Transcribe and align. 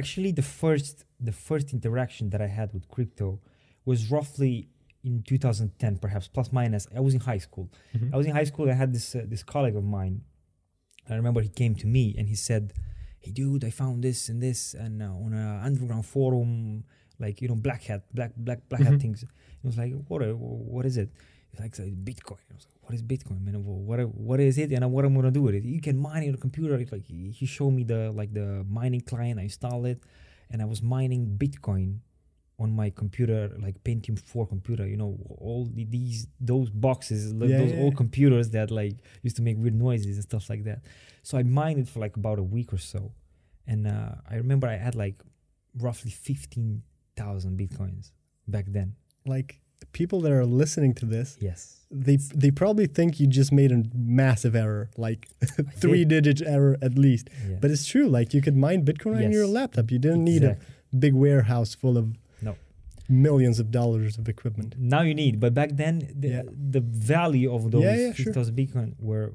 actually 0.00 0.32
the 0.40 0.46
first 0.62 0.94
the 1.28 1.32
first 1.48 1.66
interaction 1.76 2.24
that 2.32 2.40
I 2.48 2.50
had 2.58 2.68
with 2.74 2.84
crypto 2.94 3.28
was 3.90 3.98
roughly 4.16 4.54
in 5.08 5.22
2010, 5.22 5.98
perhaps 6.04 6.26
plus 6.28 6.48
minus. 6.52 6.82
I 6.98 7.00
was 7.06 7.14
in 7.18 7.20
high 7.30 7.38
school. 7.48 7.66
Mhm. 7.94 8.12
I 8.12 8.16
was 8.20 8.26
in 8.26 8.34
high 8.40 8.48
school. 8.52 8.66
I 8.74 8.76
had 8.82 8.90
this 8.96 9.06
uh, 9.14 9.22
this 9.32 9.42
colleague 9.52 9.76
of 9.82 9.84
mine. 9.98 10.16
I 11.10 11.14
remember 11.20 11.40
he 11.48 11.52
came 11.62 11.74
to 11.82 11.86
me 11.96 12.04
and 12.18 12.24
he 12.28 12.36
said, 12.48 12.64
"Hey, 13.24 13.32
dude, 13.40 13.64
I 13.70 13.70
found 13.82 13.96
this 14.08 14.28
and 14.30 14.38
this 14.48 14.60
and 14.84 14.94
uh, 15.02 15.24
on 15.24 15.32
a 15.44 15.46
underground 15.68 16.04
forum, 16.14 16.84
like 17.24 17.36
you 17.42 17.48
know, 17.50 17.58
black 17.68 17.82
hat, 17.90 18.02
black 18.18 18.32
black 18.46 18.60
black 18.70 18.82
hat 18.86 18.94
Mhm. 18.94 19.00
things." 19.04 19.18
He 19.62 19.66
was 19.70 19.76
like, 19.82 19.92
"What? 20.08 20.20
What 20.74 20.84
is 20.90 20.96
it?" 21.02 21.10
Like, 21.60 21.78
"It's 21.78 21.96
Bitcoin." 22.10 22.42
I 22.50 22.54
was 22.54 22.66
like, 22.66 22.82
"What 22.82 22.94
is 22.94 23.02
Bitcoin, 23.02 23.42
man? 23.44 23.64
Well, 23.64 23.76
What 23.76 23.98
what 24.14 24.40
is 24.40 24.58
it? 24.58 24.72
And 24.72 24.90
what 24.92 25.04
I'm 25.04 25.14
gonna 25.14 25.30
do 25.30 25.42
with 25.42 25.54
it? 25.54 25.64
You 25.64 25.80
can 25.80 25.98
mine 25.98 26.22
a 26.34 26.36
computer." 26.36 26.74
It's 26.76 26.92
like 26.92 27.04
he 27.04 27.30
he 27.30 27.46
showed 27.46 27.70
me 27.72 27.84
the 27.84 28.10
like 28.12 28.32
the 28.32 28.64
mining 28.68 29.00
client. 29.02 29.38
I 29.40 29.44
installed 29.44 29.86
it, 29.86 30.02
and 30.50 30.62
I 30.62 30.64
was 30.64 30.82
mining 30.82 31.36
Bitcoin 31.38 32.00
on 32.60 32.72
my 32.74 32.90
computer, 32.90 33.56
like 33.60 33.76
Pentium 33.84 34.18
4 34.18 34.44
computer. 34.46 34.84
You 34.86 34.96
know, 34.96 35.16
all 35.38 35.66
the, 35.72 35.84
these 35.84 36.26
those 36.40 36.70
boxes, 36.70 37.32
like 37.32 37.50
Yeah, 37.50 37.58
those 37.58 37.72
yeah, 37.72 37.80
old 37.82 37.92
yeah. 37.92 37.96
computers 37.98 38.50
that 38.50 38.70
like 38.70 38.96
used 39.22 39.36
to 39.36 39.42
make 39.42 39.56
weird 39.58 39.74
noises 39.74 40.16
and 40.16 40.24
stuff 40.24 40.50
like 40.50 40.64
that. 40.64 40.80
So 41.22 41.38
I 41.38 41.42
mined 41.44 41.78
it 41.78 41.88
for 41.88 42.00
like 42.00 42.16
about 42.16 42.38
a 42.38 42.42
week 42.42 42.72
or 42.72 42.78
so, 42.78 43.12
and 43.66 43.86
uh, 43.86 44.14
I 44.28 44.34
remember 44.36 44.66
I 44.66 44.76
had 44.76 44.94
like 44.94 45.22
roughly 45.78 46.10
fifteen 46.10 46.82
thousand 47.16 47.58
bitcoins 47.58 48.10
back 48.46 48.64
then. 48.68 48.94
Like 49.26 49.60
people 49.92 50.20
that 50.22 50.32
are 50.32 50.44
listening 50.46 50.94
to 50.94 51.06
this, 51.06 51.36
Yes. 51.40 51.76
they 51.90 52.16
they 52.16 52.50
probably 52.50 52.86
think 52.86 53.18
you 53.20 53.26
just 53.26 53.52
made 53.52 53.72
a 53.72 53.82
massive 53.94 54.54
error, 54.54 54.90
like 54.96 55.28
three 55.82 56.04
digit 56.04 56.42
error 56.42 56.76
at 56.82 56.98
least. 56.98 57.28
Yeah. 57.48 57.56
But 57.60 57.70
it's 57.70 57.86
true. 57.86 58.08
Like 58.08 58.34
you 58.34 58.40
could 58.42 58.56
mine 58.56 58.84
Bitcoin 58.84 59.24
on 59.24 59.32
your 59.32 59.46
laptop. 59.46 59.90
You 59.90 59.98
didn't 59.98 60.24
need 60.24 60.44
a 60.44 60.56
big 60.98 61.14
warehouse 61.14 61.74
full 61.74 61.96
of 61.98 62.06
No. 62.42 62.56
millions 63.08 63.58
of 63.60 63.70
dollars 63.70 64.18
of 64.18 64.28
equipment. 64.28 64.74
Now 64.78 65.02
you 65.02 65.14
need, 65.14 65.40
but 65.40 65.52
back 65.54 65.70
then 65.82 65.94
the 66.22 66.28
Yeah. 66.28 66.42
the 66.76 66.80
value 66.80 67.52
of 67.54 67.70
those 67.70 67.82
Yeah, 67.84 67.96
yeah, 67.96 68.12
sure. 68.12 68.32
bitcoin 68.32 68.94
were 68.98 69.32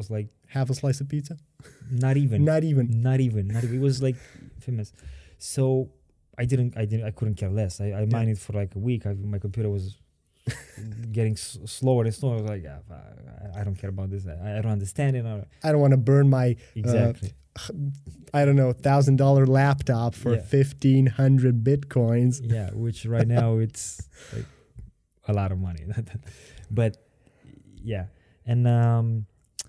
was 0.00 0.10
like 0.10 0.28
Half 0.48 0.68
a 0.70 0.74
slice 0.74 1.00
of 1.00 1.08
pizza? 1.08 1.36
not 1.90 2.16
even 2.16 2.44
Not 2.44 2.62
even. 2.64 2.86
not 3.08 3.20
even 3.20 3.44
not 3.48 3.62
even 3.64 3.76
it 3.76 3.80
was 3.80 4.02
like 4.02 4.16
famous 4.60 4.92
so 5.38 5.88
i 6.38 6.44
didn't 6.44 6.76
i 6.76 6.84
didn't 6.84 7.04
i 7.06 7.10
couldn't 7.10 7.34
care 7.36 7.50
less. 7.50 7.80
I, 7.80 7.92
I 7.92 8.06
mined 8.06 8.30
it 8.30 8.38
for 8.38 8.52
like 8.52 8.74
a 8.74 8.78
week. 8.78 9.06
I, 9.06 9.14
my 9.14 9.38
computer 9.38 9.68
was 9.70 9.98
getting 11.12 11.34
s- 11.34 11.58
slower 11.66 12.04
and 12.04 12.14
slower. 12.14 12.34
I 12.38 12.40
was 12.40 12.50
like 12.50 12.62
yeah, 12.64 12.78
I, 12.90 13.60
I 13.60 13.64
don't 13.64 13.76
care 13.76 13.90
about 13.90 14.10
this. 14.10 14.26
I, 14.26 14.58
I 14.58 14.62
don't 14.62 14.72
understand 14.72 15.16
it. 15.16 15.24
I- 15.26 15.44
I 15.68 15.72
don't 15.72 15.80
want 15.80 15.92
to 15.92 15.96
burn 15.98 16.28
my 16.30 16.56
exactly. 16.74 17.32
I 18.32 18.44
don't 18.46 18.56
know 18.56 18.72
thousand 18.72 19.16
dollar 19.16 19.46
laptop 19.46 20.14
for 20.14 20.34
Yeah. 20.34 20.40
fifteen 20.42 21.06
hundred 21.06 21.62
bitcoins. 21.62 22.40
yeah 22.42 22.70
which 22.70 23.04
right 23.04 23.28
now 23.28 23.58
it's 23.66 24.00
like 24.34 24.46
a 25.28 25.32
lot 25.32 25.52
of 25.52 25.58
money. 25.58 25.84
But 26.70 26.96
yeah. 27.84 28.06
And 28.46 28.66
um 28.66 29.26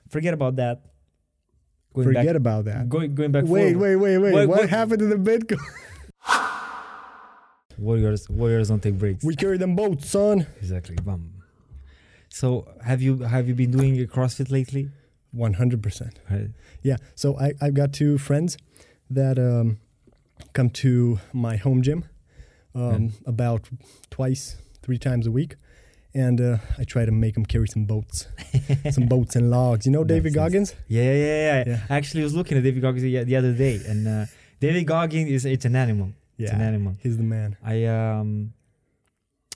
forget 0.09 0.33
about 0.33 0.55
that. 0.55 0.81
Going 1.93 2.07
Forget 2.07 2.25
back 2.25 2.35
about 2.35 2.65
that. 2.65 2.89
going, 2.89 3.13
going 3.13 3.31
back 3.31 3.43
Wait, 3.45 3.73
forward, 3.73 3.81
wait, 3.81 3.95
wait, 3.97 4.17
wait. 4.17 4.31
What- 4.33 4.47
What, 4.49 4.59
what- 4.61 4.69
happened 4.69 4.99
to 4.99 5.05
the 5.05 5.17
Bitcoin? 5.17 5.59
Warriors 7.77 8.29
warriors 8.29 8.69
don't 8.69 8.81
take 8.81 8.97
breaks 8.97 9.23
We 9.23 9.35
carry 9.35 9.57
them 9.57 9.75
both, 9.75 10.05
son. 10.05 10.47
Exactly. 10.59 10.95
Bum. 11.03 11.31
So 12.29 12.67
have 12.83 13.01
you 13.01 13.19
have 13.19 13.47
you 13.47 13.53
been 13.55 13.71
doing 13.71 13.99
a 14.01 14.05
CrossFit 14.05 14.49
lately? 14.51 14.89
One 15.31 15.53
hundred 15.53 15.81
percent. 15.83 16.19
Yeah. 16.81 16.97
So 17.15 17.37
I 17.39 17.53
I've 17.61 17.73
got 17.73 17.93
two 17.93 18.17
friends 18.17 18.57
that 19.09 19.37
um, 19.39 19.77
come 20.53 20.69
to 20.69 21.19
my 21.33 21.55
home 21.57 21.81
gym 21.81 22.05
um, 22.75 23.13
about 23.25 23.69
twice, 24.09 24.57
three 24.81 24.97
times 24.97 25.27
a 25.27 25.31
week. 25.31 25.55
And 26.15 26.39
uh, 26.39 26.57
I 26.77 26.83
try 26.83 27.05
to 27.05 27.11
make 27.11 27.33
them 27.33 27.43
carry 27.43 27.67
some 27.67 27.85
boats, 27.85 28.27
some 28.91 29.07
boats 29.07 29.35
and 29.35 29.49
logs. 29.49 29.87
You 29.87 29.91
know 29.91 30.03
David. 30.03 30.35
Goggins? 30.35 30.75
Yeah, 30.87 31.03
yeah, 31.03 31.13
yeah, 31.13 31.25
yeah. 31.25 31.63
Yeah. 31.67 31.79
I 31.89 31.95
actually 31.97 32.21
was 32.21 32.35
looking 32.35 32.55
at 32.55 32.63
David 32.63 32.83
Goggins 32.83 33.01
the, 33.01 33.23
the 33.23 33.35
other 33.35 33.51
day, 33.51 33.81
and 33.87 34.07
uh, 34.07 34.25
David 34.59 34.85
Goggins 34.85 35.31
is 35.31 35.43
it's 35.45 35.65
an 35.65 35.75
animal. 35.75 36.11
It's 36.37 36.51
an 36.51 36.61
animal. 36.61 36.95
he's 36.99 37.17
the 37.17 37.23
man. 37.23 37.57
I 37.63 37.85
um, 37.85 38.53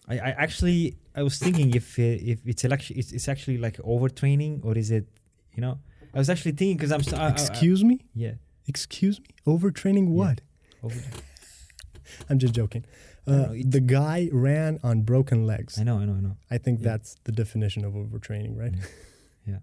I, 0.07 0.15
I 0.19 0.29
actually 0.31 0.97
I 1.15 1.23
was 1.23 1.37
thinking 1.39 1.73
if 1.75 1.97
if 1.99 2.39
it's 2.45 2.63
actually 2.65 2.99
it's, 2.99 3.11
it's 3.11 3.27
actually 3.27 3.57
like 3.57 3.77
overtraining 3.77 4.63
or 4.65 4.77
is 4.77 4.91
it, 4.91 5.07
you 5.55 5.61
know? 5.61 5.79
I 6.13 6.19
was 6.19 6.29
actually 6.29 6.53
thinking 6.53 6.77
because 6.77 6.91
I'm 6.91 7.03
st- 7.03 7.19
I, 7.21 7.25
I- 7.25 7.27
I- 7.29 7.31
Excuse 7.31 7.83
me? 7.83 7.99
yeah. 8.13 8.33
Excuse 8.67 9.19
me? 9.19 9.27
Overtraining 9.45 10.07
what? 10.09 10.41
Over, 10.83 10.95
I'm 12.29 12.39
just 12.39 12.53
joking. 12.53 12.85
Uh, 13.25 13.31
know, 13.31 13.55
the 13.65 13.81
guy 13.81 14.29
ran 14.31 14.79
on 14.83 15.01
broken 15.01 15.45
legs. 15.45 15.77
I 15.79 15.83
know, 15.83 15.97
I 15.99 16.05
know, 16.05 16.13
I 16.13 16.21
know. 16.21 16.37
I 16.49 16.57
think 16.57 16.79
Yeah. 16.79 16.89
that's 16.91 17.15
the 17.25 17.31
definition 17.33 17.83
of 17.83 17.93
overtraining, 17.93 18.57
right? 18.57 18.71
Mm. 18.73 18.85
Yeah. 19.45 19.59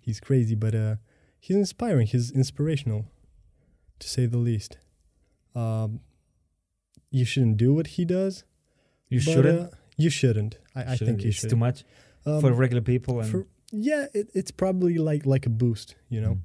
he's 0.00 0.20
crazy, 0.20 0.54
but 0.54 0.74
uh, 0.74 0.96
he's 1.38 1.56
inspiring. 1.56 2.06
He's 2.06 2.30
inspirational, 2.30 3.04
to 3.98 4.08
say 4.08 4.24
the 4.26 4.38
least. 4.38 4.78
Um, 5.56 6.00
you 7.10 7.24
shouldn't 7.24 7.56
do 7.56 7.72
what 7.74 7.86
he 7.88 8.04
does. 8.04 8.44
You 9.08 9.20
but, 9.24 9.32
shouldn't. 9.32 9.60
Uh, 9.72 9.76
you 9.96 10.10
shouldn't. 10.10 10.58
I, 10.74 10.80
I 10.80 10.82
shouldn't. 10.96 10.98
think 11.18 11.22
you 11.22 11.28
it's 11.30 11.38
should. 11.38 11.50
too 11.50 11.56
much 11.56 11.84
Um, 12.26 12.40
for 12.40 12.52
regular 12.52 12.82
people 12.82 13.20
and 13.20 13.30
for- 13.30 13.46
yeah, 13.72 14.06
it, 14.14 14.30
it's 14.34 14.50
probably 14.50 14.98
like 14.98 15.24
like 15.26 15.46
a 15.46 15.50
boost. 15.50 15.94
You 16.08 16.20
know, 16.20 16.34
Mm. 16.34 16.40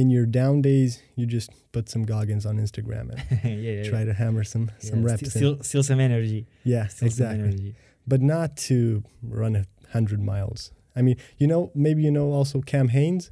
in 0.00 0.10
your 0.10 0.26
down 0.26 0.62
days, 0.62 1.02
you 1.16 1.26
just 1.26 1.50
put 1.72 1.88
some 1.88 2.04
Goggins 2.04 2.46
on 2.46 2.56
Instagram 2.58 3.10
and 3.10 3.22
yeah, 3.44 3.72
yeah, 3.72 3.82
try 3.90 4.00
yeah. 4.00 4.04
to 4.06 4.12
hammer 4.14 4.44
some 4.44 4.70
some 4.78 5.02
reps. 5.02 5.20
Still, 5.30 5.30
still, 5.56 5.62
still 5.62 5.82
some 5.82 6.00
energy. 6.00 6.46
yeah, 6.64 6.86
Still 6.86 7.06
exactly. 7.08 7.40
energy. 7.44 7.74
but 8.06 8.20
not 8.22 8.56
to 8.68 9.02
run 9.22 9.56
a 9.56 9.64
hundred 9.92 10.20
miles. 10.22 10.70
I 10.94 11.02
mean, 11.02 11.16
you 11.38 11.46
know, 11.46 11.70
maybe 11.74 12.02
you 12.02 12.10
know 12.10 12.30
also 12.32 12.60
Cam 12.60 12.88
Hanes. 12.88 13.30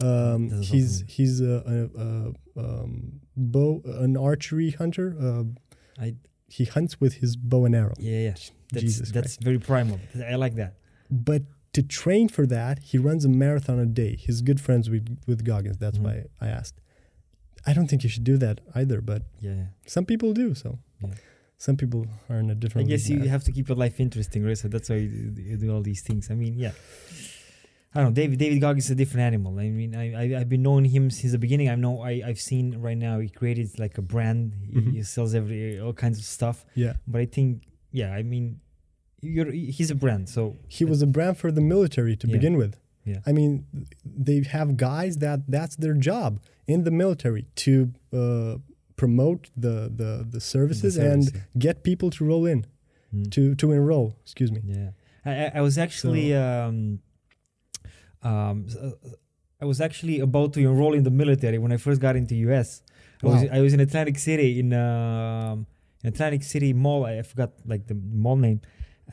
Um, 0.00 0.50
he's 0.62 1.04
he's 1.08 1.40
a, 1.40 1.90
a, 1.96 2.00
a 2.00 2.64
um, 2.64 3.20
bow 3.36 3.82
an 3.84 4.16
archery 4.16 4.70
hunter. 4.72 5.16
Uh, 5.20 5.44
I 5.98 6.16
he 6.48 6.64
hunts 6.64 7.00
with 7.00 7.14
his 7.14 7.36
bow 7.36 7.64
and 7.64 7.74
arrow. 7.74 7.94
yeah, 7.98 8.18
yeah. 8.18 8.34
That's 8.72 8.82
Jesus 8.84 9.10
that's 9.12 9.36
very 9.36 9.58
primal. 9.58 9.98
I 10.28 10.34
like 10.34 10.54
that. 10.56 10.74
But 11.10 11.42
to 11.72 11.82
train 11.82 12.28
for 12.28 12.46
that, 12.46 12.78
he 12.80 12.98
runs 12.98 13.24
a 13.24 13.28
marathon 13.28 13.78
a 13.78 13.86
day. 13.86 14.16
He's 14.16 14.42
good 14.42 14.60
friends 14.60 14.90
with 14.90 15.06
with 15.26 15.44
Goggins. 15.44 15.78
That's 15.78 15.98
Mhm. 15.98 16.02
why 16.04 16.24
I 16.40 16.48
asked. 16.48 16.80
I 17.68 17.72
don't 17.72 17.88
think 17.88 18.02
you 18.04 18.10
should 18.10 18.24
do 18.24 18.36
that 18.38 18.60
either, 18.74 19.00
but 19.00 19.22
Yeah. 19.40 19.66
some 19.86 20.04
people 20.04 20.32
do. 20.32 20.54
So 20.54 20.78
Yeah. 21.02 21.14
some 21.58 21.76
people 21.76 22.06
are 22.28 22.38
in 22.38 22.50
a 22.50 22.54
different. 22.54 22.86
I 22.86 22.90
guess 22.90 23.08
you 23.08 23.20
have 23.28 23.44
to 23.44 23.52
keep 23.52 23.68
your 23.68 23.76
life 23.84 23.98
interesting, 23.98 24.44
right? 24.44 24.58
So 24.58 24.68
that's 24.68 24.88
why 24.90 24.96
you 24.96 25.56
do 25.56 25.72
all 25.74 25.82
these 25.82 26.02
things. 26.02 26.30
I 26.30 26.34
mean, 26.34 26.54
yeah. 26.58 26.72
I 27.96 28.02
don't 28.02 28.10
know. 28.10 28.14
David 28.22 28.38
David 28.38 28.60
Goggins 28.60 28.84
is 28.86 28.90
a 28.90 28.94
different 28.94 29.22
animal. 29.30 29.58
I 29.58 29.68
mean, 29.70 29.94
I, 29.96 30.04
I 30.22 30.40
I've 30.40 30.48
been 30.48 30.62
knowing 30.62 30.84
him 30.84 31.10
since 31.10 31.32
the 31.32 31.38
beginning. 31.38 31.68
I 31.68 31.74
know 31.76 32.02
I 32.02 32.22
I've 32.28 32.40
seen 32.40 32.64
right 32.88 32.96
now 32.98 33.18
he 33.18 33.28
created 33.28 33.78
like 33.78 33.96
a 33.98 34.02
brand. 34.02 34.52
He, 34.70 34.74
Mhm. 34.80 34.92
he 34.92 35.02
sells 35.02 35.34
every 35.34 35.80
all 35.80 35.92
kinds 36.04 36.18
of 36.18 36.24
stuff. 36.24 36.64
yeah. 36.74 36.94
But 37.06 37.20
I 37.22 37.26
think 37.26 37.62
yeah, 37.92 38.10
I 38.12 38.22
mean, 38.22 38.60
you're 39.22 39.50
he's 39.50 39.90
a 39.90 39.94
brand. 39.94 40.28
So 40.28 40.56
he 40.68 40.84
was 40.84 41.00
a 41.02 41.06
brand 41.16 41.38
for 41.38 41.50
the 41.50 41.60
military 41.74 42.14
to 42.16 42.26
Yeah. 42.26 42.32
begin 42.36 42.56
with. 42.56 42.74
Yeah. 43.04 43.20
I 43.24 43.32
mean, 43.32 43.64
they 44.04 44.42
have 44.56 44.76
guys 44.76 45.18
that 45.18 45.40
that's 45.48 45.76
their 45.76 45.94
job 45.94 46.40
in 46.66 46.82
the 46.84 46.90
military 46.90 47.46
to 47.64 47.92
uh, 48.12 48.56
promote 48.96 49.50
the, 49.56 49.76
the 50.00 50.26
the 50.34 50.40
services 50.40 50.94
the 50.96 51.10
and 51.10 51.24
service, 51.24 51.42
get 51.58 51.82
people 51.82 52.10
to 52.16 52.24
roll 52.24 52.44
in 52.46 52.66
Mm. 53.14 53.30
to 53.34 53.54
to 53.54 53.70
enroll. 53.72 54.16
Excuse 54.26 54.50
me. 54.50 54.60
Yeah, 54.64 54.90
I, 55.24 55.32
I, 55.44 55.46
I 55.58 55.60
was 55.60 55.78
actually 55.78 56.34
um, 56.34 56.98
um, 58.28 58.56
uh, 58.84 58.90
I 59.62 59.64
was 59.72 59.78
actually 59.80 60.16
about 60.28 60.48
to 60.54 60.60
enroll 60.60 60.94
in 60.98 61.02
the 61.08 61.14
military 61.22 61.58
when 61.64 61.72
I 61.72 61.78
first 61.86 61.98
got 62.06 62.14
into 62.20 62.34
US. 62.48 62.68
I 63.22 63.26
was 63.32 63.40
I 63.58 63.60
was 63.66 63.72
in 63.76 63.80
Atlantic 63.80 64.18
City 64.28 64.48
in 64.62 64.68
um, 64.72 65.66
in 66.02 66.08
Atlantic 66.14 66.42
City 66.42 66.70
Mall. 66.84 67.00
I 67.06 67.22
forgot 67.22 67.50
like 67.72 67.86
the 67.86 67.94
mall 68.24 68.36
name, 68.46 68.60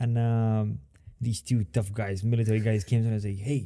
and 0.02 0.12
um, 0.28 0.78
these 1.26 1.40
two 1.48 1.60
tough 1.76 1.90
guys, 2.00 2.16
military 2.34 2.60
guys, 2.68 2.80
came 2.84 3.00
to 3.02 3.08
me 3.08 3.14
and 3.14 3.22
said, 3.22 3.36
"Hey." 3.50 3.62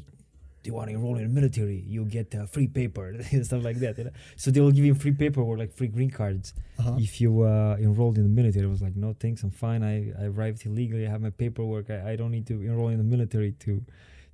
Do 0.61 0.67
you 0.71 0.75
want 0.75 0.89
to 0.91 0.95
enroll 0.99 1.17
in 1.17 1.23
the 1.29 1.35
military? 1.41 1.79
You 1.94 2.05
get 2.05 2.35
uh, 2.35 2.44
free 2.55 2.67
paper 2.67 3.06
and 3.33 3.47
stuff 3.47 3.62
like 3.69 3.79
that. 3.85 3.97
you 3.97 4.05
know? 4.06 4.11
So 4.43 4.51
they 4.51 4.61
will 4.61 4.73
give 4.79 4.85
you 4.85 4.94
free 5.05 5.12
paper 5.25 5.41
or 5.41 5.56
like 5.62 5.73
free 5.73 5.87
green 5.97 6.11
cards 6.11 6.53
Uh-huh. 6.81 6.97
if 6.99 7.21
you 7.23 7.31
uh, 7.43 7.77
enrolled 7.79 8.17
in 8.19 8.25
the 8.25 8.35
military. 8.41 8.67
I 8.67 8.69
was 8.77 8.83
like, 8.83 8.97
no, 8.97 9.15
thanks, 9.25 9.44
I'm 9.44 9.53
fine. 9.53 9.85
I, 9.85 9.94
I 10.21 10.25
arrived 10.33 10.67
illegally. 10.67 11.06
I 11.06 11.11
have 11.15 11.23
my 11.29 11.31
paperwork. 11.31 11.87
I, 11.91 11.99
I 12.12 12.17
don't 12.17 12.33
need 12.33 12.47
to 12.49 12.55
enroll 12.71 12.89
in 12.89 12.99
the 12.99 13.05
military 13.17 13.53
to 13.67 13.73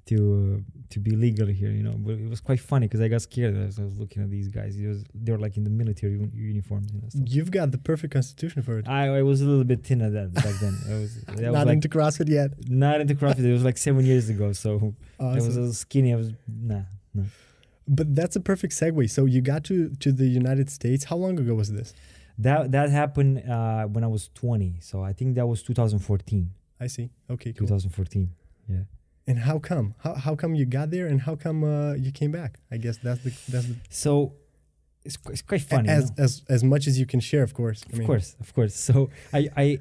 to 0.06 0.58
uh, 0.58 0.82
to 0.90 1.00
be 1.00 1.12
legal 1.12 1.46
here. 1.46 1.70
You 1.70 1.82
know, 1.82 1.92
but 1.96 2.14
it 2.14 2.28
was 2.28 2.40
quite 2.40 2.60
funny 2.60 2.86
because 2.86 3.00
I 3.00 3.08
got 3.08 3.22
scared 3.22 3.56
as 3.56 3.78
I 3.78 3.84
was 3.84 3.98
looking 3.98 4.22
at 4.22 4.30
these 4.30 4.48
guys. 4.48 4.76
Was, 4.76 5.04
they 5.14 5.32
were 5.32 5.38
like 5.38 5.56
in 5.56 5.64
the 5.64 5.70
military 5.70 6.12
uni- 6.12 6.30
uniforms. 6.34 6.92
You 6.92 7.00
know, 7.00 7.08
stuff. 7.08 7.22
You've 7.26 7.50
got 7.50 7.70
the 7.70 7.78
perfect 7.78 8.12
constitution 8.12 8.62
for 8.62 8.78
it. 8.78 8.88
I, 8.88 9.18
I 9.18 9.22
was 9.22 9.40
a 9.40 9.46
little 9.46 9.64
bit 9.64 9.84
thinner 9.84 10.10
that 10.10 10.34
back 10.34 10.54
then. 10.60 10.76
I 10.88 10.94
was, 10.94 11.24
I 11.28 11.32
was 11.32 11.40
Not 11.40 11.66
like 11.66 11.74
into 11.74 11.88
CrossFit 11.88 12.28
yet. 12.28 12.50
not 12.68 13.00
into 13.00 13.14
CrossFit. 13.14 13.44
It 13.44 13.52
was 13.52 13.64
like 13.64 13.78
seven 13.78 14.04
years 14.04 14.28
ago. 14.28 14.52
So 14.52 14.94
I 15.20 15.34
was 15.34 15.46
a 15.46 15.60
little 15.60 15.72
skinny. 15.74 16.12
I 16.12 16.16
was 16.16 16.32
nah, 16.46 16.82
nah. 17.14 17.24
But 17.86 18.14
that's 18.14 18.34
a 18.36 18.40
perfect 18.40 18.72
segue. 18.72 19.10
So 19.10 19.26
you 19.26 19.40
got 19.42 19.64
to 19.64 19.90
to 20.00 20.12
the 20.12 20.26
United 20.26 20.70
States. 20.70 21.04
How 21.04 21.16
long 21.16 21.38
ago 21.38 21.54
was 21.54 21.72
this? 21.72 21.92
That 22.38 22.72
that 22.72 22.90
happened 22.90 23.48
uh, 23.48 23.84
when 23.84 24.02
I 24.04 24.06
was 24.08 24.28
20. 24.34 24.76
So 24.80 25.02
I 25.02 25.12
think 25.12 25.36
that 25.36 25.46
was 25.46 25.62
2014. 25.62 26.50
I 26.80 26.86
see. 26.88 27.10
Okay, 27.30 27.52
cool. 27.52 27.68
2014. 27.68 28.30
Yeah. 28.68 28.76
And 29.26 29.38
how 29.38 29.58
come? 29.58 29.94
How 30.04 30.14
how 30.14 30.34
come 30.36 30.54
you 30.54 30.66
got 30.66 30.90
there, 30.90 31.06
and 31.06 31.20
how 31.22 31.34
come 31.36 31.64
uh, 31.64 31.94
you 31.94 32.12
came 32.12 32.30
back? 32.30 32.58
I 32.70 32.76
guess 32.76 32.98
that's 32.98 33.22
the 33.24 33.30
that's 33.50 33.66
the, 33.66 33.76
So 33.88 34.34
it's, 35.04 35.16
it's 35.30 35.40
quite 35.42 35.62
funny. 35.62 35.88
as 35.88 36.12
as 36.18 36.42
as 36.48 36.62
much 36.62 36.86
as 36.86 36.98
you 37.00 37.06
can 37.06 37.20
share, 37.20 37.42
of 37.42 37.54
course. 37.54 37.82
I 37.92 37.96
of 38.00 38.06
course, 38.06 38.36
of 38.40 38.52
course. 38.54 38.74
So 38.74 39.08
I 39.32 39.48
I 39.56 39.78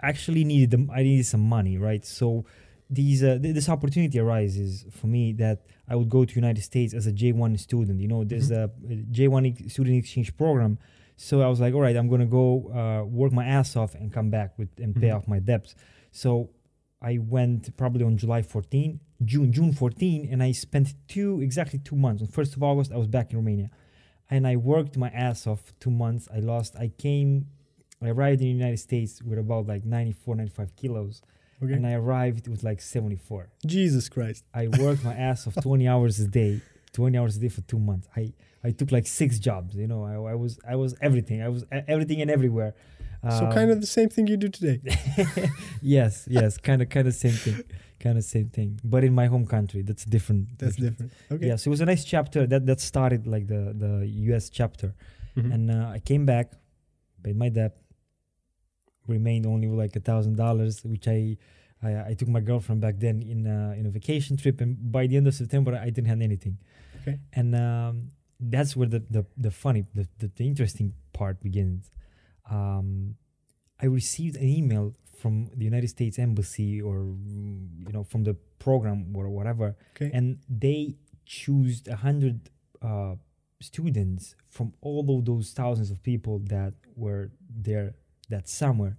actually 0.00 0.44
needed 0.44 0.70
them. 0.70 0.90
I 0.92 1.02
needed 1.02 1.26
some 1.26 1.40
money, 1.40 1.78
right? 1.78 2.04
So 2.04 2.44
these 2.88 3.22
uh, 3.24 3.38
th- 3.42 3.54
this 3.54 3.68
opportunity 3.68 4.18
arises 4.20 4.84
for 4.92 5.06
me 5.08 5.32
that 5.34 5.62
I 5.88 5.96
would 5.96 6.08
go 6.08 6.24
to 6.24 6.34
United 6.34 6.62
States 6.62 6.94
as 6.94 7.06
a 7.06 7.12
J1 7.12 7.58
student. 7.58 8.00
You 8.00 8.08
know, 8.08 8.22
there's 8.24 8.50
a 8.50 8.70
J1 9.10 9.60
ex- 9.60 9.72
student 9.72 9.96
exchange 9.96 10.36
program. 10.36 10.78
So 11.16 11.40
I 11.40 11.48
was 11.48 11.60
like, 11.60 11.74
all 11.74 11.80
right, 11.80 11.96
I'm 11.96 12.08
gonna 12.08 12.26
go 12.26 12.70
uh, 12.72 13.04
work 13.06 13.32
my 13.32 13.44
ass 13.46 13.74
off 13.74 13.94
and 13.94 14.12
come 14.12 14.30
back 14.30 14.56
with 14.58 14.68
and 14.78 14.94
pay 14.94 15.08
Mhm. 15.08 15.16
off 15.16 15.26
my 15.26 15.38
debts. 15.40 15.74
So 16.12 16.50
I 17.02 17.18
went 17.18 17.76
probably 17.76 18.04
on 18.04 18.16
July 18.16 18.42
14, 18.42 19.00
June 19.24 19.52
June 19.52 19.72
14, 19.72 20.28
and 20.30 20.42
I 20.42 20.52
spent 20.52 20.94
two 21.08 21.40
exactly 21.40 21.78
two 21.78 21.96
months. 21.96 22.22
On 22.22 22.28
first 22.28 22.56
of 22.56 22.62
August, 22.62 22.92
I 22.92 22.96
was 22.96 23.06
back 23.06 23.30
in 23.32 23.36
Romania, 23.38 23.70
and 24.30 24.46
I 24.46 24.56
worked 24.56 24.96
my 24.96 25.08
ass 25.10 25.46
off 25.46 25.72
two 25.78 25.90
months. 25.90 26.26
I 26.34 26.38
lost. 26.40 26.74
I 26.76 26.88
came. 26.88 27.46
I 28.02 28.08
arrived 28.08 28.40
in 28.40 28.46
the 28.48 28.52
United 28.54 28.78
States 28.78 29.22
with 29.22 29.38
about 29.38 29.66
like 29.66 29.84
94, 29.84 30.36
95 30.36 30.76
kilos, 30.76 31.22
Okay. 31.62 31.72
and 31.74 31.86
I 31.86 31.92
arrived 31.94 32.48
with 32.48 32.62
like 32.62 32.80
74. 32.80 33.48
Jesus 33.66 34.08
Christ. 34.08 34.44
I 34.54 34.68
worked 34.68 35.04
my 35.04 35.14
ass 35.14 35.46
off 35.46 35.54
20 35.62 35.86
hours 35.92 36.18
a 36.20 36.26
day, 36.28 36.60
20 36.92 37.16
hours 37.16 37.36
a 37.36 37.40
day 37.40 37.48
for 37.48 37.62
two 37.62 37.78
months. 37.78 38.08
I, 38.16 38.32
I 38.64 38.70
took 38.72 38.90
like 38.90 39.06
six 39.06 39.38
jobs. 39.38 39.76
You 39.76 39.86
know, 39.86 40.04
I, 40.04 40.32
I 40.32 40.34
was 40.34 40.58
I 40.68 40.76
was 40.76 40.94
everything. 41.00 41.42
I 41.42 41.48
was 41.48 41.64
everything 41.70 42.20
and 42.22 42.30
everywhere. 42.30 42.74
So 43.30 43.46
Um, 43.46 43.52
kind 43.52 43.70
of 43.70 43.80
the 43.80 43.86
same 43.86 44.08
thing 44.08 44.26
you 44.26 44.36
do 44.36 44.48
today. 44.48 44.80
yes, 45.82 46.26
yes, 46.30 46.58
kind 46.58 46.82
of 46.82 46.88
kind 46.88 47.06
of 47.08 47.14
same 47.14 47.32
thing, 47.44 47.62
kind 48.00 48.16
of 48.18 48.24
same 48.24 48.48
thing. 48.50 48.80
But 48.84 49.02
in 49.04 49.14
my 49.14 49.26
home 49.26 49.46
country, 49.46 49.82
that's 49.82 50.04
different. 50.04 50.58
That's 50.58 50.76
different. 50.76 51.12
Okay. 51.30 51.46
Yeah, 51.48 51.56
so 51.56 51.68
it 51.68 51.72
was 51.76 51.80
a 51.80 51.86
nice 51.86 52.04
chapter 52.04 52.46
that 52.46 52.66
that 52.66 52.80
started 52.80 53.26
like 53.26 53.46
the 53.46 53.72
the 53.84 53.92
U.S. 54.30 54.50
chapter, 54.50 54.94
Mhm. 55.36 55.54
and 55.54 55.70
uh, 55.70 55.96
I 55.96 56.00
came 56.00 56.24
back, 56.26 56.46
paid 57.22 57.36
my 57.36 57.48
debt, 57.50 57.74
remained 59.06 59.46
only 59.46 59.68
with 59.68 59.78
like 59.78 59.96
a 59.96 60.00
thousand 60.00 60.36
dollars, 60.36 60.84
which 60.84 61.06
I, 61.08 61.36
I 61.82 62.10
I 62.10 62.14
took 62.14 62.28
my 62.28 62.40
girlfriend 62.40 62.80
back 62.80 62.96
then 62.98 63.22
in 63.22 63.46
uh, 63.46 63.74
in 63.78 63.86
a 63.86 63.90
vacation 63.90 64.36
trip, 64.36 64.60
and 64.60 64.76
by 64.92 65.06
the 65.06 65.16
end 65.16 65.26
of 65.26 65.34
September 65.34 65.74
I 65.74 65.86
didn't 65.90 66.08
have 66.08 66.20
anything, 66.20 66.58
Okay. 67.02 67.18
and 67.32 67.54
um, 67.54 68.10
that's 68.40 68.76
where 68.76 68.88
the 68.88 69.00
the 69.10 69.24
the 69.36 69.50
funny 69.50 69.84
the 69.94 70.06
the, 70.18 70.28
the 70.36 70.44
interesting 70.46 70.92
part 71.12 71.40
begins. 71.40 71.90
Um, 72.50 73.16
I 73.80 73.86
received 73.86 74.36
an 74.36 74.48
email 74.48 74.94
from 75.18 75.50
the 75.54 75.64
United 75.64 75.88
States 75.88 76.18
Embassy 76.18 76.80
or 76.80 76.98
you 77.86 77.92
know 77.92 78.04
from 78.04 78.24
the 78.24 78.34
program 78.58 79.14
or 79.14 79.28
whatever 79.28 79.76
Okay. 79.94 80.10
and 80.12 80.38
they 80.48 80.96
chose 81.24 81.82
a 81.88 81.96
hundred 81.96 82.50
uh, 82.82 83.14
students 83.60 84.34
from 84.48 84.72
all 84.80 85.18
of 85.18 85.24
those 85.24 85.52
thousands 85.52 85.90
of 85.90 86.02
people 86.02 86.38
that 86.46 86.74
were 86.94 87.30
there 87.48 87.94
that 88.28 88.48
summer 88.48 88.96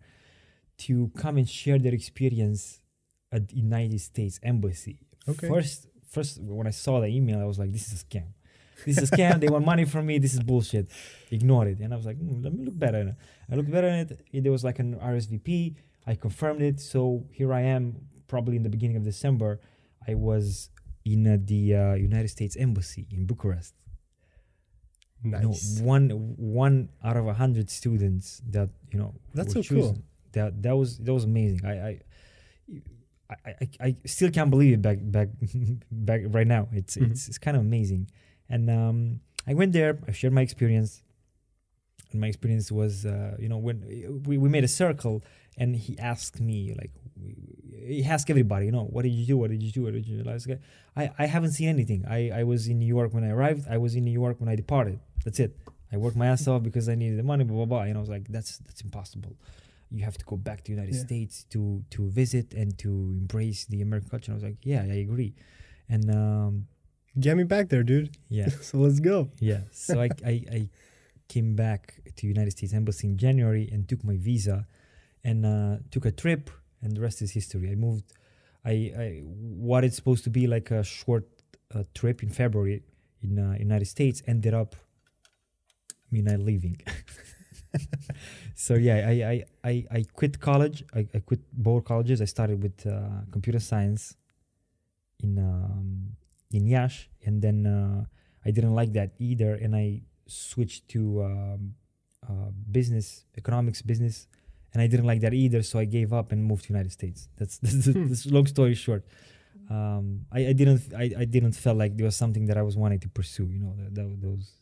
to 0.78 1.12
come 1.18 1.38
and 1.38 1.48
share 1.50 1.80
their 1.80 1.94
experience 1.94 2.82
at 3.32 3.48
the 3.50 3.56
United 3.56 4.00
States 4.00 4.40
Embassy. 4.44 5.00
Okay. 5.28 5.48
First, 5.48 5.88
first 6.10 6.40
when 6.42 6.68
I 6.68 6.72
saw 6.72 7.00
the 7.02 7.08
email, 7.08 7.40
I 7.40 7.46
was 7.46 7.60
like, 7.60 7.72
"This 7.72 7.92
is 7.92 8.02
a 8.02 8.06
scam. 8.06 8.28
This 8.86 8.98
is 8.98 9.12
a 9.12 9.16
scam. 9.18 9.40
they 9.40 9.48
want 9.50 9.66
money 9.66 9.86
from 9.86 10.06
me. 10.06 10.18
This 10.20 10.34
is 10.34 10.42
bullshit. 10.42 10.88
Ignore 11.32 11.68
it." 11.68 11.80
And 11.80 11.94
I 11.94 11.98
was 11.98 12.06
like, 12.06 12.18
"Hmm, 12.18 12.42
"Let 12.44 12.54
me 12.54 12.64
look 12.66 12.78
better." 12.78 13.00
at 13.00 13.08
it." 13.08 13.16
I 13.52 13.56
looked 13.56 13.72
better 13.72 13.88
at 13.88 14.12
it. 14.12 14.44
There 14.44 14.52
was 14.52 14.64
like 14.64 14.80
an 14.80 14.96
RSVP. 14.96 15.76
I 16.06 16.16
confirmed 16.16 16.62
it. 16.62 16.80
So 16.80 17.26
here 17.32 17.52
I 17.54 17.62
am, 17.62 17.84
probably 18.28 18.56
in 18.56 18.64
the 18.64 18.70
beginning 18.70 18.98
of 18.98 19.04
December. 19.04 19.60
I 20.08 20.14
was 20.16 20.70
in 21.06 21.26
uh, 21.28 21.38
the 21.44 21.76
uh, 21.76 21.94
United 21.96 22.30
States 22.30 22.56
Embassy 22.56 23.08
in 23.12 23.26
Bucharest. 23.26 23.74
Nice. 25.24 25.80
one 25.82 26.10
one 26.38 26.90
out 27.04 27.18
of 27.18 27.28
a 27.28 27.34
hundred 27.34 27.70
students 27.72 28.42
that 28.50 28.70
you 28.92 29.00
know 29.00 29.16
That's 29.34 29.54
so 29.54 29.64
cool. 29.64 29.98
That 30.34 30.62
that 30.62 30.76
was 30.78 31.00
that 31.00 31.14
was 31.14 31.24
amazing. 31.24 31.66
I 31.66 31.74
I, 31.74 32.02
I, 33.30 33.50
I, 33.62 33.68
I 33.88 33.96
still 34.06 34.30
can't 34.32 34.52
believe 34.52 34.74
it 34.74 34.82
back 34.82 35.00
back 35.02 35.30
back 35.92 36.22
right 36.28 36.46
now. 36.48 36.68
It's 36.72 36.96
Mhm. 36.98 37.12
it's 37.12 37.28
it's 37.30 37.38
kind 37.40 37.58
of 37.58 37.62
amazing. 37.64 38.10
And 38.50 38.70
um, 38.70 39.20
I 39.46 39.54
went 39.54 39.74
there. 39.74 40.00
I 40.08 40.12
shared 40.12 40.34
my 40.34 40.42
experience. 40.42 41.04
And 42.12 42.22
my 42.22 42.28
experience 42.28 42.72
was, 42.72 43.06
uh, 43.06 43.36
you 43.40 43.50
know, 43.50 43.58
when 43.58 44.22
we, 44.26 44.38
we 44.38 44.50
made 44.50 44.64
a 44.64 44.68
circle, 44.70 45.24
and 45.58 45.76
he 45.76 45.98
asked 46.00 46.40
me 46.40 46.74
like, 46.78 46.92
he 47.86 48.04
asked 48.04 48.30
everybody, 48.30 48.66
you 48.68 48.72
know, 48.72 48.84
what 48.86 49.02
did 49.04 49.10
you 49.12 49.26
do? 49.26 49.38
What 49.38 49.50
did 49.50 49.62
you 49.64 49.72
do? 49.72 49.84
What 49.84 49.94
did 49.94 50.08
you 50.08 50.22
do? 50.24 50.30
I 50.30 50.34
was 50.34 50.48
like, 50.48 50.62
I, 50.96 51.12
I 51.20 51.26
haven't 51.26 51.52
seen 51.52 51.68
anything. 51.70 52.06
I, 52.08 52.30
I 52.30 52.44
was 52.44 52.68
in 52.68 52.80
New 52.80 52.86
York 52.86 53.14
when 53.14 53.24
I 53.24 53.30
arrived. 53.30 53.66
I 53.70 53.78
was 53.78 53.96
in 53.96 54.04
New 54.06 54.12
York 54.12 54.40
when 54.40 54.50
I 54.50 54.56
departed. 54.56 55.00
That's 55.26 55.40
it. 55.40 55.58
I 55.92 55.98
worked 55.98 56.16
my 56.18 56.28
ass 56.28 56.48
off 56.48 56.64
because 56.64 56.88
I 56.90 56.96
needed 56.96 57.18
the 57.18 57.24
money. 57.24 57.44
Blah 57.44 57.56
blah 57.58 57.66
blah. 57.66 57.82
And 57.82 57.98
I 57.98 58.00
was 58.00 58.10
like, 58.10 58.28
that's 58.28 58.58
that's 58.60 58.82
impossible. 58.82 59.34
You 59.90 60.04
have 60.04 60.18
to 60.18 60.26
go 60.26 60.36
back 60.36 60.58
to 60.66 60.72
the 60.72 60.72
United 60.78 60.96
Yeah. 60.96 61.02
States 61.02 61.46
to 61.52 61.84
to 61.92 62.10
visit 62.10 62.54
and 62.54 62.78
to 62.80 62.90
embrace 62.90 63.66
the 63.66 63.82
American 63.82 64.10
culture. 64.10 64.32
And 64.32 64.36
I 64.42 64.44
was 64.44 64.50
like, 64.52 64.60
yeah, 64.64 64.82
I 64.82 64.98
agree. 65.08 65.34
And 65.90 66.14
um, 66.14 66.68
Get 67.20 67.36
me 67.38 67.44
back 67.44 67.70
there, 67.70 67.84
dude. 67.84 68.16
yeah, 68.30 68.50
so 68.62 68.78
let's 68.78 69.00
go. 69.00 69.30
yeah. 69.40 69.62
So 69.72 70.02
I, 70.02 70.10
I, 70.26 70.32
I 70.52 70.70
came 71.28 71.56
back 71.56 71.96
to 72.16 72.28
United 72.28 72.52
States 72.52 72.74
Embassy 72.74 73.08
in 73.08 73.18
January 73.18 73.68
and 73.72 73.88
took 73.88 74.04
my 74.04 74.18
visa 74.18 74.68
and 75.24 75.46
uh, 75.46 75.78
took 75.92 76.06
a 76.06 76.12
trip 76.12 76.50
and 76.82 76.96
the 76.96 77.02
rest 77.02 77.22
is 77.22 77.32
history. 77.32 77.72
I 77.72 77.76
moved 77.76 78.14
I, 78.66 78.72
I 78.98 79.22
what 79.24 79.84
it's 79.84 79.96
supposed 79.96 80.24
to 80.26 80.30
be 80.30 80.46
like 80.46 80.72
a 80.72 80.84
short 80.84 81.26
uh, 81.74 81.84
trip 81.94 82.22
in 82.22 82.30
February 82.30 82.84
in 83.22 83.40
uh, 83.40 83.56
United 83.58 83.86
States 83.86 84.22
ended 84.28 84.54
up 84.54 84.76
me 86.12 86.22
not 86.22 86.40
leaving. 86.40 86.80
so 88.56 88.76
yeah, 88.76 89.08
I, 89.08 89.12
I, 89.12 89.70
I, 89.70 89.86
I 89.92 90.06
quit 90.14 90.40
college. 90.40 90.84
I, 90.94 91.08
I 91.14 91.20
quit 91.20 91.42
both 91.54 91.86
colleges. 91.86 92.22
I 92.22 92.26
started 92.26 92.62
with 92.62 92.86
uh, 92.86 93.22
computer 93.32 93.60
science 93.60 94.16
in 95.20 95.38
um, 95.40 96.16
in 96.52 96.68
Iași, 96.68 97.10
and 97.26 97.42
then 97.42 97.66
uh, 97.66 98.06
I 98.46 98.52
didn't 98.52 98.74
like 98.76 98.94
that 98.94 99.12
either, 99.20 99.54
and 99.56 99.76
I 99.76 100.02
switched 100.28 100.88
to 100.90 101.24
um, 101.24 101.74
uh, 102.28 102.50
business, 102.72 103.26
economics, 103.38 103.82
business, 103.82 104.28
and 104.74 104.82
I 104.82 104.88
didn't 104.88 105.06
like 105.06 105.22
that 105.22 105.34
either. 105.34 105.62
So 105.64 105.80
I 105.80 105.86
gave 105.86 106.14
up 106.14 106.32
and 106.32 106.44
moved 106.44 106.66
to 106.66 106.74
United 106.74 106.92
States. 106.92 107.30
That's 107.38 107.58
that's, 107.64 107.86
that's 107.86 108.26
long 108.26 108.48
story 108.48 108.76
short. 108.76 109.04
Um, 109.70 110.26
I, 110.32 110.48
I 110.48 110.54
didn't 110.54 110.82
I, 110.96 111.12
I 111.20 111.26
didn't 111.26 111.54
feel 111.54 111.74
like 111.74 111.98
there 111.98 112.06
was 112.06 112.16
something 112.16 112.46
that 112.46 112.58
I 112.58 112.62
was 112.62 112.78
wanting 112.78 113.00
to 113.02 113.10
pursue. 113.10 113.48
You 113.52 113.60
know, 113.60 113.74
that, 113.78 113.96
that 113.96 114.22
those. 114.22 114.54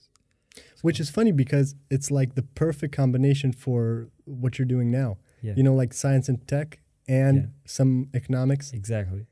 Which 0.81 0.99
is 0.99 1.09
funny 1.09 1.31
because 1.31 1.75
it's 1.89 2.09
like 2.11 2.35
the 2.35 2.43
perfect 2.43 2.95
combination 2.95 3.51
for 3.51 4.09
what 4.25 4.57
you're 4.57 4.65
doing 4.67 4.89
now. 4.91 5.17
yeah, 5.41 5.53
You 5.57 5.63
know, 5.63 5.73
like 5.75 5.93
science 5.93 6.29
and 6.29 6.47
tech 6.47 6.79
and 7.07 7.35
Yeah. 7.37 7.45
some 7.65 8.09
economics. 8.13 8.71
exactly. 8.71 9.25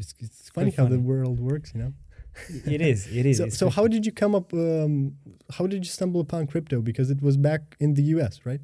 It's, 0.00 0.14
it's 0.18 0.50
Funny 0.50 0.72
quite 0.72 0.82
how 0.82 0.88
the 0.88 0.98
world 0.98 1.38
works, 1.38 1.72
you 1.74 1.80
know. 1.82 1.92
it 2.66 2.80
is. 2.80 3.06
It 3.14 3.26
is. 3.26 3.38
So, 3.38 3.48
so 3.48 3.70
how 3.70 3.86
did 3.86 4.06
you 4.06 4.12
come 4.12 4.34
up? 4.34 4.52
Um, 4.54 5.16
how 5.56 5.66
did 5.66 5.84
you 5.84 5.90
stumble 5.90 6.20
upon 6.20 6.46
crypto? 6.46 6.80
Because 6.80 7.10
it 7.10 7.20
was 7.22 7.36
back 7.36 7.76
in 7.80 7.94
the 7.94 8.02
U.S., 8.14 8.40
right? 8.44 8.60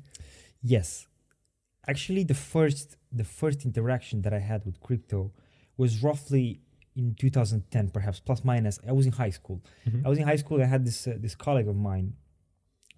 Yes. 0.63 1.07
Actually, 1.87 2.25
the 2.25 2.35
first 2.35 2.97
the 3.13 3.25
first 3.25 3.65
interaction 3.65 4.23
that 4.23 4.33
I 4.33 4.39
had 4.39 4.65
with 4.65 4.81
crypto 4.81 5.33
was 5.77 6.03
roughly 6.03 6.61
in 6.97 7.15
2010, 7.15 7.91
perhaps 7.91 8.19
plus 8.21 8.43
minus. 8.45 8.79
I 8.89 8.93
was 8.93 9.07
in 9.07 9.13
high 9.13 9.31
school. 9.31 9.63
I 10.05 10.09
was 10.09 10.19
in 10.19 10.25
high 10.25 10.37
school. 10.37 10.61
I 10.63 10.67
had 10.67 10.85
this 10.85 11.07
uh, 11.07 11.15
this 11.19 11.35
colleague 11.35 11.69
of 11.69 11.77
mine. 11.77 12.15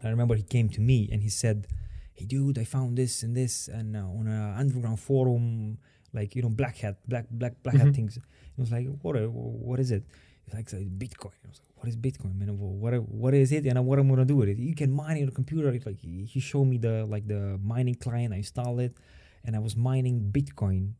I 0.02 0.08
remember 0.08 0.36
he 0.36 0.44
came 0.44 0.68
to 0.70 0.80
me 0.80 1.08
and 1.10 1.22
he 1.22 1.28
said, 1.28 1.66
"Hey, 2.14 2.24
dude, 2.24 2.58
I 2.58 2.64
found 2.64 2.96
this 2.96 3.22
and 3.22 3.36
this 3.36 3.68
and 3.68 3.96
uh, 3.96 4.00
on 4.00 4.28
a 4.28 4.54
underground 4.56 5.00
forum, 5.00 5.78
like 6.12 6.34
you 6.36 6.42
know, 6.42 6.48
black 6.50 6.76
hat, 6.78 6.96
black 7.06 7.26
black 7.30 7.54
black 7.62 7.76
hat 7.76 7.88
Mhm. 7.88 7.94
things." 7.94 8.18
He 8.54 8.60
was 8.60 8.70
like, 8.72 8.86
"What? 9.02 9.14
What 9.30 9.78
is 9.80 9.90
it?" 9.90 10.04
He's 10.44 10.54
like, 10.54 10.72
"It's 10.72 10.74
Bitcoin." 11.04 11.32
I 11.44 11.48
was 11.48 11.60
like, 11.64 11.76
"What 11.78 11.88
is 11.88 11.96
Bitcoin, 11.96 12.34
man? 12.38 12.58
What 12.58 12.94
what 13.08 13.34
is 13.34 13.52
it? 13.52 13.66
And 13.66 13.84
what 13.86 13.98
am 13.98 14.06
I'm 14.06 14.10
gonna 14.14 14.24
do 14.24 14.36
with 14.36 14.48
it? 14.48 14.58
You 14.58 14.74
can 14.74 14.90
mine 14.92 15.16
it 15.18 15.22
on 15.24 15.28
a 15.28 15.32
computer." 15.32 15.68
It's 15.70 15.86
like 15.86 15.98
he 15.98 16.40
showed 16.40 16.64
me 16.66 16.78
the 16.78 17.04
like 17.06 17.26
the 17.28 17.58
mining 17.62 17.94
client. 17.96 18.32
I 18.32 18.38
installed 18.38 18.80
it, 18.80 18.96
and 19.44 19.54
I 19.54 19.58
was 19.58 19.76
mining 19.76 20.30
Bitcoin 20.32 20.92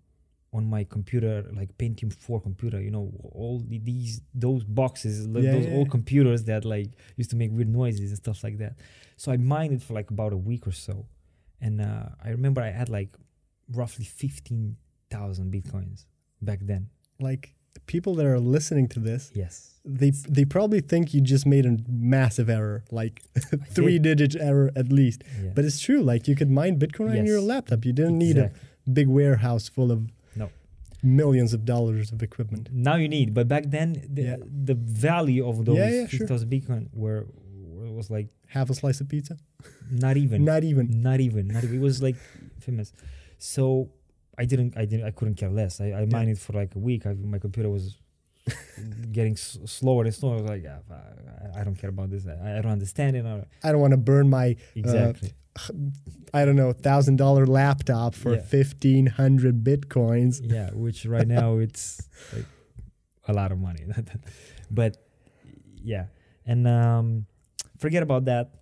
on 0.53 0.65
my 0.65 0.83
computer, 0.83 1.45
like 1.53 1.77
Pentium 1.77 2.11
4 2.11 2.41
computer, 2.41 2.81
you 2.81 2.91
know, 2.91 3.13
all 3.35 3.59
the, 3.61 3.77
these 3.79 4.23
those 4.35 4.65
boxes, 4.65 5.27
like 5.29 5.45
Yeah, 5.45 5.53
those 5.53 5.67
yeah, 5.67 5.73
old 5.77 5.89
yeah. 5.89 5.91
computers 5.91 6.45
that 6.45 6.65
like 6.65 6.91
used 7.17 7.29
to 7.31 7.37
make 7.37 7.51
weird 7.53 7.69
noises 7.69 8.09
and 8.13 8.17
stuff 8.17 8.43
like 8.43 8.57
that. 8.59 8.75
So 9.19 9.31
I 9.31 9.37
mined 9.37 9.75
it 9.75 9.83
for 9.83 9.93
like 9.93 10.11
about 10.11 10.33
a 10.33 10.39
week 10.39 10.67
or 10.67 10.73
so, 10.73 11.07
and 11.61 11.81
uh, 11.83 12.09
I 12.25 12.31
remember 12.31 12.63
I 12.63 12.71
had 12.71 12.89
like 12.89 13.15
roughly 13.75 14.07
fifteen 14.07 14.77
thousand 15.11 15.53
bitcoins 15.53 16.05
back 16.43 16.61
then. 16.63 16.89
Like 17.21 17.55
people 17.87 18.15
that 18.17 18.27
are 18.27 18.39
listening 18.41 18.89
to 18.89 19.01
this, 19.01 19.31
Yes. 19.35 19.75
they 19.85 20.11
they 20.11 20.45
probably 20.45 20.81
think 20.81 21.15
you 21.15 21.21
just 21.21 21.47
made 21.47 21.65
a 21.67 21.77
massive 21.89 22.49
error, 22.51 22.85
like 22.91 23.23
three 23.71 23.99
digit 23.99 24.37
error 24.41 24.71
at 24.77 24.93
least. 24.93 25.23
Yeah. 25.43 25.51
But 25.55 25.65
it's 25.65 25.81
true. 25.81 26.03
Like 26.03 26.29
you 26.29 26.35
could 26.37 26.51
mine 26.51 26.79
Bitcoin 26.79 27.19
on 27.19 27.27
your 27.27 27.41
laptop. 27.41 27.85
You 27.85 27.93
didn't 27.93 28.19
need 28.19 28.39
a 28.39 28.51
big 28.93 29.09
warehouse 29.09 29.69
full 29.69 29.91
of 29.93 30.01
No. 30.37 30.51
millions 31.03 31.53
of 31.55 31.65
dollars 31.65 32.13
of 32.13 32.23
equipment. 32.23 32.69
now 32.73 32.97
you 32.97 33.09
need, 33.09 33.33
but 33.35 33.49
back 33.49 33.65
then 33.67 33.89
the 34.13 34.23
Yeah. 34.23 34.37
the 34.71 34.75
value 34.75 35.47
of 35.49 35.65
those 35.65 35.79
Yeah, 35.79 35.91
yeah, 35.91 36.07
sure. 36.07 36.27
Bitcoin 36.27 36.89
were, 36.93 37.27
were 37.77 37.93
was 37.93 38.11
like 38.11 38.29
Half 38.49 38.71
a 38.71 38.75
slice 38.75 39.01
of 39.03 39.09
pizza? 39.09 39.37
not 39.91 40.17
even 40.17 40.45
Not 40.45 40.63
even. 40.65 41.03
not 41.03 41.21
even 41.21 41.49
not 41.49 41.63
even 41.65 41.77
it 41.77 41.81
was 41.91 42.01
like 42.03 42.17
famous 42.61 42.93
so 43.39 43.91
i 44.39 44.45
didn't 44.45 44.77
i 44.77 44.85
didn't 44.85 45.05
i 45.07 45.11
couldn't 45.11 45.35
care 45.35 45.51
less 45.51 45.81
i, 45.81 45.87
I 45.93 46.05
mined 46.07 46.31
it 46.31 46.39
for 46.39 46.53
like 46.53 46.75
a 46.75 46.79
week 46.79 47.07
I, 47.07 47.15
my 47.15 47.39
computer 47.39 47.69
was 47.69 47.97
getting 49.13 49.33
s- 49.35 49.59
slower 49.67 50.05
and 50.05 50.15
slower 50.15 50.35
i 50.37 50.41
was 50.41 50.51
like 50.51 50.63
yeah, 50.63 50.79
I, 50.91 51.61
I 51.61 51.65
don't 51.65 51.75
care 51.77 51.91
about 51.91 52.11
this 52.11 52.27
i, 52.27 52.59
I 52.59 52.63
don't 52.63 52.73
understand 52.73 53.17
it 53.17 53.25
I- 53.27 53.45
I 53.67 53.73
don't 53.73 53.81
want 53.81 53.93
to 53.93 53.97
burn 53.99 54.29
my 54.31 54.57
exactly 54.75 55.33
I 56.33 56.45
don't 56.45 56.55
know 56.55 56.73
thousand 56.73 57.17
dollar 57.17 57.45
laptop 57.47 58.15
for 58.15 58.35
Yeah. 58.35 58.43
fifteen 58.43 59.07
hundred 59.07 59.65
bitcoins. 59.65 60.41
yeah 60.43 60.71
which 60.73 61.05
right 61.05 61.27
now 61.39 61.59
it's 61.59 62.01
like 62.35 62.47
a 63.27 63.33
lot 63.33 63.51
of 63.51 63.59
money 63.59 63.85
but 64.71 64.97
yeah 65.83 66.07
and 66.47 66.67
um 66.69 67.27
forget 67.79 68.03
about 68.05 68.27
that 68.27 68.53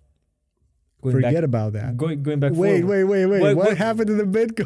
going 1.01 1.15
Forget 1.15 1.33
back 1.35 1.43
about 1.43 1.73
that. 1.73 1.95
going, 1.95 2.23
going 2.23 2.39
back 2.39 2.53
Wait, 2.53 2.81
forward. 2.81 2.89
wait, 2.89 3.03
wait, 3.03 3.25
wait. 3.27 3.41
What- 3.41 3.55
What, 3.55 3.67
what- 3.67 3.77
happened 3.77 4.07
to 4.07 4.15
the 4.15 4.23
Bitcoin? 4.23 4.65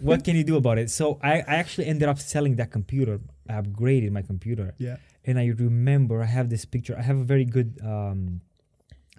What 0.00 0.24
can 0.24 0.36
you 0.36 0.44
do 0.44 0.56
about 0.56 0.78
it? 0.78 0.90
So 0.90 1.18
I, 1.22 1.34
I 1.40 1.56
actually 1.62 1.86
ended 1.86 2.08
up 2.08 2.18
selling 2.18 2.56
that 2.56 2.70
computer. 2.70 3.20
I 3.48 3.54
upgraded 3.54 4.10
my 4.12 4.22
computer, 4.22 4.74
yeah. 4.78 4.96
and 5.24 5.38
I 5.38 5.46
remember 5.46 6.22
I 6.22 6.26
have 6.26 6.48
this 6.50 6.64
picture. 6.64 6.96
I 6.98 7.02
have 7.02 7.18
a 7.18 7.24
very 7.24 7.44
good 7.44 7.78
um, 7.84 8.40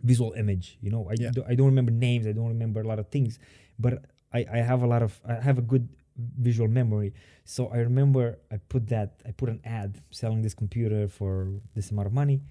visual 0.04 0.34
image. 0.34 0.78
You 0.82 0.92
know, 0.92 1.08
I 1.10 1.16
Yeah. 1.20 1.32
do, 1.32 1.44
I 1.48 1.56
don't 1.56 1.68
remember 1.68 1.92
names. 1.92 2.26
I 2.28 2.32
don't 2.32 2.48
remember 2.48 2.80
a 2.82 2.88
lot 2.88 3.00
of 3.00 3.08
things, 3.10 3.40
but 3.78 3.94
I, 4.34 4.46
I 4.52 4.58
have 4.58 4.82
a 4.84 4.88
lot 4.88 5.02
of 5.04 5.20
I 5.28 5.36
have 5.36 5.58
a 5.58 5.62
good 5.62 5.90
visual 6.18 6.70
memory. 6.70 7.14
So 7.44 7.68
I 7.68 7.78
remember 7.78 8.40
I 8.52 8.58
put 8.58 8.88
that 8.88 9.22
I 9.28 9.32
put 9.32 9.50
an 9.50 9.60
ad 9.66 10.02
selling 10.12 10.42
this 10.42 10.54
computer 10.54 11.08
for 11.08 11.48
this 11.76 11.92
amount 11.92 12.08
of 12.08 12.14
money, 12.14 12.42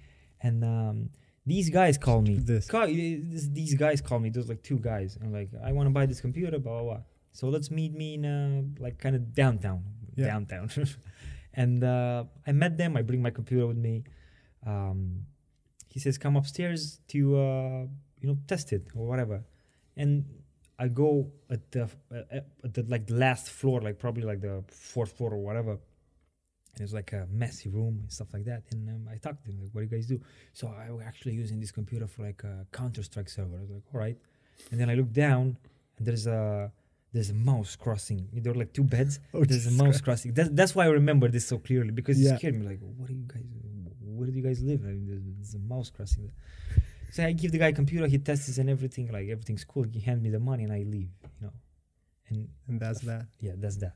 and 0.41 0.63
um, 0.63 1.09
these 1.45 1.69
guys 1.69 1.97
call 1.97 2.21
me. 2.21 2.35
This. 2.37 2.67
Call, 2.67 2.87
this, 2.87 3.47
these 3.47 3.73
guys 3.73 4.01
call 4.01 4.19
me. 4.19 4.29
There's 4.29 4.49
like 4.49 4.61
two 4.61 4.77
guys, 4.77 5.17
and 5.19 5.33
like 5.33 5.49
I 5.63 5.71
want 5.71 5.87
to 5.87 5.91
buy 5.91 6.05
this 6.05 6.21
computer, 6.21 6.59
blah 6.59 6.81
blah 6.81 6.83
blah. 6.83 7.01
So 7.33 7.47
let's 7.49 7.71
meet 7.71 7.93
me 7.93 8.15
in 8.15 8.25
uh, 8.25 8.61
like 8.83 8.97
kind 8.99 9.15
of 9.15 9.33
downtown, 9.33 9.83
Yeah. 10.15 10.27
downtown. 10.27 10.69
and 11.53 11.83
uh, 11.83 12.25
I 12.45 12.51
met 12.51 12.77
them. 12.77 12.97
I 12.97 13.01
bring 13.01 13.21
my 13.21 13.29
computer 13.31 13.67
with 13.67 13.77
me. 13.77 14.03
Um, 14.65 15.25
he 15.89 15.99
says, 15.99 16.17
"Come 16.17 16.35
upstairs 16.37 16.99
to 17.09 17.37
uh, 17.37 17.85
you 18.19 18.27
know 18.29 18.37
test 18.47 18.73
it 18.73 18.87
or 18.95 19.07
whatever." 19.07 19.43
And 19.97 20.25
I 20.79 20.87
go 20.87 21.31
at 21.49 21.71
the 21.71 21.83
uh, 22.11 22.41
at 22.63 22.73
the 22.73 22.83
like 22.83 23.07
the 23.07 23.15
last 23.15 23.49
floor, 23.49 23.81
like 23.81 23.97
probably 23.99 24.23
like 24.23 24.41
the 24.41 24.63
fourth 24.67 25.11
floor 25.17 25.33
or 25.33 25.39
whatever. 25.39 25.71
And 26.75 26.81
it's 26.85 26.93
like 26.93 27.11
a 27.11 27.27
messy 27.29 27.67
room 27.69 27.99
and 28.01 28.11
stuff 28.11 28.29
like 28.33 28.45
that. 28.45 28.63
And 28.71 28.87
um, 28.89 29.07
I 29.11 29.17
talked 29.17 29.43
to 29.45 29.51
him 29.51 29.59
like, 29.61 29.69
"What 29.73 29.81
do 29.81 29.87
you 29.87 29.91
guys 29.97 30.07
do?" 30.07 30.19
So 30.53 30.67
I 30.67 30.89
was 30.91 31.03
actually 31.05 31.33
using 31.35 31.59
this 31.59 31.71
computer 31.71 32.07
for 32.07 32.23
like 32.23 32.43
a 32.43 32.65
Counter 32.71 33.03
Strike 33.03 33.29
server. 33.29 33.57
I 33.57 33.61
was 33.61 33.69
like, 33.71 33.83
"All 33.93 33.99
right." 33.99 34.17
And 34.71 34.79
then 34.79 34.89
I 34.89 34.95
look 34.95 35.11
down, 35.11 35.57
and 35.97 36.07
there's 36.07 36.27
a 36.27 36.71
there's 37.13 37.29
a 37.29 37.33
mouse 37.33 37.75
crossing. 37.75 38.27
There 38.33 38.51
are 38.53 38.55
like 38.55 38.73
two 38.73 38.83
beds. 38.83 39.19
Oh, 39.33 39.43
there's 39.43 39.67
a 39.67 39.71
mouse 39.71 39.99
Christ. 39.99 40.03
crossing. 40.03 40.33
That's 40.33 40.49
that's 40.49 40.73
why 40.75 40.85
I 40.85 40.89
remember 40.89 41.27
this 41.27 41.45
so 41.47 41.57
clearly 41.57 41.91
because 41.91 42.19
Yeah. 42.19 42.33
it 42.33 42.37
scared 42.39 42.55
me. 42.59 42.65
Like, 42.67 42.79
what 42.81 43.07
do 43.09 43.13
you 43.15 43.25
guys? 43.27 43.43
Where 44.01 44.27
do 44.29 44.33
you 44.37 44.43
guys 44.43 44.61
live? 44.61 44.81
I 44.83 44.89
mean, 44.89 45.07
there's, 45.07 45.23
there's 45.37 45.53
a 45.55 45.59
mouse 45.59 45.89
crossing. 45.89 46.31
So 47.11 47.25
I 47.25 47.31
give 47.33 47.51
the 47.51 47.57
guy 47.57 47.67
a 47.67 47.73
computer. 47.73 48.07
He 48.07 48.17
tests 48.19 48.47
it 48.49 48.57
and 48.59 48.69
everything. 48.69 49.11
Like 49.11 49.27
everything's 49.29 49.63
cool. 49.65 49.83
He 49.83 49.99
hands 49.99 50.21
me 50.21 50.29
the 50.29 50.39
money 50.39 50.63
and 50.63 50.71
I 50.73 50.83
leave. 50.95 51.09
You 51.39 51.47
know, 51.47 51.53
and 52.29 52.47
And 52.67 52.79
that's 52.79 53.01
that. 53.01 53.25
yeah, 53.39 53.53
that's 53.57 53.77
that. 53.77 53.95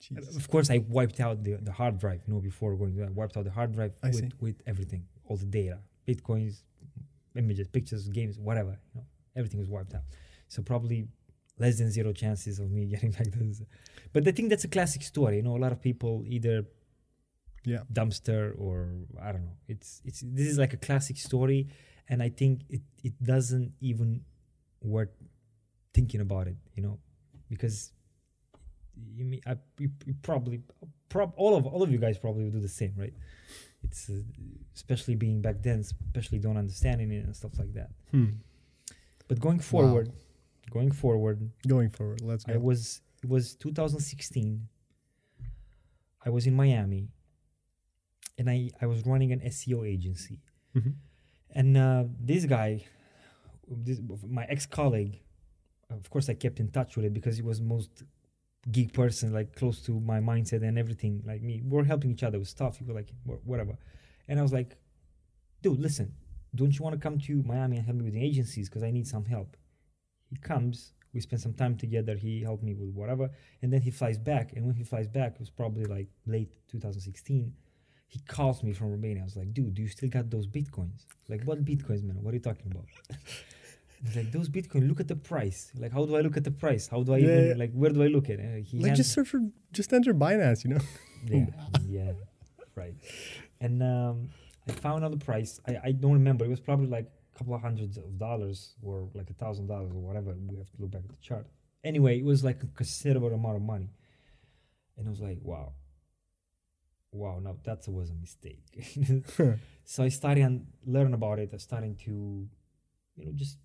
Jesus. 0.00 0.36
Of 0.36 0.48
course, 0.48 0.70
I 0.70 0.78
wiped 0.78 1.18
out 1.18 1.42
the, 1.42 1.54
the 1.56 1.72
hard 1.72 1.98
drive. 1.98 2.20
You 2.26 2.34
know, 2.34 2.40
before 2.40 2.76
going 2.76 3.02
I 3.02 3.10
wiped 3.10 3.36
out 3.36 3.44
the 3.44 3.50
hard 3.50 3.72
drive 3.74 3.94
I 4.02 4.08
with, 4.08 4.16
see. 4.20 4.30
with 4.40 4.62
everything, 4.66 5.02
all 5.24 5.36
the 5.36 5.46
data, 5.46 5.78
bitcoins, 6.06 6.62
images, 7.36 7.66
pictures, 7.66 8.08
games, 8.08 8.38
whatever. 8.38 8.78
You 8.94 9.00
know, 9.00 9.06
everything 9.34 9.58
was 9.58 9.68
wiped 9.68 9.94
out. 9.94 10.02
So 10.46 10.62
probably 10.62 11.08
less 11.58 11.78
than 11.78 11.90
zero 11.90 12.12
chances 12.12 12.58
of 12.58 12.70
me 12.70 12.86
getting 12.94 13.10
back 13.10 13.26
this. 13.32 13.62
But 14.12 14.26
I 14.26 14.32
think 14.32 14.48
that's 14.50 14.64
a 14.64 14.68
classic 14.68 15.02
story. 15.02 15.36
You 15.36 15.42
know, 15.42 15.56
a 15.56 15.62
lot 15.64 15.72
of 15.72 15.80
people 15.82 16.24
either 16.26 16.64
Yeah. 17.64 17.82
dumpster 17.92 18.54
or 18.58 18.76
I 19.20 19.32
don't 19.32 19.44
know. 19.44 19.56
It's 19.68 20.00
it's 20.04 20.20
this 20.38 20.48
is 20.48 20.58
like 20.58 20.72
a 20.72 20.78
classic 20.88 21.16
story, 21.18 21.68
and 22.08 22.22
I 22.22 22.30
think 22.30 22.62
it 22.68 22.82
it 23.02 23.14
doesn't 23.22 23.72
even 23.80 24.22
worth 24.82 25.10
thinking 25.92 26.20
about 26.20 26.46
it. 26.48 26.56
You 26.76 26.82
know, 26.84 26.98
because 27.50 27.92
you 29.16 29.24
mean 29.24 29.40
I 29.46 29.56
you, 29.78 29.90
you 30.06 30.14
probably 30.22 30.62
prob 31.08 31.32
all 31.36 31.54
of 31.56 31.66
all 31.66 31.82
of 31.82 31.90
you 31.90 31.98
guys 31.98 32.16
probably 32.18 32.44
would 32.44 32.52
do 32.54 32.60
the 32.60 32.68
same, 32.82 32.94
right? 32.96 33.14
It's 33.82 34.08
uh, 34.10 34.22
especially 34.74 35.14
being 35.16 35.40
back 35.42 35.62
then, 35.62 35.78
especially 35.80 36.38
don't 36.38 36.56
understanding 36.56 37.10
it 37.12 37.24
and 37.24 37.34
stuff 37.36 37.58
like 37.58 37.72
that. 37.74 37.90
Hmm. 38.12 38.30
But 39.28 39.40
going 39.40 39.60
forward, 39.60 40.10
going 40.70 40.92
forward, 40.92 41.50
Going 41.66 41.90
forward. 41.90 42.20
Let's 42.22 42.44
I 42.48 42.54
go. 42.54 42.60
was 42.60 43.00
it 43.22 43.28
was 43.28 43.54
2016. 43.56 44.68
I 46.24 46.30
was 46.30 46.46
in 46.46 46.54
Miami, 46.54 47.08
and 48.38 48.48
I 48.50 48.70
I 48.80 48.86
was 48.86 49.04
running 49.06 49.32
an 49.32 49.40
SEO 49.40 49.84
agency, 49.86 50.40
Mhm. 50.74 50.94
and 51.50 51.76
uh, 51.76 52.04
this 52.20 52.44
guy, 52.44 52.84
this 53.66 54.00
my 54.26 54.44
ex 54.44 54.66
colleague, 54.66 55.20
of 55.90 56.08
course 56.10 56.28
I 56.28 56.34
kept 56.34 56.60
in 56.60 56.68
touch 56.70 56.96
with 56.96 57.04
it 57.06 57.12
because 57.14 57.36
he 57.36 57.42
was 57.42 57.60
most 57.60 58.04
geek 58.70 58.92
person, 58.92 59.32
like 59.32 59.54
close 59.54 59.80
to 59.82 59.98
my 60.00 60.20
mindset 60.20 60.62
and 60.62 60.76
everything, 60.78 61.22
like 61.24 61.42
me. 61.42 61.62
We're 61.64 61.84
helping 61.84 62.10
each 62.10 62.22
other 62.24 62.38
with 62.38 62.48
stuff. 62.48 62.78
He 62.78 62.84
was 62.84 62.94
like 62.94 63.10
whatever, 63.44 63.78
and 64.28 64.38
I 64.38 64.42
was 64.42 64.52
like, 64.52 64.76
dude, 65.62 65.78
listen, 65.80 66.14
don't 66.54 66.76
you 66.76 66.82
want 66.84 66.94
to 66.94 67.00
come 67.00 67.18
to 67.20 67.42
Miami 67.44 67.76
and 67.76 67.86
help 67.86 67.98
me 67.98 68.04
with 68.04 68.14
the 68.14 68.22
agencies 68.24 68.68
because 68.68 68.82
I 68.82 68.90
need 68.90 69.06
some 69.06 69.24
help. 69.24 69.56
He 70.30 70.36
comes, 70.36 70.92
we 71.14 71.20
spend 71.20 71.40
some 71.42 71.54
time 71.54 71.76
together. 71.76 72.14
He 72.16 72.42
helped 72.42 72.62
me 72.62 72.74
with 72.74 72.90
whatever, 72.90 73.30
and 73.62 73.72
then 73.72 73.80
he 73.80 73.90
flies 73.90 74.18
back. 74.18 74.52
And 74.54 74.66
when 74.66 74.74
he 74.74 74.84
flies 74.84 75.08
back, 75.08 75.34
it 75.34 75.40
was 75.40 75.50
probably 75.50 75.84
like 75.84 76.08
late 76.26 76.50
2016. 76.68 77.52
He 78.10 78.20
calls 78.20 78.62
me 78.62 78.72
from 78.72 78.90
Romania. 78.90 79.20
I 79.20 79.24
was 79.24 79.36
like, 79.36 79.52
dude, 79.52 79.74
do 79.74 79.82
you 79.82 79.88
still 79.88 80.08
got 80.08 80.30
those 80.30 80.46
bitcoins? 80.46 81.04
Like, 81.28 81.42
what 81.44 81.64
bitcoins, 81.64 82.02
man? 82.04 82.16
What 82.22 82.32
are 82.32 82.36
you 82.36 82.42
talking 82.42 82.70
about? 82.70 82.86
He's 84.02 84.16
like, 84.16 84.30
those 84.32 84.48
bitcoin. 84.48 84.88
Look 84.88 85.00
at 85.00 85.08
the 85.08 85.16
price. 85.16 85.72
Like, 85.76 85.92
how 85.92 86.06
do 86.06 86.16
I 86.16 86.20
look 86.20 86.36
at 86.36 86.44
the 86.44 86.50
price? 86.52 86.86
How 86.86 87.02
do 87.02 87.14
I 87.14 87.18
Yeah, 87.18 87.24
even 87.32 87.48
yeah. 87.48 87.54
like? 87.56 87.72
Where 87.72 87.90
do 87.90 88.02
I 88.02 88.06
look 88.06 88.30
at? 88.30 88.38
it? 88.38 88.64
he 88.64 88.78
like 88.78 88.94
just 88.94 89.12
search 89.12 89.28
for 89.28 89.40
just 89.72 89.92
enter 89.92 90.14
Binance, 90.14 90.64
you 90.64 90.70
know. 90.70 90.80
yeah, 91.26 91.46
yeah, 91.86 92.12
right. 92.76 92.94
And 93.60 93.82
um, 93.82 94.28
I 94.68 94.72
found 94.72 95.04
out 95.04 95.10
the 95.10 95.16
price. 95.24 95.60
I, 95.66 95.78
I 95.84 95.92
don't 95.92 96.12
remember. 96.12 96.44
It 96.44 96.48
was 96.48 96.60
probably 96.60 96.86
like 96.86 97.10
couple 97.38 97.54
of 97.54 97.62
hundreds 97.62 97.96
of 97.96 98.18
dollars 98.18 98.74
or 98.82 99.08
like 99.14 99.30
a 99.30 99.34
thousand 99.34 99.68
dollars 99.68 99.92
or 99.92 100.00
whatever. 100.00 100.34
We 100.48 100.56
have 100.58 100.70
to 100.70 100.76
look 100.82 100.90
back 100.90 101.02
at 101.04 101.10
the 101.10 101.22
chart. 101.22 101.46
Anyway, 101.84 102.18
it 102.18 102.24
was 102.24 102.42
like 102.42 102.62
a 102.62 102.66
considerable 102.66 103.32
amount 103.32 103.56
of 103.56 103.62
money. 103.62 103.90
And 104.96 105.06
I 105.06 105.10
was 105.10 105.20
like, 105.20 105.38
wow. 105.42 105.72
Wow, 107.12 107.38
no, 107.42 107.56
that 107.64 107.88
was 107.88 108.10
a 108.10 108.14
mistake. 108.14 108.64
so 109.84 110.02
I 110.02 110.08
started 110.08 110.42
and 110.42 110.66
learn 110.84 111.14
about 111.14 111.38
it. 111.38 111.50
I 111.54 111.56
started 111.56 111.98
to, 112.00 112.46
you 113.16 113.24
know, 113.24 113.32
just 113.34 113.58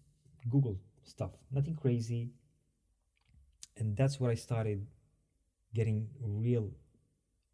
Google 0.49 0.77
stuff. 1.03 1.31
Nothing 1.51 1.75
crazy. 1.75 2.29
And 3.75 3.97
that's 3.97 4.19
where 4.19 4.31
I 4.31 4.35
started 4.35 4.85
getting 5.73 6.07
real 6.21 6.69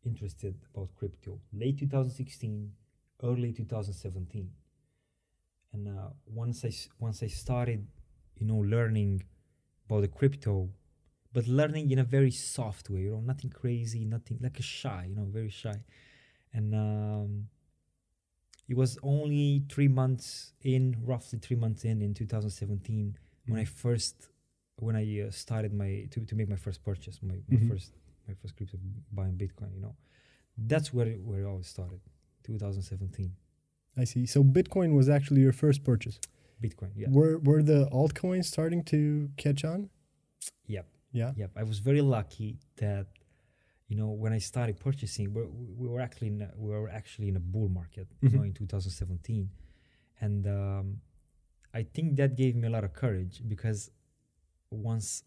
interested 0.06 0.56
about 0.76 0.90
crypto. 0.96 1.40
Late 1.54 1.80
2016, 1.80 2.72
early 3.24 3.54
2017. 3.54 4.50
And 5.74 5.88
uh, 5.88 6.10
once 6.26 6.66
I 6.66 6.72
once 7.00 7.22
I 7.24 7.28
started, 7.28 7.86
you 8.38 8.46
know, 8.48 8.58
learning 8.58 9.24
about 9.86 10.02
the 10.02 10.08
crypto, 10.08 10.70
but 11.34 11.48
learning 11.48 11.92
in 11.92 12.00
a 12.00 12.04
very 12.04 12.32
soft 12.32 12.90
way, 12.90 13.02
you 13.02 13.12
know, 13.12 13.20
nothing 13.22 13.50
crazy, 13.52 14.06
nothing 14.06 14.40
like 14.42 14.60
a 14.60 14.64
shy, 14.64 15.08
you 15.10 15.16
know, 15.16 15.26
very 15.26 15.50
shy. 15.50 15.84
And 16.54 16.74
um, 16.74 17.48
it 18.68 18.76
was 18.78 18.98
only 19.04 19.64
three 19.70 19.88
months 19.88 20.54
in, 20.62 20.96
roughly 21.06 21.40
three 21.40 21.58
months 21.58 21.84
in, 21.86 22.02
in 22.02 22.14
2017, 22.14 23.18
when 23.48 23.60
I 23.60 23.66
first, 23.66 24.30
when 24.78 24.96
I 24.96 25.22
uh, 25.28 25.32
started 25.32 25.74
my 25.74 26.08
to, 26.12 26.26
to 26.26 26.36
make 26.36 26.50
my 26.50 26.56
first 26.56 26.84
purchase, 26.84 27.20
my, 27.22 27.36
my 27.48 27.60
Mhm. 27.60 27.70
first 27.70 27.94
my 28.28 28.36
first 28.36 28.56
crypto 28.56 28.78
buying 29.12 29.36
Bitcoin. 29.38 29.74
You 29.74 29.82
know, 29.82 29.96
that's 30.58 30.94
where 30.94 31.10
where 31.28 31.42
it 31.42 31.46
all 31.46 31.64
started, 31.64 32.02
2017. 32.44 33.32
I 34.00 34.06
see. 34.06 34.26
So 34.26 34.44
Bitcoin 34.44 34.96
was 34.96 35.10
actually 35.10 35.42
your 35.42 35.54
first 35.64 35.84
purchase. 35.84 36.20
Bitcoin, 36.64 36.92
yeah, 36.96 37.08
Were 37.10 37.40
were 37.40 37.64
the 37.64 37.88
altcoins 37.92 38.46
starting 38.46 38.84
to 38.86 39.30
catch 39.38 39.64
on? 39.64 39.90
Yep. 40.68 40.86
Yeah. 41.12 41.32
Yep, 41.36 41.52
I 41.56 41.64
was 41.64 41.80
very 41.80 42.02
lucky 42.02 42.60
that 42.78 43.08
you 43.90 43.96
know, 43.98 44.10
when 44.10 44.32
I 44.32 44.38
started 44.38 44.80
purchasing, 44.80 45.34
we 45.34 45.42
we 45.80 45.88
were 45.88 46.00
actually 46.00 46.28
in 46.28 46.42
a, 46.44 46.50
we 46.56 46.70
were 46.72 46.90
actually 46.90 47.28
in 47.28 47.36
a 47.36 47.40
bull 47.40 47.70
market, 47.70 48.08
you 48.22 48.30
know, 48.30 48.44
in 48.44 48.54
2017, 48.54 49.50
and 50.22 50.48
um, 50.48 51.02
I 51.74 51.84
think 51.84 52.16
that 52.18 52.38
gave 52.38 52.56
me 52.56 52.68
a 52.68 52.70
lot 52.70 52.84
of 52.84 52.94
courage 52.94 53.42
because 53.48 53.90
once 54.70 55.24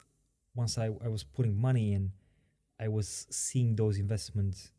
once 0.55 0.79
I, 0.79 0.87
I 1.05 1.09
was 1.09 1.25
putting 1.25 1.61
money 1.61 1.93
in, 1.93 2.13
I 2.79 2.87
was 2.87 3.27
seeing 3.31 3.75
those 3.75 3.99
investments, 3.99 4.71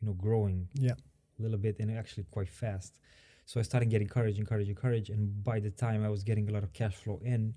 you 0.00 0.06
know, 0.06 0.14
growing 0.14 0.68
Yeah. 0.74 0.94
A 1.40 1.42
little 1.42 1.58
bit 1.58 1.78
and 1.80 1.90
actually 1.96 2.24
quite 2.30 2.48
fast. 2.48 2.98
So 3.46 3.58
I 3.58 3.64
started 3.64 3.90
getting 3.90 4.08
courage, 4.08 4.38
encourage, 4.38 4.72
courage 4.76 5.10
and 5.10 5.42
by 5.42 5.58
the 5.60 5.70
time 5.70 6.04
I 6.04 6.08
was 6.08 6.22
getting 6.22 6.48
a 6.48 6.52
lot 6.52 6.62
of 6.62 6.72
cash 6.72 6.94
flow 6.94 7.20
in, 7.24 7.54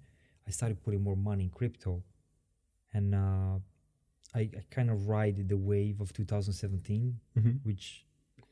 I 0.47 0.51
started 0.51 0.81
putting 0.83 1.01
more 1.03 1.15
money 1.15 1.43
in 1.45 1.49
crypto, 1.49 2.03
and 2.93 3.13
uh, 3.15 3.55
I, 4.35 4.39
I 4.41 4.63
kind 4.71 4.89
of 4.89 5.07
ride 5.07 5.47
the 5.47 5.57
wave 5.57 6.01
of 6.01 6.11
2017, 6.13 7.19
hmm 7.39 7.51
which 7.63 8.05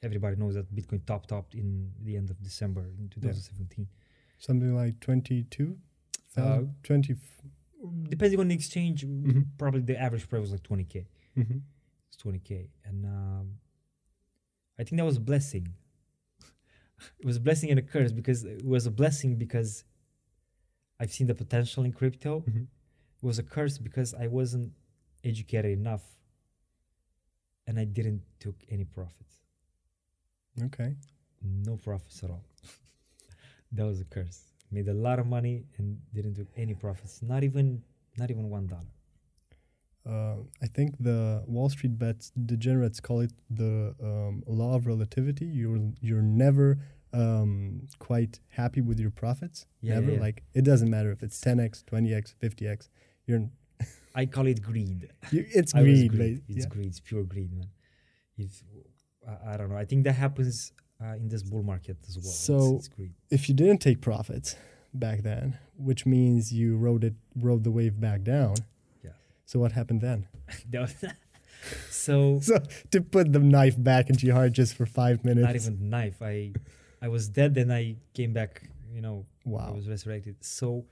everybody 0.04 0.36
knows 0.36 0.56
that 0.56 0.74
Bitcoin 0.76 1.02
topped 1.06 1.54
in 1.54 1.92
the 2.02 2.16
end 2.18 2.30
of 2.30 2.42
December 2.42 2.84
in 3.00 3.10
2017. 3.10 3.88
Something 4.38 4.76
like 4.76 5.00
22? 5.00 5.78
Uh, 6.38 6.62
20. 6.84 7.16
Depending 8.10 8.40
on 8.40 8.48
the 8.48 8.56
exchange, 8.56 9.06
Mhm. 9.06 9.46
probably 9.58 9.82
the 9.82 10.00
average 10.00 10.28
price 10.30 10.42
was 10.42 10.52
like 10.52 10.64
20k. 10.64 11.06
hmm 11.36 11.58
It's 12.08 12.18
20k, 12.24 12.70
and 12.86 13.06
um, 13.06 13.58
I 14.82 14.84
think 14.84 14.98
that 15.00 15.06
was 15.06 15.18
a 15.18 15.22
blessing. 15.22 15.68
it 17.20 17.26
was 17.26 17.38
a 17.38 17.40
blessing 17.40 17.70
and 17.70 17.78
a 17.78 17.84
curse 17.84 18.12
because 18.12 18.44
it 18.44 18.66
was 18.66 18.88
a 18.88 18.92
blessing 18.92 19.36
because 19.38 19.84
I've 21.00 21.12
seen 21.12 21.28
the 21.28 21.36
potential 21.36 21.84
in 21.84 21.94
crypto. 21.94 22.40
hmm 22.40 22.64
It 23.22 23.26
was 23.32 23.38
a 23.38 23.44
curse 23.44 23.78
because 23.78 24.16
I 24.16 24.26
wasn't 24.28 24.72
educated 25.24 25.72
enough, 25.80 26.02
and 27.68 27.80
I 27.80 27.86
didn't 27.86 28.22
took 28.40 28.56
any 28.70 28.86
profits. 28.86 29.36
Okay. 30.64 30.96
No 31.44 31.78
profits 31.78 32.24
at 32.24 32.32
all. 32.32 32.44
that 33.72 33.86
was 33.86 34.02
a 34.02 34.06
curse. 34.06 34.40
Made 34.72 34.88
a 34.88 34.94
lot 34.94 35.20
of 35.20 35.28
money 35.28 35.66
and 35.78 36.00
didn't 36.16 36.36
took 36.36 36.48
any 36.58 36.74
profits. 36.74 37.22
Not 37.22 37.44
even 37.44 37.84
not 38.18 38.32
even 38.32 38.50
one 38.50 38.66
dollar. 38.68 38.94
Uh, 40.08 40.38
I 40.62 40.68
think 40.68 40.96
the 41.00 41.44
Wall 41.46 41.70
Street 41.70 41.98
bets 42.00 42.32
degenerates 42.46 43.00
call 43.00 43.20
it 43.22 43.32
the 43.50 43.94
um, 44.02 44.44
law 44.48 44.76
of 44.76 44.88
relativity. 44.88 45.46
You're 45.46 45.80
you're 46.02 46.24
never 46.24 46.80
um, 47.14 47.88
quite 48.00 48.40
happy 48.50 48.82
with 48.82 49.00
your 49.00 49.12
profits. 49.12 49.68
Yeah, 49.82 49.94
yeah, 49.94 50.00
never. 50.00 50.12
yeah. 50.14 50.20
Like 50.20 50.44
it 50.54 50.64
doesn't 50.64 50.90
matter 50.90 51.12
if 51.12 51.22
it's 51.22 51.40
10x, 51.40 51.84
20x, 51.86 52.34
50x. 52.42 52.90
You're 53.28 53.50
I 54.16 54.26
call 54.26 54.48
it 54.48 54.62
greed. 54.62 55.10
you, 55.32 55.46
it's 55.54 55.74
greed. 55.84 56.12
greed. 56.12 56.42
It's 56.50 56.66
yeah. 56.66 56.70
greed. 56.70 56.88
It's 56.88 57.00
pure 57.00 57.24
greed, 57.24 57.54
man. 57.54 57.68
If 58.38 58.64
I, 59.28 59.54
I 59.54 59.58
don't 59.58 59.70
know, 59.70 59.78
I 59.78 59.86
think 59.86 60.04
that 60.06 60.14
happens 60.14 60.72
uh, 61.04 61.14
in 61.16 61.28
this 61.30 61.44
bull 61.44 61.64
market 61.64 61.98
as 62.08 62.16
well. 62.18 62.22
It's- 62.22 62.40
So- 62.40 62.76
it's, 62.78 62.88
greed. 62.88 63.14
If 63.30 63.48
you 63.50 63.56
didn't 63.56 63.80
take 63.82 64.02
profits 64.02 64.56
back 64.94 65.22
then, 65.22 65.58
which 65.78 66.06
means 66.06 66.52
you 66.52 66.76
rode 66.78 67.04
it 67.04 67.14
rode 67.36 67.64
the 67.64 67.72
wave 67.72 68.00
back 68.00 68.24
down. 68.24 68.56
So 69.46 69.60
what 69.60 69.72
happened 69.74 70.02
then? 70.02 70.28
So 71.90 72.40
So 72.42 72.60
to 72.92 73.02
put 73.02 73.32
the 73.34 73.40
knife 73.40 73.76
back 73.82 74.10
into 74.10 74.26
your 74.26 74.36
heart 74.36 74.52
just 74.54 74.76
for 74.76 74.86
five 74.86 75.24
minutes. 75.24 75.46
not 75.46 75.56
even 75.56 75.90
knife. 75.90 76.22
I 76.22 76.54
I 77.02 77.08
was 77.08 77.28
dead, 77.30 77.54
then 77.56 77.72
I 77.72 77.96
came 78.14 78.34
back. 78.34 78.64
You 78.94 79.02
know, 79.02 79.26
wow. 79.46 79.68
I 79.70 79.72
was 79.76 79.88
resurrected. 79.88 80.36
So 80.42 80.86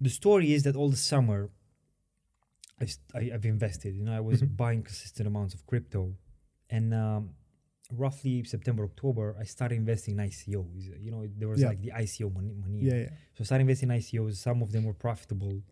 the 0.00 0.08
story 0.10 0.52
is 0.54 0.62
that 0.62 0.74
all 0.76 0.88
the 0.90 0.96
summer, 0.96 1.50
I, 2.80 2.86
st- 2.86 3.10
I 3.14 3.34
I've 3.34 3.44
invested. 3.44 3.94
You 3.94 4.04
know, 4.04 4.16
I 4.16 4.20
was 4.20 4.42
Mhm. 4.42 4.56
buying 4.56 4.82
consistent 4.82 5.26
amounts 5.26 5.52
of 5.54 5.66
crypto, 5.66 6.14
and 6.70 6.94
um, 6.94 7.30
roughly 7.92 8.44
September 8.44 8.84
October, 8.84 9.36
I 9.38 9.44
started 9.44 9.74
investing 9.76 10.18
in 10.18 10.20
ICOs. 10.30 10.82
You 11.04 11.10
know, 11.10 11.26
there 11.36 11.48
was 11.48 11.60
Yeah. 11.60 11.68
like 11.68 11.82
the 11.82 11.92
ICO 12.04 12.32
money. 12.32 12.54
money 12.54 12.78
Yeah, 12.80 12.94
yeah. 13.04 13.08
So 13.34 13.38
I 13.40 13.44
started 13.44 13.62
investing 13.62 13.90
in 13.90 13.96
ICOs. 13.98 14.36
Some 14.36 14.62
of 14.62 14.70
them 14.72 14.84
were 14.84 14.94
profitable 14.94 15.62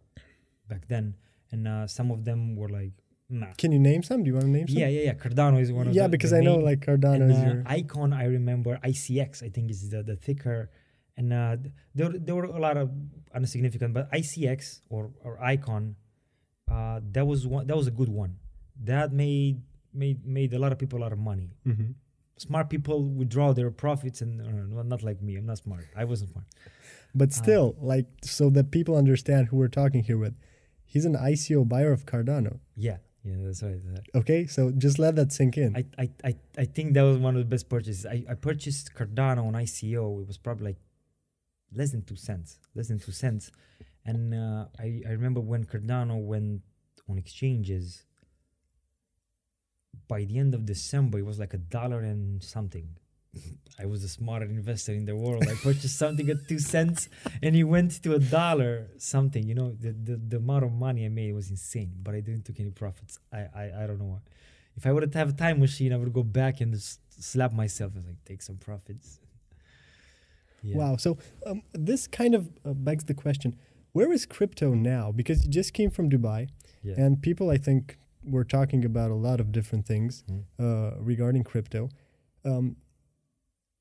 back 0.69 0.87
then, 0.89 1.15
and 1.53 1.67
uh, 1.69 1.87
some 1.87 2.11
of 2.11 2.25
them 2.25 2.57
were 2.57 2.69
like, 2.69 2.93
nah. 3.29 3.53
Can 3.57 3.73
you 3.73 3.79
name 3.79 4.03
some? 4.03 4.23
Do 4.23 4.29
you 4.29 4.35
want 4.35 4.47
to 4.47 4.51
name 4.51 4.69
some? 4.69 4.77
Yeah, 4.79 4.89
yeah, 4.89 5.03
yeah. 5.09 5.15
Cardano 5.15 5.61
is 5.61 5.71
one 5.73 5.89
of 5.89 5.95
yeah, 5.95 6.03
the, 6.05 6.09
because 6.11 6.31
the 6.31 6.39
I 6.39 6.41
know 6.41 6.57
main- 6.57 6.65
like 6.67 6.81
Cardano 6.81 7.23
and, 7.23 7.31
is 7.33 7.39
uh, 7.39 7.47
your 7.47 7.63
Icon. 7.67 8.13
I 8.13 8.25
remember 8.25 8.79
ICX. 8.85 9.43
I 9.43 9.49
think 9.49 9.71
is 9.71 9.89
the, 9.91 10.03
the 10.03 10.17
ticker, 10.17 10.71
and 11.17 11.33
uh, 11.33 11.57
there 11.95 12.11
there 12.27 12.35
were 12.35 12.45
a 12.45 12.61
lot 12.61 12.77
of 12.77 12.91
insignificant, 13.35 13.95
but 13.95 14.11
ICX 14.13 14.81
or 14.91 15.11
or 15.25 15.43
Icon, 15.43 15.97
uh, 16.71 17.01
that 17.13 17.27
was 17.27 17.47
one. 17.47 17.67
That 17.67 17.77
was 17.77 17.87
a 17.87 17.91
good 18.01 18.09
one. 18.09 18.37
That 18.85 19.13
made 19.13 19.63
made 19.93 20.25
made 20.27 20.53
a 20.55 20.59
lot 20.59 20.73
of 20.73 20.79
people 20.79 20.99
a 21.01 21.03
lot 21.07 21.13
of 21.13 21.19
money. 21.19 21.51
Mhm. 21.67 21.95
Smart 22.37 22.71
people 22.71 23.03
withdraw 23.21 23.53
their 23.53 23.71
profits, 23.71 24.21
and 24.23 24.41
uh, 24.41 24.83
not 24.85 25.03
like 25.03 25.21
me. 25.23 25.37
I'm 25.37 25.47
not 25.47 25.59
smart. 25.59 25.85
I 25.97 26.05
wasn't 26.05 26.31
smart. 26.31 26.47
But 27.15 27.31
Uh, 27.31 27.43
still, 27.43 27.77
like 27.81 28.07
so 28.23 28.49
that 28.51 28.71
people 28.71 28.95
understand 28.97 29.49
who 29.49 29.57
we're 29.57 29.75
talking 29.83 30.03
here 30.05 30.19
with. 30.19 30.35
He's 30.89 31.05
an 31.05 31.15
ICO 31.15 31.69
buyer 31.69 31.93
of 31.93 32.07
Cardano. 32.07 32.61
Yeah, 32.75 32.97
yeah, 33.23 33.35
that's 33.41 33.63
right. 33.63 33.79
Okay, 34.15 34.47
so 34.47 34.71
just 34.71 34.99
let 34.99 35.17
that 35.17 35.33
sink 35.33 35.59
in. 35.59 35.77
I, 35.77 35.85
I, 36.03 36.11
I, 36.25 36.35
I 36.57 36.65
think 36.65 36.95
that 36.95 37.03
was 37.03 37.19
one 37.19 37.37
of 37.37 37.41
the 37.41 37.45
best 37.45 37.69
purchases. 37.69 38.07
I, 38.07 38.25
I 38.29 38.33
purchased 38.33 38.95
Cardano 38.95 39.47
on 39.47 39.53
ICO. 39.53 40.23
It 40.23 40.27
was 40.27 40.39
probably 40.39 40.69
like 40.69 40.79
less 41.75 41.91
than 41.91 42.03
two 42.03 42.17
cents, 42.17 42.59
less 42.75 42.89
than 42.89 42.99
two 42.99 43.13
cents. 43.13 43.51
And 44.07 44.35
uh, 44.35 44.65
I, 44.81 45.03
I 45.07 45.11
remember 45.11 45.41
when 45.41 45.65
Cardano 45.65 46.19
went 46.25 46.63
on 47.07 47.19
exchanges, 47.19 48.05
by 50.09 50.25
the 50.25 50.39
end 50.39 50.55
of 50.55 50.65
December, 50.65 51.19
it 51.19 51.27
was 51.27 51.39
like 51.39 51.53
a 51.53 51.59
dollar 51.59 52.01
and 52.01 52.43
something. 52.43 52.97
I 53.81 53.87
was 53.87 54.03
the 54.03 54.09
smartest 54.09 54.51
investor 54.51 54.93
in 54.93 55.05
the 55.05 55.15
world. 55.15 55.45
I 55.49 55.55
purchased 55.55 55.97
something 55.99 56.29
at 56.31 56.49
two 56.49 56.59
cents 56.59 57.09
and 57.43 57.55
it 57.55 57.65
went 57.65 58.03
to 58.03 58.15
a 58.15 58.19
dollar 58.19 58.89
something. 58.99 59.47
You 59.47 59.55
know, 59.55 59.71
the, 59.73 59.93
the, 59.93 60.17
the 60.17 60.37
amount 60.39 60.65
of 60.65 60.73
money 60.73 61.05
I 61.05 61.09
made 61.09 61.33
was 61.35 61.49
insane, 61.51 61.93
but 62.03 62.15
I 62.15 62.21
didn't 62.21 62.45
take 62.45 62.59
any 62.59 62.71
profits. 62.71 63.19
I, 63.33 63.41
I, 63.55 63.65
I 63.83 63.87
don't 63.87 63.99
know 63.99 64.07
why. 64.07 64.19
If 64.77 64.87
I 64.87 64.93
would 64.93 65.15
have 65.15 65.29
a 65.29 65.33
time 65.33 65.61
machine, 65.61 65.93
I 65.93 65.97
would 65.97 66.13
go 66.13 66.23
back 66.23 66.61
and 66.61 66.73
just 66.73 67.01
slap 67.23 67.53
myself 67.53 67.95
and 67.95 68.05
like 68.07 68.25
take 68.25 68.43
some 68.43 68.57
profits. 68.57 69.21
Yeah. 70.63 70.77
Wow. 70.77 70.97
So 70.97 71.19
um, 71.47 71.63
this 71.73 72.07
kind 72.07 72.35
of 72.35 72.49
uh, 72.65 72.73
begs 72.75 73.05
the 73.05 73.15
question: 73.15 73.57
Where 73.93 74.13
is 74.13 74.27
crypto 74.27 74.75
now? 74.75 75.13
Because 75.13 75.45
you 75.45 75.51
just 75.51 75.73
came 75.73 75.91
from 75.91 76.11
Dubai, 76.11 76.49
Yeah. 76.83 76.95
and 76.97 77.21
people, 77.23 77.51
I 77.51 77.59
think, 77.59 77.99
were 78.25 78.45
talking 78.45 78.85
about 78.85 79.11
a 79.11 79.15
lot 79.15 79.41
of 79.41 79.51
different 79.53 79.87
things 79.87 80.25
Mhm. 80.29 80.43
uh, 80.61 80.97
regarding 81.01 81.43
crypto. 81.45 81.89
Um, 82.45 82.77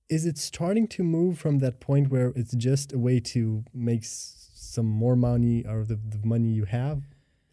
is 0.09 0.25
it 0.25 0.37
starting 0.37 0.87
to 0.87 1.03
move 1.03 1.37
from 1.37 1.59
that 1.59 1.79
point 1.79 2.09
where 2.09 2.31
it's 2.35 2.53
just 2.55 2.93
a 2.93 2.99
way 2.99 3.19
to 3.19 3.63
make 3.73 4.03
some 4.03 4.85
more 4.85 5.15
money 5.15 5.65
out 5.65 5.77
of 5.77 5.87
the, 5.87 5.95
the 5.95 6.25
money 6.25 6.49
you 6.49 6.65
have, 6.65 7.03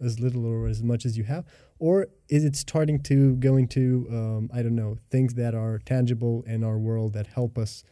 as 0.01 0.21
little 0.21 0.47
or 0.47 0.67
as 0.67 0.83
much 0.83 1.05
as 1.05 1.17
you 1.17 1.25
have, 1.25 1.45
or 1.79 2.09
is 2.29 2.45
it 2.45 2.57
starting 2.57 3.01
to 3.03 3.37
go 3.37 3.57
into 3.57 4.07
um, 4.11 4.51
I 4.53 4.63
don't 4.63 4.77
know 4.77 4.99
things 5.11 5.35
that 5.35 5.55
are 5.55 5.79
tangible 5.79 6.45
in 6.47 6.63
our 6.63 6.79
world 6.79 7.13
that 7.15 7.29
help 7.29 7.59
us 7.59 7.85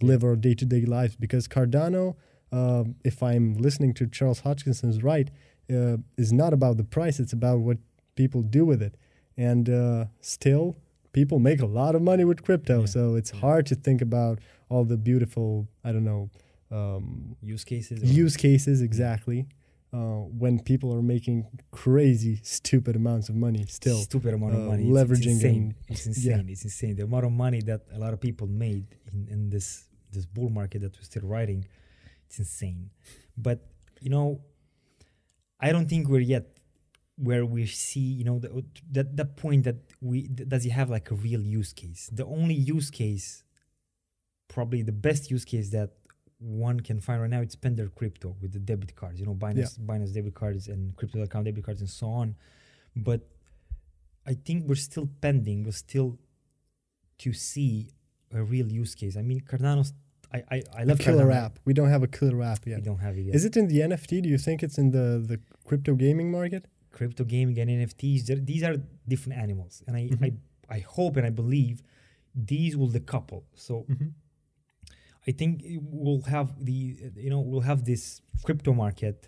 live 0.00 0.24
our 0.24 0.36
day 0.36 0.54
to 0.54 0.64
day 0.64 0.84
lives? 0.84 1.16
Because 1.16 1.46
Cardano, 1.46 2.16
um, 2.52 2.96
if 3.04 3.22
I'm 3.22 3.54
listening 3.54 3.94
to 3.94 4.06
Charles 4.06 4.42
Hoskinson's 4.42 5.02
right, 5.02 5.30
uh, 5.70 5.98
is 6.16 6.32
not 6.32 6.52
about 6.52 6.76
the 6.76 6.84
price; 6.84 7.20
it's 7.20 7.32
about 7.32 7.60
what 7.60 7.78
people 8.14 8.42
do 8.42 8.64
with 8.64 8.82
it, 8.82 8.96
and 9.36 9.68
uh, 9.68 10.06
still. 10.20 10.76
People 11.16 11.38
make 11.38 11.62
a 11.62 11.66
lot 11.80 11.94
of 11.94 12.02
money 12.02 12.24
with 12.26 12.42
crypto, 12.42 12.80
Yeah. 12.80 12.86
so 12.94 13.14
it's 13.14 13.32
Yeah. 13.32 13.40
hard 13.40 13.64
to 13.70 13.74
think 13.74 14.02
about 14.02 14.38
all 14.68 14.84
the 14.84 14.98
beautiful, 14.98 15.66
I 15.82 15.90
don't 15.92 16.04
know, 16.04 16.28
um, 16.70 17.36
use 17.40 17.64
cases. 17.64 18.02
use 18.24 18.36
cases 18.36 18.82
exactly 18.82 19.46
uh, 19.94 20.20
when 20.42 20.58
people 20.60 20.92
are 20.92 21.00
making 21.00 21.46
crazy 21.70 22.34
stupid 22.42 22.94
amounts 22.96 23.30
of 23.30 23.34
money 23.34 23.64
still 23.68 23.96
stupid 24.10 24.34
amount 24.34 24.54
of 24.56 24.60
uh, 24.64 24.66
money. 24.72 24.82
It's- 24.90 24.92
it's 25.02 25.10
leveraging 25.10 25.30
insane. 25.36 25.62
and- 25.62 25.74
It's 25.88 26.06
insane. 26.10 26.48
It's 26.50 26.64
insane. 26.64 26.96
The 26.96 27.04
amount 27.04 27.24
of 27.24 27.32
money 27.32 27.60
that 27.62 27.80
a 27.92 27.98
lot 27.98 28.12
of 28.12 28.20
people 28.20 28.46
made 28.46 28.84
in, 29.10 29.26
in 29.34 29.48
this 29.48 29.66
this 30.12 30.26
bull 30.26 30.50
market 30.50 30.78
that 30.82 30.92
we're 30.96 31.02
still 31.12 31.26
riding, 31.38 31.64
it's 32.26 32.38
insane. 32.38 32.90
But 33.38 33.58
you 34.02 34.10
know, 34.10 34.40
I 35.60 35.72
don't 35.72 35.88
think 35.88 36.08
we're 36.08 36.20
yet 36.36 36.55
where 37.16 37.46
we 37.46 37.66
see 37.66 38.00
you 38.00 38.24
know 38.24 38.38
the, 38.38 38.64
that 38.90 39.16
that 39.16 39.36
point 39.36 39.64
that 39.64 39.76
we 40.00 40.28
does 40.28 40.64
he 40.64 40.70
have 40.70 40.90
like 40.90 41.10
a 41.10 41.14
real 41.14 41.40
use 41.40 41.72
case. 41.72 42.10
The 42.12 42.24
only 42.26 42.54
use 42.54 42.90
case, 42.90 43.42
probably 44.48 44.82
the 44.82 44.92
best 44.92 45.30
use 45.30 45.44
case 45.44 45.70
that 45.70 45.90
one 46.38 46.80
can 46.80 47.00
find 47.00 47.20
right 47.22 47.30
now, 47.30 47.40
it's 47.40 47.54
spend 47.54 47.78
their 47.78 47.88
crypto 47.88 48.36
with 48.42 48.52
the 48.52 48.58
debit 48.58 48.94
cards. 48.94 49.18
You 49.18 49.26
know, 49.26 49.34
Binance, 49.34 49.78
Binance 49.78 50.12
debit 50.12 50.34
cards 50.34 50.68
and 50.68 50.94
crypto 50.96 51.22
account 51.22 51.46
debit 51.46 51.64
cards 51.64 51.80
and 51.80 51.88
so 51.88 52.08
on. 52.08 52.36
But 52.94 53.22
I 54.26 54.34
think 54.34 54.68
we're 54.68 54.74
still 54.74 55.08
pending. 55.22 55.64
We're 55.64 55.72
still 55.72 56.18
to 57.18 57.32
see 57.32 57.90
a 58.34 58.42
real 58.42 58.70
use 58.70 58.94
case. 58.94 59.16
I 59.16 59.22
mean, 59.22 59.40
Cardano's. 59.40 59.92
I 60.34 60.62
I 60.76 60.82
love 60.84 61.00
a 61.00 61.02
killer 61.02 61.26
Cardano. 61.26 61.44
app 61.44 61.58
we 61.64 61.72
don't 61.72 61.88
have 61.88 62.02
a 62.02 62.08
killer 62.08 62.42
app 62.42 62.66
yet. 62.66 62.78
We 62.78 62.82
don't 62.82 62.98
have 62.98 63.16
it 63.16 63.22
yet. 63.22 63.34
is 63.36 63.44
it 63.44 63.56
in 63.56 63.68
the 63.68 63.78
nft 63.78 64.22
do 64.22 64.28
you 64.28 64.36
think 64.36 64.62
it's 64.62 64.76
in 64.76 64.90
the 64.90 65.24
the 65.24 65.40
crypto 65.64 65.94
gaming 65.94 66.30
market 66.32 66.66
crypto 66.96 67.24
gaming 67.34 67.56
and 67.62 67.68
NFTs, 67.80 68.20
these 68.50 68.62
are 68.68 68.76
different 69.12 69.36
animals, 69.44 69.74
and 69.86 69.92
I, 70.00 70.02
Mhm. 70.08 70.22
I 70.26 70.30
I 70.76 70.80
hope 70.96 71.12
and 71.18 71.24
I 71.30 71.32
believe 71.42 71.76
these 72.52 72.72
will 72.78 72.90
decouple. 72.98 73.42
So 73.66 73.72
Mhm. 73.92 74.08
I 75.28 75.30
think 75.38 75.52
we'll 76.02 76.22
have 76.36 76.48
the 76.68 76.78
you 77.24 77.30
know 77.32 77.40
we'll 77.48 77.66
have 77.72 77.80
this 77.92 78.02
crypto 78.46 78.72
market 78.84 79.18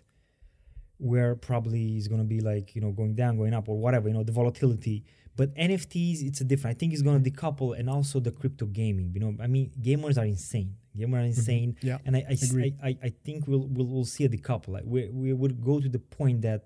where 1.10 1.32
probably 1.50 1.96
is 2.00 2.06
going 2.12 2.20
to 2.26 2.30
be 2.36 2.40
like 2.52 2.66
you 2.74 2.80
know 2.84 2.92
going 3.00 3.14
down, 3.22 3.36
going 3.42 3.54
up, 3.58 3.68
or 3.68 3.76
whatever 3.84 4.06
you 4.08 4.14
know 4.14 4.24
the 4.30 4.36
volatility. 4.42 5.04
But 5.36 5.48
NFTs, 5.54 6.18
it's 6.28 6.40
a 6.40 6.44
different. 6.50 6.72
I 6.74 6.78
think 6.78 6.92
it's 6.92 7.02
going 7.08 7.22
to 7.22 7.30
decouple, 7.30 7.78
and 7.78 7.88
also 7.96 8.18
the 8.28 8.32
crypto 8.40 8.66
gaming. 8.66 9.08
You 9.14 9.20
know, 9.24 9.32
I 9.40 9.46
mean, 9.54 9.70
gamers 9.88 10.16
are 10.20 10.26
insane. 10.36 10.70
Gamers 10.98 11.20
are 11.22 11.28
insane, 11.34 11.76
Yeah. 11.88 11.98
and 12.04 12.12
I 12.16 12.20
I. 12.32 12.34
I, 12.66 12.72
I- 12.88 12.98
I 13.08 13.10
think 13.24 13.46
we'll, 13.46 13.66
we'll 13.74 13.86
we'll 13.92 14.04
see 14.16 14.24
a 14.24 14.28
decouple. 14.36 14.70
Like 14.76 14.84
we 14.94 15.00
we 15.22 15.32
would 15.40 15.56
go 15.70 15.74
to 15.84 15.88
the 15.96 16.00
point 16.18 16.38
that 16.48 16.62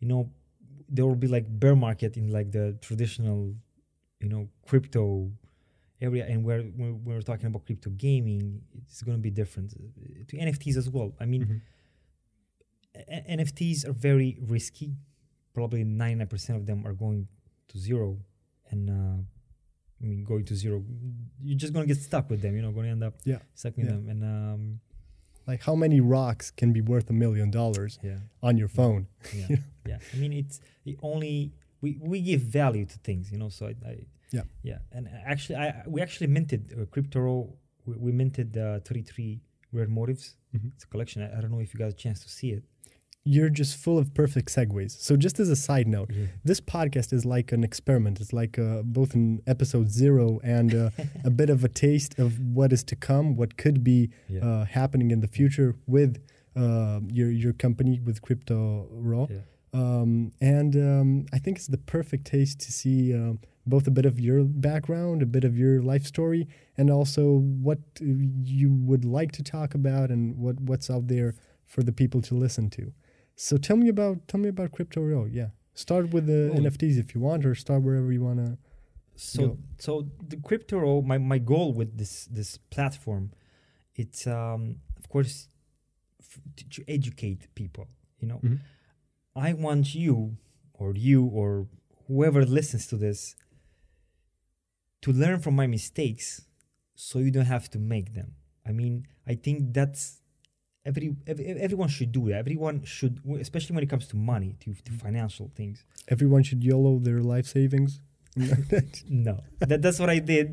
you 0.00 0.08
know 0.10 0.22
there 0.88 1.06
will 1.06 1.16
be 1.26 1.28
like 1.28 1.46
bear 1.48 1.76
market 1.76 2.16
in 2.16 2.30
like 2.32 2.50
the 2.52 2.76
traditional 2.80 3.54
you 4.20 4.28
know 4.28 4.48
crypto 4.66 5.30
area 6.00 6.24
and 6.26 6.44
where 6.44 6.62
when 6.62 7.02
we're 7.04 7.20
talking 7.22 7.46
about 7.46 7.64
crypto 7.66 7.90
gaming 7.90 8.60
it's 8.76 9.02
going 9.02 9.16
to 9.16 9.22
be 9.22 9.30
different 9.30 9.74
uh, 9.74 10.24
to 10.28 10.36
nfts 10.36 10.76
as 10.76 10.88
well 10.90 11.12
i 11.20 11.24
mean 11.24 11.42
Mhm. 11.44 11.60
a- 13.08 13.36
nfts 13.36 13.86
are 13.86 13.92
very 13.92 14.38
risky 14.40 14.94
probably 15.54 15.84
99% 15.84 16.56
of 16.56 16.66
them 16.66 16.86
are 16.86 16.92
going 16.92 17.26
to 17.68 17.78
zero 17.78 18.16
and 18.70 18.88
uh, 18.90 19.18
i 20.00 20.04
mean 20.04 20.22
going 20.24 20.44
to 20.44 20.54
zero 20.54 20.84
you're 21.42 21.58
just 21.58 21.72
going 21.72 21.86
to 21.86 21.92
get 21.94 22.00
stuck 22.02 22.30
with 22.30 22.40
them 22.42 22.54
you 22.56 22.62
know 22.62 22.70
going 22.72 22.86
to 22.86 22.92
end 22.92 23.04
up 23.04 23.14
Yeah. 23.24 23.40
stuck 23.54 23.76
with 23.76 23.86
Yeah. 23.86 23.92
them 23.92 24.08
and 24.08 24.22
um, 24.24 24.80
Like 25.48 25.62
how 25.68 25.74
many 25.74 25.98
rocks 26.00 26.50
can 26.60 26.72
be 26.72 26.82
worth 26.92 27.08
a 27.10 27.12
million 27.24 27.50
dollars 27.50 27.98
yeah 28.02 28.18
on 28.48 28.56
your 28.58 28.68
phone? 28.68 29.02
yeah 29.34 29.46
Yeah. 29.50 29.56
yeah 29.90 29.98
i 30.14 30.16
mean 30.22 30.32
it's 30.42 30.60
the 30.84 30.94
only 31.02 31.52
we, 31.82 31.90
we 32.12 32.20
give 32.30 32.42
value 32.60 32.84
to 32.92 32.96
things 33.08 33.24
you 33.32 33.38
know 33.42 33.48
so 33.48 33.62
i, 33.66 33.74
I 33.92 33.94
Yeah. 34.36 34.42
yeah 34.70 34.78
and 34.96 35.08
actually 35.32 35.56
i 35.64 35.66
we 35.94 35.98
actually 36.06 36.26
minted 36.38 36.62
uh, 36.74 36.84
crypto 36.94 37.28
we, 37.86 37.94
we 38.06 38.10
minted 38.12 38.50
uh, 38.56 38.80
33 38.80 39.40
rare 39.72 39.88
motives 39.88 40.36
Mhm. 40.56 40.70
it's 40.74 40.84
a 40.84 40.90
collection 40.94 41.18
I, 41.22 41.28
I 41.36 41.40
don't 41.40 41.50
know 41.54 41.60
if 41.66 41.70
you 41.74 41.78
got 41.84 41.90
a 41.96 42.00
chance 42.04 42.18
to 42.24 42.28
see 42.38 42.50
it 42.56 42.62
You're 43.34 43.52
just 43.62 43.72
full 43.84 43.98
of 44.02 44.06
perfect 44.22 44.48
segues. 44.56 44.92
So 45.06 45.12
just 45.26 45.36
as 45.42 45.48
a 45.56 45.56
side 45.68 45.88
note, 45.96 46.10
this 46.48 46.60
podcast 46.74 47.12
is 47.18 47.22
like 47.36 47.48
an 47.56 47.62
experiment. 47.70 48.14
It's 48.22 48.32
like 48.42 48.54
uh, 48.58 48.80
both 48.98 49.10
an 49.20 49.26
episode 49.54 49.88
zero 50.02 50.24
and 50.56 50.70
uh, 50.74 50.90
a 51.30 51.32
bit 51.40 51.50
of 51.54 51.58
a 51.68 51.68
taste 51.86 52.12
of 52.24 52.30
what 52.58 52.72
is 52.76 52.82
to 52.90 52.96
come, 53.08 53.26
what 53.40 53.50
could 53.62 53.78
be 53.92 53.98
yeah 54.34 54.40
uh, 54.48 54.64
happening 54.78 55.08
in 55.14 55.20
the 55.24 55.28
future 55.38 55.70
with 55.86 56.12
uh, 56.62 57.00
your 57.18 57.30
your 57.44 57.54
company 57.64 57.94
with 58.06 58.16
Crypto 58.26 58.58
Raw. 59.10 59.26
yeah 59.30 59.44
Um, 59.82 60.12
and 60.56 60.72
um, 60.90 61.08
I 61.36 61.38
think 61.42 61.52
it's 61.58 61.70
the 61.76 61.82
perfect 61.96 62.24
taste 62.34 62.56
to 62.66 62.70
see 62.80 63.14
um, 63.20 63.34
both 63.66 63.86
a 63.86 63.90
bit 63.98 64.06
of 64.06 64.18
your 64.26 64.40
background, 64.68 65.16
a 65.22 65.26
bit 65.36 65.44
of 65.44 65.54
your 65.62 65.82
life 65.92 66.04
story, 66.14 66.42
and 66.78 66.86
also 66.90 67.24
what 67.66 67.78
uh, 68.00 68.04
you 68.60 68.68
would 68.88 69.04
like 69.18 69.32
to 69.38 69.42
talk 69.42 69.70
about 69.74 70.06
and 70.14 70.22
what 70.44 70.56
what's 70.68 70.88
out 70.94 71.06
there 71.14 71.30
for 71.72 71.82
the 71.88 71.92
people 71.92 72.20
to 72.28 72.34
listen 72.34 72.70
to. 72.70 72.84
So 73.40 73.56
tell 73.56 73.76
me 73.76 73.88
about 73.88 74.16
tell 74.30 74.40
me 74.40 74.48
about 74.48 74.72
Crypto.ro. 74.72 75.20
Yeah, 75.26 75.50
start 75.84 76.04
with 76.14 76.24
the 76.26 76.40
Oh. 76.52 76.58
NFTs 76.62 76.96
if 76.98 77.14
you 77.14 77.20
want, 77.28 77.46
or 77.46 77.54
start 77.54 77.80
wherever 77.86 78.10
you 78.16 78.22
wanna. 78.28 78.58
so 79.20 79.42
Go. 79.42 79.58
so 79.86 79.92
the 80.32 80.36
crypto 80.48 81.02
my, 81.10 81.18
my 81.18 81.38
goal 81.52 81.68
with 81.78 81.90
this 82.00 82.12
this 82.38 82.50
platform 82.74 83.24
it's 84.02 84.20
um 84.28 84.62
of 85.00 85.04
course 85.14 85.34
f- 86.28 86.40
to, 86.74 86.78
educate 86.96 87.40
people 87.60 87.86
you 88.20 88.26
know 88.30 88.38
Mhm. 88.44 88.58
i 89.34 89.48
want 89.64 89.84
you 90.04 90.16
or 90.80 90.88
you 91.08 91.20
or 91.40 91.50
whoever 92.06 92.40
listens 92.58 92.84
to 92.90 92.96
this 93.06 93.20
to 95.04 95.08
learn 95.22 95.38
from 95.44 95.54
my 95.62 95.66
mistakes 95.66 96.26
so 96.94 97.14
you 97.24 97.32
don't 97.36 97.50
have 97.56 97.66
to 97.74 97.78
make 97.94 98.08
them 98.18 98.30
i 98.68 98.70
mean 98.80 98.94
i 99.32 99.34
think 99.44 99.56
that's 99.78 100.02
every, 100.90 101.06
every 101.30 101.44
everyone 101.66 101.90
should 101.96 102.12
do 102.18 102.22
that 102.30 102.38
everyone 102.46 102.76
should 102.94 103.14
especially 103.46 103.74
when 103.76 103.84
it 103.86 103.90
comes 103.94 104.06
to 104.12 104.16
money 104.32 104.50
to, 104.62 104.68
to 104.86 104.92
financial 105.06 105.46
things 105.58 105.76
Everyone 106.14 106.42
should 106.48 106.62
YOLO 106.70 106.92
their 107.06 107.20
life 107.34 107.46
savings. 107.58 107.90
no, 109.26 109.34
that, 109.70 109.78
that's 109.84 109.98
what 110.02 110.08
I 110.16 110.20
did. 110.32 110.46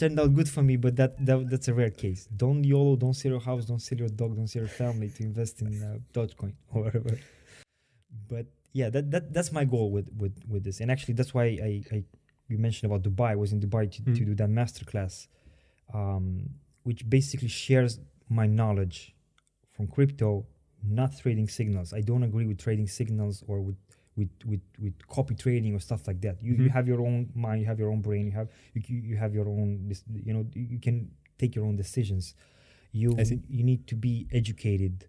Turned 0.00 0.18
out 0.20 0.30
good 0.38 0.48
for 0.56 0.62
me, 0.70 0.74
but 0.84 0.92
that, 1.00 1.12
that 1.28 1.38
that's 1.50 1.68
a 1.72 1.74
rare 1.80 1.94
case. 2.04 2.20
Don't 2.44 2.62
YOLO, 2.72 2.92
don't 3.02 3.14
sell 3.20 3.30
your 3.36 3.44
house, 3.48 3.62
don't 3.70 3.80
sell 3.88 3.98
your 4.04 4.12
dog, 4.20 4.30
don't 4.38 4.48
sell 4.54 4.62
your 4.66 4.74
family 4.84 5.08
to 5.16 5.20
invest 5.30 5.54
in 5.62 5.72
uh, 5.88 5.98
Dogecoin 6.14 6.52
or 6.72 6.78
whatever. 6.84 7.12
But 8.32 8.46
yeah, 8.72 8.88
that, 8.94 9.04
that 9.12 9.24
that's 9.32 9.52
my 9.58 9.64
goal 9.74 9.88
with, 9.96 10.08
with, 10.22 10.34
with 10.52 10.62
this. 10.64 10.76
And 10.80 10.88
actually, 10.94 11.14
that's 11.14 11.32
why 11.36 11.44
I, 11.68 11.70
I 11.96 11.98
you 12.50 12.58
mentioned 12.58 12.86
about 12.90 13.02
Dubai. 13.08 13.30
I 13.30 13.36
was 13.36 13.52
in 13.54 13.60
Dubai 13.66 13.84
to, 13.94 13.98
to 14.04 14.10
Mm. 14.10 14.26
do 14.30 14.34
that 14.40 14.50
masterclass, 14.60 15.14
um, 15.98 16.26
which 16.82 17.08
basically 17.08 17.48
shares 17.64 17.92
my 18.28 18.46
knowledge 18.46 19.14
from 19.72 19.86
crypto, 19.88 20.46
not 20.82 21.16
trading 21.18 21.48
signals. 21.48 21.92
I 21.92 22.00
don't 22.00 22.22
agree 22.22 22.46
with 22.46 22.58
trading 22.58 22.86
signals 22.88 23.42
or 23.46 23.60
with 23.60 23.76
with 24.16 24.30
with, 24.44 24.60
with 24.78 25.08
copy 25.08 25.34
trading 25.34 25.74
or 25.74 25.80
stuff 25.80 26.06
like 26.06 26.20
that. 26.20 26.42
You, 26.42 26.54
you 26.54 26.68
Mhm. 26.68 26.72
have 26.72 26.86
your 26.88 27.00
own 27.00 27.30
mind, 27.34 27.60
you 27.60 27.66
have 27.66 27.78
your 27.78 27.90
own 27.90 28.00
brain, 28.00 28.26
you 28.26 28.32
have 28.32 28.48
you, 28.74 28.82
you 28.86 28.98
you 29.10 29.16
have 29.16 29.34
your 29.34 29.48
own 29.48 29.92
you 30.26 30.32
know 30.32 30.46
you 30.54 30.62
you 30.74 30.78
can 30.78 31.10
take 31.38 31.54
your 31.54 31.64
own 31.64 31.76
decisions. 31.76 32.34
You 32.92 33.16
you 33.48 33.64
need 33.64 33.86
to 33.88 33.96
be 33.96 34.28
educated. 34.32 35.06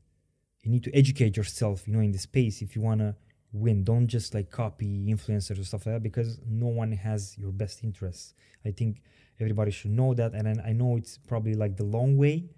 You 0.64 0.72
need 0.72 0.84
to 0.84 0.96
educate 0.96 1.38
yourself, 1.38 1.88
you 1.88 1.94
know, 1.94 2.00
in 2.00 2.12
the 2.12 2.18
space 2.18 2.62
if 2.64 2.76
you 2.76 2.82
wanna 2.82 3.16
win. 3.54 3.84
Don't 3.84 4.08
just 4.08 4.34
like 4.34 4.50
copy 4.50 5.08
influencers 5.14 5.60
or 5.60 5.64
stuff 5.64 5.86
like 5.86 5.96
that 5.96 6.04
because 6.04 6.40
no 6.48 6.68
one 6.68 6.92
has 6.94 7.38
your 7.38 7.52
best 7.52 7.84
interests. 7.84 8.34
I 8.66 8.72
think 8.72 9.02
everybody 9.40 9.70
should 9.72 9.92
know 9.92 10.14
that, 10.16 10.34
and 10.34 10.60
I 10.62 10.74
know 10.74 10.98
it's 10.98 11.20
probably 11.20 11.54
like 11.54 11.78
the 11.78 11.84
long 11.84 12.18
way 12.18 12.50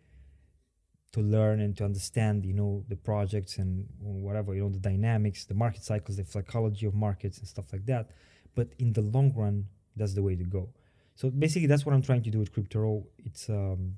to 1.14 1.22
learn 1.22 1.62
and 1.62 1.76
to 1.78 1.86
understand, 1.86 2.46
you 2.46 2.54
know, 2.54 2.84
the 2.90 2.96
projects 2.96 3.58
and 3.58 3.88
whatever, 4.00 4.54
you 4.54 4.62
know, 4.62 4.70
the 4.70 4.80
dynamics, 4.80 5.46
the 5.46 5.54
market 5.54 5.84
cycles, 5.84 6.18
the 6.18 6.26
psychology 6.26 6.86
of 6.86 6.94
markets 6.94 7.38
and 7.40 7.48
stuff 7.48 7.72
like 7.72 7.86
that. 7.86 8.10
But 8.56 8.74
in 8.80 8.92
the 8.94 9.02
long 9.02 9.34
run, 9.34 9.68
that's 9.96 10.14
the 10.14 10.22
way 10.22 10.36
to 10.36 10.44
go. 10.44 10.70
So 11.16 11.30
basically, 11.30 11.68
that's 11.68 11.86
what 11.86 11.96
I'm 11.96 12.02
trying 12.02 12.24
to 12.24 12.30
do 12.30 12.40
with 12.40 12.52
Crypto. 12.54 13.06
It's 13.18 13.50
um, 13.50 13.96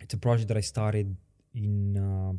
it's 0.00 0.14
a 0.14 0.18
project 0.18 0.48
that 0.48 0.56
I 0.56 0.60
started 0.60 1.16
in 1.54 1.96
uh, 1.96 2.32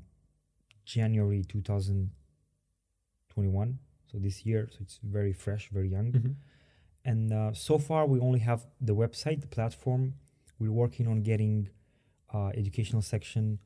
January 0.85 1.43
2021. 1.43 3.79
So 4.11 4.17
this 4.19 4.45
year, 4.45 4.67
so 4.71 4.77
it's 4.81 4.99
very 5.03 5.33
fresh, 5.33 5.69
very 5.71 5.89
young. 5.89 6.11
Mhm. 6.11 6.35
And 7.03 7.33
uh, 7.33 7.53
so 7.53 7.79
far, 7.79 8.05
we 8.05 8.19
only 8.19 8.39
have 8.39 8.65
the 8.81 8.95
website, 8.95 9.41
the 9.41 9.47
platform. 9.47 10.13
We're 10.59 10.71
working 10.71 11.07
on 11.07 11.21
getting 11.21 11.69
uh, 12.33 12.49
educational 12.49 13.01
section. 13.01 13.59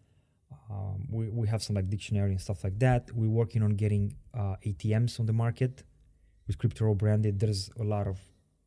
Um, 0.72 1.08
we, 1.10 1.30
we 1.30 1.48
have 1.48 1.62
some 1.62 1.76
like 1.76 1.90
dictionary 1.90 2.32
and 2.32 2.40
stuff 2.40 2.64
like 2.64 2.80
that. 2.80 3.12
We're 3.14 3.30
working 3.30 3.62
on 3.62 3.72
getting 3.72 4.16
uh, 4.34 4.56
ATMs 4.66 5.20
on 5.20 5.26
the 5.26 5.34
market 5.34 5.84
with 6.48 6.58
Crypto 6.58 6.94
branded. 6.94 7.40
There's 7.40 7.70
a 7.80 7.84
lot 7.84 8.08
of 8.08 8.20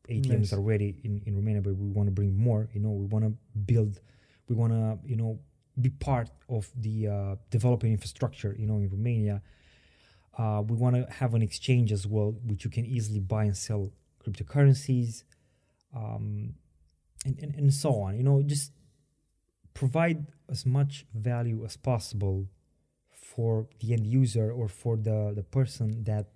ATMs 0.09 0.29
Nice. 0.29 0.53
already 0.53 0.99
in, 1.03 1.21
in 1.25 1.35
Romania, 1.35 1.61
but 1.61 1.75
we 1.75 1.87
want 1.89 2.07
to 2.07 2.11
bring 2.11 2.37
more. 2.37 2.69
You 2.73 2.81
know, 2.81 2.91
we 2.91 3.05
want 3.05 3.25
to 3.25 3.33
build, 3.71 3.99
we 4.47 4.55
want 4.55 4.73
to, 4.73 4.99
you 5.03 5.15
know, 5.15 5.39
be 5.81 5.89
part 5.89 6.29
of 6.47 6.71
the 6.77 7.07
uh, 7.07 7.35
developing 7.49 7.91
infrastructure, 7.91 8.55
you 8.57 8.67
know, 8.67 8.77
in 8.77 8.89
Romania. 8.89 9.41
Uh, 10.37 10.61
we 10.67 10.75
want 10.75 10.95
to 10.95 11.11
have 11.11 11.33
an 11.33 11.41
exchange 11.41 11.91
as 11.91 12.05
well, 12.05 12.35
which 12.45 12.63
you 12.63 12.69
can 12.69 12.85
easily 12.85 13.19
buy 13.19 13.45
and 13.45 13.57
sell 13.57 13.91
cryptocurrencies, 14.23 15.23
um, 15.95 16.53
and, 17.25 17.39
and, 17.39 17.55
and 17.55 17.73
so 17.73 18.01
on. 18.01 18.15
You 18.17 18.23
know, 18.23 18.43
just 18.43 18.71
provide 19.75 20.25
as 20.49 20.65
much 20.65 21.05
value 21.13 21.63
as 21.63 21.77
possible 21.77 22.47
for 23.11 23.67
the 23.79 23.93
end 23.93 24.07
user 24.07 24.51
or 24.51 24.67
for 24.67 24.97
the, 24.97 25.33
the 25.35 25.43
person 25.43 26.03
that 26.05 26.27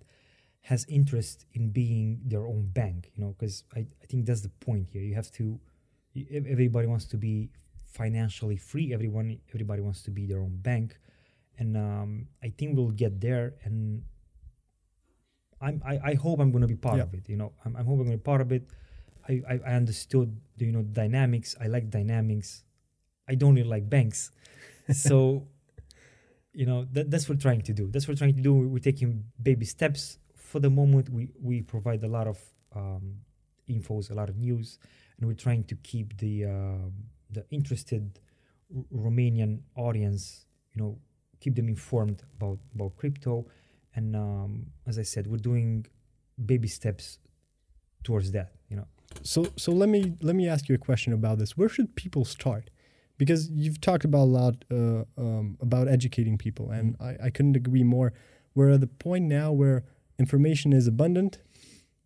has 0.62 0.84
interest 0.88 1.46
in 1.54 1.70
being 1.70 2.20
their 2.26 2.44
own 2.46 2.66
bank, 2.72 3.10
you 3.14 3.24
know, 3.24 3.34
because 3.38 3.64
I, 3.74 3.80
I 4.02 4.06
think 4.08 4.26
that's 4.26 4.42
the 4.42 4.50
point 4.66 4.88
here. 4.92 5.02
You 5.02 5.14
have 5.14 5.30
to, 5.32 5.58
everybody 6.32 6.86
wants 6.86 7.06
to 7.06 7.16
be 7.16 7.50
financially 7.92 8.56
free. 8.56 8.92
Everyone, 8.92 9.38
everybody 9.54 9.80
wants 9.80 10.02
to 10.02 10.10
be 10.10 10.26
their 10.26 10.40
own 10.40 10.56
bank. 10.70 10.98
And 11.58 11.76
um, 11.76 12.26
I 12.42 12.52
think 12.56 12.76
we'll 12.76 12.90
get 13.04 13.20
there. 13.20 13.54
And 13.64 14.02
I'm, 15.62 15.82
I, 15.84 15.98
I 16.10 16.14
hope 16.14 16.40
I'm 16.40 16.50
going 16.52 16.62
to 16.62 16.68
be 16.68 16.76
part 16.76 16.98
Yeah. 16.98 17.04
of 17.04 17.14
it. 17.14 17.28
You 17.28 17.36
know, 17.36 17.52
I'm, 17.64 17.74
I'm 17.76 17.86
hoping 17.86 18.00
I'm 18.02 18.06
going 18.06 18.18
to 18.18 18.22
be 18.24 18.30
part 18.32 18.40
of 18.42 18.52
it. 18.52 18.68
I, 19.28 19.42
I, 19.48 19.60
I 19.66 19.72
understood, 19.74 20.38
the, 20.58 20.66
you 20.66 20.72
know, 20.72 20.82
dynamics. 20.82 21.56
I 21.60 21.68
like 21.68 21.88
dynamics. 21.90 22.64
I 23.30 23.34
don't 23.36 23.54
really 23.54 23.68
like 23.68 23.88
banks. 23.88 24.32
so, 24.92 25.46
you 26.52 26.66
know, 26.66 26.86
that, 26.92 27.10
that's 27.10 27.28
what 27.28 27.36
we're 27.36 27.42
trying 27.48 27.62
to 27.62 27.72
do. 27.72 27.88
That's 27.90 28.06
what 28.06 28.14
we're 28.14 28.24
trying 28.24 28.36
to 28.36 28.42
do. 28.42 28.52
We're 28.54 28.78
taking 28.80 29.24
baby 29.40 29.64
steps. 29.64 30.18
For 30.34 30.58
the 30.58 30.70
moment, 30.70 31.08
we, 31.08 31.30
we 31.40 31.62
provide 31.62 32.02
a 32.02 32.08
lot 32.08 32.26
of 32.26 32.38
um, 32.74 33.20
infos, 33.68 34.10
a 34.10 34.14
lot 34.14 34.28
of 34.28 34.36
news, 34.36 34.78
and 35.16 35.28
we're 35.28 35.42
trying 35.46 35.64
to 35.64 35.76
keep 35.76 36.18
the 36.18 36.44
uh, 36.46 36.88
the 37.30 37.44
interested 37.50 38.18
R- 38.76 38.82
Romanian 38.92 39.60
audience, 39.76 40.46
you 40.72 40.82
know, 40.82 40.98
keep 41.38 41.54
them 41.54 41.68
informed 41.68 42.24
about 42.36 42.58
about 42.74 42.96
crypto, 42.96 43.46
and 43.94 44.16
um, 44.16 44.66
as 44.86 44.98
I 44.98 45.02
said, 45.02 45.26
we're 45.26 45.44
doing 45.50 45.86
baby 46.44 46.68
steps 46.68 47.18
towards 48.02 48.32
that. 48.32 48.52
You 48.68 48.76
know. 48.78 48.88
So 49.22 49.46
so 49.56 49.70
let 49.72 49.88
me 49.88 50.16
let 50.20 50.34
me 50.34 50.48
ask 50.48 50.68
you 50.68 50.74
a 50.74 50.78
question 50.78 51.12
about 51.12 51.38
this. 51.38 51.56
Where 51.56 51.68
should 51.68 51.94
people 51.94 52.24
start? 52.24 52.70
Because 53.22 53.42
you've 53.62 53.80
talked 53.88 54.04
about 54.10 54.24
a 54.30 54.32
lot 54.40 54.54
uh, 54.78 55.02
um, 55.24 55.46
about 55.66 55.86
educating 55.96 56.36
people, 56.46 56.66
and 56.76 56.86
Mm. 56.98 57.04
I, 57.08 57.26
I 57.26 57.30
couldn't 57.34 57.56
agree 57.62 57.84
more. 57.96 58.08
We're 58.54 58.70
at 58.76 58.80
the 58.80 58.92
point 59.08 59.24
now 59.40 59.48
where 59.60 59.78
information 60.24 60.72
is 60.80 60.86
abundant 60.94 61.32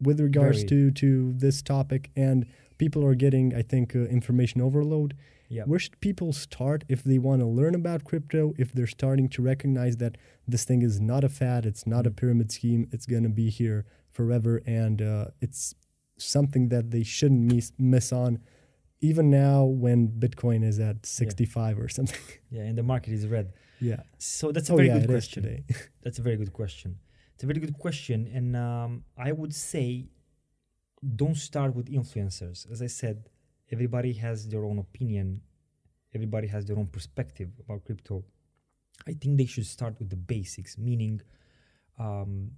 with 0.06 0.18
regards 0.28 0.58
Very. 0.62 0.68
to 0.72 0.78
to 1.02 1.08
this 1.44 1.62
topic, 1.62 2.02
and 2.26 2.36
people 2.82 3.02
are 3.08 3.14
getting, 3.24 3.46
I 3.54 3.62
think, 3.72 3.86
uh, 3.94 4.00
information 4.18 4.58
overload. 4.68 5.10
Yeah. 5.56 5.64
Where 5.70 5.78
should 5.84 5.98
people 6.08 6.30
start 6.32 6.80
if 6.94 7.00
they 7.10 7.18
want 7.28 7.40
to 7.44 7.48
learn 7.60 7.74
about 7.82 8.00
crypto? 8.10 8.42
If 8.64 8.68
they're 8.74 8.94
starting 9.00 9.28
to 9.34 9.40
recognize 9.52 9.94
that 10.04 10.12
this 10.52 10.64
thing 10.68 10.82
is 10.82 10.94
not 11.12 11.22
a 11.22 11.32
fad, 11.40 11.60
it's 11.70 11.84
not 11.94 12.04
a 12.06 12.10
Mm. 12.10 12.16
pyramid 12.20 12.48
scheme, 12.58 12.82
it's 12.94 13.06
going 13.12 13.26
to 13.30 13.34
be 13.42 13.48
here 13.60 13.80
forever, 14.18 14.54
and 14.82 14.96
uh, 15.12 15.26
it's 15.44 15.60
something 16.36 16.64
that 16.74 16.84
they 16.94 17.04
shouldn't 17.16 17.44
miss, 17.52 17.72
miss 17.78 18.08
on, 18.24 18.32
even 19.10 19.30
now 19.30 19.64
when 19.64 20.08
Bitcoin 20.08 20.64
is 20.64 20.78
at 20.80 21.04
65 21.04 21.78
or 21.78 21.88
something. 21.88 22.20
Yeah, 22.50 22.62
and 22.68 22.78
the 22.78 22.84
market 22.84 23.12
is 23.12 23.26
red. 23.26 23.52
yeah. 23.80 24.00
So 24.18 24.52
that's 24.52 24.70
a 24.70 24.74
oh 24.74 24.76
very 24.76 24.88
yeah, 24.88 24.94
good 24.98 25.10
it 25.10 25.10
is 25.10 25.24
question. 25.24 25.42
today. 25.42 25.64
That's 26.04 26.18
a 26.20 26.22
very 26.28 26.36
good 26.42 26.52
question. 26.52 26.90
It's 27.34 27.42
a 27.42 27.48
very 27.52 27.60
good 27.64 27.76
question, 27.84 28.18
and 28.36 28.48
um, 28.66 28.90
I 29.28 29.30
would 29.32 29.54
say 29.70 29.86
don't 31.22 31.36
start 31.50 31.70
with 31.78 31.86
influencers. 32.00 32.58
As 32.72 32.80
I 32.80 32.90
said, 33.00 33.16
everybody 33.74 34.12
has 34.24 34.36
their 34.52 34.64
own 34.70 34.78
opinion. 34.78 35.26
Everybody 36.14 36.46
has 36.54 36.62
their 36.66 36.78
own 36.78 36.86
perspective 36.96 37.50
about 37.62 37.84
crypto. 37.84 38.16
I 39.10 39.12
think 39.20 39.32
they 39.36 39.46
should 39.52 39.66
start 39.66 39.94
with 39.98 40.08
the 40.14 40.20
basics, 40.34 40.72
meaning 40.78 41.14
um, 41.98 42.52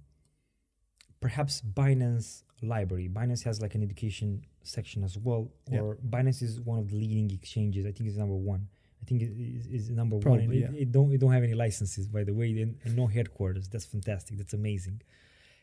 perhaps 1.25 1.53
Binance 1.79 2.43
library. 2.61 3.07
Binance 3.09 3.43
has 3.43 3.61
like 3.61 3.75
an 3.75 3.83
education 3.83 4.43
section 4.63 5.03
as 5.03 5.17
well, 5.17 5.51
Yeah. 5.71 5.81
or 5.81 5.97
Binance 5.97 6.41
is 6.41 6.59
one 6.59 6.79
of 6.79 6.89
the 6.89 6.95
leading 6.95 7.29
exchanges. 7.31 7.85
I 7.85 7.91
think 7.91 8.09
it's 8.09 8.17
number 8.17 8.35
one. 8.35 8.67
I 9.01 9.05
think 9.05 9.21
it 9.21 9.31
is, 9.71 9.89
number 9.91 10.15
one. 10.15 10.23
Probably, 10.23 10.43
And 10.45 10.53
it, 10.53 10.59
yeah. 10.73 10.81
it 10.81 10.91
don't 10.91 11.11
it 11.13 11.19
don't 11.19 11.31
have 11.31 11.43
any 11.43 11.53
licenses, 11.53 12.07
by 12.07 12.23
the 12.23 12.33
way, 12.33 12.59
and, 12.61 12.77
and 12.83 12.95
no 12.95 13.05
headquarters. 13.07 13.67
That's 13.69 13.85
fantastic. 13.85 14.37
That's 14.37 14.53
amazing. 14.53 15.01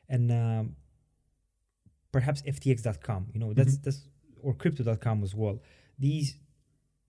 And 0.08 0.30
um, 0.30 0.76
perhaps 2.12 2.42
FTX.com. 2.42 3.28
You 3.32 3.40
know, 3.40 3.52
that's 3.52 3.76
Mhm. 3.76 3.82
that's 3.82 4.08
or 4.42 4.54
Crypto.com 4.54 5.22
as 5.24 5.34
well. 5.34 5.60
These 5.98 6.38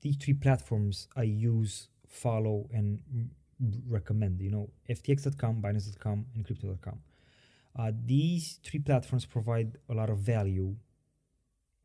these 0.02 0.17
three 0.17 0.34
platforms 0.34 1.08
I 1.15 1.24
use, 1.24 1.89
follow, 2.08 2.67
and 2.71 3.00
mm, 3.13 3.30
recommend. 3.88 4.41
You 4.41 4.52
know, 4.52 4.69
FTX.com, 4.89 5.62
Binance.com, 5.62 6.26
and 6.36 6.45
Crypto.com. 6.45 7.00
Uh, 7.76 7.92
these 8.06 8.60
three 8.64 8.80
platforms 8.80 9.26
provide 9.26 9.78
a 9.90 9.94
lot 9.94 10.10
of 10.10 10.20
value 10.20 10.76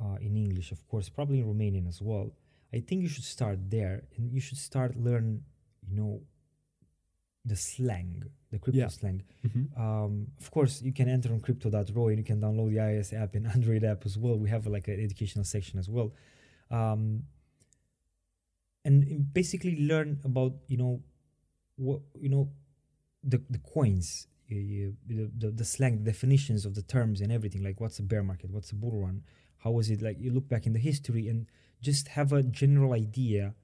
uh, 0.00 0.16
in 0.20 0.36
English, 0.36 0.70
of 0.72 0.86
course, 0.88 1.08
probably 1.08 1.40
in 1.40 1.46
Romanian 1.46 1.88
as 1.88 2.00
well. 2.00 2.30
I 2.72 2.78
think 2.80 3.02
you 3.02 3.08
should 3.08 3.24
start 3.24 3.58
there, 3.70 4.04
and 4.16 4.32
you 4.32 4.40
should 4.40 4.58
start 4.58 4.96
learn, 4.96 5.42
you 5.88 5.96
know, 5.96 6.22
the 7.44 7.56
slang, 7.56 8.22
the 8.50 8.58
crypto 8.58 8.80
Yeah. 8.80 8.88
slang. 8.88 9.22
Mhm. 9.44 9.76
Um, 9.76 10.26
of 10.38 10.50
course, 10.50 10.80
you 10.82 10.92
can 10.92 11.08
enter 11.08 11.32
on 11.32 11.40
crypto.ro 11.40 12.08
and 12.08 12.18
you 12.18 12.24
can 12.24 12.40
download 12.40 12.70
the 12.70 12.76
iOS 12.76 13.12
app 13.12 13.34
and 13.34 13.46
Android 13.54 13.82
app 13.82 14.04
as 14.06 14.16
well. 14.18 14.38
We 14.38 14.48
have 14.50 14.66
like 14.66 14.88
an 14.88 15.00
educational 15.00 15.44
section 15.44 15.78
as 15.78 15.88
well. 15.88 16.12
Um, 16.70 17.24
and 18.84 19.32
basically 19.32 19.76
learn 19.86 20.20
about, 20.24 20.52
you 20.68 20.76
know, 20.76 21.02
what, 21.76 22.00
you 22.20 22.28
know, 22.28 22.50
the, 23.24 23.42
the 23.50 23.58
coins, 23.58 24.26
the, 24.50 25.30
the, 25.38 25.50
the 25.50 25.64
slang, 25.64 25.98
the 25.98 26.10
definitions 26.12 26.64
of 26.66 26.74
the 26.74 26.82
terms 26.82 27.20
and 27.20 27.30
everything. 27.32 27.62
Like 27.62 27.80
what's 27.80 27.98
a 27.98 28.02
bear 28.02 28.22
market? 28.22 28.50
What's 28.50 28.70
a 28.72 28.74
bull 28.74 28.96
run? 29.04 29.22
How 29.58 29.70
was 29.70 29.90
it? 29.90 30.02
Like 30.02 30.16
you 30.20 30.30
look 30.32 30.48
back 30.48 30.66
in 30.66 30.72
the 30.72 30.78
history 30.78 31.28
and 31.28 31.46
just 31.80 32.08
have 32.08 32.32
a 32.32 32.42
general 32.42 32.92
idea, 32.92 33.54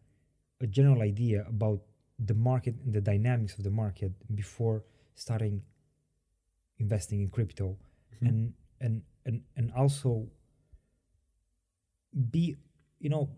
a 0.61 0.67
general 0.67 1.03
idea 1.03 1.45
about 1.49 1.81
the 2.19 2.35
market 2.35 2.75
and 2.85 2.93
the 2.95 3.01
dynamics 3.01 3.57
of 3.59 3.65
the 3.65 3.71
market 3.71 4.13
before 4.35 4.85
starting 5.15 5.63
investing 6.79 7.21
in 7.21 7.29
crypto 7.31 7.77
Mhm. 8.23 8.29
and 8.29 8.55
and 8.81 9.03
and 9.27 9.43
and 9.57 9.73
also 9.73 10.29
be 12.31 12.57
you 12.99 13.11
know 13.11 13.29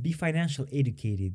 be 0.00 0.12
financial 0.12 0.66
educated 0.72 1.34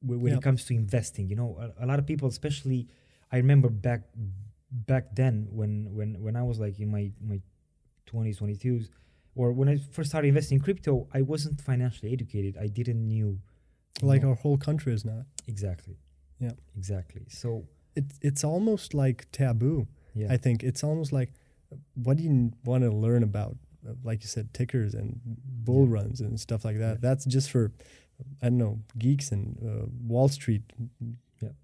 when, 0.00 0.20
when 0.20 0.32
Yeah. 0.32 0.38
it 0.38 0.42
comes 0.42 0.64
to 0.66 0.74
investing 0.74 1.28
you 1.28 1.36
know 1.36 1.50
a, 1.58 1.84
a 1.84 1.86
lot 1.86 1.98
of 1.98 2.06
people 2.06 2.28
especially 2.28 2.88
i 3.32 3.36
remember 3.36 3.68
back 3.68 4.02
back 4.70 5.14
then 5.14 5.46
when 5.50 5.72
when 5.94 6.20
when 6.22 6.36
i 6.36 6.42
was 6.42 6.58
like 6.58 6.78
in 6.80 6.90
my 6.90 7.10
my 7.20 7.40
20s 8.10 8.38
22s 8.40 8.88
or 9.34 9.52
when 9.52 9.68
i 9.68 9.76
first 9.92 10.10
started 10.10 10.28
investing 10.28 10.56
in 10.58 10.62
crypto 10.64 11.06
i 11.12 11.20
wasn't 11.22 11.60
financially 11.60 12.12
educated 12.12 12.56
i 12.60 12.66
didn't 12.66 13.06
knew 13.06 13.38
Like 14.02 14.22
know- 14.22 14.30
our 14.30 14.34
whole 14.44 14.58
country 14.58 14.92
is 14.92 15.04
not. 15.04 15.24
exactly 15.46 15.96
Yeah. 16.40 16.54
exactly 16.76 17.24
so 17.28 17.48
It's 17.96 18.18
it's 18.28 18.42
almost 18.44 18.88
like 19.04 19.18
taboo. 19.40 19.86
yeah 20.20 20.34
I 20.34 20.38
think 20.44 20.62
it's 20.68 20.82
almost 20.88 21.10
like, 21.18 21.30
what 22.04 22.14
do 22.18 22.22
you 22.28 22.34
want 22.64 22.82
to 22.86 22.90
learn 23.04 23.22
about? 23.22 23.54
Like 24.08 24.18
you 24.24 24.28
said, 24.36 24.46
tickers 24.52 24.94
and 24.94 25.08
bull 25.66 25.84
Yeah. 25.86 25.94
runs 25.98 26.20
and 26.20 26.32
stuff 26.46 26.64
like 26.68 26.78
that. 26.84 26.94
Yeah. 26.96 27.02
That's 27.06 27.24
just 27.36 27.48
for, 27.54 27.64
I 28.42 28.46
don't 28.50 28.58
know, 28.64 28.74
geeks 29.04 29.32
and 29.34 29.44
uh, 29.70 29.86
Wall 30.12 30.28
Street 30.38 30.62
Yeah. 31.42 31.54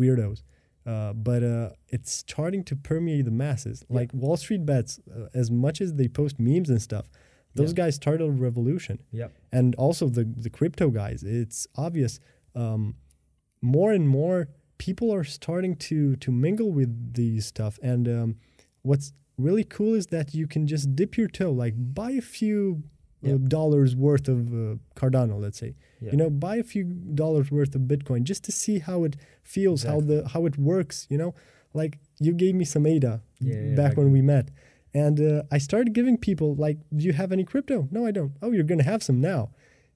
weirdos. 0.00 0.38
Uh, 0.86 1.12
but 1.14 1.42
uh, 1.42 1.70
it's 1.88 2.12
starting 2.12 2.62
to 2.64 2.76
permeate 2.76 3.24
the 3.24 3.30
masses. 3.30 3.84
Yeah. 3.88 3.96
Like 3.96 4.12
Wall 4.12 4.36
Street 4.36 4.66
bets, 4.66 5.00
uh, 5.10 5.28
as 5.32 5.50
much 5.50 5.80
as 5.80 5.94
they 5.94 6.08
post 6.08 6.38
memes 6.38 6.68
and 6.68 6.80
stuff, 6.82 7.08
those 7.54 7.70
Yeah. 7.70 7.84
guys 7.84 7.94
started 7.94 8.24
a 8.26 8.30
revolution. 8.30 8.98
Yep. 9.12 9.32
And 9.52 9.74
also 9.76 10.08
the 10.08 10.24
the 10.24 10.50
crypto 10.50 10.90
guys, 10.90 11.22
it's 11.22 11.66
obvious. 11.76 12.20
Um, 12.54 12.96
more 13.62 13.92
and 13.92 14.06
more 14.08 14.48
people 14.78 15.12
are 15.14 15.24
starting 15.24 15.74
to 15.76 16.16
to 16.16 16.30
mingle 16.32 16.70
with 16.72 17.14
these 17.14 17.46
stuff 17.46 17.78
and 17.82 18.06
um, 18.08 18.36
what's 18.82 19.12
really 19.38 19.64
cool 19.64 19.94
is 19.94 20.08
that 20.08 20.34
you 20.34 20.46
can 20.46 20.66
just 20.66 20.94
dip 20.94 21.16
your 21.16 21.28
toe 21.28 21.50
like 21.50 21.74
buy 21.94 22.10
a 22.10 22.20
few 22.20 22.82
Yeah. 23.24 23.36
dollars 23.58 23.96
worth 23.96 24.28
of 24.28 24.40
uh, 24.52 24.76
cardano 24.96 25.40
let's 25.40 25.58
say. 25.58 25.74
Yeah. 26.00 26.10
you 26.12 26.18
know 26.20 26.30
buy 26.30 26.56
a 26.56 26.62
few 26.62 26.84
dollars 27.22 27.50
worth 27.50 27.74
of 27.74 27.82
bitcoin 27.82 28.24
just 28.24 28.42
to 28.44 28.52
see 28.52 28.78
how 28.78 29.04
it 29.04 29.14
feels 29.42 29.84
how 29.84 30.00
the 30.00 30.28
how 30.32 30.46
it 30.46 30.56
works 30.58 31.06
you 31.12 31.18
know? 31.18 31.34
Like 31.72 31.98
you 32.20 32.32
gave 32.32 32.54
me 32.54 32.64
some 32.64 32.84
ada 32.86 33.14
Yeah, 33.40 33.74
back 33.74 33.96
when 33.96 34.10
we 34.16 34.22
met. 34.22 34.46
And 35.02 35.16
uh, 35.20 35.42
i 35.56 35.58
started 35.68 35.92
giving 35.98 36.16
people 36.28 36.54
like 36.66 36.78
do 36.96 37.02
you 37.08 37.14
have 37.20 37.30
any 37.36 37.44
crypto? 37.44 37.76
No 37.90 38.00
i 38.06 38.12
don't. 38.18 38.32
Oh 38.42 38.50
you're 38.54 38.70
gonna 38.72 38.90
have 38.94 39.02
some 39.08 39.20
now 39.20 39.42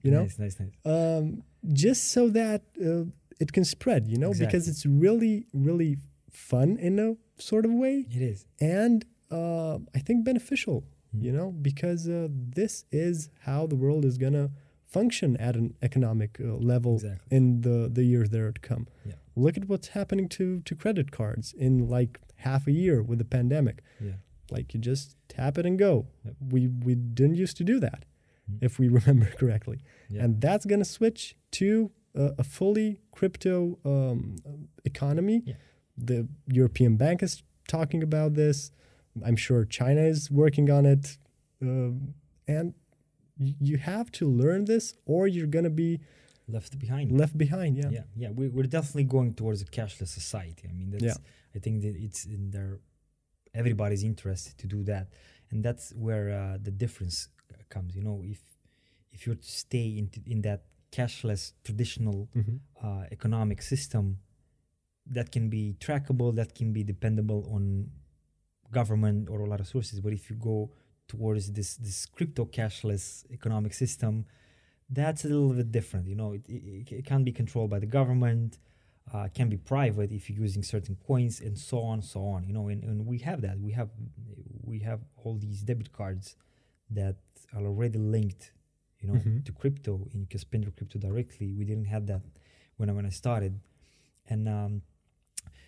you 0.02 0.10
know? 0.10 0.22
Nice 0.22 0.38
nice 0.38 0.56
nice. 0.60 0.72
Um, 0.84 1.42
just 1.72 2.12
so 2.12 2.28
that 2.30 2.62
uh, 2.84 3.04
it 3.40 3.52
can 3.52 3.64
spread, 3.64 4.06
you 4.08 4.18
know, 4.18 4.32
because 4.32 4.68
it's 4.68 4.84
really, 4.86 5.46
really 5.52 5.96
fun 6.30 6.76
in 6.78 6.98
a 6.98 7.16
sort 7.40 7.64
of 7.64 7.72
way. 7.72 8.06
It 8.10 8.22
is. 8.22 8.46
And 8.60 9.04
uh, 9.30 9.78
I 9.94 9.98
think 9.98 10.24
beneficial. 10.24 10.84
You 11.20 11.32
know, 11.32 11.50
because 11.52 12.08
uh, 12.08 12.28
this 12.30 12.84
is 12.90 13.30
how 13.40 13.66
the 13.66 13.76
world 13.76 14.04
is 14.04 14.18
going 14.18 14.32
to 14.34 14.50
function 14.86 15.36
at 15.36 15.54
an 15.56 15.74
economic 15.82 16.38
uh, 16.40 16.54
level 16.54 16.94
exactly 16.94 17.36
in 17.36 17.60
the, 17.60 17.88
the 17.92 18.04
years 18.04 18.30
that 18.30 18.40
are 18.40 18.52
to 18.52 18.60
come. 18.60 18.86
Yeah. 19.04 19.14
Look 19.36 19.56
at 19.56 19.68
what's 19.68 19.88
happening 19.88 20.28
to, 20.30 20.60
to 20.60 20.74
credit 20.74 21.10
cards 21.12 21.52
in 21.52 21.88
like 21.88 22.18
half 22.36 22.66
a 22.66 22.72
year 22.72 23.02
with 23.02 23.18
the 23.18 23.24
pandemic. 23.24 23.82
yeah 24.00 24.12
Like 24.50 24.72
you 24.74 24.80
just 24.80 25.16
tap 25.28 25.58
it 25.58 25.66
and 25.66 25.78
go. 25.78 26.06
Yep. 26.24 26.34
We, 26.50 26.68
we 26.68 26.94
didn't 26.94 27.36
used 27.36 27.56
to 27.58 27.64
do 27.64 27.78
that, 27.80 28.04
Mm. 28.50 28.58
if 28.62 28.78
we 28.78 28.88
remember 29.00 29.26
correctly 29.40 29.78
yeah 30.08 30.22
and 30.24 30.40
that's 30.40 30.64
going 30.64 30.78
to 30.86 30.90
switch 30.98 31.36
to 31.50 31.90
a, 32.14 32.30
a 32.38 32.44
fully 32.44 33.00
crypto 33.12 33.78
um, 33.84 34.36
economy. 34.86 35.42
The 35.98 36.28
European 36.46 36.96
Bank 36.96 37.22
is 37.22 37.42
talking 37.66 38.02
about 38.02 38.34
this. 38.34 38.70
I'm 39.26 39.36
sure 39.36 39.64
China 39.64 40.00
is 40.02 40.30
working 40.30 40.70
on 40.70 40.86
it, 40.86 41.18
um, 41.62 42.14
and 42.46 42.74
you 43.38 43.76
have 43.78 44.10
to 44.12 44.28
learn 44.28 44.64
this, 44.64 44.94
or 45.06 45.26
you're 45.28 45.46
going 45.46 45.64
to 45.64 45.70
be 45.70 46.00
left 46.50 46.78
behind 46.78 47.12
left 47.12 47.36
behind. 47.36 47.76
Yeah, 47.76 47.90
yeah 47.90 48.04
yeah 48.16 48.30
we, 48.30 48.48
we're 48.48 48.62
definitely 48.78 49.04
going 49.04 49.34
towards 49.34 49.60
a 49.60 49.66
cashless 49.66 50.08
society 50.08 50.64
i 50.70 50.72
mean 50.72 50.88
that's 50.90 51.04
Yeah. 51.04 51.16
i 51.56 51.58
think 51.58 51.82
that 51.82 51.94
it's 52.06 52.24
in 52.24 52.50
their 52.52 52.78
everybody's 53.54 54.02
interest 54.02 54.56
to 54.60 54.66
do 54.66 54.82
that 54.84 55.08
and 55.50 55.62
that's 55.62 55.92
where 55.94 56.26
uh, 56.30 56.56
the 56.66 56.70
difference 56.70 57.28
comes 57.68 57.94
you 57.94 58.02
know 58.02 58.22
if 58.24 58.40
if 59.12 59.26
you're 59.26 59.34
to 59.36 59.50
stay 59.66 59.88
in, 60.00 60.10
in 60.26 60.40
that 60.48 60.60
cashless 60.90 61.52
traditional 61.64 62.28
Mhm. 62.34 62.60
uh, 62.82 63.04
economic 63.16 63.60
system 63.60 64.04
that 65.16 65.30
can 65.30 65.50
be 65.50 65.76
trackable 65.80 66.34
that 66.40 66.54
can 66.54 66.72
be 66.72 66.82
dependable 66.82 67.40
on 67.56 67.90
government 68.72 69.28
or 69.30 69.40
a 69.40 69.48
lot 69.48 69.60
of 69.60 69.66
sources 69.66 70.00
but 70.00 70.12
if 70.12 70.28
you 70.30 70.36
go 70.36 70.70
towards 71.08 71.52
this 71.52 71.76
this 71.76 72.06
crypto 72.06 72.44
cashless 72.44 73.24
economic 73.32 73.72
system 73.72 74.24
that's 74.90 75.24
a 75.24 75.28
little 75.28 75.52
bit 75.54 75.70
different 75.72 76.06
you 76.06 76.14
know 76.14 76.32
it, 76.32 76.42
it, 76.48 76.92
it 76.92 77.04
can't 77.06 77.24
be 77.24 77.32
controlled 77.32 77.70
by 77.70 77.78
the 77.78 77.86
government 77.86 78.58
uh, 79.14 79.26
can 79.34 79.48
be 79.48 79.56
private 79.56 80.12
if 80.12 80.28
you're 80.28 80.38
using 80.42 80.62
certain 80.62 80.94
coins 81.06 81.40
and 81.40 81.56
so 81.56 81.78
on, 81.80 82.02
so 82.02 82.20
on. 82.26 82.44
You 82.44 82.52
know, 82.52 82.68
and, 82.68 82.82
and 82.84 83.06
we 83.06 83.16
have 83.20 83.40
that. 83.40 83.58
We 83.58 83.72
have 83.72 83.88
we 84.62 84.80
have 84.80 85.00
all 85.16 85.38
these 85.38 85.62
debit 85.62 85.94
cards 85.94 86.36
that 86.90 87.16
are 87.56 87.64
already 87.64 87.98
linked, 87.98 88.52
you 89.00 89.08
know, 89.08 89.14
Mhm. 89.14 89.46
to 89.46 89.52
crypto, 89.52 90.06
and 90.12 90.20
you 90.20 90.26
can 90.26 90.38
spend 90.38 90.62
your 90.64 90.72
crypto 90.72 90.98
directly. 90.98 91.54
We 91.54 91.64
didn't 91.64 91.86
have 91.86 92.06
that 92.08 92.20
when 92.76 92.90
I 92.90 92.92
when 92.92 93.06
I 93.06 93.08
started, 93.22 93.60
and 94.28 94.46
um, 94.46 94.82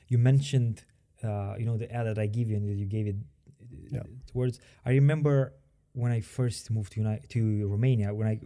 you 0.09 0.19
mentioned, 0.19 0.85
uh, 1.25 1.55
you 1.59 1.67
know, 1.67 1.77
the 1.77 1.91
ad 1.93 2.07
that 2.07 2.19
I 2.19 2.27
give 2.27 2.49
you 2.51 2.57
and 2.57 2.69
that 2.69 2.77
you 2.83 2.87
gave 2.87 3.07
it 3.07 3.17
uh, 3.17 3.97
Yeah. 3.97 4.03
towards. 4.33 4.61
I 4.85 4.91
remember 5.01 5.53
when 5.93 6.13
I 6.13 6.21
first 6.21 6.71
moved 6.71 6.93
to 6.93 7.01
Uni- 7.03 7.23
to 7.35 7.41
Romania, 7.75 8.15
when 8.15 8.29
I 8.29 8.37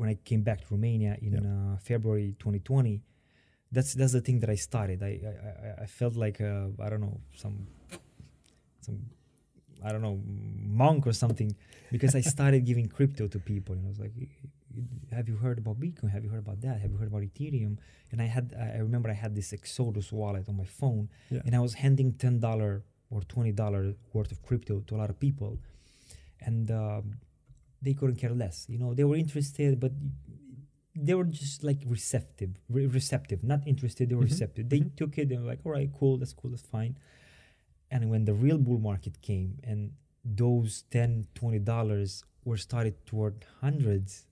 when 0.00 0.08
I 0.08 0.16
came 0.24 0.42
back 0.42 0.58
to 0.62 0.66
Romania 0.76 1.16
in 1.20 1.32
uh, 1.46 1.76
February 1.78 2.34
2020. 2.38 3.02
That's 3.72 3.92
that's 3.94 4.12
the 4.12 4.20
thing 4.20 4.38
that 4.40 4.50
I 4.50 4.54
started. 4.56 5.02
I 5.02 5.12
I, 5.30 5.32
I- 5.68 5.82
I 5.84 5.86
felt 5.86 6.14
like 6.24 6.40
uh, 6.40 6.68
I 6.84 6.88
don't 6.90 7.00
know 7.06 7.20
some 7.42 7.56
some 8.80 8.98
I 9.82 9.92
don't 9.92 10.02
know 10.02 10.18
monk 10.82 11.06
or 11.06 11.12
something 11.12 11.54
because 11.90 12.14
I 12.14 12.20
started 12.22 12.64
giving 12.64 12.86
crypto 12.88 13.26
to 13.28 13.38
people. 13.38 13.74
And 13.74 13.84
I 13.86 13.88
was 13.88 13.98
like, 13.98 14.12
"Have 15.12 15.28
you 15.28 15.36
heard 15.36 15.58
about 15.58 15.76
Bitcoin? 15.80 16.10
Have 16.10 16.24
you 16.24 16.30
heard 16.30 16.44
about 16.46 16.60
that? 16.62 16.80
Have 16.80 16.90
you 16.92 16.98
heard 16.98 17.08
about 17.08 17.22
Ethereum?" 17.22 17.78
And 18.10 18.20
I 18.22 18.26
had 18.26 18.54
I 18.58 18.78
remember 18.78 19.08
I 19.10 19.14
had 19.24 19.34
this 19.34 19.52
Exodus 19.52 20.12
wallet 20.12 20.48
on 20.48 20.56
my 20.56 20.64
phone, 20.80 21.08
Yeah. 21.30 21.42
and 21.44 21.54
I 21.54 21.60
was 21.60 21.74
handing 21.74 22.12
ten 22.24 22.40
dollar 22.40 22.82
or 23.10 23.20
twenty 23.22 23.52
dollar 23.52 23.94
worth 24.12 24.32
of 24.32 24.42
crypto 24.42 24.80
to 24.86 24.96
a 24.96 24.98
lot 25.02 25.10
of 25.10 25.18
people, 25.20 25.58
and 26.40 26.70
um, 26.70 27.04
they 27.82 27.94
couldn't 27.94 28.16
care 28.16 28.30
less. 28.44 28.66
You 28.68 28.78
know, 28.78 28.94
they 28.94 29.04
were 29.04 29.16
interested, 29.16 29.78
but 29.80 29.92
they 30.96 31.14
were 31.14 31.24
just 31.24 31.64
like 31.64 31.80
receptive, 31.86 32.52
re- 32.68 32.86
receptive, 32.86 33.42
not 33.42 33.60
interested. 33.66 34.08
They 34.08 34.14
were 34.14 34.22
Mhm, 34.24 34.30
receptive. 34.36 34.68
They 34.68 34.80
mhm. 34.80 34.96
took 34.96 35.18
it. 35.18 35.28
They 35.28 35.36
were 35.36 35.48
like, 35.52 35.60
"All 35.66 35.72
right, 35.72 35.90
cool. 35.92 36.16
That's 36.18 36.32
cool. 36.32 36.50
That's 36.52 36.62
fine." 36.78 36.96
And 37.90 38.10
when 38.10 38.24
the 38.24 38.34
real 38.34 38.58
bull 38.58 38.78
market 38.78 39.20
came, 39.20 39.58
and 39.64 39.92
those 40.24 40.82
10 40.90 41.26
20 41.34 41.58
dollars 41.58 42.24
were 42.44 42.56
started 42.56 42.94
toward 43.06 43.44
hundreds, 43.60 44.26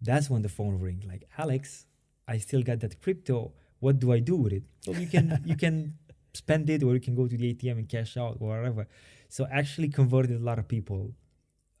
that's 0.00 0.30
when 0.30 0.42
the 0.42 0.48
phone 0.48 0.78
ring. 0.78 1.04
Like, 1.06 1.24
Alex, 1.36 1.86
I 2.26 2.38
still 2.38 2.62
got 2.62 2.80
that 2.80 3.00
crypto. 3.02 3.52
What 3.80 3.98
do 3.98 4.12
I 4.12 4.18
do 4.20 4.36
with 4.36 4.52
it? 4.52 4.64
so 4.80 4.92
you 4.92 5.06
can 5.06 5.40
you 5.44 5.56
can 5.56 5.94
spend 6.34 6.68
it, 6.70 6.82
or 6.82 6.94
you 6.94 7.00
can 7.00 7.14
go 7.14 7.26
to 7.26 7.36
the 7.36 7.54
ATM 7.54 7.78
and 7.78 7.88
cash 7.88 8.16
out, 8.16 8.38
or 8.40 8.48
whatever. 8.48 8.86
So 9.28 9.46
actually 9.50 9.88
converted 9.88 10.40
a 10.40 10.44
lot 10.44 10.58
of 10.58 10.66
people 10.68 11.12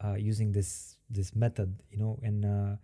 uh, 0.04 0.14
using 0.14 0.52
this 0.52 0.96
this 1.10 1.34
method, 1.34 1.82
you 1.90 1.98
know, 1.98 2.18
and 2.22 2.44
uh, 2.44 2.76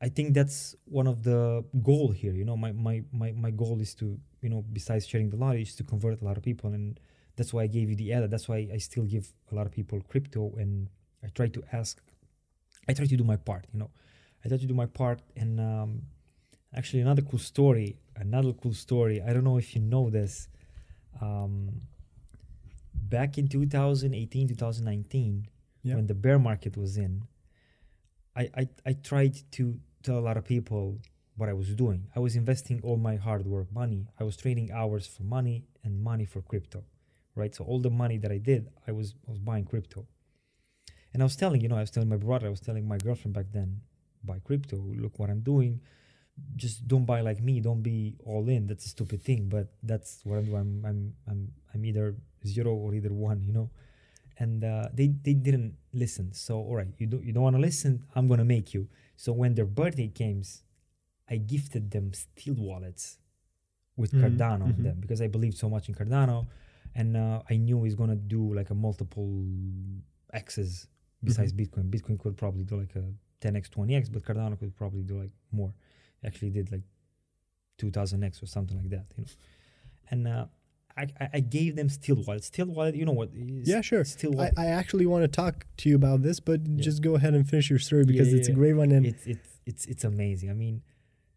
I 0.00 0.08
think 0.08 0.34
that's 0.34 0.74
one 0.84 1.06
of 1.06 1.22
the 1.22 1.64
goal 1.82 2.10
here. 2.10 2.32
You 2.32 2.44
know, 2.44 2.56
my 2.56 2.72
my 2.72 3.02
my 3.12 3.32
my 3.32 3.50
goal 3.50 3.80
is 3.80 3.94
to 3.96 4.18
you 4.40 4.48
know 4.48 4.64
besides 4.72 5.06
sharing 5.06 5.30
the 5.30 5.36
knowledge 5.36 5.76
to 5.76 5.84
convert 5.84 6.20
a 6.20 6.24
lot 6.24 6.36
of 6.36 6.42
people, 6.42 6.72
and 6.72 6.98
that's 7.36 7.52
why 7.52 7.62
I 7.62 7.66
gave 7.68 7.88
you 7.88 7.96
the 7.96 8.12
ad. 8.12 8.28
That's 8.30 8.48
why 8.48 8.68
I 8.72 8.78
still 8.78 9.04
give 9.04 9.32
a 9.50 9.54
lot 9.54 9.66
of 9.66 9.72
people 9.72 10.00
crypto, 10.08 10.52
and 10.56 10.88
I 11.22 11.28
try 11.28 11.46
to 11.48 11.62
ask, 11.72 12.02
I 12.88 12.92
try 12.94 13.06
to 13.06 13.16
do 13.16 13.24
my 13.24 13.36
part. 13.36 13.66
You 13.72 13.78
know, 13.80 13.90
I 14.44 14.48
try 14.48 14.56
to 14.58 14.66
do 14.66 14.74
my 14.74 14.86
part, 14.86 15.20
and 15.36 15.60
um, 15.60 16.02
actually 16.74 17.00
another 17.00 17.22
cool 17.22 17.38
story, 17.38 17.96
another 18.16 18.52
cool 18.52 18.74
story. 18.74 19.20
I 19.22 19.32
don't 19.32 19.44
know 19.44 19.58
if 19.58 19.74
you 19.74 19.80
know 19.80 20.10
this. 20.10 20.48
Um, 21.20 21.82
back 22.94 23.38
in 23.38 23.48
2018, 23.48 24.48
2019, 24.48 25.46
Yeah. 25.84 25.96
when 25.96 26.06
the 26.06 26.14
bear 26.14 26.38
market 26.38 26.76
was 26.76 26.96
in, 26.96 27.22
I, 28.34 28.48
I, 28.56 28.68
I 28.86 28.92
tried 28.94 29.34
to 29.52 29.78
tell 30.02 30.18
a 30.18 30.24
lot 30.28 30.36
of 30.36 30.44
people 30.44 30.98
what 31.36 31.48
I 31.48 31.52
was 31.52 31.68
doing. 31.74 32.06
I 32.16 32.20
was 32.20 32.36
investing 32.36 32.80
all 32.82 32.96
my 32.96 33.16
hard 33.16 33.46
work 33.46 33.70
money. 33.72 34.06
I 34.18 34.24
was 34.24 34.36
trading 34.36 34.70
hours 34.72 35.06
for 35.06 35.22
money 35.22 35.64
and 35.84 36.02
money 36.02 36.24
for 36.24 36.40
crypto, 36.42 36.84
right? 37.34 37.54
So 37.54 37.64
all 37.64 37.80
the 37.80 37.90
money 37.90 38.18
that 38.18 38.30
I 38.32 38.38
did, 38.38 38.70
I 38.86 38.92
was 38.92 39.14
I 39.26 39.30
was 39.30 39.38
buying 39.40 39.64
crypto. 39.64 40.06
And 41.12 41.22
I 41.22 41.24
was 41.24 41.36
telling, 41.36 41.60
you 41.60 41.68
know, 41.68 41.76
I 41.76 41.80
was 41.80 41.90
telling 41.90 42.08
my 42.08 42.16
brother, 42.16 42.46
I 42.46 42.50
was 42.50 42.60
telling 42.60 42.88
my 42.88 42.96
girlfriend 42.98 43.34
back 43.34 43.46
then, 43.52 43.80
buy 44.24 44.38
crypto. 44.44 44.76
Look 44.76 45.18
what 45.18 45.30
I'm 45.30 45.40
doing. 45.40 45.80
Just 46.56 46.88
don't 46.88 47.04
buy 47.04 47.20
like 47.20 47.42
me. 47.42 47.60
Don't 47.60 47.82
be 47.82 48.16
all 48.24 48.48
in. 48.48 48.66
That's 48.66 48.86
a 48.86 48.88
stupid 48.88 49.22
thing, 49.22 49.48
but 49.48 49.68
that's 49.82 50.20
what 50.24 50.38
I'm. 50.38 50.54
I'm 50.54 50.84
I'm 50.86 51.14
I'm, 51.28 51.52
I'm 51.74 51.84
either 51.84 52.16
zero 52.46 52.74
or 52.74 52.94
either 52.94 53.12
one, 53.12 53.42
you 53.44 53.52
know. 53.52 53.70
And 54.38 54.64
uh, 54.64 54.88
they 54.94 55.08
they 55.08 55.34
didn't 55.34 55.76
listen. 55.92 56.32
So 56.32 56.58
all 56.58 56.76
right, 56.76 56.88
you 56.98 57.06
don't 57.06 57.24
you 57.24 57.32
don't 57.32 57.42
want 57.42 57.56
to 57.56 57.62
listen. 57.62 58.04
I'm 58.14 58.28
gonna 58.28 58.44
make 58.44 58.74
you. 58.74 58.88
So 59.16 59.32
when 59.32 59.54
their 59.54 59.66
birthday 59.66 60.08
came, 60.08 60.42
I 61.28 61.36
gifted 61.36 61.90
them 61.90 62.12
steel 62.14 62.54
wallets 62.54 63.18
with 63.96 64.12
Mhm, 64.12 64.20
Cardano 64.20 64.62
on 64.64 64.72
mhm. 64.72 64.82
them 64.82 64.96
because 65.00 65.20
I 65.20 65.28
believed 65.28 65.58
so 65.58 65.68
much 65.68 65.88
in 65.88 65.94
Cardano, 65.94 66.46
and 66.94 67.16
uh, 67.16 67.42
I 67.48 67.56
knew 67.56 67.82
he's 67.84 67.94
gonna 67.94 68.16
do 68.16 68.54
like 68.54 68.70
a 68.70 68.74
multiple 68.74 69.44
X's 70.32 70.86
besides 71.24 71.52
Bitcoin. 71.52 71.90
Bitcoin 71.90 72.18
could 72.18 72.36
probably 72.36 72.64
do 72.64 72.76
like 72.76 72.94
a 72.96 73.04
10x, 73.42 73.68
20x, 73.70 74.12
but 74.12 74.22
Cardano 74.24 74.58
could 74.58 74.74
probably 74.76 75.02
do 75.02 75.18
like 75.18 75.30
more. 75.50 75.72
Actually, 76.24 76.50
did 76.50 76.70
like 76.70 76.82
2000x 77.78 78.42
or 78.42 78.46
something 78.46 78.76
like 78.76 78.90
that, 78.90 79.06
you 79.16 79.24
know. 79.24 79.30
And 80.10 80.28
uh, 80.28 80.46
I, 80.96 81.02
I 81.20 81.28
I 81.34 81.40
gave 81.40 81.74
them 81.76 81.88
steel 81.88 82.16
wallet. 82.26 82.44
Steel 82.44 82.66
wallet, 82.66 82.94
you 82.94 83.04
know 83.04 83.12
what? 83.20 83.30
is 83.34 83.68
Yeah, 83.68 83.80
sure. 83.80 84.04
Steel 84.04 84.32
I, 84.34 84.36
wallet. 84.36 84.54
I 84.58 84.66
actually 84.66 85.06
want 85.06 85.22
to 85.24 85.28
talk 85.28 85.66
to 85.78 85.88
you 85.88 85.96
about 85.96 86.22
this, 86.22 86.38
but 86.40 86.60
Yeah. 86.66 86.82
just 86.82 87.02
go 87.02 87.14
ahead 87.16 87.34
and 87.34 87.48
finish 87.48 87.70
your 87.70 87.78
story 87.78 88.04
because 88.04 88.28
Yeah, 88.32 88.38
it's 88.38 88.48
a 88.48 88.52
great 88.52 88.74
one. 88.74 88.90
And 88.92 89.06
it's 89.06 89.26
it's 89.26 89.48
it's 89.66 89.84
it's 89.86 90.04
amazing. 90.04 90.50
I 90.50 90.54
mean, 90.54 90.82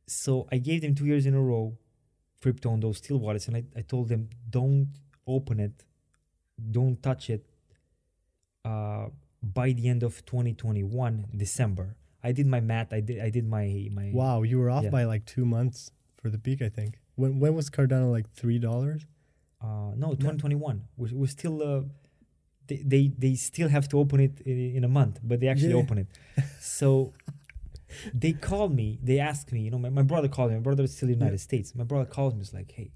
so 0.08 0.48
I 0.52 0.58
gave 0.58 0.82
them 0.82 0.94
two 0.94 1.06
years 1.06 1.26
in 1.26 1.34
a 1.34 1.42
row 1.42 1.78
crypto 2.42 2.70
on 2.70 2.80
those 2.80 2.98
steel 2.98 3.18
wallets, 3.18 3.48
and 3.48 3.56
I, 3.58 3.64
I 3.76 3.82
told 3.82 4.10
them 4.10 4.30
don't 4.50 4.90
open 5.26 5.60
it, 5.60 5.84
don't 6.78 7.02
touch 7.02 7.30
it. 7.30 7.44
Uh, 8.64 9.08
by 9.54 9.72
the 9.74 9.88
end 9.88 10.02
of 10.04 10.26
2021 10.26 11.28
December, 11.36 11.96
I 12.24 12.32
did 12.32 12.48
my 12.48 12.60
math. 12.60 12.92
I 12.94 13.00
did 13.02 13.20
I 13.22 13.30
did 13.30 13.46
my 13.48 13.88
my 13.92 14.12
wow, 14.14 14.42
you 14.44 14.58
were 14.60 14.70
off 14.70 14.84
Yeah. 14.86 14.90
by 14.90 15.04
like 15.04 15.26
two 15.26 15.46
months 15.46 15.92
for 16.20 16.30
the 16.30 16.38
peak, 16.40 16.62
I 16.62 16.70
think. 16.70 17.00
When 17.16 17.40
when 17.40 17.54
was 17.56 17.70
Cardano 17.70 18.12
like 18.12 18.30
three 18.34 18.60
dollars? 18.60 19.06
Uh, 19.62 19.92
no, 19.96 20.10
2021. 20.14 20.84
We're, 20.98 21.10
we're 21.14 21.28
still. 21.28 21.62
Uh, 21.64 21.82
they, 22.68 22.82
they 22.86 23.08
they 23.18 23.36
still 23.36 23.70
have 23.70 23.88
to 23.90 24.00
open 24.00 24.20
it 24.20 24.42
in, 24.42 24.76
in 24.78 24.84
a 24.84 24.88
month, 24.88 25.20
but 25.24 25.40
they 25.40 25.48
actually 25.48 25.70
Yeah. 25.76 25.84
open 25.84 25.98
it. 26.00 26.08
So 26.60 27.14
they 28.14 28.34
called 28.34 28.74
me. 28.76 29.00
They 29.02 29.20
asked 29.20 29.52
me. 29.52 29.62
You 29.62 29.72
know, 29.72 29.78
my, 29.80 29.90
my 29.90 30.02
brother 30.02 30.28
called 30.28 30.50
me. 30.52 30.56
My 30.58 30.62
brother 30.64 30.84
is 30.84 30.96
still 30.96 31.10
in 31.10 31.14
the 31.14 31.18
Yeah. 31.20 31.26
United 31.30 31.42
States. 31.50 31.74
My 31.76 31.84
brother 31.84 32.06
calls 32.06 32.34
me. 32.34 32.42
It's 32.42 32.54
like, 32.54 32.72
hey, 32.72 32.92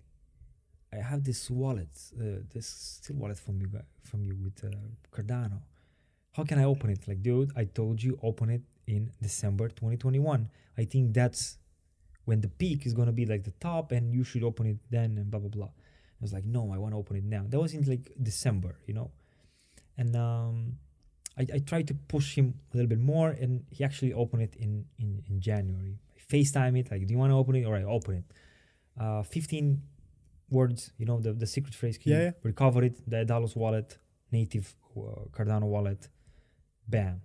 I 0.91 0.97
have 0.97 1.23
this 1.23 1.49
wallet, 1.49 1.89
uh, 2.19 2.41
this 2.53 2.67
still 2.67 3.15
wallet 3.17 3.37
from 3.37 3.61
you 3.61 3.69
from 4.03 4.23
you 4.23 4.35
with 4.43 4.63
uh, 4.63 4.69
Cardano. 5.15 5.59
How 6.39 6.45
can 6.45 6.57
I 6.57 6.63
open 6.63 6.89
it? 6.89 7.05
Like, 7.05 7.21
dude, 7.21 7.51
I 7.57 7.65
told 7.65 8.01
you 8.01 8.17
open 8.23 8.49
it 8.49 8.61
in 8.87 9.11
December 9.21 9.67
2021. 9.67 10.49
I 10.77 10.85
think 10.85 11.13
that's 11.13 11.57
when 12.23 12.39
the 12.39 12.47
peak 12.47 12.85
is 12.85 12.93
gonna 12.93 13.11
be 13.11 13.25
like 13.25 13.43
the 13.43 13.51
top, 13.59 13.91
and 13.91 14.13
you 14.13 14.23
should 14.23 14.45
open 14.45 14.65
it 14.67 14.77
then, 14.89 15.17
and 15.17 15.29
blah 15.29 15.41
blah 15.41 15.49
blah. 15.49 15.65
I 15.65 16.21
was 16.21 16.31
like, 16.31 16.45
no, 16.45 16.71
I 16.73 16.77
want 16.77 16.93
to 16.93 16.97
open 16.97 17.17
it 17.17 17.25
now. 17.25 17.43
That 17.45 17.59
was 17.59 17.73
in 17.73 17.83
like 17.83 18.13
December, 18.23 18.77
you 18.87 18.93
know, 18.93 19.11
and 19.97 20.15
um, 20.15 20.77
I, 21.37 21.45
I 21.55 21.59
tried 21.59 21.87
to 21.89 21.93
push 21.93 22.35
him 22.35 22.53
a 22.73 22.77
little 22.77 22.87
bit 22.87 23.01
more, 23.01 23.31
and 23.31 23.65
he 23.69 23.83
actually 23.83 24.13
opened 24.13 24.43
it 24.43 24.55
in 24.55 24.85
in, 24.97 25.21
in 25.29 25.41
January. 25.41 25.99
I 26.17 26.19
FaceTime 26.33 26.79
it, 26.79 26.89
like, 26.89 27.05
do 27.05 27.11
you 27.13 27.19
want 27.19 27.31
to 27.33 27.35
open 27.35 27.55
it? 27.57 27.65
All 27.65 27.73
right, 27.73 27.83
open 27.83 28.15
it. 28.21 28.23
Uh, 28.97 29.23
15 29.23 29.81
words, 30.49 30.91
you 30.97 31.05
know, 31.05 31.19
the, 31.19 31.33
the 31.33 31.47
secret 31.47 31.75
phrase 31.75 31.97
key. 31.97 32.11
Yeah, 32.11 32.21
yeah. 32.21 32.31
Recover 32.43 32.83
it, 32.83 32.95
the 33.09 33.25
Daedalus 33.25 33.57
wallet, 33.57 33.97
native 34.31 34.73
uh, 34.95 35.25
Cardano 35.35 35.63
wallet. 35.63 36.07
Bam. 36.89 37.21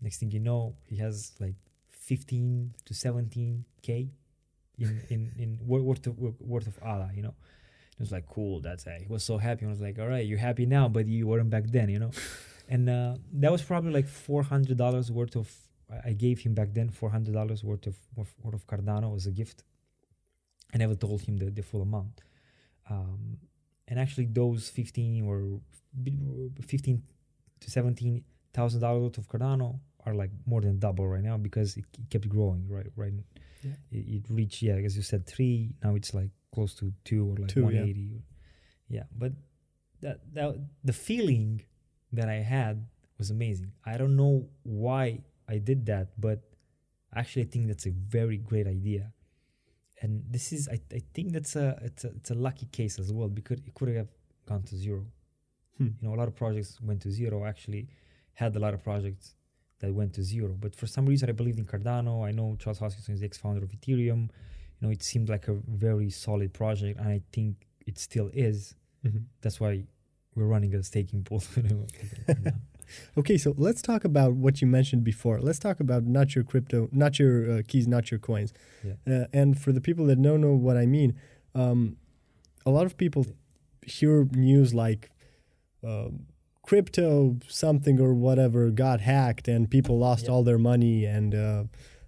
Next 0.00 0.18
thing 0.18 0.30
you 0.30 0.40
know, 0.40 0.74
he 0.88 0.96
has 0.96 1.32
like 1.38 1.54
15 1.90 2.74
to 2.86 2.94
17k 2.94 4.08
in 4.78 5.02
in 5.10 5.32
in 5.38 5.58
worth 5.64 6.06
of 6.06 6.18
worth 6.40 6.66
of 6.66 6.78
ADA, 6.82 7.10
you 7.14 7.22
know. 7.22 7.34
It 7.92 8.00
was 8.00 8.10
like 8.10 8.26
cool. 8.26 8.60
That's 8.60 8.86
it. 8.86 9.02
He 9.02 9.06
was 9.06 9.22
so 9.22 9.38
happy. 9.38 9.66
I 9.66 9.68
was 9.68 9.80
like, 9.80 9.98
all 9.98 10.08
right, 10.08 10.26
you're 10.26 10.38
happy 10.38 10.66
now, 10.66 10.88
but 10.88 11.06
you 11.06 11.26
weren't 11.26 11.50
back 11.50 11.66
then, 11.66 11.88
you 11.88 11.98
know. 11.98 12.10
and 12.68 12.88
uh, 12.88 13.14
that 13.34 13.52
was 13.52 13.62
probably 13.62 13.92
like 13.92 14.08
four 14.08 14.42
hundred 14.42 14.76
dollars 14.78 15.10
worth 15.10 15.36
of. 15.36 15.50
I- 16.06 16.14
gave 16.14 16.40
him 16.40 16.54
back 16.54 16.72
then 16.72 16.88
four 16.88 17.10
hundred 17.10 17.34
dollars 17.34 17.62
worth 17.62 17.86
of 17.86 17.96
worth 18.16 18.34
worth 18.42 18.54
of 18.54 18.66
Cardano 18.66 19.14
as 19.14 19.26
a 19.26 19.30
gift. 19.30 19.62
I 20.74 20.78
never 20.78 20.94
told 20.94 21.20
him 21.20 21.36
the, 21.36 21.50
the 21.50 21.62
full 21.62 21.82
amount. 21.82 22.22
Um, 22.88 23.36
and 23.86 23.98
actually, 24.00 24.26
those 24.26 24.70
fifteen 24.70 25.22
or 25.28 25.60
fifteen 26.66 27.02
to 27.60 27.70
seventeen 27.70 28.24
thousand 28.54 28.80
dollars 28.80 29.02
worth 29.02 29.18
of 29.18 29.28
Cardano 29.28 29.78
are 30.04 30.14
like 30.14 30.30
more 30.46 30.60
than 30.60 30.78
double 30.78 31.06
right 31.08 31.22
now 31.22 31.36
because 31.36 31.76
it, 31.76 31.84
it 31.98 32.10
kept 32.10 32.28
growing. 32.28 32.66
Right, 32.68 32.86
right. 32.96 33.12
Yeah. 33.62 33.72
It, 33.90 34.08
it 34.16 34.22
reached 34.30 34.62
yeah, 34.62 34.74
as 34.74 34.96
you 34.96 35.02
said, 35.02 35.26
three. 35.26 35.74
Now 35.82 35.94
it's 35.94 36.12
like 36.14 36.30
close 36.54 36.74
to 36.76 36.92
two 37.04 37.30
or 37.30 37.36
like 37.36 37.48
Two, 37.48 37.60
yeah. 37.60 37.66
one 37.66 37.76
eighty. 37.76 38.22
Yeah. 38.88 39.04
but 39.16 39.32
that 40.00 40.20
that 40.34 40.54
the 40.84 40.92
feeling 40.92 41.62
that 42.12 42.28
I 42.28 42.34
had 42.36 42.86
was 43.18 43.30
amazing. 43.30 43.72
I 43.86 43.96
don't 43.96 44.16
know 44.16 44.48
why 44.64 45.20
I 45.48 45.58
did 45.58 45.86
that, 45.86 46.08
but 46.20 46.40
actually 47.14 47.42
I 47.42 47.46
think 47.46 47.68
that's 47.68 47.86
a 47.86 47.90
very 47.90 48.36
great 48.36 48.66
idea. 48.66 49.12
and 50.02 50.24
this 50.28 50.52
is 50.52 50.68
I, 50.68 50.80
I 50.92 51.00
think 51.14 51.32
that's 51.32 51.54
a 51.56 51.78
it's 51.82 52.04
a 52.04 52.08
it's 52.18 52.30
a 52.30 52.34
lucky 52.34 52.66
case 52.66 52.98
as 52.98 53.12
well 53.12 53.28
because 53.28 53.60
it 53.60 53.72
could 53.74 53.88
have 53.94 54.08
gone 54.46 54.62
to 54.64 54.76
zero. 54.76 55.06
Hmm. 55.78 55.90
You 56.00 56.08
know, 56.08 56.14
a 56.14 56.18
lot 56.18 56.28
of 56.28 56.34
projects 56.34 56.80
went 56.82 57.00
to 57.02 57.10
zero. 57.10 57.44
Actually 57.46 57.88
had 58.34 58.54
a 58.56 58.58
lot 58.58 58.74
of 58.74 58.82
projects 58.82 59.34
that 59.80 59.92
went 59.92 60.14
to 60.14 60.22
zero, 60.22 60.56
but 60.58 60.74
for 60.74 60.86
some 60.86 61.06
reason 61.06 61.28
I 61.28 61.32
believed 61.32 61.58
in 61.58 61.66
Cardano. 61.66 62.24
I 62.26 62.30
know 62.30 62.56
Charles 62.58 62.78
Hoskinson 62.78 63.10
is 63.14 63.20
the 63.20 63.26
ex-founder 63.26 63.62
of 63.64 63.70
Ethereum. 63.70 64.30
You 64.30 64.80
know, 64.80 64.90
it 64.90 65.02
seemed 65.02 65.28
like 65.28 65.48
a 65.48 65.54
very 65.68 66.08
solid 66.10 66.52
project, 66.52 66.98
and 67.00 67.08
I 67.08 67.20
think 67.32 67.66
it 67.86 67.98
still 67.98 68.30
is. 68.32 68.74
Mhm. 69.04 69.24
That's 69.40 69.58
why 69.60 69.84
we're 70.34 70.46
running 70.46 70.74
a 70.74 70.82
staking 70.82 71.24
pool. 71.24 71.42
you 71.56 71.62
know, 71.64 71.86
right 72.28 72.44
now. 72.44 72.52
Okay, 73.16 73.38
so 73.38 73.54
let's 73.56 73.80
talk 73.80 74.04
about 74.04 74.34
what 74.34 74.60
you 74.60 74.66
mentioned 74.66 75.02
before. 75.02 75.40
Let's 75.40 75.58
talk 75.58 75.80
about 75.80 76.04
not 76.04 76.34
your 76.34 76.44
crypto, 76.44 76.88
not 76.92 77.18
your 77.18 77.50
uh, 77.50 77.62
keys, 77.66 77.88
not 77.88 78.10
your 78.10 78.20
coins. 78.20 78.52
Yeah. 78.84 78.94
Uh, 79.06 79.26
and 79.32 79.58
for 79.58 79.72
the 79.72 79.80
people 79.80 80.04
that 80.06 80.20
don't 80.20 80.40
know 80.40 80.52
what 80.52 80.76
I 80.76 80.84
mean, 80.86 81.14
um, 81.54 81.96
a 82.66 82.70
lot 82.70 82.84
of 82.86 82.96
people 82.96 83.26
hear 83.84 84.28
news 84.32 84.72
like 84.74 85.10
um 85.82 86.26
crypto 86.72 87.36
something 87.48 88.00
or 88.00 88.14
whatever 88.26 88.70
got 88.70 88.98
hacked 89.14 89.46
and 89.46 89.60
people 89.76 89.98
lost 89.98 90.24
Yeah. 90.24 90.32
all 90.32 90.42
their 90.50 90.62
money 90.72 91.04
and 91.16 91.30
uh, 91.34 91.64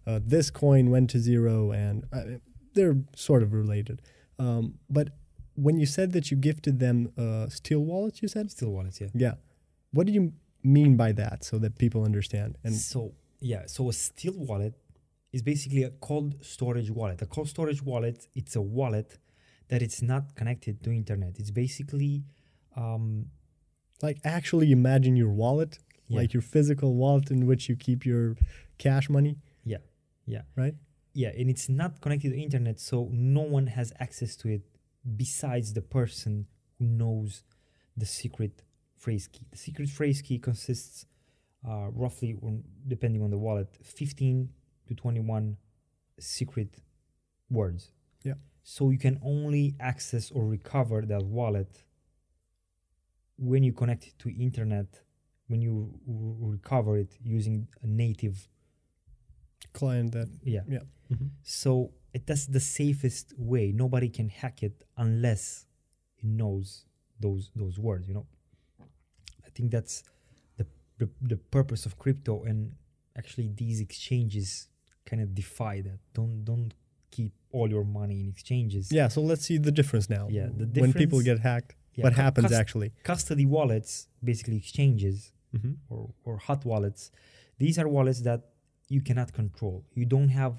uh, 0.07 0.21
this 0.35 0.47
coin 0.51 0.85
went 0.95 1.11
to 1.11 1.19
zero 1.19 1.55
and 1.71 1.97
uh, 2.11 2.23
they're 2.73 2.99
sort 3.15 3.43
of 3.43 3.53
related. 3.53 3.97
Um, 4.45 4.63
but 4.89 5.07
when 5.65 5.77
you 5.81 5.85
said 5.97 6.09
that 6.13 6.25
you 6.31 6.37
gifted 6.49 6.77
them 6.87 6.99
uh, 7.25 7.47
steel 7.61 7.81
wallets, 7.91 8.23
you 8.23 8.29
said, 8.37 8.51
steel 8.51 8.71
wallets, 8.77 8.99
yeah. 9.03 9.11
yeah. 9.27 9.35
What 9.97 10.07
do 10.07 10.13
you 10.19 10.33
mean 10.77 10.97
by 10.97 11.11
that 11.13 11.45
so 11.45 11.55
that 11.59 11.73
people 11.85 12.01
understand? 12.11 12.51
And 12.65 12.75
so 12.75 13.01
yeah, 13.41 13.63
so 13.67 13.91
a 13.91 13.93
steel 13.93 14.37
wallet 14.49 14.75
is 15.37 15.43
basically 15.43 15.83
a 15.83 15.93
cold 16.09 16.31
storage 16.55 16.91
wallet. 16.99 17.21
A 17.21 17.27
cold 17.27 17.49
storage 17.55 17.83
wallet, 17.91 18.19
it's 18.35 18.57
a 18.57 18.63
wallet 18.63 19.19
that 19.69 19.83
it's 19.83 20.01
not 20.01 20.35
connected 20.39 20.83
to 20.85 20.89
internet. 20.91 21.33
It's 21.39 21.51
basically 21.51 22.25
um, 22.83 23.27
like 24.07 24.19
actually 24.37 24.69
imagine 24.81 25.15
your 25.23 25.33
wallet, 25.43 25.73
Yeah. 26.09 26.19
like 26.21 26.31
your 26.37 26.43
physical 26.55 26.91
wallet 27.03 27.27
in 27.37 27.41
which 27.49 27.63
you 27.69 27.77
keep 27.89 28.01
your 28.13 28.27
cash 28.85 29.07
money, 29.17 29.35
yeah, 29.73 29.83
yeah, 30.35 30.43
right? 30.63 30.75
yeah, 31.23 31.31
and 31.39 31.47
it's 31.53 31.69
not 31.81 31.91
connected 32.03 32.29
to 32.33 32.37
internet, 32.49 32.77
so 32.91 32.97
no 33.13 33.45
one 33.57 33.67
has 33.79 33.89
access 34.07 34.33
to 34.41 34.47
it 34.57 34.63
besides 35.25 35.69
the 35.79 35.85
person 35.99 36.33
who 36.79 36.85
knows 37.03 37.31
the 38.03 38.07
secret 38.21 38.55
phrase 39.03 39.27
key. 39.33 39.45
The 39.55 39.59
secret 39.67 39.89
phrase 39.99 40.19
key 40.27 40.39
consists 40.51 41.07
uh, 41.71 41.89
roughly, 42.05 42.31
depending 42.95 43.23
on 43.23 43.31
the 43.35 43.39
wallet, 43.47 43.71
15 43.83 44.49
to 44.89 44.95
21 44.95 45.57
secret 46.19 46.73
words. 47.59 47.83
Yeah. 48.29 48.35
So 48.63 48.91
you 48.91 48.99
can 49.07 49.17
only 49.35 49.65
access 49.93 50.31
or 50.37 50.43
recover 50.47 50.99
that 51.13 51.23
wallet 51.39 51.73
when 53.37 53.63
you 53.63 53.73
connect 53.73 54.07
it 54.07 54.19
to 54.21 54.29
internet, 54.31 55.01
when 55.49 55.61
you 55.61 55.93
r- 56.09 56.51
recover 56.51 56.97
it 56.97 57.17
using 57.23 57.69
a 57.83 57.87
native, 57.87 58.49
Client 59.73 60.13
that, 60.13 60.29
yeah. 60.45 60.61
yeah. 60.69 60.79
Mm-hmm. 61.13 61.27
So 61.43 61.91
it, 62.13 62.27
that's 62.27 62.47
the 62.47 62.61
safest 62.61 63.35
way. 63.37 63.73
Nobody 63.75 64.09
can 64.09 64.29
hack 64.29 64.63
it 64.63 64.85
unless 64.97 65.67
he 66.15 66.29
knows 66.29 66.85
those 67.19 67.51
those 67.57 67.79
words. 67.79 68.07
You 68.07 68.15
know, 68.15 68.27
I 69.45 69.51
think 69.55 69.73
that's 69.73 70.05
the 70.57 70.67
the, 70.99 71.09
the 71.21 71.37
purpose 71.37 71.87
of 71.87 71.99
crypto, 71.99 72.45
and 72.45 72.73
actually 73.19 73.51
these 73.55 73.81
exchanges 73.81 74.69
kind 75.07 75.21
of 75.21 75.35
defy 75.35 75.81
that. 75.81 75.99
Don't 76.13 76.45
don't 76.45 76.73
keep 77.11 77.33
all 77.51 77.69
your 77.69 77.85
money 77.85 78.21
in 78.21 78.29
exchanges. 78.29 78.93
Yeah, 78.93 79.09
so 79.09 79.21
let's 79.23 79.45
see 79.45 79.59
the 79.59 79.73
difference 79.73 80.09
now. 80.09 80.29
Yeah, 80.31 80.49
the 80.57 80.81
when 80.81 80.93
people 80.93 81.21
get 81.21 81.41
hacked, 81.41 81.75
Yeah, 81.95 82.05
what 82.05 82.15
happens 82.15 82.49
cus- 82.49 82.61
actually? 82.63 82.93
Custody 83.03 83.47
wallets, 83.47 84.09
basically 84.23 84.57
exchanges 84.57 85.33
Mm-hmm. 85.57 85.75
or 85.89 86.11
or 86.25 86.39
hot 86.39 86.65
wallets. 86.65 87.13
These 87.59 87.79
are 87.79 87.87
wallets 87.97 88.21
that 88.23 88.41
you 88.89 89.01
cannot 89.09 89.33
control. 89.33 89.85
You 89.95 90.05
don't 90.05 90.31
have 90.31 90.55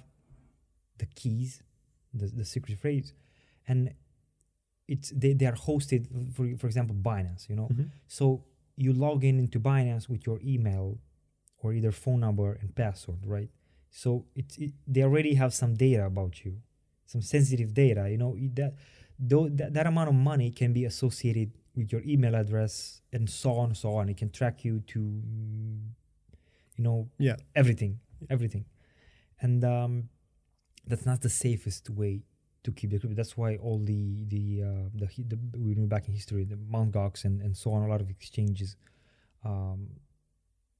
the 1.02 1.06
keys, 1.20 1.62
the, 2.14 2.28
the 2.28 2.46
secret 2.46 2.78
phrase, 2.80 3.14
and 3.68 3.94
it's 4.88 5.10
they, 5.10 5.34
they 5.34 5.46
are 5.46 5.58
hosted 5.70 6.34
for 6.34 6.46
for 6.58 6.68
example 6.68 6.96
Binance. 6.96 7.50
You 7.50 7.56
know, 7.58 7.68
Mm-hmm. 7.72 7.84
so 8.08 8.46
you 8.78 8.94
log 8.94 9.24
in 9.24 9.40
into 9.40 9.60
Binance 9.60 10.08
with 10.10 10.26
your 10.26 10.40
email 10.54 10.98
or 11.62 11.74
either 11.74 11.92
phone 11.92 12.20
number 12.22 12.54
and 12.62 12.74
password, 12.76 13.26
right? 13.26 13.50
So 13.90 14.26
it's 14.36 14.58
it, 14.58 14.72
they 14.88 15.04
already 15.04 15.34
have 15.36 15.54
some 15.54 15.74
data 15.76 16.06
about 16.06 16.46
you, 16.46 16.54
some 17.06 17.22
sensitive 17.22 17.74
data. 17.74 18.10
You 18.10 18.18
know 18.18 18.36
that 18.56 18.76
though 19.20 19.48
that, 19.50 19.74
that 19.74 19.88
amount 19.88 20.10
of 20.10 20.16
money 20.16 20.52
can 20.52 20.74
be 20.74 20.86
associated 20.86 21.52
with 21.76 21.92
your 21.92 22.02
email 22.06 22.36
address 22.36 23.02
and 23.14 23.30
so 23.30 23.54
on 23.54 23.70
and 23.70 23.78
so 23.78 23.96
on. 23.96 24.10
It 24.10 24.18
can 24.18 24.30
track 24.30 24.64
you 24.66 24.80
to, 24.88 25.00
you 25.00 26.84
know, 26.84 27.10
Yeah. 27.18 27.36
everything, 27.56 28.00
everything, 28.30 28.66
and 29.42 29.64
um, 29.64 30.10
that's 30.88 31.06
not 31.06 31.22
the 31.22 31.30
safest 31.30 31.90
way 31.90 32.24
to 32.64 32.72
keep 32.72 32.90
the 32.92 33.00
crypto. 33.00 33.16
That's 33.16 33.38
why 33.38 33.58
all 33.58 33.80
the 33.80 34.26
the 34.28 34.64
uh, 34.64 34.90
the, 34.94 35.08
the 35.24 35.38
we 35.60 35.76
know 35.76 35.86
back 35.88 36.08
in 36.08 36.14
history, 36.14 36.44
the 36.46 36.58
Mt. 36.58 36.92
Gox 36.94 37.26
and 37.26 37.42
and 37.42 37.56
so 37.56 37.72
on, 37.72 37.84
a 37.84 37.88
lot 37.88 38.02
of 38.02 38.10
exchanges 38.10 38.76
um, 39.44 39.88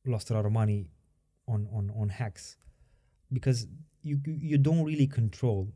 lost 0.06 0.30
a 0.30 0.34
lot 0.34 0.46
of 0.46 0.52
money 0.52 0.90
on 1.48 1.68
on 1.72 1.92
on 1.96 2.10
hacks 2.10 2.58
because 3.32 3.68
you- 4.04 4.22
you 4.26 4.58
don't 4.58 4.84
really 4.84 5.08
control 5.08 5.74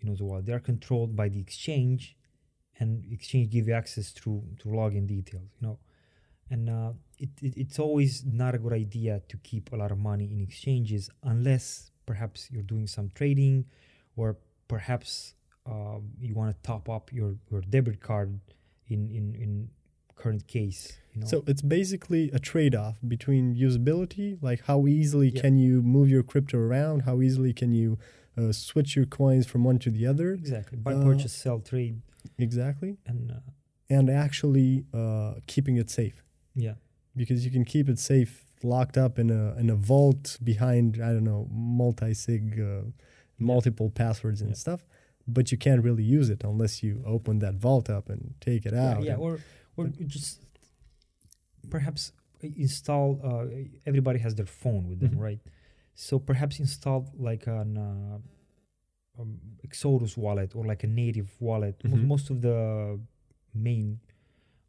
you 0.00 0.08
know 0.08 0.16
the 0.16 0.24
wallet. 0.24 0.46
They 0.46 0.52
are 0.52 0.60
controlled 0.60 1.14
by 1.16 1.28
the 1.28 1.40
exchange, 1.40 2.16
and 2.78 3.04
exchange 3.12 3.50
give 3.50 3.68
you 3.68 3.74
access 3.74 4.10
through 4.10 4.42
to 4.60 4.68
login 4.68 5.06
details. 5.06 5.48
You 5.60 5.68
know, 5.68 5.78
and 6.50 6.68
uh, 6.70 6.92
it, 7.18 7.30
it 7.42 7.54
it's 7.56 7.78
always 7.78 8.24
not 8.24 8.54
a 8.54 8.58
good 8.58 8.72
idea 8.72 9.22
to 9.28 9.36
keep 9.38 9.72
a 9.72 9.76
lot 9.76 9.90
of 9.92 9.98
money 9.98 10.24
in 10.32 10.40
exchanges 10.40 11.10
unless 11.22 11.90
perhaps 12.06 12.48
you're 12.50 12.62
doing 12.62 12.86
some 12.86 13.10
trading, 13.14 13.66
or 14.16 14.36
perhaps 14.68 15.34
um, 15.66 16.10
you 16.20 16.34
want 16.34 16.54
to 16.54 16.62
top 16.62 16.88
up 16.88 17.12
your 17.12 17.36
your 17.50 17.60
debit 17.60 18.00
card 18.00 18.40
in 18.88 19.08
in 19.10 19.34
in 19.34 19.68
current 20.16 20.46
case. 20.46 20.98
You 21.14 21.20
know, 21.22 21.26
So 21.26 21.44
it's 21.46 21.62
basically 21.62 22.30
a 22.32 22.38
trade-off 22.38 22.98
between 23.08 23.56
usability, 23.56 24.36
like 24.42 24.60
how 24.64 24.86
easily 24.86 25.30
Yeah. 25.30 25.40
can 25.40 25.56
you 25.56 25.80
move 25.82 26.10
your 26.10 26.22
crypto 26.22 26.58
around, 26.58 27.00
how 27.02 27.22
easily 27.22 27.52
can 27.54 27.72
you 27.72 27.98
uh, 28.40 28.52
switch 28.52 28.90
your 28.96 29.06
coins 29.06 29.46
from 29.46 29.60
one 29.64 29.78
to 29.78 29.90
the 29.90 30.06
other, 30.12 30.28
exactly 30.32 30.78
buy, 30.78 30.94
uh, 30.94 31.02
purchase, 31.02 31.32
sell, 31.32 31.58
trade, 31.60 31.96
exactly, 32.38 32.96
and 33.06 33.30
uh, 33.30 33.34
and 33.96 34.08
actually 34.10 34.84
uh, 34.94 35.34
keeping 35.46 35.76
it 35.82 35.90
safe 35.90 36.22
yeah. 36.54 36.74
because 37.16 37.44
you 37.44 37.50
can 37.50 37.64
keep 37.64 37.88
it 37.88 37.98
safe 37.98 38.32
locked 38.62 38.96
up 39.04 39.18
in 39.18 39.30
a 39.30 39.42
in 39.60 39.68
a 39.70 39.74
vault 39.92 40.38
behind 40.52 40.86
I 41.02 41.10
don't 41.14 41.24
know 41.32 41.48
multi-sig, 41.50 42.44
uh, 42.60 42.82
multiple 43.38 43.90
passwords 43.90 44.40
and 44.42 44.50
Yeah. 44.50 44.56
stuff, 44.64 44.80
but 45.26 45.44
you 45.52 45.58
can't 45.58 45.82
really 45.88 46.04
use 46.18 46.28
it 46.34 46.40
unless 46.44 46.82
you 46.84 47.02
open 47.06 47.38
that 47.40 47.54
vault 47.54 47.88
up 47.90 48.08
and 48.08 48.34
take 48.40 48.62
it 48.68 48.74
yeah, 48.74 48.90
out. 48.96 49.02
yeah, 49.08 49.16
or 49.16 49.38
or 49.76 49.84
just 50.16 50.40
perhaps 51.70 52.12
install. 52.42 53.20
Uh, 53.22 53.46
everybody 53.86 54.18
has 54.18 54.34
their 54.34 54.46
phone 54.62 54.88
with 54.88 55.00
them, 55.00 55.14
Mhm. 55.16 55.20
right? 55.28 55.40
So 55.94 56.18
perhaps 56.18 56.58
install 56.60 57.08
like 57.18 57.46
an 57.46 57.76
uh, 57.76 58.18
um, 59.20 59.38
Exodus 59.64 60.16
wallet 60.16 60.54
or 60.56 60.64
like 60.64 60.82
a 60.84 60.86
native 60.86 61.30
wallet. 61.40 61.78
Mhm. 61.80 62.06
Most 62.06 62.30
of 62.30 62.40
the 62.40 62.98
main 63.54 64.00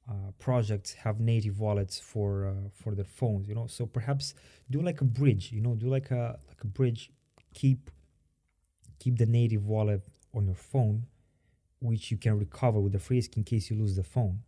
uh, 0.09 0.32
projects 0.39 0.93
have 0.93 1.19
native 1.19 1.59
wallets 1.59 1.99
for 1.99 2.47
uh, 2.47 2.69
for 2.72 2.95
their 2.95 3.05
phones, 3.05 3.47
you 3.47 3.55
know. 3.55 3.67
So 3.67 3.86
perhaps 3.86 4.34
do 4.69 4.82
like 4.82 4.99
a 5.01 5.05
bridge, 5.05 5.51
you 5.51 5.61
know, 5.61 5.76
do 5.76 5.88
like 5.88 6.11
a 6.11 6.39
like 6.47 6.61
a 6.63 6.67
bridge. 6.67 7.11
Keep 7.53 7.89
keep 8.99 9.17
the 9.17 9.26
native 9.26 9.65
wallet 9.65 10.01
on 10.34 10.45
your 10.45 10.55
phone, 10.55 11.05
which 11.80 12.11
you 12.11 12.17
can 12.17 12.38
recover 12.38 12.80
with 12.80 12.93
the 12.93 12.99
Frisk 12.99 13.38
in 13.38 13.43
case 13.43 13.69
you 13.69 13.76
lose 13.78 13.95
the 13.95 14.03
phone. 14.03 14.43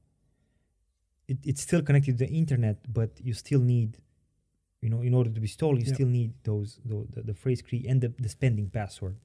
It, 1.28 1.38
it's 1.44 1.62
still 1.62 1.82
connected 1.82 2.18
to 2.18 2.26
the 2.26 2.32
internet, 2.32 2.78
but 2.92 3.12
you 3.22 3.34
still 3.34 3.60
need, 3.62 3.98
you 4.84 4.90
know, 4.94 5.02
in 5.10 5.14
order 5.20 5.30
to 5.38 5.42
be 5.48 5.52
stolen, 5.58 5.78
you 5.82 5.88
Yeah. 5.88 5.94
still 6.00 6.08
need 6.20 6.32
those, 6.50 6.70
those 6.92 7.08
the, 7.16 7.22
the 7.30 7.34
phrase 7.44 7.62
key 7.62 7.82
and 7.90 7.98
the, 8.04 8.10
the 8.26 8.30
spending 8.38 8.68
password. 8.70 9.16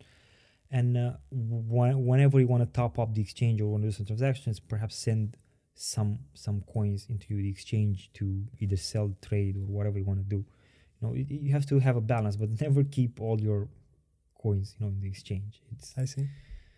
And 0.71 0.97
uh, 0.97 1.13
wh- 1.31 1.99
whenever 2.11 2.37
you 2.43 2.47
want 2.47 2.63
to 2.67 2.71
top 2.83 2.99
up 2.99 3.15
the 3.15 3.23
exchange 3.27 3.61
or 3.61 3.67
want 3.73 3.83
to 3.85 3.89
do 3.89 3.93
some 3.93 4.07
transactions, 4.07 4.61
perhaps 4.61 4.95
send 4.97 5.37
some 5.75 6.19
some 6.35 6.59
coins 6.75 7.07
into 7.09 7.37
the 7.45 7.49
exchange 7.57 8.11
to 8.19 8.25
either 8.63 8.77
sell, 8.77 9.09
trade, 9.29 9.55
or 9.57 9.67
whatever 9.77 9.97
you 10.01 10.05
want 10.05 10.19
to 10.25 10.29
do. 10.37 10.41
You 11.01 11.01
know, 11.03 11.15
you, 11.15 11.25
you 11.47 11.53
have 11.53 11.67
to 11.67 11.79
have 11.89 11.97
a 11.97 12.01
balance, 12.15 12.37
but 12.37 12.49
never 12.67 12.83
keep 12.85 13.13
all 13.21 13.41
your 13.49 13.69
coins, 14.43 14.75
you 14.79 14.81
know, 14.85 14.93
in 14.93 15.01
the 15.01 15.09
exchange. 15.09 15.53
It's 15.73 15.95
I 15.97 16.05
see. 16.05 16.27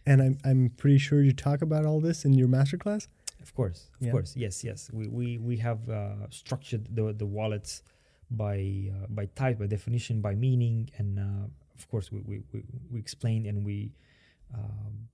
And 0.07 0.23
I'm 0.23 0.39
I'm 0.45 0.71
pretty 0.77 0.99
sure 0.99 1.19
you 1.23 1.33
talk 1.33 1.61
about 1.69 1.85
all 1.85 2.01
this 2.01 2.25
in 2.25 2.33
your 2.35 2.49
masterclass. 2.49 3.09
Of 3.43 3.55
course, 3.55 3.81
of 4.01 4.07
Yeah. 4.07 4.13
course, 4.13 4.31
yes, 4.37 4.63
yes. 4.69 4.91
We 4.93 5.05
we 5.09 5.27
we 5.39 5.57
have 5.69 5.81
uh, 5.89 6.29
structured 6.31 6.83
the 6.95 7.05
the 7.23 7.27
wallets 7.27 7.83
by 8.31 8.91
uh, 8.93 9.07
by 9.09 9.27
type, 9.35 9.59
by 9.59 9.67
definition, 9.67 10.21
by 10.21 10.35
meaning, 10.35 10.91
and 10.99 11.19
uh, 11.19 11.47
of 11.77 11.89
course 11.89 12.13
we 12.13 12.21
we, 12.21 12.43
we, 12.53 12.63
we 12.93 12.99
explain 13.01 13.47
and 13.47 13.65
we 13.65 13.93
um, 14.55 15.09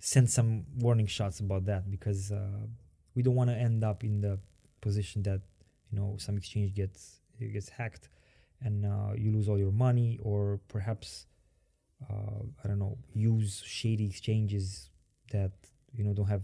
send 0.00 0.28
some 0.30 0.64
warning 0.78 1.06
shots 1.06 1.40
about 1.40 1.64
that 1.66 1.90
because 1.90 2.32
uh, 2.32 2.66
we 3.14 3.22
don't 3.22 3.34
want 3.34 3.50
to 3.50 3.56
end 3.56 3.84
up 3.84 4.04
in 4.04 4.20
the 4.20 4.38
position 4.80 5.22
that 5.22 5.40
you 5.90 5.98
know 5.98 6.16
some 6.18 6.36
exchange 6.36 6.74
gets 6.74 7.20
gets 7.40 7.68
hacked 7.68 8.08
and 8.60 8.86
uh, 8.86 9.12
you 9.16 9.32
lose 9.32 9.48
all 9.48 9.58
your 9.58 9.72
money 9.72 10.18
or 10.22 10.60
perhaps 10.68 11.26
uh, 12.08 12.42
I 12.64 12.68
don't 12.68 12.78
know 12.78 12.98
use 13.14 13.62
shady 13.64 14.06
exchanges 14.06 14.90
that 15.32 15.52
you 15.94 16.04
know 16.04 16.12
don't 16.12 16.28
have 16.28 16.42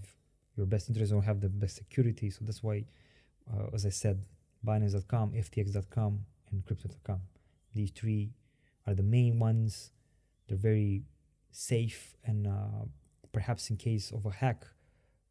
your 0.57 0.67
best 0.67 0.89
interest 0.89 1.13
don't 1.13 1.23
have 1.23 1.41
the 1.41 1.49
best 1.49 1.77
security. 1.77 2.31
So 2.31 2.41
that's 2.45 2.63
why 2.63 2.85
uh, 3.53 3.67
as 3.73 3.87
I 3.87 3.91
said 3.91 4.25
Binance.com 4.67 5.33
FTX.com 5.33 6.21
and 6.51 6.65
Crypto.com 6.65 7.21
these 7.75 7.91
three 7.91 8.33
are 8.87 8.95
the 8.95 9.03
main 9.03 9.39
ones. 9.39 9.93
They're 10.49 10.59
very 10.59 11.05
safe 11.51 12.17
and 12.25 12.47
uh, 12.47 12.85
perhaps 13.33 13.71
in 13.71 13.77
case 13.77 14.11
of 14.11 14.27
a 14.27 14.31
hack 14.31 14.67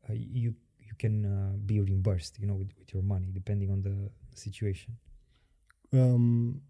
uh, 0.09 0.13
you 0.13 0.55
you 0.79 0.93
can 0.97 1.25
uh, 1.25 1.57
be 1.65 1.79
reimbursed 1.79 2.39
you 2.39 2.47
know 2.47 2.55
with, 2.55 2.71
with 2.79 2.93
your 2.93 3.03
money 3.03 3.29
depending 3.33 3.69
on 3.71 3.81
the 3.81 4.09
situation. 4.35 4.97
Um, 5.93 6.61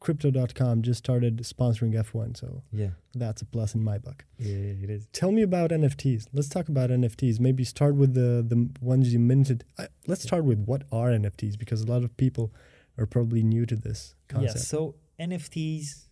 Crypto.com 0.00 0.82
just 0.82 0.98
started 0.98 1.38
sponsoring 1.38 1.92
F1, 1.94 2.36
so 2.36 2.62
yeah 2.72 2.90
that's 3.14 3.42
a 3.42 3.44
plus 3.44 3.74
in 3.74 3.84
my 3.84 3.98
book. 3.98 4.24
yeah 4.38 4.54
it 4.84 4.90
is 4.90 5.06
Tell 5.12 5.30
me 5.30 5.42
about 5.42 5.70
NFTs. 5.70 6.26
Let's 6.32 6.48
talk 6.48 6.68
about 6.68 6.90
NFTs. 6.90 7.38
Maybe 7.38 7.64
start 7.64 7.94
with 7.94 8.14
the 8.14 8.42
the 8.52 8.70
ones 8.80 9.12
you 9.12 9.18
minted. 9.18 9.64
I, 9.78 9.88
let's 10.06 10.22
start 10.22 10.44
with 10.44 10.60
what 10.64 10.84
are 10.90 11.08
NFTs 11.08 11.58
because 11.58 11.82
a 11.82 11.86
lot 11.86 12.02
of 12.02 12.16
people 12.16 12.52
are 12.98 13.06
probably 13.06 13.42
new 13.42 13.66
to 13.66 13.76
this 13.76 14.14
concept. 14.28 14.56
Yeah, 14.56 14.62
so 14.62 14.94
NFTs, 15.20 16.06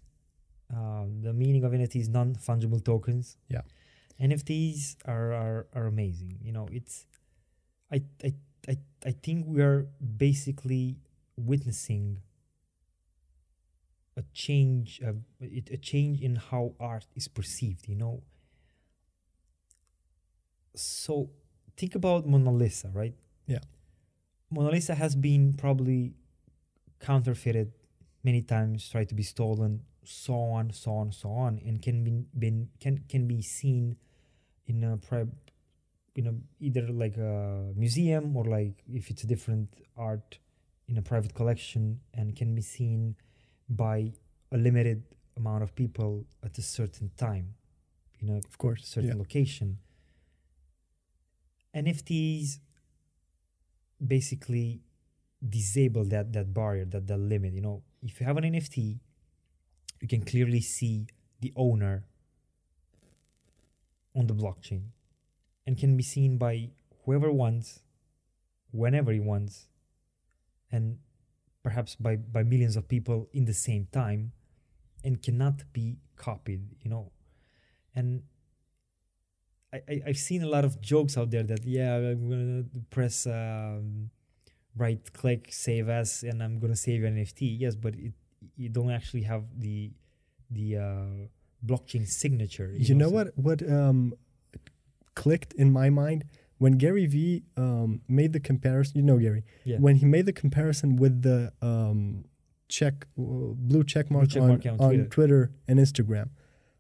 uh, 0.75 1.05
the 1.23 1.33
meaning 1.33 1.65
of 1.65 1.73
NFTs, 1.73 2.09
non 2.09 2.35
fungible 2.35 2.85
tokens. 2.85 3.37
Yeah. 3.49 3.63
NFTs 4.21 4.97
are, 5.07 5.33
are 5.33 5.67
are 5.75 5.87
amazing. 5.87 6.39
You 6.43 6.53
know, 6.53 6.69
it's 6.71 7.07
I 7.91 8.03
I 8.23 8.35
I, 8.69 8.77
I 9.07 9.13
think 9.13 9.47
we 9.47 9.63
are 9.63 9.87
basically 10.17 10.99
witnessing 11.37 12.21
a 14.21 14.23
change 14.45 15.01
a, 15.11 15.13
it- 15.59 15.71
a 15.71 15.79
change 15.91 16.21
in 16.29 16.35
how 16.51 16.65
art 16.81 17.07
is 17.21 17.27
perceived 17.29 17.89
you 17.89 17.95
know 18.03 18.17
so 20.75 21.31
think 21.77 21.95
about 21.95 22.27
mona 22.27 22.53
lisa 22.53 22.89
right 22.95 23.15
Yeah. 23.47 23.65
mona 24.51 24.71
lisa 24.71 24.95
has 24.95 25.15
been 25.17 25.55
probably 25.55 26.15
counterfeited 27.01 27.73
many 28.25 28.43
times 28.43 28.89
tried 28.89 29.09
to 29.09 29.15
be 29.15 29.23
stolen 29.23 29.83
so 30.05 30.35
on 30.35 30.71
so 30.73 30.93
on 30.93 31.13
so 31.13 31.31
on 31.31 31.61
and 31.67 31.83
can 31.83 32.03
be 32.05 32.13
been 32.39 32.69
can 32.81 33.05
can 33.09 33.27
be 33.27 33.43
seen 33.43 33.97
in 34.67 34.85
a 34.85 34.97
pri- 34.97 35.27
you 36.15 36.23
know 36.23 36.37
either 36.61 36.85
like 36.89 37.17
a 37.17 37.73
museum 37.77 38.37
or 38.37 38.45
like 38.45 38.83
if 39.01 39.11
it's 39.11 39.23
a 39.25 39.27
different 39.27 39.69
art 39.97 40.39
in 40.89 40.97
a 40.99 41.03
private 41.03 41.35
collection 41.35 42.01
and 42.15 42.35
can 42.37 42.55
be 42.55 42.63
seen 42.63 43.15
by 43.69 44.13
a 44.51 44.57
limited 44.57 45.03
amount 45.37 45.63
of 45.63 45.75
people 45.75 46.25
at 46.43 46.57
a 46.59 46.63
certain 46.63 47.11
time 47.17 47.55
you 48.21 48.27
know, 48.27 48.39
Of 48.45 48.59
course. 48.59 48.85
certain 48.85 49.11
Yeah. 49.11 49.15
location. 49.17 49.79
NFTs 51.73 52.59
basically 54.05 54.83
disable 55.49 56.05
that 56.07 56.33
that 56.33 56.53
barrier, 56.53 56.85
that 56.87 57.07
that 57.07 57.19
limit. 57.19 57.53
You 57.53 57.61
know, 57.61 57.83
if 58.03 58.19
you 58.21 58.27
have 58.27 58.37
an 58.37 58.45
NFT, 58.45 58.99
you 60.01 60.09
can 60.09 60.23
clearly 60.25 60.61
see 60.61 61.07
the 61.41 61.53
owner 61.55 62.05
on 64.15 64.27
the 64.27 64.35
blockchain 64.35 64.91
and 65.67 65.79
can 65.79 65.97
be 65.97 66.03
seen 66.03 66.39
by 66.39 66.71
whoever 67.05 67.31
wants, 67.31 67.83
whenever 68.73 69.13
he 69.13 69.21
wants, 69.21 69.69
and 70.73 70.99
perhaps 71.69 71.97
by, 71.97 72.17
by 72.17 72.43
millions 72.43 72.77
of 72.77 72.89
people 72.89 73.29
in 73.35 73.45
the 73.45 73.53
same 73.53 73.87
time 73.93 74.33
and 75.05 75.23
cannot 75.23 75.57
be 75.75 75.99
copied, 76.17 76.63
you 76.83 76.89
know. 76.91 77.13
And 77.95 78.23
I, 79.71 79.79
I, 79.91 79.95
I've 80.09 80.17
seen 80.17 80.43
a 80.43 80.49
lot 80.49 80.65
of 80.65 80.81
jokes 80.81 81.19
out 81.19 81.31
there 81.31 81.43
that, 81.43 81.63
yeah, 81.65 81.97
I'm 81.97 82.29
going 82.31 82.71
to 82.73 82.81
press 82.89 83.27
um, 83.27 84.09
right 84.75 85.01
click, 85.13 85.49
save 85.51 85.91
as, 85.91 86.23
and 86.23 86.43
I'm 86.43 86.59
going 86.59 86.73
to 86.73 86.81
save 86.89 87.05
an 87.05 87.17
NFT. 87.17 87.61
Yes, 87.61 87.75
but 87.77 87.95
it, 87.97 88.15
you 88.57 88.71
don't 88.71 88.91
actually 88.91 89.25
have 89.33 89.45
the 89.59 89.91
the 90.51 90.79
uh, 90.79 91.27
blockchain 91.67 92.07
signature. 92.07 92.73
You 92.75 92.95
know 92.95 93.11
so- 93.11 93.15
what? 93.15 93.27
What 93.37 93.71
um, 93.71 94.15
clicked 95.15 95.53
in 95.53 95.71
my 95.71 95.91
mind 95.91 96.25
when 96.59 96.73
Gary 96.73 97.07
Vee 97.07 97.45
um, 97.57 98.03
made 98.09 98.33
the 98.33 98.41
comparison. 98.41 98.97
You 98.97 99.03
know 99.03 99.19
Gary. 99.19 99.45
Yeah. 99.65 99.79
When 99.79 99.97
he 99.97 100.07
made 100.07 100.27
the 100.27 100.33
comparison 100.33 100.97
with 100.97 101.23
the 101.23 101.53
um, 101.63 102.25
check 102.69 103.07
uh, 103.19 103.55
blue 103.55 103.85
check 103.85 104.11
mark, 104.11 104.29
check 104.29 104.43
on, 104.43 104.49
mark 104.49 104.67
on 104.67 104.73
on 104.73 104.89
Twitter. 104.89 105.05
Twitter 105.09 105.53
and 105.67 105.79
Instagram, 105.79 106.31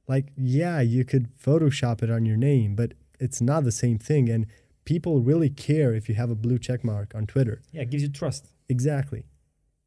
like 0.06 0.32
yeah, 0.36 0.80
you 0.80 1.04
could 1.04 1.36
Photoshop 1.36 2.02
it 2.02 2.10
on 2.10 2.26
your 2.26 2.36
name, 2.36 2.74
but 2.74 2.94
it's 3.18 3.40
not 3.40 3.64
the 3.64 3.72
same 3.72 3.98
thing. 3.98 4.28
And 4.28 4.46
people 4.84 5.20
really 5.20 5.50
care 5.50 5.92
if 5.92 6.08
you 6.08 6.14
have 6.14 6.30
a 6.30 6.34
blue 6.34 6.58
check 6.58 6.82
mark 6.82 7.14
on 7.14 7.26
Twitter. 7.26 7.60
Yeah, 7.72 7.82
it 7.82 7.90
gives 7.90 8.02
you 8.02 8.08
trust. 8.08 8.48
Exactly. 8.68 9.24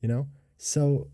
You 0.01 0.07
know? 0.07 0.27
So 0.57 1.07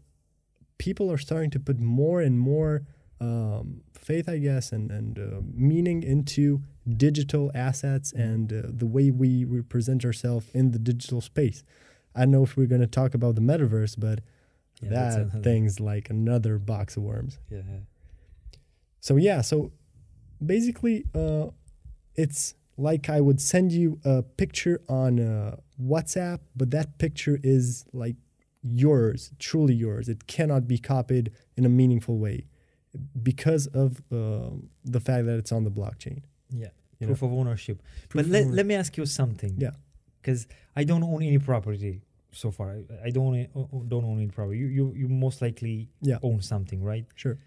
people 0.77 1.11
are 1.11 1.17
starting 1.17 1.49
to 1.51 1.59
put 1.59 1.79
more 1.79 2.21
and 2.21 2.39
more 2.39 2.85
um, 3.19 3.81
faith, 3.93 4.29
I 4.29 4.37
guess, 4.37 4.71
and, 4.71 4.91
and 4.91 5.17
uh, 5.19 5.41
meaning 5.53 6.03
into 6.03 6.61
digital 6.95 7.51
assets 7.55 8.11
and 8.13 8.51
uh, 8.53 8.61
the 8.69 8.85
way 8.85 9.09
we 9.11 9.43
represent 9.43 10.05
ourselves 10.05 10.47
in 10.53 10.71
the 10.71 10.79
digital 10.79 11.21
space. 11.21 11.63
I 12.15 12.21
don't 12.21 12.31
know 12.31 12.43
if 12.43 12.55
we're 12.57 12.67
going 12.67 12.81
to 12.81 12.87
talk 12.87 13.13
about 13.13 13.35
the 13.35 13.41
metaverse, 13.41 13.95
but 13.99 14.21
Yeah, 14.81 14.89
that 14.89 15.19
another- 15.19 15.41
thing's 15.41 15.79
like 15.79 16.09
another 16.09 16.57
box 16.59 16.95
of 16.97 17.03
worms. 17.03 17.39
Yeah, 17.49 17.61
yeah. 17.69 17.79
So 18.99 19.15
yeah, 19.17 19.41
so 19.41 19.71
basically, 20.45 21.05
uh, 21.15 21.47
it's 22.15 22.55
like 22.77 23.09
I 23.09 23.21
would 23.21 23.41
send 23.41 23.71
you 23.71 23.99
a 24.05 24.21
picture 24.21 24.81
on 24.87 25.19
uh, 25.19 25.57
WhatsApp, 25.81 26.39
but 26.55 26.71
that 26.71 26.97
picture 26.99 27.39
is 27.43 27.85
like 27.93 28.15
yours, 28.63 29.31
truly 29.39 29.73
yours. 29.73 30.09
It 30.09 30.27
cannot 30.27 30.67
be 30.67 30.77
copied 30.77 31.31
in 31.55 31.65
a 31.65 31.69
meaningful 31.69 32.17
way 32.17 32.45
because 33.23 33.67
of 33.67 34.01
uh, 34.11 34.49
the 34.85 34.99
fact 34.99 35.25
that 35.27 35.37
it's 35.37 35.51
on 35.51 35.63
the 35.63 35.71
blockchain. 35.71 36.21
Yeah, 36.49 36.67
You 36.99 37.07
proof 37.07 37.21
of 37.23 37.31
ownership. 37.33 37.81
Proof 38.09 38.25
but 38.25 38.31
let, 38.31 38.43
owner- 38.45 38.55
let 38.55 38.65
me 38.65 38.75
ask 38.75 38.97
you 38.97 39.05
something. 39.05 39.53
Yeah. 39.57 39.71
Because 40.21 40.47
I 40.75 40.83
don't 40.83 41.03
own 41.03 41.21
any 41.23 41.39
property 41.39 42.01
so 42.31 42.51
far. 42.51 42.69
I, 42.71 43.07
I 43.07 43.09
don't 43.11 43.47
own, 43.55 43.85
don't 43.87 44.05
own 44.05 44.17
any 44.17 44.27
property. 44.27 44.59
You, 44.59 44.67
you 44.67 44.93
you 45.01 45.07
most 45.07 45.41
likely 45.41 45.89
Yeah. 46.01 46.19
own 46.23 46.41
something, 46.41 46.83
right? 46.83 47.05
Sure. 47.15 47.37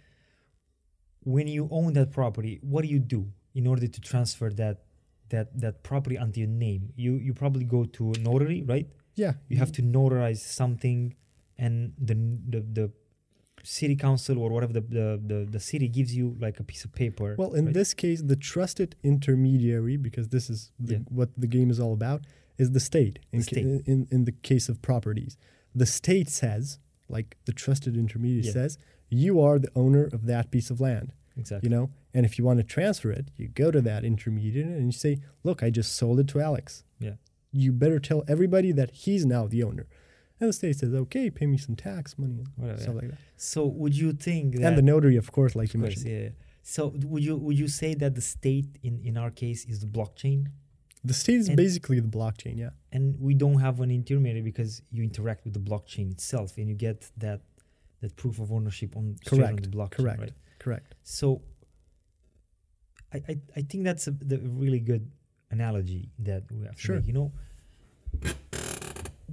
When 1.22 1.46
you 1.48 1.68
own 1.70 1.92
that 1.94 2.10
property, 2.12 2.58
what 2.62 2.82
do 2.82 2.88
you 2.88 2.98
do 2.98 3.30
in 3.54 3.66
order 3.66 3.86
to 3.86 4.00
transfer 4.00 4.50
that 4.62 4.76
that 5.28 5.46
that 5.60 5.82
property 5.82 6.16
onto 6.18 6.40
your 6.40 6.48
name? 6.48 6.92
You 6.96 7.12
you 7.16 7.34
probably 7.34 7.64
go 7.64 7.84
to 7.84 8.12
a 8.12 8.18
notary, 8.18 8.62
right? 8.62 8.88
Yeah. 9.14 9.34
You 9.48 9.58
have 9.58 9.72
to 9.72 9.82
notarize 9.82 10.38
something, 10.38 11.14
and 11.58 11.92
the 11.98 12.14
the, 12.52 12.60
the 12.78 12.92
city 13.64 13.96
council 13.96 14.38
or 14.38 14.50
whatever 14.50 14.72
the, 14.72 14.80
the, 14.80 15.20
the, 15.26 15.48
the 15.50 15.60
city 15.60 15.88
gives 15.88 16.14
you 16.14 16.36
like 16.40 16.58
a 16.60 16.64
piece 16.64 16.84
of 16.84 16.92
paper. 16.94 17.34
Well, 17.38 17.54
in 17.54 17.66
right? 17.66 17.74
this 17.74 17.94
case, 17.94 18.22
the 18.22 18.36
trusted 18.36 18.96
intermediary, 19.02 19.96
because 19.96 20.28
this 20.28 20.50
is 20.50 20.70
the, 20.78 20.94
Yeah. 20.94 20.98
what 21.08 21.30
the 21.36 21.46
game 21.46 21.70
is 21.70 21.78
all 21.80 21.92
about, 21.92 22.22
is 22.58 22.72
the 22.72 22.80
state. 22.80 23.18
In, 23.32 23.40
The 23.40 23.44
ca- 23.44 23.50
state. 23.50 23.82
in 23.86 24.06
in 24.10 24.24
the 24.24 24.32
case 24.32 24.68
of 24.68 24.82
properties, 24.82 25.36
the 25.74 25.86
state 25.86 26.28
says, 26.28 26.78
like 27.08 27.36
the 27.46 27.52
trusted 27.52 27.96
intermediary 27.96 28.46
Yeah. 28.46 28.52
says, 28.52 28.78
you 29.08 29.40
are 29.40 29.58
the 29.58 29.70
owner 29.74 30.04
of 30.12 30.26
that 30.26 30.50
piece 30.50 30.70
of 30.70 30.80
land. 30.80 31.12
exactly. 31.36 31.68
You 31.68 31.74
know, 31.76 31.90
and 32.12 32.26
if 32.26 32.38
you 32.38 32.44
want 32.44 32.58
to 32.58 32.64
transfer 32.64 33.10
it, 33.10 33.26
you 33.36 33.48
go 33.48 33.70
to 33.70 33.80
that 33.80 34.04
intermediary 34.04 34.72
and 34.74 34.86
you 34.86 34.92
say, 34.92 35.20
"Look, 35.42 35.62
I 35.62 35.70
just 35.70 35.92
sold 36.00 36.18
it 36.20 36.28
to 36.28 36.40
Alex. 36.40 36.84
Yeah. 36.98 37.14
You 37.52 37.72
better 37.72 37.98
tell 37.98 38.24
everybody 38.28 38.72
that 38.72 38.90
he's 39.02 39.24
now 39.24 39.46
the 39.46 39.62
owner." 39.62 39.86
And 40.40 40.48
the 40.48 40.52
state 40.54 40.76
says, 40.78 40.92
"Okay, 40.94 41.28
pay 41.30 41.46
me 41.46 41.58
some 41.58 41.76
tax 41.76 42.18
money 42.18 42.38
and 42.38 42.48
Whatever, 42.56 42.80
stuff 42.80 42.94
like 42.96 43.10
that." 43.10 43.18
So 43.36 43.60
would 43.66 43.94
you 43.96 44.12
think 44.12 44.56
that 44.56 44.64
And 44.68 44.78
the 44.78 44.82
notary, 44.92 45.16
of 45.16 45.30
course, 45.32 45.54
like 45.54 45.68
Of 45.68 45.74
you 45.74 45.80
course, 45.82 45.96
mentioned, 46.04 46.22
yeah. 46.24 46.30
So 46.62 46.82
would 47.12 47.22
you 47.28 47.36
would 47.36 47.58
you 47.58 47.68
say 47.68 47.94
that 48.02 48.12
the 48.14 48.20
state 48.36 48.68
in 48.82 48.94
in 49.08 49.14
our 49.22 49.30
case 49.30 49.60
is 49.72 49.76
the 49.80 49.90
blockchain, 49.98 50.38
the 51.10 51.14
state 51.22 51.40
is 51.44 51.48
And- 51.48 51.56
basically 51.56 51.98
the 52.00 52.08
blockchain. 52.18 52.56
Yeah. 52.64 52.70
and 52.96 53.04
we 53.26 53.32
don't 53.42 53.60
have 53.66 53.76
an 53.80 53.90
intermediary 54.00 54.42
because 54.52 54.72
you 54.94 55.02
interact 55.10 55.40
with 55.44 55.54
the 55.58 55.64
blockchain 55.70 56.06
itself, 56.16 56.48
and 56.58 56.66
you 56.70 56.74
get 56.88 56.98
that 57.24 57.40
that 58.02 58.12
proof 58.16 58.36
of 58.44 58.50
ownership 58.58 58.90
on 58.96 59.04
straight 59.24 59.42
on 59.42 59.56
the 59.56 59.68
blockchain, 59.78 59.98
correct. 60.02 60.20
right? 60.24 60.32
Correct. 60.64 60.94
So 61.18 61.26
I 63.14 63.18
I, 63.32 63.34
I 63.60 63.62
think 63.68 63.80
that's 63.88 64.06
a 64.06 64.12
the 64.32 64.38
really 64.62 64.80
good 64.80 65.04
analogy 65.56 66.02
that 66.28 66.42
we 66.56 66.64
have 66.68 66.76
to 66.76 66.80
Sure. 66.86 66.96
make. 66.96 67.06
You 67.10 67.12
know, 67.18 67.28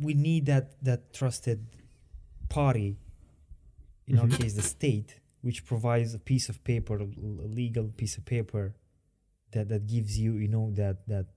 we 0.02 0.14
need 0.14 0.46
that 0.46 0.82
that 0.84 1.14
trusted 1.14 1.66
party. 2.50 2.98
In 4.08 4.18
our 4.20 4.28
Mhm. 4.28 4.38
case, 4.40 4.54
the 4.54 4.62
state, 4.62 5.20
which 5.42 5.66
provides 5.66 6.14
a 6.14 6.20
piece 6.20 6.48
of 6.50 6.64
paper, 6.64 6.98
a 7.00 7.04
legal 7.62 7.90
piece 7.90 8.18
of 8.18 8.24
paper 8.26 8.74
that 9.52 9.68
that 9.70 9.86
gives 9.88 10.18
you 10.20 10.38
you 10.38 10.48
know 10.48 10.72
that 10.72 11.08
that 11.08 11.28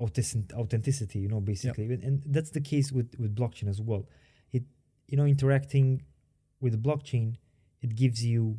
authenticity 0.00 1.20
you 1.20 1.28
know 1.28 1.40
basically 1.40 1.84
and, 1.92 2.02
and 2.02 2.22
that's 2.26 2.50
the 2.50 2.60
case 2.60 2.90
with 2.90 3.14
with 3.18 3.36
blockchain 3.36 3.68
as 3.68 3.80
well 3.80 4.08
it 4.52 4.64
you 5.06 5.16
know 5.16 5.24
interacting 5.26 6.02
with 6.60 6.72
the 6.72 6.78
blockchain 6.78 7.36
it 7.82 7.94
gives 7.94 8.24
you 8.24 8.58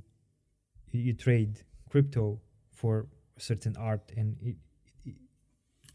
you, 0.91 1.01
you 1.01 1.13
trade 1.13 1.63
crypto 1.89 2.39
for 2.71 3.07
certain 3.37 3.75
art 3.75 4.11
and 4.15 4.37
it, 4.41 4.55
it, 5.03 5.15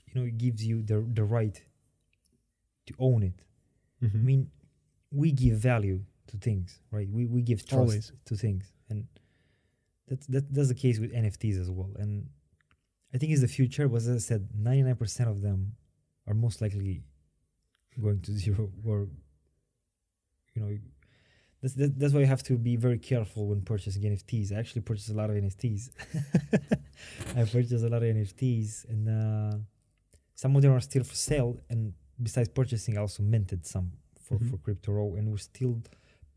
you 0.07 0.15
know 0.15 0.25
it 0.25 0.37
gives 0.37 0.63
you 0.65 0.83
the 0.83 1.01
the 1.15 1.25
right 1.25 1.63
to 2.89 2.95
own 2.99 3.22
it 3.30 3.39
Mhm. 4.03 4.14
I 4.14 4.22
mean, 4.30 4.43
we 5.11 5.28
give 5.32 5.57
value 5.72 5.99
to 6.28 6.36
things, 6.47 6.68
right? 6.97 7.09
We 7.16 7.22
we 7.34 7.41
give 7.51 7.61
trust 7.66 7.80
Always. 7.80 8.12
to 8.28 8.34
things, 8.45 8.64
and 8.91 8.99
that's 10.09 10.26
that, 10.34 10.45
that's 10.55 10.68
the 10.74 10.80
case 10.84 10.97
with 11.03 11.11
NFTs 11.24 11.57
as 11.64 11.68
well. 11.76 11.93
And 12.03 12.12
I 13.14 13.18
think 13.18 13.32
it's 13.32 13.41
the 13.49 13.55
future. 13.61 13.86
But 13.89 13.97
as 14.03 14.09
I 14.09 14.18
said, 14.30 14.43
ninety 14.55 14.82
nine 14.89 14.97
percent 15.03 15.28
of 15.34 15.39
them 15.47 15.59
are 16.28 16.34
most 16.47 16.61
likely 16.64 17.03
going 18.05 18.20
to 18.26 18.32
zero, 18.45 18.70
or 18.84 19.09
you 20.55 20.61
know, 20.62 20.78
that's 21.61 21.74
that, 21.80 21.99
that's 21.99 22.12
why 22.14 22.20
you 22.20 22.26
have 22.26 22.45
to 22.51 22.55
be 22.57 22.76
very 22.76 22.99
careful 22.99 23.43
when 23.49 23.62
purchasing 23.62 24.03
NFTs. 24.03 24.53
I 24.53 24.57
actually 24.62 24.82
purchased 24.82 25.11
a 25.11 25.14
lot 25.20 25.30
of 25.30 25.36
NFTs. 25.36 25.82
I 27.36 27.45
purchased 27.45 27.84
a 27.84 27.89
lot 27.89 28.03
of 28.05 28.14
NFTs, 28.16 28.89
and 28.93 29.03
uh, 29.09 29.57
some 30.34 30.55
of 30.57 30.62
them 30.62 30.72
are 30.72 30.80
still 30.91 31.05
for 31.05 31.14
sale. 31.16 31.59
And 31.70 31.95
besides 32.23 32.49
purchasing, 32.49 32.97
I 32.97 33.01
also 33.01 33.23
minted 33.23 33.66
some 33.66 33.93
for 34.21 34.39
Mhm. 34.39 34.51
for 34.51 34.59
Crypto.ro, 34.59 35.14
and 35.14 35.31
we're 35.31 35.39
still 35.39 35.83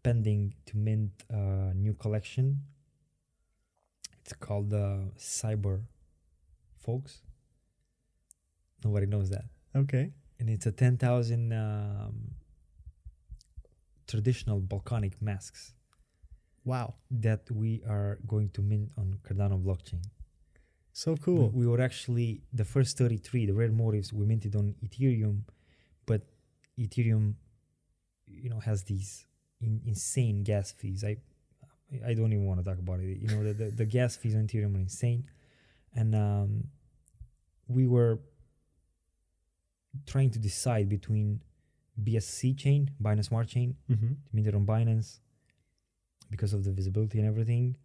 pending 0.03 0.55
to 0.65 0.77
mint 0.77 1.11
a 1.29 1.73
new 1.73 1.93
collection. 1.93 2.61
It's 4.21 4.33
called 4.33 4.69
the 4.69 5.11
Cyber 5.17 5.83
Folks. 6.77 7.21
Nobody 8.83 9.05
knows 9.05 9.29
that, 9.29 9.45
Okay. 9.75 10.13
and 10.39 10.49
it's 10.49 10.65
a 10.65 10.71
ten 10.71 10.97
thousand 10.97 11.51
um, 11.53 12.35
traditional 14.07 14.59
Balkanic 14.61 15.21
masks 15.21 15.73
Wow. 16.65 16.95
that 17.09 17.49
we 17.51 17.81
are 17.83 18.19
going 18.27 18.49
to 18.49 18.61
mint 18.61 18.91
on 18.97 19.15
Cardano 19.23 19.61
blockchain. 19.61 20.03
So 20.93 21.13
We- 21.13 21.17
cool. 21.19 21.49
We, 21.51 21.65
were 21.67 21.79
actually 21.81 22.41
the 22.53 22.65
first 22.65 22.97
33, 22.97 23.45
the 23.45 23.53
rare 23.53 23.71
motives 23.71 24.11
we 24.13 24.25
minted 24.25 24.55
on 24.55 24.75
Ethereum, 24.85 25.43
but 26.05 26.21
Ethereum, 26.79 27.35
you 28.27 28.49
know, 28.49 28.59
has 28.59 28.83
these 28.83 29.25
in, 29.59 29.81
insane 29.85 30.43
gas 30.43 30.71
fees. 30.71 31.03
I 31.03 31.17
I 32.05 32.13
don't 32.13 32.31
even 32.31 32.45
want 32.45 32.59
to 32.59 32.65
talk 32.65 32.79
about 32.79 32.99
it. 33.01 33.17
You 33.19 33.27
know, 33.27 33.43
the, 33.43 33.53
the, 33.53 33.71
the 33.71 33.85
gas 33.85 34.15
fees 34.15 34.35
on 34.35 34.47
Ethereum 34.47 34.75
are 34.75 34.79
insane. 34.79 35.25
And 35.93 36.15
um, 36.15 36.63
we 37.67 37.85
were 37.85 38.19
trying 40.05 40.29
to 40.31 40.39
decide 40.39 40.87
between 40.87 41.41
BSC 42.01 42.57
chain, 42.57 42.91
Binance 43.03 43.25
Smart 43.25 43.47
Chain, 43.47 43.75
hmm 43.87 44.13
minted 44.31 44.55
on 44.55 44.65
Binance 44.65 45.19
because 46.29 46.53
of 46.53 46.63
the 46.63 46.71
visibility 46.71 47.19
and 47.19 47.27
everything, 47.27 47.75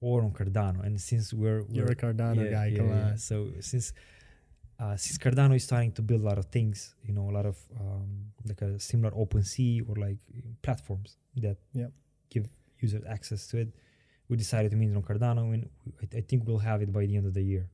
or 0.00 0.22
on 0.22 0.30
Cardano. 0.32 0.82
And 0.84 0.98
since 0.98 1.34
we're, 1.34 1.64
You're 1.68 1.84
we're 1.84 1.92
a 1.92 1.96
Cardano 1.96 2.50
guy. 2.50 2.72
Come 2.74 2.90
on. 2.90 3.18
So 3.18 3.48
since 3.60 3.92
uh, 4.78 4.96
since 4.96 5.18
Cardano 5.18 5.56
is 5.56 5.64
starting 5.64 5.92
to 5.92 6.02
build 6.02 6.20
a 6.20 6.24
lot 6.24 6.38
of 6.38 6.46
things, 6.46 6.94
you 7.02 7.12
know, 7.12 7.28
a 7.28 7.32
lot 7.32 7.46
of 7.46 7.56
um, 7.80 8.32
like 8.46 8.62
a 8.62 8.78
similar 8.78 9.10
OpenSea 9.12 9.88
or 9.88 9.96
like 9.96 10.18
platforms 10.62 11.16
that 11.36 11.56
Yep. 11.74 11.92
give 12.30 12.48
users 12.78 13.02
access 13.08 13.46
to 13.48 13.58
it, 13.58 13.68
we 14.28 14.36
decided 14.36 14.70
to 14.70 14.76
mint 14.76 14.92
it 14.92 14.96
on 14.96 15.02
Cardano, 15.02 15.52
and 15.54 15.68
I, 16.02 16.18
I 16.18 16.20
think 16.20 16.46
we'll 16.46 16.58
have 16.58 16.82
it 16.82 16.92
by 16.92 17.06
the 17.06 17.16
end 17.16 17.26
of 17.26 17.34
the 17.34 17.42
year, 17.42 17.68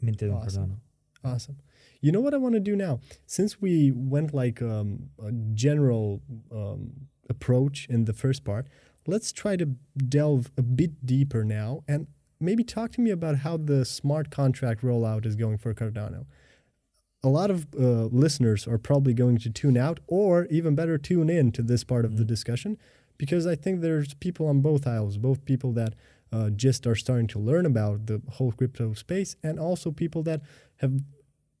minted 0.00 0.30
on 0.30 0.40
Cardano. 0.46 0.76
Awesome. 1.22 1.56
You 2.00 2.12
know 2.12 2.20
what 2.20 2.32
I 2.32 2.38
want 2.38 2.54
to 2.54 2.60
do 2.60 2.74
now? 2.76 3.00
Since 3.26 3.60
we 3.60 3.92
went 3.94 4.32
like 4.32 4.62
um, 4.62 5.10
a 5.22 5.32
general 5.52 6.22
um, 6.50 6.92
approach 7.28 7.86
in 7.90 8.06
the 8.06 8.14
first 8.14 8.42
part, 8.44 8.68
let's 9.06 9.30
try 9.30 9.56
to 9.56 9.66
delve 9.96 10.50
a 10.56 10.62
bit 10.62 11.04
deeper 11.04 11.44
now 11.44 11.84
and 11.86 12.06
maybe 12.40 12.64
talk 12.64 12.92
to 12.92 13.00
me 13.00 13.10
about 13.10 13.36
how 13.38 13.56
the 13.56 13.84
smart 13.84 14.30
contract 14.30 14.82
rollout 14.82 15.26
is 15.26 15.36
going 15.36 15.58
for 15.58 15.74
Cardano. 15.74 16.26
A 17.22 17.28
lot 17.28 17.50
of 17.50 17.66
uh, 17.78 18.04
listeners 18.06 18.66
are 18.66 18.78
probably 18.78 19.12
going 19.12 19.36
to 19.38 19.50
tune 19.50 19.76
out 19.76 20.00
or 20.06 20.46
even 20.46 20.74
better 20.74 20.96
tune 20.96 21.28
in 21.28 21.52
to 21.52 21.62
this 21.62 21.84
part 21.84 22.04
of 22.06 22.16
the 22.16 22.24
Mhm. 22.24 22.28
discussion 22.28 22.78
because 23.18 23.46
I 23.46 23.54
think 23.56 23.80
there's 23.82 24.14
people 24.14 24.46
on 24.46 24.62
both 24.62 24.86
aisles, 24.86 25.18
both 25.18 25.44
people 25.44 25.72
that 25.74 25.94
uh, 26.32 26.48
just 26.48 26.86
are 26.86 26.94
starting 26.94 27.26
to 27.26 27.38
learn 27.40 27.66
about 27.66 28.06
the 28.06 28.22
whole 28.30 28.52
crypto 28.52 28.94
space 28.94 29.36
and 29.42 29.58
also 29.58 29.90
people 29.90 30.22
that 30.22 30.40
have 30.76 30.94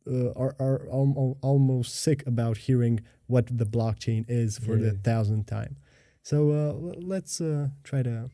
uh, 0.06 0.30
are 0.32 0.54
are 0.58 0.88
almo- 0.88 1.36
almost 1.42 1.94
sick 1.94 2.26
about 2.26 2.56
hearing 2.56 3.00
what 3.26 3.46
the 3.58 3.66
blockchain 3.66 4.24
is 4.28 4.58
for 4.58 4.76
the 4.78 4.92
thousandth 4.92 5.46
time. 5.46 5.76
So 6.22 6.36
uh, 6.52 6.72
let's 7.14 7.40
uh, 7.40 7.68
try 7.84 8.02
to 8.02 8.30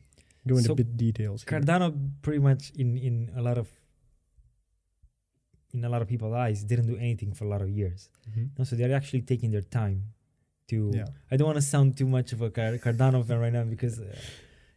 go 0.47 0.55
into 0.57 0.67
So, 0.69 0.75
bit 0.75 0.95
details. 0.97 1.43
Here. 1.43 1.59
Cardano 1.59 1.87
pretty 2.21 2.39
much 2.39 2.71
in 2.75 2.97
in 2.97 3.15
a 3.35 3.41
lot 3.41 3.57
of 3.57 3.67
in 5.73 5.83
a 5.83 5.89
lot 5.89 6.01
of 6.01 6.07
people's 6.07 6.33
eyes 6.33 6.63
didn't 6.63 6.87
do 6.87 6.97
anything 6.97 7.33
for 7.33 7.45
a 7.45 7.49
lot 7.49 7.61
of 7.61 7.69
years. 7.69 8.09
Mhm. 8.29 8.49
No, 8.57 8.63
so 8.63 8.75
they're 8.75 8.93
actually 8.95 9.21
taking 9.21 9.51
their 9.51 9.61
time 9.81 10.03
to. 10.69 10.91
Yeah. 10.93 11.05
I 11.31 11.37
don't 11.37 11.47
want 11.47 11.57
to 11.57 11.67
sound 11.75 11.97
too 11.97 12.07
much 12.07 12.33
of 12.33 12.41
a 12.41 12.49
Car- 12.49 12.77
Cardano 12.77 13.23
fan 13.25 13.39
right 13.39 13.53
now 13.53 13.63
because 13.63 13.99
uh, 13.99 14.15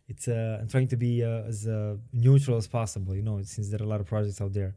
it's. 0.09 0.27
Uh, 0.29 0.59
I'm 0.61 0.69
trying 0.69 0.89
to 0.89 0.97
be 0.97 1.13
uh, 1.25 1.45
as 1.53 1.67
uh, 1.67 1.97
neutral 2.13 2.57
as 2.57 2.67
possible. 2.67 3.15
You 3.15 3.23
know, 3.23 3.43
since 3.43 3.71
there 3.71 3.81
are 3.81 3.85
a 3.85 3.89
lot 3.95 4.01
of 4.01 4.07
projects 4.07 4.41
out 4.41 4.53
there, 4.53 4.75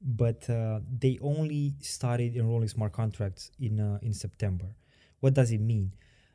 but 0.00 0.48
uh, 0.48 0.80
they 0.98 1.18
only 1.20 1.74
started 1.80 2.36
enrolling 2.36 2.68
smart 2.68 2.92
contracts 2.92 3.50
in 3.58 3.80
uh, 3.80 3.98
in 4.02 4.12
September. 4.14 4.68
What 5.20 5.34
does 5.34 5.50
it 5.52 5.60
mean? 5.60 5.92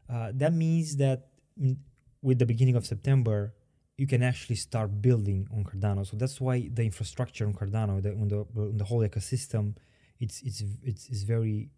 Uh, 0.09 0.31
that 0.35 0.53
means 0.53 0.97
that 0.97 1.27
in, 1.57 1.79
with 2.21 2.37
the 2.37 2.45
beginning 2.45 2.75
of 2.75 2.85
September, 2.85 3.53
you 3.97 4.07
can 4.07 4.21
actually 4.23 4.55
start 4.57 5.01
building 5.01 5.47
on 5.53 5.63
Cardano. 5.63 6.05
So 6.05 6.17
that's 6.17 6.41
why 6.41 6.69
the 6.73 6.83
infrastructure 6.83 7.45
on 7.45 7.53
Cardano, 7.53 8.01
the, 8.01 8.11
on 8.11 8.27
the 8.27 8.39
on 8.57 8.77
the 8.77 8.83
whole 8.83 8.99
ecosystem, 9.07 9.75
it's 10.19 10.41
it's 10.41 10.61
it's, 10.83 11.07
it's 11.09 11.23
very 11.23 11.69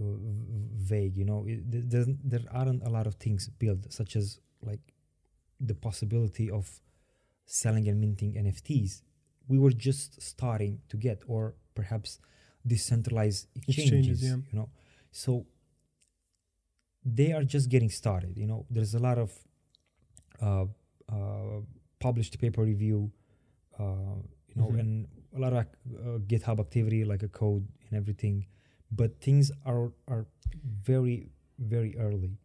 uh, 0.00 0.04
vague. 0.92 1.16
You 1.16 1.24
know, 1.24 1.44
it, 1.46 1.90
there, 1.90 2.04
there- 2.24 2.40
aren't 2.50 2.82
a 2.82 2.90
lot 2.90 3.06
of 3.06 3.14
things 3.14 3.48
built, 3.48 3.92
such 3.92 4.16
as 4.16 4.38
like 4.62 4.92
the 5.60 5.74
possibility 5.74 6.50
of 6.50 6.80
selling 7.46 7.88
and 7.88 8.00
minting 8.00 8.34
NFTs. 8.34 9.02
We 9.48 9.58
were 9.58 9.72
just 9.72 10.20
starting 10.22 10.80
to 10.88 10.96
get, 10.96 11.22
or 11.26 11.54
perhaps 11.74 12.18
decentralized 12.66 13.46
exchanges. 13.56 13.92
Exchanges, 13.92 14.22
yeah. 14.22 14.36
You 14.50 14.58
know, 14.58 14.68
so 15.12 15.46
they 17.04 17.32
are 17.32 17.44
just 17.44 17.68
getting 17.68 17.90
started. 17.90 18.36
You 18.36 18.46
know, 18.46 18.66
there's 18.70 18.94
a 18.94 18.98
lot 18.98 19.18
of 19.18 19.32
uh, 20.40 20.66
uh, 21.08 21.60
published 22.00 22.38
paper 22.38 22.62
review, 22.62 23.10
uh, 23.78 24.16
you 24.48 24.54
know, 24.56 24.68
Mhm. 24.70 24.80
and 24.80 25.08
a 25.36 25.38
lot 25.38 25.52
of 25.52 25.58
uh, 25.58 26.18
GitHub 26.30 26.58
activity, 26.60 27.04
like 27.04 27.22
a 27.22 27.28
code 27.28 27.66
and 27.88 27.92
everything. 27.96 28.46
But 28.90 29.20
things 29.20 29.50
are 29.64 29.92
are 30.08 30.26
very 30.90 31.30
very 31.58 31.96
early. 31.98 32.38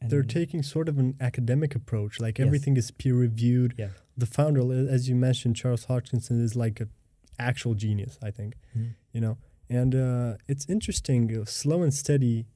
And 0.00 0.10
They're 0.10 0.22
taking 0.22 0.62
sort 0.62 0.88
of 0.88 0.98
an 0.98 1.14
academic 1.20 1.74
approach, 1.74 2.20
like 2.20 2.38
Yes. 2.38 2.46
everything 2.46 2.76
is 2.76 2.90
peer 2.90 3.14
reviewed. 3.14 3.74
Yeah. 3.78 3.90
The 4.16 4.26
founder, 4.26 4.88
as 4.88 5.08
you 5.08 5.14
mentioned, 5.16 5.56
Charles 5.56 5.86
Hoskinson, 5.86 6.40
is 6.42 6.54
like 6.56 6.80
an 6.80 6.90
actual 7.38 7.74
genius, 7.74 8.18
I 8.22 8.30
think. 8.30 8.56
Mhm. 8.74 8.94
You 9.12 9.20
know, 9.20 9.38
and 9.68 9.94
uh, 9.94 10.36
it's 10.48 10.66
interesting. 10.68 11.34
uh, 11.36 11.44
Slow 11.46 11.82
and 11.82 11.92
steady 11.94 12.46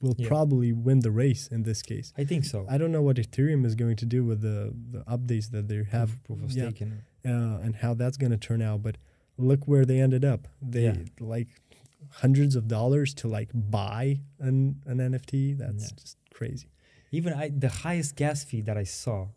will 0.00 0.14
Yeah. 0.18 0.28
probably 0.28 0.72
win 0.72 1.00
the 1.00 1.10
race 1.10 1.46
in 1.48 1.62
this 1.64 1.82
case. 1.82 2.12
I 2.16 2.24
think 2.24 2.44
so. 2.44 2.66
I 2.68 2.78
don't 2.78 2.90
know 2.92 3.02
what 3.02 3.16
Ethereum 3.16 3.64
is 3.66 3.74
going 3.74 3.96
to 3.96 4.06
do 4.06 4.24
with 4.24 4.40
the, 4.40 4.72
the 4.90 5.00
updates 5.04 5.50
that 5.50 5.68
they 5.68 5.82
have 5.90 6.22
proof, 6.24 6.42
of 6.42 6.52
stake. 6.52 6.80
And, 6.80 7.02
uh, 7.24 7.58
and 7.64 7.76
how 7.76 7.92
that's 7.94 8.16
going 8.16 8.30
to 8.32 8.38
turn 8.38 8.62
out. 8.62 8.82
But 8.82 8.96
look 9.36 9.66
where 9.68 9.84
they 9.84 10.00
ended 10.00 10.24
up. 10.24 10.48
They 10.62 10.84
Yeah. 10.84 10.96
like 11.20 11.48
hundreds 12.10 12.56
of 12.56 12.66
dollars 12.66 13.12
to 13.14 13.28
like 13.28 13.50
buy 13.54 14.20
an, 14.38 14.80
an 14.86 14.98
NFT. 15.00 15.52
That's 15.58 15.90
Yeah. 15.90 15.96
just 16.02 16.16
crazy. 16.32 16.68
even 17.12 17.32
I, 17.34 17.48
the 17.50 17.68
highest 17.68 18.16
gas 18.16 18.42
fee 18.44 18.62
that 18.62 18.78
I 18.78 18.84
saw 18.84 19.28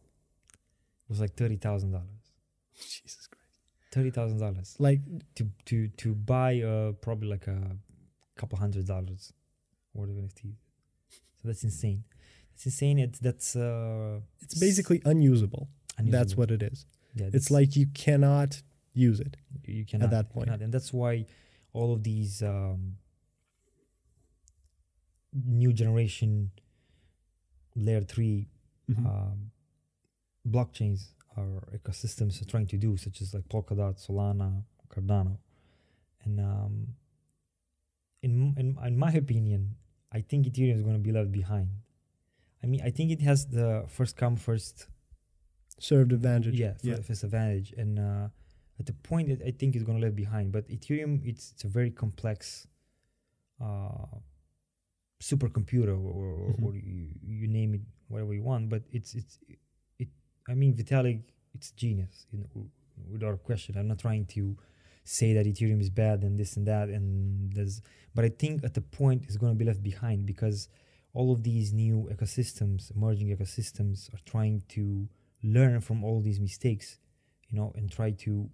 was 1.10 1.20
like 1.20 1.34
thirty 1.36 1.58
thousand 1.58 1.92
dollars. 1.92 2.32
Jesus 2.80 3.28
Christ. 3.28 3.50
Thirty 3.92 4.12
thousand 4.12 4.40
dollars 4.40 4.76
Like 4.80 5.02
to 5.36 5.50
to 5.66 5.88
to 5.90 6.16
buy 6.16 6.62
uh 6.62 6.94
probably 6.94 7.28
like 7.28 7.48
a 7.48 7.78
couple 8.36 8.58
hundred 8.58 8.88
dollars 8.88 9.34
worth 9.94 10.10
of 10.10 10.16
NFTs. 10.16 10.56
So 11.42 11.48
that's 11.50 11.64
insane. 11.64 12.04
That's 12.52 12.66
insane. 12.66 13.00
It's 13.00 13.20
that's 13.20 13.56
uh 13.56 14.20
it's 14.42 14.60
basically 14.60 15.02
unusable. 15.06 15.70
That's 16.00 16.36
what 16.38 16.50
it 16.52 16.62
is. 16.64 16.86
yeah, 17.16 17.30
It's 17.34 17.52
like 17.52 17.76
you 17.76 17.88
cannot 17.94 18.62
use 18.94 19.20
it. 19.20 19.38
you 19.66 19.86
cannot 19.86 20.06
at 20.06 20.12
that 20.12 20.30
point. 20.34 20.48
cannot. 20.48 20.62
and 20.62 20.74
that's 20.74 20.92
why 20.94 21.26
all 21.74 21.94
of 21.94 22.04
these 22.04 22.42
um, 22.44 22.98
new 25.46 25.74
generation 25.74 26.52
layer 27.76 28.02
3 28.02 28.48
Mm-hmm. 28.92 29.06
um, 29.08 29.52
blockchains 30.46 31.12
or 31.38 31.64
ecosystems 31.74 32.42
are 32.42 32.46
trying 32.46 32.68
to 32.68 32.76
do, 32.78 32.98
such 32.98 33.22
as 33.22 33.34
like 33.34 33.48
Polkadot, 33.48 33.96
Solana, 34.06 34.64
Cardano, 34.94 35.38
and 36.26 36.38
um, 36.42 36.88
in, 38.22 38.54
in 38.58 38.78
in 38.86 38.98
my 38.98 39.14
opinion, 39.14 39.76
I 40.14 40.22
think 40.22 40.46
Ethereum 40.48 40.76
is 40.76 40.84
going 40.84 40.96
to 40.96 41.02
be 41.02 41.12
left 41.12 41.32
behind. 41.32 41.70
I 42.64 42.68
mean, 42.68 42.82
I 42.84 42.92
think 42.92 43.12
it 43.12 43.22
has 43.22 43.48
the 43.48 43.86
first 43.88 44.16
come 44.16 44.36
first 44.38 44.88
served 45.80 46.12
advantage. 46.14 46.56
yeah, 46.56 46.74
yeah. 46.82 46.98
first 47.02 47.24
advantage, 47.24 47.74
and 47.78 48.00
uh, 48.00 48.28
at 48.80 48.86
the 48.86 48.94
point 48.94 49.28
that 49.30 49.42
I 49.46 49.52
think 49.52 49.76
it's 49.76 49.84
going 49.84 50.00
to 50.00 50.04
left 50.06 50.16
behind. 50.16 50.52
But 50.52 50.68
Ethereum, 50.70 51.22
it's 51.26 51.52
it's 51.54 51.64
a 51.64 51.68
very 51.68 51.92
complex 51.92 52.68
uh, 53.62 54.06
supercomputer, 55.22 55.90
or, 55.90 56.12
or, 56.12 56.54
Mhm. 56.54 56.64
or 56.64 56.76
you, 56.76 57.08
you 57.22 57.48
name 57.48 57.74
it 57.76 57.82
whatever 58.08 58.34
you 58.34 58.44
want. 58.44 58.70
But 58.70 58.84
it's 58.92 59.14
it's 59.16 59.40
it. 60.00 60.10
I 60.48 60.54
mean, 60.56 60.74
Vitalik, 60.76 61.22
it's 61.54 61.72
genius, 61.72 62.28
you 62.32 62.40
know, 62.40 62.70
without 63.12 63.34
a 63.34 63.38
question. 63.38 63.78
I'm 63.78 63.88
not 63.88 64.00
trying 64.00 64.26
to 64.38 64.58
say 65.04 65.34
that 65.34 65.46
Ethereum 65.46 65.82
is 65.82 65.90
bad 65.90 66.24
and 66.24 66.38
this 66.38 66.56
and 66.56 66.68
that, 66.68 66.90
and 66.90 67.54
there's. 67.54 67.82
But 68.16 68.26
I 68.26 68.30
think 68.30 68.64
at 68.64 68.74
the 68.74 68.82
point 68.82 69.24
it's 69.24 69.38
to 69.38 69.54
be 69.54 69.66
left 69.66 69.84
behind 69.84 70.26
because 70.26 70.70
all 71.14 71.32
of 71.32 71.44
these 71.44 71.74
new 71.74 72.10
ecosystems, 72.12 72.96
emerging 72.96 73.36
ecosystems, 73.36 74.14
are 74.14 74.20
trying 74.26 74.64
to 74.70 75.08
learn 75.44 75.82
from 75.82 76.04
all 76.04 76.22
these 76.22 76.40
mistakes, 76.40 76.98
you 77.50 77.58
know, 77.58 77.72
and 77.76 77.92
try 77.92 78.12
to 78.12 78.50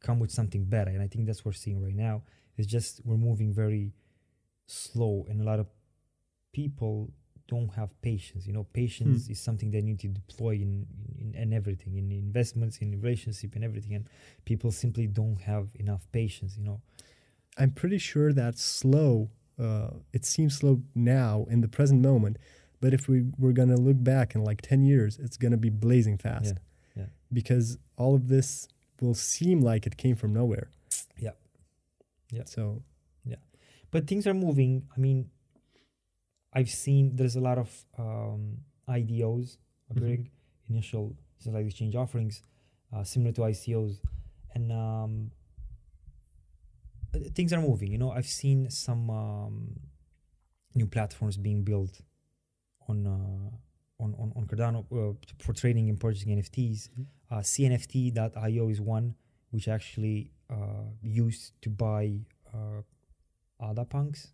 come 0.00 0.18
with 0.18 0.30
something 0.30 0.64
better. 0.64 0.90
And 0.90 1.02
I 1.02 1.06
think 1.06 1.26
that's 1.26 1.44
what 1.44 1.50
we're 1.50 1.52
seeing 1.52 1.82
right 1.82 1.94
now. 1.94 2.22
It's 2.56 2.66
just 2.66 3.00
we're 3.04 3.16
moving 3.16 3.52
very 3.52 3.92
slow, 4.66 5.26
and 5.28 5.40
a 5.40 5.44
lot 5.44 5.58
of 5.58 5.66
people 6.52 7.12
don't 7.54 7.72
have 7.80 7.90
patience. 8.00 8.46
You 8.46 8.54
know, 8.56 8.66
patience 8.72 9.28
is 9.28 9.38
something 9.48 9.70
they 9.70 9.82
need 9.82 10.00
to 10.00 10.08
deploy 10.08 10.54
in, 10.66 10.86
in, 11.22 11.34
in 11.42 11.52
everything, 11.52 11.92
in 11.98 12.10
investments, 12.10 12.78
in 12.78 12.88
relationship, 12.98 13.50
and 13.56 13.62
everything. 13.62 13.94
And 13.98 14.04
people 14.50 14.70
simply 14.72 15.06
don't 15.06 15.40
have 15.42 15.66
enough 15.84 16.02
patience. 16.12 16.56
You 16.58 16.64
know, 16.68 16.80
I'm 17.58 17.72
pretty 17.82 17.98
sure 17.98 18.32
that 18.32 18.58
slow. 18.58 19.28
Uh, 19.66 19.90
it 20.14 20.24
seems 20.24 20.56
slow 20.56 20.80
now 20.94 21.34
in 21.50 21.60
the 21.60 21.68
present 21.68 22.00
moment, 22.00 22.38
but 22.80 22.94
if 22.94 23.02
we 23.06 23.18
were 23.38 23.52
gonna 23.52 23.80
look 23.88 24.02
back 24.02 24.34
in 24.34 24.42
like 24.50 24.60
ten 24.62 24.80
years, 24.82 25.18
it's 25.24 25.36
gonna 25.36 25.62
be 25.68 25.70
blazing 25.86 26.16
fast. 26.16 26.54
yeah. 26.96 27.08
Because 27.30 27.78
all 27.96 28.14
of 28.14 28.28
this 28.28 28.66
will 29.02 29.14
seem 29.14 29.60
like 29.60 29.86
it 29.86 29.96
came 29.98 30.16
from 30.16 30.32
nowhere. 30.40 30.70
Yeah. 31.18 31.36
Yeah. 32.30 32.46
So 32.46 32.82
yeah. 33.32 33.42
but 33.90 34.06
things 34.06 34.26
are 34.26 34.34
moving. 34.46 34.72
I 34.96 34.98
mean, 35.06 35.28
I've 36.52 36.68
seen 36.70 37.16
there's 37.16 37.36
a 37.36 37.40
lot 37.40 37.58
of 37.58 37.70
um, 37.98 38.58
IDOs 38.88 39.56
appearing, 39.90 40.30
initial 40.68 41.16
like 41.46 41.66
exchange 41.66 41.96
offerings, 41.96 42.42
uh, 42.94 43.02
similar 43.02 43.32
to 43.32 43.40
ICOs, 43.42 43.98
and 44.54 44.70
um, 44.72 45.30
uh, 47.14 47.18
things 47.34 47.52
are 47.52 47.60
moving. 47.60 47.90
You 47.90 47.98
know, 47.98 48.12
I've 48.12 48.26
seen 48.26 48.70
some 48.70 49.10
um, 49.10 49.80
new 50.74 50.86
platforms 50.86 51.36
being 51.36 51.64
built 51.64 52.00
on 52.88 53.06
uh, 53.06 54.02
on 54.02 54.14
on, 54.18 54.32
on 54.36 54.46
Cardano 54.46 54.84
uh, 54.92 55.14
for 55.38 55.52
trading 55.52 55.88
and 55.88 55.98
purchasing 55.98 56.36
NFTs. 56.36 56.88
Mhm. 56.90 57.06
Uh, 57.30 57.38
CNFT.io 57.38 58.68
is 58.68 58.80
one 58.80 59.14
which 59.50 59.68
actually 59.68 60.30
uh, 60.50 60.88
used 61.02 61.52
to 61.62 61.70
buy 61.70 62.18
uh, 62.52 62.82
ADA 63.62 63.84
punks, 63.84 64.32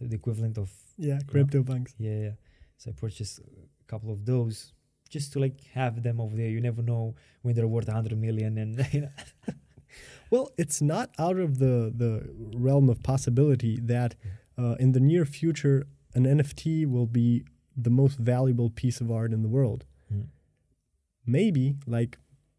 the 0.00 0.14
equivalent 0.14 0.56
of 0.56 0.70
yeah, 0.96 1.18
crypto 1.26 1.62
punks. 1.62 1.94
yeah, 1.98 2.18
yeah. 2.18 2.30
So 2.76 2.90
I 2.90 2.92
purchased 2.94 3.38
a 3.40 3.84
couple 3.86 4.10
of 4.12 4.24
those 4.26 4.72
just 5.08 5.32
to 5.32 5.38
like 5.38 5.62
have 5.74 6.02
them 6.02 6.20
over 6.20 6.36
there. 6.36 6.48
You 6.48 6.60
never 6.60 6.82
know 6.82 7.14
when 7.42 7.54
they're 7.54 7.66
worth 7.66 7.86
100 7.86 8.18
million 8.18 8.58
and 8.58 8.86
you 8.92 9.02
know. 9.02 9.08
Well, 10.30 10.50
it's 10.58 10.82
not 10.82 11.10
out 11.18 11.38
of 11.38 11.58
the 11.58 11.92
the 11.94 12.28
realm 12.56 12.88
of 12.88 13.02
possibility 13.02 13.78
that 13.80 14.16
uh, 14.58 14.74
in 14.80 14.90
the 14.90 14.98
near 14.98 15.24
future 15.24 15.86
an 16.14 16.24
NFT 16.24 16.86
will 16.90 17.06
be 17.06 17.44
the 17.76 17.90
most 17.90 18.18
valuable 18.18 18.70
piece 18.70 19.00
of 19.00 19.10
art 19.10 19.32
in 19.32 19.42
the 19.42 19.48
world. 19.48 19.84
Mm. 20.12 20.26
Maybe 21.26 21.76
like 21.86 22.18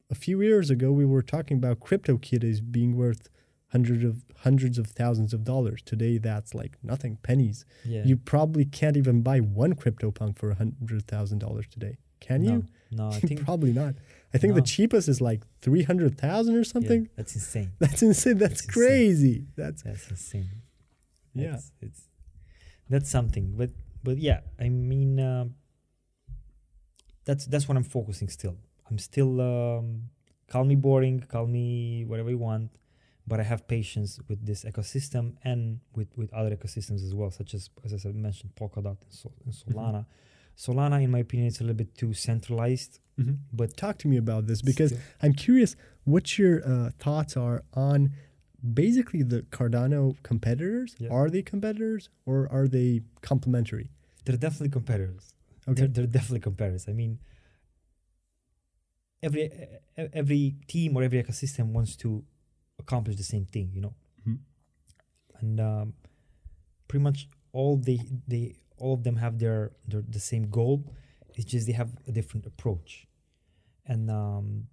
a 0.10 0.16
few 0.16 0.42
years 0.42 0.70
ago 0.70 0.92
we 0.92 1.06
were 1.06 1.22
talking 1.22 1.58
about 1.58 1.80
crypto 1.80 2.18
kitties 2.18 2.62
being 2.62 2.96
worth 2.96 3.30
hundreds 3.72 4.03
of 4.03 4.24
hundreds 4.38 4.78
of 4.78 4.88
thousands 4.88 5.34
of 5.34 5.43
dollars. 5.43 5.82
Today 5.82 6.18
that's 6.18 6.53
like 6.53 6.78
nothing, 6.84 7.18
pennies. 7.24 7.66
yeah. 7.84 8.03
You 8.05 8.18
probably 8.18 8.66
can't 8.66 8.97
even 8.97 9.22
buy 9.22 9.39
one 9.39 9.74
crypto 9.74 10.11
punk 10.11 10.38
for 10.38 10.51
a 10.51 10.55
hundred 10.55 11.07
thousand 11.07 11.39
dollars 11.39 11.66
today. 11.70 11.97
Can 12.20 12.43
no, 12.43 12.51
you? 12.51 12.63
No, 12.91 13.09
I 13.09 13.20
think 13.28 13.43
probably 13.43 13.74
not. 13.74 13.95
I 14.34 14.38
think 14.38 14.55
the 14.55 14.61
cheapest 14.61 15.07
is 15.07 15.22
like 15.22 15.43
three 15.61 15.84
hundred 15.84 16.18
thousand 16.18 16.55
or 16.55 16.59
yeah, 16.59 16.63
something. 16.63 17.09
that's 17.16 17.36
insane. 17.36 17.72
That's 17.80 18.01
insane. 18.01 18.38
That's, 18.38 18.61
That's 18.61 18.66
insane. 18.66 18.88
crazy. 18.88 19.45
That's 19.55 19.84
That's 19.84 20.09
insane. 20.09 20.49
Yeah. 21.34 21.51
That's, 21.51 21.72
it's 21.82 22.01
that's 22.89 23.09
something. 23.09 23.53
But 23.57 23.72
but 24.03 24.18
yeah, 24.18 24.41
I 24.59 24.70
mean, 24.70 25.20
uh, 25.20 25.45
that's 27.26 27.45
that's 27.45 27.68
what 27.68 27.78
I'm 27.78 27.84
focusing 27.84 28.30
still. 28.30 28.55
I'm 28.89 28.99
still 28.99 29.41
um, 29.41 30.09
call 30.47 30.63
me 30.63 30.76
boring, 30.76 31.22
call 31.22 31.47
me 31.47 32.05
whatever 32.05 32.30
you 32.30 32.38
want, 32.38 32.70
but 33.28 33.39
I 33.39 33.43
have 33.43 33.67
patience 33.67 34.19
with 34.28 34.45
this 34.45 34.63
ecosystem 34.65 35.36
and 35.43 35.80
with 35.95 36.09
with 36.15 36.34
other 36.34 36.55
ecosystems 36.55 37.03
as 37.03 37.13
well, 37.13 37.32
such 37.32 37.53
as 37.53 37.69
as 37.84 37.93
I 37.93 37.97
said, 37.97 38.15
mentioned 38.15 38.51
Polkadot 38.55 38.97
and, 39.01 39.13
Sol- 39.13 39.34
and 39.45 39.53
Solana. 39.53 40.05
Solana, 40.57 41.03
in 41.03 41.11
my 41.11 41.19
opinion, 41.19 41.47
is 41.47 41.59
a 41.59 41.63
little 41.63 41.76
bit 41.76 41.95
too 41.95 42.13
centralized, 42.13 42.99
but 43.51 43.76
talk 43.76 43.97
to 43.99 44.07
me 44.07 44.17
about 44.17 44.47
this 44.47 44.61
because 44.61 44.91
still- 44.91 45.03
I'm 45.21 45.34
curious 45.34 45.76
what 46.05 46.38
your 46.38 46.55
uh, 46.65 46.91
thoughts 46.99 47.36
are 47.36 47.63
on 47.73 48.11
basically 48.73 49.21
the 49.23 49.41
Cardano 49.43 50.15
competitors. 50.23 50.95
Yeah. 50.97 51.09
Are 51.11 51.30
they 51.30 51.41
competitors 51.41 52.09
or 52.26 52.47
are 52.51 52.67
they 52.67 53.01
complementary? 53.21 53.89
they're 54.26 54.38
definitely 54.38 54.69
competitors. 54.69 55.34
Okay. 55.67 55.82
They're, 55.82 55.88
they're 55.88 56.07
definitely 56.07 56.39
competitors. 56.39 56.86
I 56.88 56.93
mean, 56.93 57.19
every 59.21 59.51
every 59.97 60.55
team 60.67 60.95
or 60.97 61.03
every 61.03 61.21
ecosystem 61.21 61.73
wants 61.73 61.95
to 61.97 62.23
accomplish 62.80 63.15
the 63.17 63.23
same 63.23 63.45
thing, 63.45 63.71
you 63.73 63.82
know. 63.82 63.93
Mhm. 64.28 64.39
And 65.39 65.59
um, 65.59 65.93
pretty 66.88 67.03
much 67.03 67.28
all 67.51 67.78
they 67.78 67.99
they 68.28 68.55
all 68.78 68.93
of 68.93 69.03
them 69.03 69.15
have 69.17 69.39
their, 69.39 69.71
their 69.88 70.01
the 70.01 70.19
same 70.19 70.49
goal. 70.49 70.84
It's 71.36 71.45
just 71.45 71.67
they 71.67 71.73
have 71.73 71.91
a 72.07 72.11
different 72.11 72.45
approach. 72.45 73.07
And 73.86 74.09
um, 74.09 74.67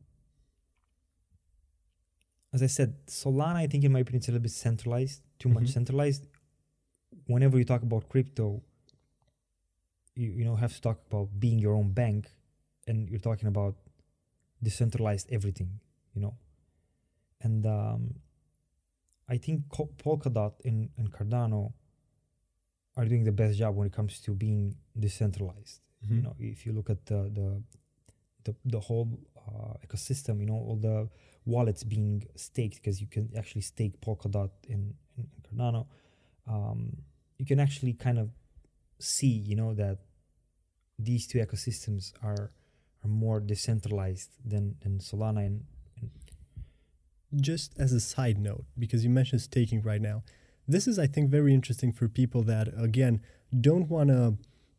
as 2.52 2.62
I 2.62 2.66
said, 2.66 2.94
Solana, 3.06 3.56
I 3.56 3.66
think 3.66 3.84
in 3.84 3.92
my 3.92 4.00
opinion, 4.00 4.18
it's 4.18 4.28
a 4.28 4.32
little 4.32 4.42
bit 4.42 4.52
centralized, 4.52 5.22
too 5.38 5.48
much 5.48 5.64
Mhm. 5.64 5.72
centralized. 5.72 6.26
Whenever 7.26 7.58
you 7.58 7.64
talk 7.64 7.82
about 7.82 8.08
crypto, 8.08 8.62
you 10.14 10.30
you 10.38 10.44
know 10.44 10.56
have 10.56 10.74
to 10.74 10.80
talk 10.80 10.98
about 11.10 11.28
being 11.40 11.58
your 11.58 11.74
own 11.74 11.92
bank, 11.92 12.30
and 12.86 13.08
you're 13.08 13.20
talking 13.30 13.48
about 13.48 13.76
decentralized 14.62 15.28
everything, 15.32 15.80
you 16.14 16.20
know. 16.20 16.34
And 17.42 17.66
um, 17.66 18.14
I 19.28 19.36
think 19.38 19.68
Polkadot 19.68 20.52
and, 20.64 20.90
and 20.96 21.10
Cardano 21.12 21.72
are 22.96 23.06
doing 23.06 23.24
the 23.24 23.32
best 23.32 23.58
job 23.58 23.74
when 23.76 23.86
it 23.86 23.92
comes 23.92 24.20
to 24.20 24.32
being 24.34 24.76
decentralized. 24.98 25.80
You 26.02 26.16
Mhm. 26.16 26.22
know, 26.24 26.34
if 26.38 26.66
you 26.66 26.72
look 26.72 26.90
at 26.90 27.06
the 27.06 27.30
the 27.38 27.62
the, 28.44 28.54
the 28.64 28.80
whole 28.80 29.08
uh, 29.46 29.74
ecosystem, 29.86 30.40
you 30.40 30.46
know, 30.46 30.54
all 30.68 30.76
the 30.76 31.08
wallets 31.44 31.84
being 31.84 32.26
staked 32.34 32.76
because 32.76 33.00
you 33.00 33.06
can 33.06 33.30
actually 33.36 33.60
stake 33.62 34.00
Polkadot 34.00 34.50
in, 34.68 34.94
in, 35.16 35.28
in 35.36 35.42
Cardano. 35.44 35.86
Um, 36.48 36.96
you 37.38 37.46
can 37.46 37.60
actually 37.60 37.92
kind 37.92 38.18
of 38.18 38.30
see, 38.98 39.28
you 39.50 39.54
know, 39.54 39.74
that 39.74 39.98
these 40.98 41.26
two 41.28 41.38
ecosystems 41.38 42.12
are 42.22 42.50
are 43.04 43.08
more 43.08 43.40
decentralized 43.40 44.30
than 44.44 44.74
than 44.82 44.98
Solana 44.98 45.46
and 45.46 45.64
Just 47.36 47.72
as 47.78 47.92
a 47.92 48.00
side 48.00 48.38
note, 48.38 48.64
because 48.78 49.04
you 49.04 49.10
mentioned 49.10 49.40
staking 49.40 49.82
right 49.82 50.00
now, 50.00 50.22
this 50.68 50.86
is, 50.86 50.98
I 50.98 51.06
think, 51.06 51.30
very 51.30 51.54
interesting 51.54 51.92
for 51.92 52.08
people 52.08 52.42
that, 52.44 52.68
again, 52.76 53.20
don't 53.58 53.88
want 53.88 54.08
to, 54.10 54.36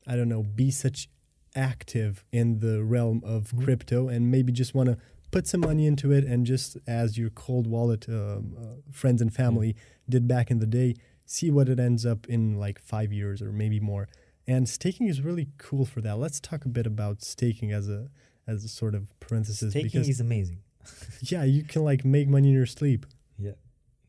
I 0.08 0.16
don't 0.16 0.30
know, 0.30 0.44
be 0.44 0.72
such 0.72 1.10
active 1.56 2.24
in 2.32 2.60
the 2.60 2.84
realm 2.84 3.22
of 3.24 3.52
Mhm. 3.52 3.64
crypto 3.64 4.08
and 4.08 4.32
maybe 4.32 4.52
just 4.52 4.74
want 4.74 4.90
to 4.90 4.98
put 5.32 5.48
some 5.48 5.62
money 5.62 5.86
into 5.88 6.12
it 6.12 6.24
and 6.24 6.46
just 6.46 6.78
as 6.88 7.18
your 7.18 7.30
cold 7.30 7.68
wallet 7.68 8.08
um, 8.08 8.56
uh, 8.58 8.92
friends 8.92 9.22
and 9.22 9.34
family 9.34 9.76
did 10.08 10.28
back 10.28 10.50
in 10.52 10.60
the 10.60 10.68
day, 10.68 10.96
see 11.26 11.50
what 11.50 11.70
it 11.70 11.80
ends 11.80 12.06
up 12.06 12.28
in 12.28 12.58
like 12.60 12.80
five 12.80 13.12
years 13.12 13.42
or 13.42 13.52
maybe 13.52 13.80
more. 13.80 14.08
And 14.48 14.68
staking 14.68 15.08
is 15.08 15.22
really 15.22 15.48
cool 15.58 15.86
for 15.86 16.02
that. 16.02 16.18
Let's 16.18 16.40
talk 16.40 16.66
a 16.66 16.70
bit 16.70 16.86
about 16.86 17.22
staking 17.24 17.72
as 17.72 17.88
a 17.90 18.10
as 18.46 18.66
a 18.66 18.68
sort 18.68 18.94
of 18.94 19.18
parenthesis 19.22 19.72
staking 19.72 19.86
because 19.90 20.10
is 20.10 20.20
amazing. 20.20 20.60
yeah, 21.22 21.44
you 21.44 21.64
can 21.64 21.84
like 21.84 22.06
make 22.06 22.28
money 22.28 22.50
in 22.50 22.54
your 22.56 22.66
sleep. 22.66 23.06
Yeah, 23.38 23.54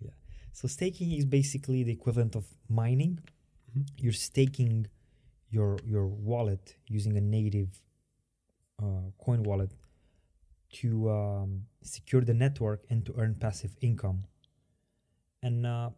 yeah. 0.00 0.10
So 0.52 0.68
staking 0.68 1.12
is 1.12 1.24
basically 1.24 1.82
the 1.82 1.92
equivalent 1.92 2.34
of 2.36 2.44
mining. 2.68 3.20
Mhm. 3.76 3.86
You're 3.98 4.12
staking 4.30 4.86
your 5.50 5.78
your 5.84 6.06
wallet 6.08 6.76
using 6.88 7.16
a 7.16 7.20
native 7.20 7.80
uh, 8.82 9.10
coin 9.18 9.42
wallet 9.42 9.72
to 10.72 11.10
um, 11.10 11.66
secure 11.82 12.22
the 12.22 12.34
network 12.34 12.84
and 12.90 13.04
to 13.06 13.14
earn 13.16 13.34
passive 13.34 13.76
income. 13.80 14.24
And 15.42 15.66
uh, 15.66 15.90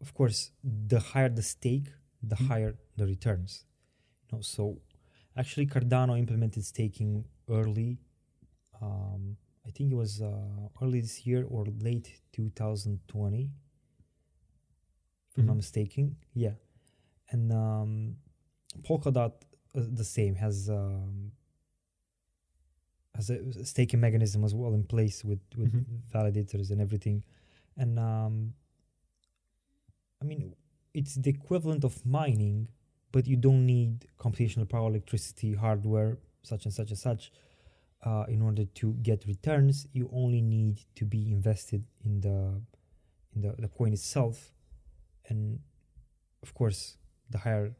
of 0.00 0.14
course, 0.14 0.50
the 0.64 0.98
higher 1.00 1.28
the 1.28 1.42
stake, 1.42 1.88
the 2.22 2.36
Mhm. 2.36 2.46
higher 2.48 2.74
the 2.96 3.06
returns. 3.06 3.64
You 4.30 4.38
know, 4.38 4.42
so 4.42 4.80
actually, 5.36 5.66
Cardano 5.66 6.18
implemented 6.18 6.64
staking 6.64 7.26
early. 7.48 7.98
Um, 8.82 9.36
I 9.66 9.70
think 9.70 9.92
it 9.92 9.94
was 9.96 10.20
uh, 10.20 10.68
early 10.82 11.00
this 11.00 11.24
year 11.26 11.46
or 11.48 11.64
late 11.80 12.20
2020, 12.32 13.50
if 15.30 15.38
I'm 15.38 15.46
not 15.46 15.54
Mhm. 15.54 15.56
mistaken. 15.56 16.16
Yeah, 16.34 16.54
and 17.30 17.52
um, 17.52 18.16
Polkadot 18.82 19.32
uh, 19.74 19.86
the 20.00 20.04
same 20.04 20.34
has 20.36 20.68
um, 20.68 21.32
has 23.14 23.30
a 23.30 23.64
staking 23.64 24.00
mechanism 24.00 24.44
as 24.44 24.54
well 24.54 24.74
in 24.74 24.84
place 24.84 25.24
with 25.24 25.40
with 25.56 25.72
Mhm. 25.72 26.02
validators 26.12 26.70
and 26.70 26.80
everything, 26.80 27.24
and 27.76 27.98
um, 27.98 28.54
I 30.20 30.24
mean 30.24 30.54
it's 30.94 31.14
the 31.14 31.30
equivalent 31.30 31.84
of 31.84 32.04
mining, 32.04 32.68
but 33.12 33.26
you 33.26 33.36
don't 33.36 33.64
need 33.64 34.06
computational 34.18 34.68
power, 34.68 34.88
electricity, 34.90 35.54
hardware, 35.54 36.18
such 36.42 36.64
and 36.66 36.74
such 36.74 36.90
and 36.90 36.98
such. 36.98 37.32
Uh, 38.04 38.24
in 38.28 38.42
order 38.42 38.64
to 38.64 38.94
get 39.02 39.24
returns, 39.26 39.86
you 39.92 40.10
only 40.12 40.40
need 40.42 40.76
to 40.96 41.04
be 41.04 41.30
invested 41.30 41.84
in 42.04 42.20
the 42.20 42.60
in 43.34 43.42
the, 43.42 43.54
the 43.58 43.68
coin 43.68 43.92
itself, 43.92 44.52
and 45.28 45.60
of 46.42 46.52
course, 46.52 46.96
the 47.30 47.38
higher, 47.38 47.72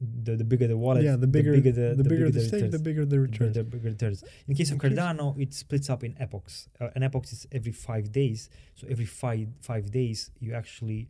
the, 0.00 0.36
the 0.36 0.44
bigger 0.44 0.66
the 0.66 0.76
wallet, 0.76 1.04
yeah, 1.04 1.16
the 1.16 1.26
bigger 1.26 1.52
the, 1.60 1.60
the, 2.00 2.02
bigger 2.12 2.30
the, 2.30 2.40
the 2.40 2.48
the 2.48 2.56
returns. 2.56 2.82
bigger 2.88 3.04
the 3.04 3.16
The 3.16 3.20
return. 3.20 3.48
bigger- 3.52 3.62
the 3.62 3.64
bigger 3.64 3.88
returns. 3.90 4.24
In 4.48 4.54
case 4.54 4.70
of 4.70 4.74
I'm 4.76 4.80
curious- 4.80 4.98
Cardano, 4.98 5.38
it 5.44 5.52
splits 5.54 5.88
up 5.90 6.02
in 6.02 6.12
epochs. 6.18 6.68
Uh, 6.80 6.88
an 6.96 7.02
epoch 7.02 7.24
is 7.32 7.46
every 7.52 7.72
five 7.72 8.10
days. 8.10 8.48
So 8.74 8.86
every 8.94 9.04
five 9.22 9.48
five 9.60 9.90
days, 9.90 10.30
you 10.40 10.54
actually 10.54 11.08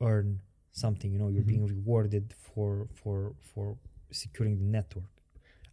earn 0.00 0.40
something. 0.70 1.10
You 1.12 1.18
know, 1.18 1.28
you're 1.28 1.42
Mhm. 1.44 1.54
being 1.54 1.66
rewarded 1.66 2.34
for 2.46 2.88
for 3.00 3.34
for 3.40 3.66
securing 4.10 4.58
the 4.58 4.64
network. 4.78 5.11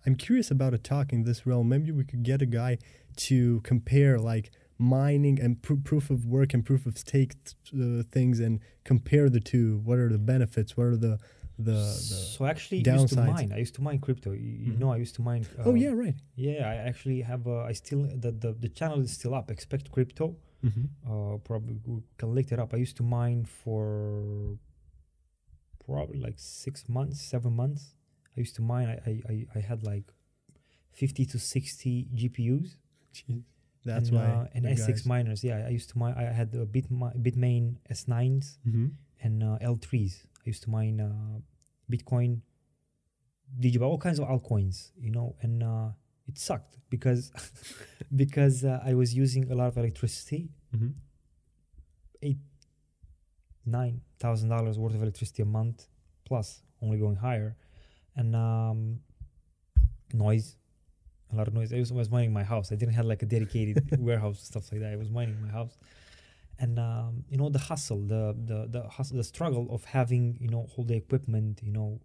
I'm 0.10 0.16
curious 0.16 0.50
about 0.50 0.74
a 0.74 0.80
talk 0.80 1.14
in 1.14 1.22
this 1.24 1.46
realm. 1.46 1.70
Maybe 1.70 1.92
we 1.92 2.04
could 2.04 2.24
get 2.24 2.42
a 2.42 2.48
guy 2.48 2.80
to 3.28 3.62
compare 3.62 4.18
like 4.18 4.50
mining 4.80 5.40
and 5.40 5.62
pr- 5.62 5.76
proof 5.84 6.10
of 6.10 6.26
work 6.26 6.52
and 6.56 6.66
proof 6.66 6.88
of 6.88 6.98
stake 6.98 7.34
uh, 7.80 8.02
things 8.12 8.40
and 8.40 8.60
compare 8.84 9.30
the 9.30 9.40
two. 9.40 9.68
What 9.84 10.00
are 10.00 10.10
the 10.10 10.18
benefits? 10.18 10.76
What 10.76 10.88
are 10.88 10.98
the 10.98 11.20
the, 11.60 11.72
the 11.74 12.20
so 12.38 12.46
actually, 12.46 12.80
I 12.88 12.96
used 12.96 13.10
to 13.10 13.22
mine. 13.22 13.52
I 13.54 13.60
used 13.60 13.76
to 13.76 13.84
mine 13.84 14.00
crypto. 14.00 14.32
You, 14.32 14.50
you 14.66 14.72
Mhm. 14.74 14.80
know, 14.80 14.92
I 14.94 14.98
used 14.98 15.14
to 15.16 15.22
mine. 15.22 15.46
Oh 15.64 15.72
uh, 15.72 15.74
yeah, 15.76 15.90
right. 16.04 16.16
yeah. 16.36 16.68
I 16.74 16.76
actually 16.90 17.22
have. 17.22 17.46
Uh, 17.46 17.60
I 17.72 17.74
still 17.74 18.02
the, 18.26 18.32
the 18.32 18.52
the 18.64 18.70
channel 18.70 19.00
is 19.02 19.12
still 19.20 19.36
up. 19.36 19.52
Expect 19.52 19.92
crypto. 19.92 20.26
Mm-hmm. 20.66 20.86
uh, 21.12 21.38
probably 21.50 21.76
we 21.86 22.02
can 22.18 22.30
look 22.36 22.52
it 22.52 22.60
up. 22.60 22.74
I 22.74 22.78
used 22.78 22.98
to 22.98 23.04
mine 23.04 23.46
for 23.46 24.58
probably 25.86 26.20
like 26.20 26.36
six 26.38 26.90
months, 26.90 27.22
seven 27.22 27.54
months. 27.56 27.84
I 28.36 28.40
used 28.40 28.56
to 28.56 28.62
mine. 28.62 28.88
I 29.06 29.22
I, 29.32 29.46
I, 29.56 29.60
had 29.60 29.84
like 29.84 30.14
fifty 30.92 31.26
to 31.26 31.38
sixty 31.40 32.08
GPUs. 32.16 32.76
That's 33.86 34.10
and, 34.10 34.18
why. 34.18 34.26
uh, 34.26 34.48
and 34.54 34.66
S6 34.66 34.88
guys- 34.88 35.06
miners. 35.06 35.44
Yeah, 35.44 35.66
I 35.66 35.70
used 35.70 35.90
to 35.92 35.98
mine. 35.98 36.14
I 36.18 36.24
had 36.24 36.54
a 36.56 36.66
Bit 36.66 36.90
Bitmain 36.92 37.78
S9s 37.90 38.58
Mhm. 38.68 38.92
and 39.24 39.44
uh, 39.44 39.58
L3s. 39.62 40.26
I 40.46 40.46
used 40.46 40.64
to 40.64 40.70
mine 40.70 41.00
uh, 41.02 41.40
Bitcoin, 41.92 42.42
Digital, 43.60 43.90
all 43.90 43.98
kinds 43.98 44.20
of 44.20 44.28
altcoins. 44.28 44.92
You 45.00 45.12
know, 45.12 45.36
and 45.42 45.64
uh, 45.64 45.90
it 46.28 46.38
sucked 46.38 46.78
because 46.90 47.32
because 48.16 48.64
uh, 48.64 48.80
I 48.86 48.94
was 48.94 49.14
using 49.16 49.50
a 49.52 49.56
lot 49.56 49.68
of 49.68 49.78
electricity 49.78 50.50
Mhm. 50.76 50.94
nine 53.66 54.02
thousand 54.20 54.50
dollars 54.50 54.78
worth 54.78 54.96
of 54.96 55.02
electricity 55.02 55.42
a 55.42 55.46
month, 55.46 55.88
plus 56.26 56.62
only 56.82 56.98
going 56.98 57.16
higher, 57.18 57.56
and 58.20 58.36
um, 58.36 59.00
noise, 60.14 60.58
a 61.32 61.36
lot 61.38 61.48
of 61.48 61.54
noise. 61.54 61.72
I 61.74 61.80
was, 61.80 61.92
was 61.94 62.10
mining 62.10 62.34
my 62.34 62.44
house. 62.44 62.72
I 62.72 62.76
didn't 62.76 62.96
have 63.00 63.06
like 63.06 63.22
a 63.24 63.26
dedicated 63.26 63.78
warehouse 64.08 64.40
stuff 64.52 64.72
like 64.72 64.82
that. 64.82 64.92
I 64.92 64.98
was 65.04 65.10
mining 65.10 65.38
my 65.42 65.52
house, 65.60 65.78
and 66.60 66.78
um, 66.80 67.24
you 67.30 67.38
know 67.38 67.50
the 67.50 67.64
hustle, 67.70 68.02
the 68.14 68.24
the 68.50 68.68
the 68.76 68.82
hustle, 68.96 69.18
the 69.18 69.24
struggle 69.24 69.66
of 69.76 69.86
having 69.86 70.38
you 70.44 70.50
know 70.50 70.68
all 70.76 70.84
the 70.84 70.98
equipment. 71.04 71.62
You 71.64 71.72
know, 71.72 72.02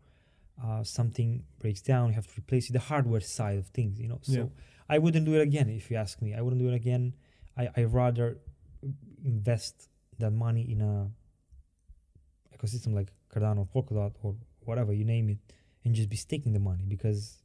uh, 0.64 0.84
something 0.84 1.42
breaks 1.58 1.82
down, 1.82 2.08
you 2.10 2.14
have 2.14 2.28
to 2.32 2.38
replace 2.38 2.70
it. 2.70 2.74
The 2.74 2.86
hardware 2.92 3.20
side 3.20 3.58
of 3.58 3.66
things. 3.78 4.00
You 4.00 4.08
know, 4.08 4.20
so 4.22 4.32
Yeah. 4.32 4.44
I 4.88 4.98
wouldn't 4.98 5.26
do 5.26 5.34
it 5.34 5.42
again 5.50 5.68
if 5.68 5.90
you 5.90 5.96
ask 5.96 6.22
me. 6.22 6.34
I 6.34 6.40
wouldn't 6.42 6.62
do 6.62 6.68
it 6.68 6.76
again. 6.82 7.14
I 7.56 7.64
I 7.76 7.82
rather 7.84 8.38
invest 9.24 9.88
that 10.18 10.32
money 10.46 10.64
in 10.70 10.80
a 10.80 11.10
ecosystem 12.56 12.94
like 12.94 13.08
Cardano, 13.32 13.66
Polkadot, 13.74 14.12
or 14.22 14.36
whatever 14.60 14.92
you 14.92 15.04
name 15.04 15.28
it, 15.30 15.38
and 15.84 15.94
just 15.94 16.08
be 16.08 16.16
staking 16.16 16.52
the 16.52 16.60
money 16.60 16.84
because 16.86 17.42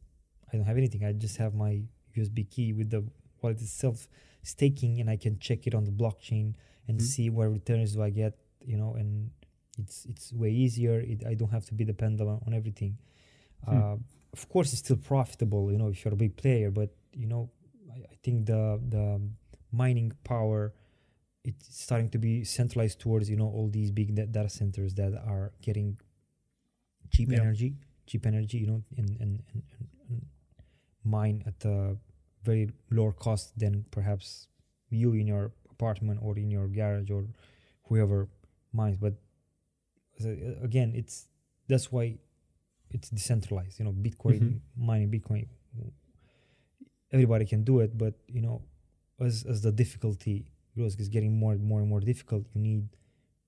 I 0.51 0.57
don't 0.57 0.65
have 0.65 0.77
anything. 0.77 1.03
I 1.03 1.11
just 1.13 1.37
have 1.37 1.53
my 1.53 1.81
USB 2.15 2.43
key 2.49 2.73
with 2.73 2.89
the 2.89 3.03
wallet 3.41 3.61
itself 3.61 4.07
staking, 4.43 4.99
and 4.99 5.09
I 5.09 5.17
can 5.17 5.37
check 5.39 5.67
it 5.67 5.73
on 5.75 5.83
the 5.85 5.91
blockchain 5.91 6.53
and 6.87 6.99
Mhm. 6.99 7.03
see 7.03 7.29
what 7.29 7.51
returns 7.51 7.93
do 7.93 8.01
I 8.01 8.09
get. 8.09 8.33
You 8.65 8.77
know, 8.77 8.93
and 8.95 9.31
it's 9.77 10.05
it's 10.05 10.33
way 10.33 10.51
easier. 10.51 10.99
It, 10.99 11.25
I 11.25 11.33
don't 11.35 11.51
have 11.51 11.65
to 11.67 11.73
be 11.73 11.85
dependent 11.85 12.27
on, 12.29 12.41
on 12.45 12.53
everything. 12.53 12.97
Hmm. 13.65 13.77
Uh, 13.77 13.97
of 14.33 14.47
course, 14.49 14.71
it's 14.73 14.79
still 14.79 14.97
profitable. 14.97 15.71
You 15.71 15.77
know, 15.77 15.87
if 15.89 16.03
you're 16.03 16.13
a 16.13 16.17
big 16.17 16.35
player, 16.35 16.71
but 16.71 16.89
you 17.13 17.27
know, 17.27 17.49
I, 17.91 17.97
I 18.13 18.15
think 18.23 18.45
the 18.45 18.79
the 18.95 19.21
mining 19.71 20.11
power 20.23 20.73
it's 21.45 21.73
starting 21.83 22.09
to 22.09 22.17
be 22.17 22.43
centralized 22.43 22.99
towards 22.99 23.29
you 23.29 23.37
know 23.37 23.47
all 23.47 23.69
these 23.69 23.91
big 23.91 24.13
data 24.15 24.49
centers 24.49 24.93
that 24.95 25.13
are 25.25 25.53
getting 25.61 25.97
cheap 27.11 27.29
Yeah. 27.31 27.39
energy 27.41 27.75
cheap 28.09 28.25
energy 28.25 28.57
you 28.57 28.67
know 28.71 28.81
and, 28.97 29.09
and, 29.23 29.31
and, 29.53 29.63
and, 30.09 30.25
mine 31.05 31.37
at 31.49 31.59
a 31.65 31.95
very 32.43 32.65
lower 32.91 33.13
cost 33.25 33.57
than 33.57 33.85
perhaps 33.89 34.47
you 34.89 35.13
in 35.13 35.25
your 35.27 35.51
apartment 35.71 36.19
or 36.21 36.37
in 36.37 36.49
your 36.51 36.67
garage 36.67 37.09
or 37.09 37.23
whoever 37.87 38.27
mines. 38.73 38.97
But 39.05 39.13
again 40.67 40.89
it's 41.01 41.15
that's 41.69 41.87
why 41.93 42.17
it's 42.91 43.09
decentralized 43.09 43.79
you 43.79 43.85
know 43.85 43.93
bitcoin 44.05 44.41
Mhm. 44.41 44.59
mining 44.75 45.09
bitcoin 45.15 45.47
everybody 47.11 47.45
can 47.45 47.63
do 47.63 47.79
it. 47.79 47.97
But 47.97 48.13
you 48.27 48.41
know 48.41 48.61
as 49.27 49.45
as 49.51 49.61
the 49.61 49.71
difficulty 49.71 50.37
grows 50.75 50.95
is 50.99 51.09
getting 51.09 51.33
more 51.39 51.53
and 51.53 51.63
more 51.63 51.79
and 51.79 51.89
more 51.89 52.01
difficult. 52.11 52.43
You 52.53 52.61
need 52.61 52.83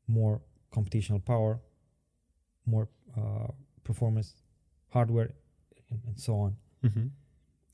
more 0.07 0.41
computational 0.75 1.21
power 1.33 1.59
more 2.65 2.87
uh, 3.17 3.47
performance 3.83 4.35
hardware 4.91 5.31
and, 5.89 6.19
so 6.19 6.35
on 6.35 6.55
Mm-hmm. 6.83 7.07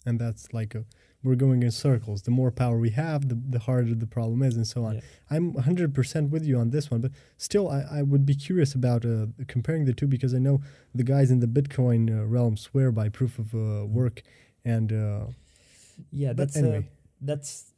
And 0.06 0.20
that's 0.20 0.54
like 0.54 0.76
a, 0.76 0.84
we're 1.24 1.36
going 1.36 1.64
in 1.64 1.72
circles. 1.72 2.22
The 2.24 2.32
more 2.32 2.52
power 2.52 2.78
we 2.78 2.90
have, 2.92 3.30
the, 3.30 3.36
the 3.36 3.60
harder 3.60 3.96
the 3.96 4.06
problem 4.08 4.42
is, 4.44 4.56
and 4.56 4.68
so 4.68 4.84
on. 4.84 4.96
Yeah. 4.96 5.02
I'm 5.30 5.54
100% 5.54 6.30
with 6.30 6.46
you 6.46 6.58
on 6.60 6.70
this 6.72 6.92
one, 6.92 7.00
but 7.02 7.12
still, 7.38 7.70
I, 7.70 8.00
I 8.00 8.02
would 8.02 8.26
be 8.26 8.36
curious 8.36 8.74
about 8.74 9.06
uh, 9.06 9.28
comparing 9.48 9.86
the 9.86 9.94
two 9.94 10.08
because 10.08 10.34
I 10.34 10.40
know 10.40 10.62
the 10.94 11.04
guys 11.04 11.32
in 11.32 11.40
the 11.40 11.48
Bitcoin 11.48 12.02
uh, 12.10 12.26
realm 12.26 12.58
swear 12.58 12.92
by 12.92 13.08
proof 13.10 13.40
of 13.40 13.54
uh, 13.56 13.86
work. 13.86 14.24
And 14.66 14.92
uh, 14.92 15.26
yeah 16.12 16.34
that's 16.34 16.56
anyway, 16.58 16.80
a, 16.80 17.26
that's 17.26 17.74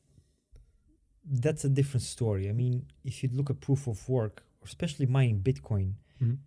that's 1.26 1.64
a 1.64 1.70
different 1.70 2.04
story 2.04 2.50
i 2.50 2.52
mean 2.52 2.86
if 3.04 3.24
you 3.24 3.30
look 3.34 3.50
at 3.50 3.60
proof 3.62 3.88
of 3.88 4.08
work 4.10 4.44
especially 4.66 5.06
mining 5.06 5.40
bitcoin 5.40 5.94
Mhm. 6.22 6.38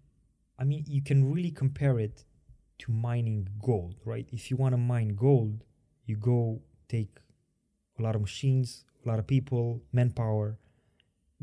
i 0.58 0.64
mean 0.64 0.84
you 0.86 1.02
can 1.02 1.32
really 1.32 1.50
compare 1.50 1.98
it 1.98 2.24
to 2.82 2.90
mining 3.08 3.42
gold 3.68 3.94
right 4.12 4.26
if 4.38 4.42
you 4.50 4.56
want 4.62 4.72
to 4.76 4.80
mine 4.94 5.10
gold 5.26 5.54
you 6.08 6.14
go 6.32 6.38
take 6.94 7.12
a 7.98 8.02
lot 8.06 8.14
of 8.16 8.20
machines 8.28 8.68
a 9.04 9.08
lot 9.10 9.18
of 9.22 9.26
people 9.36 9.64
manpower 9.98 10.48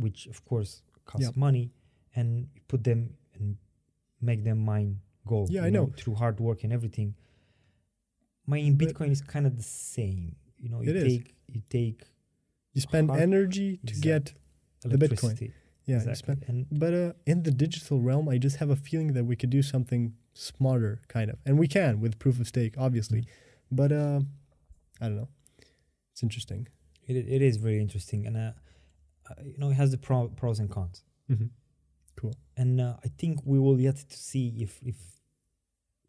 which 0.03 0.19
of 0.33 0.37
course 0.49 0.71
costs 1.09 1.27
Yep. 1.27 1.35
money 1.47 1.65
and 2.17 2.27
you 2.55 2.61
put 2.73 2.81
them 2.89 3.01
and 3.35 3.45
make 4.29 4.41
them 4.49 4.59
mine 4.73 4.91
gold 5.31 5.47
Yeah, 5.49 5.61
you 5.61 5.67
I 5.67 5.69
know. 5.75 5.85
through 5.99 6.15
hard 6.23 6.37
work 6.47 6.59
and 6.65 6.71
everything 6.77 7.09
mining 8.45 8.75
But- 8.75 8.89
bitcoin 8.89 9.11
is 9.11 9.21
kind 9.21 9.45
of 9.49 9.53
the 9.57 9.63
same 9.95 10.35
you 10.61 10.69
know 10.71 10.81
you 10.81 10.89
It 10.91 10.95
is. 10.97 11.03
take 11.13 11.27
you 11.53 11.61
take 11.69 11.99
you 12.73 12.81
spend 12.81 13.09
energy 13.11 13.69
to 13.89 13.93
get, 14.09 14.23
The 14.83 14.95
Bitcoin. 15.03 15.35
yeah, 15.41 15.47
you 15.85 15.95
exactly 15.95 16.15
spend, 16.15 16.39
and 16.47 16.57
but 16.83 16.93
uh, 16.93 17.13
in 17.25 17.37
the 17.47 17.51
digital 17.65 17.97
realm, 17.99 18.29
I 18.29 18.37
just 18.37 18.57
have 18.61 18.69
a 18.69 18.75
feeling 18.75 19.09
that 19.13 19.25
we 19.25 19.35
could 19.35 19.49
do 19.49 19.63
something 19.73 20.13
smarter, 20.33 21.01
kind 21.07 21.29
of. 21.31 21.37
And 21.45 21.57
we 21.59 21.67
can 21.67 21.99
with 21.99 22.19
proof 22.19 22.39
of 22.39 22.47
stake, 22.47 22.75
obviously. 22.77 23.25
But 23.71 23.91
uh, 23.91 24.21
I 25.01 25.05
don't 25.07 25.17
know. 25.17 25.29
It's 26.11 26.23
interesting. 26.23 26.67
it, 27.07 27.15
it 27.15 27.41
is 27.41 27.57
very 27.57 27.79
interesting 27.79 28.25
and 28.27 28.35
uh, 28.37 28.51
uh, 29.29 29.33
you 29.43 29.57
know 29.57 29.69
it 29.69 29.75
has 29.75 29.91
the 29.91 29.97
pro, 29.97 30.27
pros 30.29 30.59
and 30.59 30.69
cons 30.69 31.03
Mm-hmm. 31.31 31.45
Cool. 32.19 32.33
And 32.57 32.81
uh, 32.81 32.95
I 33.05 33.09
think 33.19 33.39
we 33.45 33.59
will 33.59 33.79
yet 33.79 33.97
to 33.97 34.17
see 34.17 34.47
if 34.65 34.79
if 34.83 34.97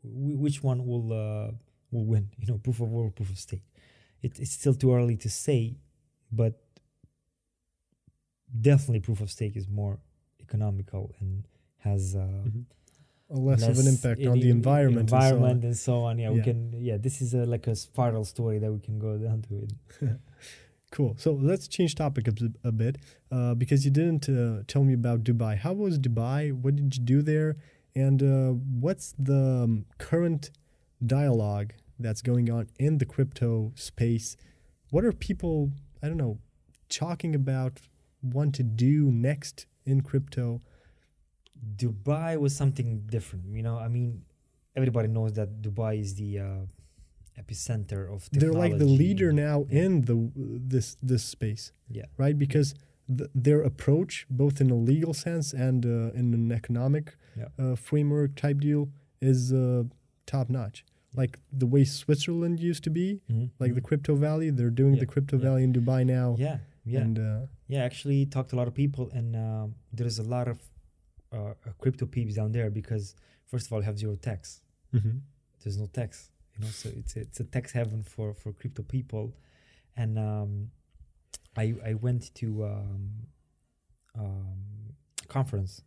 w- 0.03 0.39
which 0.45 0.63
one 0.63 0.87
will 0.87 1.13
uh, 1.13 1.51
will 1.93 2.07
win. 2.07 2.31
You 2.39 2.47
know, 2.49 2.59
proof 2.59 2.81
of 2.81 2.89
work, 2.91 3.15
proof 3.15 3.31
of 3.31 3.39
stake. 3.39 3.63
it, 4.23 4.39
it's 4.41 4.53
still 4.61 4.75
too 4.75 4.93
early 4.95 5.17
to 5.19 5.29
say, 5.31 5.77
but 6.33 6.53
definitely 8.61 9.01
proof 9.01 9.21
of 9.21 9.31
stake 9.31 9.57
is 9.57 9.69
more 9.69 9.99
economical 10.41 11.15
and 11.21 11.47
has 11.79 12.15
uh, 12.17 12.43
Mhm. 12.47 12.65
A 13.31 13.37
less, 13.37 13.63
of 13.63 13.79
an 13.79 13.87
impact 13.87 14.27
on 14.27 14.41
the 14.41 14.51
in- 14.51 14.57
environment. 14.57 15.11
and 15.11 15.11
so 15.11 15.17
on. 15.17 15.23
environment 15.23 15.65
and 15.65 15.77
so 15.77 15.95
on. 16.01 16.19
Yeah, 16.19 16.31
we 16.31 16.43
can. 16.43 16.73
Yeah, 16.77 16.97
this 16.97 17.23
is 17.23 17.33
a, 17.35 17.47
like 17.47 17.67
a 17.69 17.77
spiral 17.77 18.25
story 18.25 18.59
that 18.59 18.73
we 18.73 18.81
can 18.81 18.99
go 18.99 19.17
down 19.17 19.43
to 19.43 19.67
it. 19.67 20.19
Cool. 20.91 21.15
So 21.19 21.33
let's 21.33 21.69
change 21.69 21.95
topic 21.95 22.27
a 22.65 22.73
bit 22.73 22.99
uh, 23.31 23.55
because 23.55 23.85
you 23.85 23.93
didn't 23.93 24.29
uh, 24.29 24.65
tell 24.67 24.83
me 24.83 24.93
about 24.93 25.23
Dubai. 25.23 25.57
How 25.57 25.73
was 25.73 25.99
Dubai? 25.99 26.53
What 26.53 26.75
did 26.77 26.97
you 26.97 27.03
do 27.05 27.23
there? 27.23 27.57
And 27.95 28.23
uh, 28.23 28.51
what's 28.81 29.15
the 29.19 29.63
um, 29.65 29.85
current 29.99 30.51
dialogue 31.05 31.75
that's 31.99 32.23
going 32.23 32.51
on 32.51 32.69
in 32.79 32.99
the 32.99 33.05
crypto 33.05 33.73
space? 33.77 34.37
What 34.91 35.05
are 35.05 35.13
people, 35.13 35.71
I 36.03 36.09
don't 36.09 36.17
know, 36.17 36.39
talking 36.89 37.37
about, 37.37 37.81
want 38.23 38.55
to 38.57 38.65
do 38.65 39.13
next 39.13 39.67
in 39.87 40.01
crypto? 40.01 40.61
Dubai 41.77 42.39
was 42.39 42.55
something 42.57 43.03
different. 43.07 43.45
You 43.53 43.63
know, 43.63 43.79
I 43.79 43.89
mean, 43.89 44.23
everybody 44.77 45.09
knows 45.09 45.33
that 45.35 45.61
Dubai 45.63 46.01
is 46.01 46.15
the 46.15 46.39
uh, 46.39 46.45
epicenter 47.39 48.13
of 48.13 48.29
technology. 48.31 48.39
They're 48.41 48.53
like 48.53 48.79
the 48.79 48.85
leader 48.85 49.33
now 49.33 49.67
Yeah. 49.69 49.83
in 49.85 50.03
the 50.03 50.17
this 50.37 50.97
this 51.03 51.25
space. 51.25 51.73
Yeah. 51.89 52.07
right? 52.17 52.39
Because 52.39 52.75
th- 53.19 53.31
their 53.35 53.63
approach, 53.63 54.27
both 54.31 54.61
in 54.61 54.71
a 54.71 54.75
legal 54.77 55.13
sense 55.15 55.53
and 55.53 55.85
uh, 55.85 56.13
in 56.21 56.33
an 56.35 56.53
economic 56.53 57.17
Yeah. 57.37 57.49
uh, 57.59 57.75
framework 57.77 58.35
type 58.37 58.59
deal, 58.61 58.83
is 59.21 59.53
uh, 59.53 59.85
top 60.27 60.49
notch. 60.49 60.85
Like 61.17 61.39
the 61.53 61.67
way 61.67 61.85
Switzerland 61.85 62.61
used 62.61 62.85
to 62.85 62.91
be, 62.91 63.21
Mhm, 63.29 63.51
like 63.59 63.75
the 63.75 63.81
mhm. 63.81 63.89
Crypto 63.89 64.15
Valley, 64.15 64.51
they're 64.51 64.71
doing 64.83 64.95
Yeah, 64.95 65.01
the 65.01 65.07
Crypto 65.07 65.37
yeah. 65.37 65.43
Valley 65.47 65.63
in 65.65 65.73
Dubai 65.73 66.07
now. 66.07 66.37
yeah, 66.39 66.59
yeah, 66.85 67.01
And 67.01 67.19
uh, 67.19 67.47
yeah. 67.67 67.83
Actually, 67.83 68.27
talked 68.27 68.51
to 68.51 68.57
a 68.57 68.61
lot 68.63 68.69
of 68.69 68.75
people, 68.75 69.11
and 69.19 69.35
um, 69.37 69.75
there's 69.93 70.19
a 70.21 70.23
lot 70.37 70.47
of 70.47 70.59
uh, 71.33 71.55
crypto 71.79 72.07
peeps 72.07 72.35
down 72.35 72.53
there 72.53 72.71
because 72.71 73.15
first 73.47 73.67
of 73.67 73.73
all, 73.73 73.81
have 73.83 73.99
zero 73.99 74.17
tax. 74.17 74.61
There's 75.63 75.77
no 75.79 75.87
tax, 75.87 76.31
you 76.55 76.65
know, 76.65 76.71
so 76.71 76.89
it's 76.97 77.17
a, 77.17 77.21
it's 77.21 77.41
a 77.41 77.45
tax 77.45 77.73
heaven 77.73 78.03
for 78.03 78.33
for 78.35 78.53
crypto 78.53 78.83
people, 78.83 79.35
and 79.97 80.19
um, 80.19 80.71
I 81.57 81.75
I 81.85 81.95
went 81.95 82.35
to 82.37 82.65
um, 82.65 83.11
um, 84.19 84.95
conference, 85.29 85.83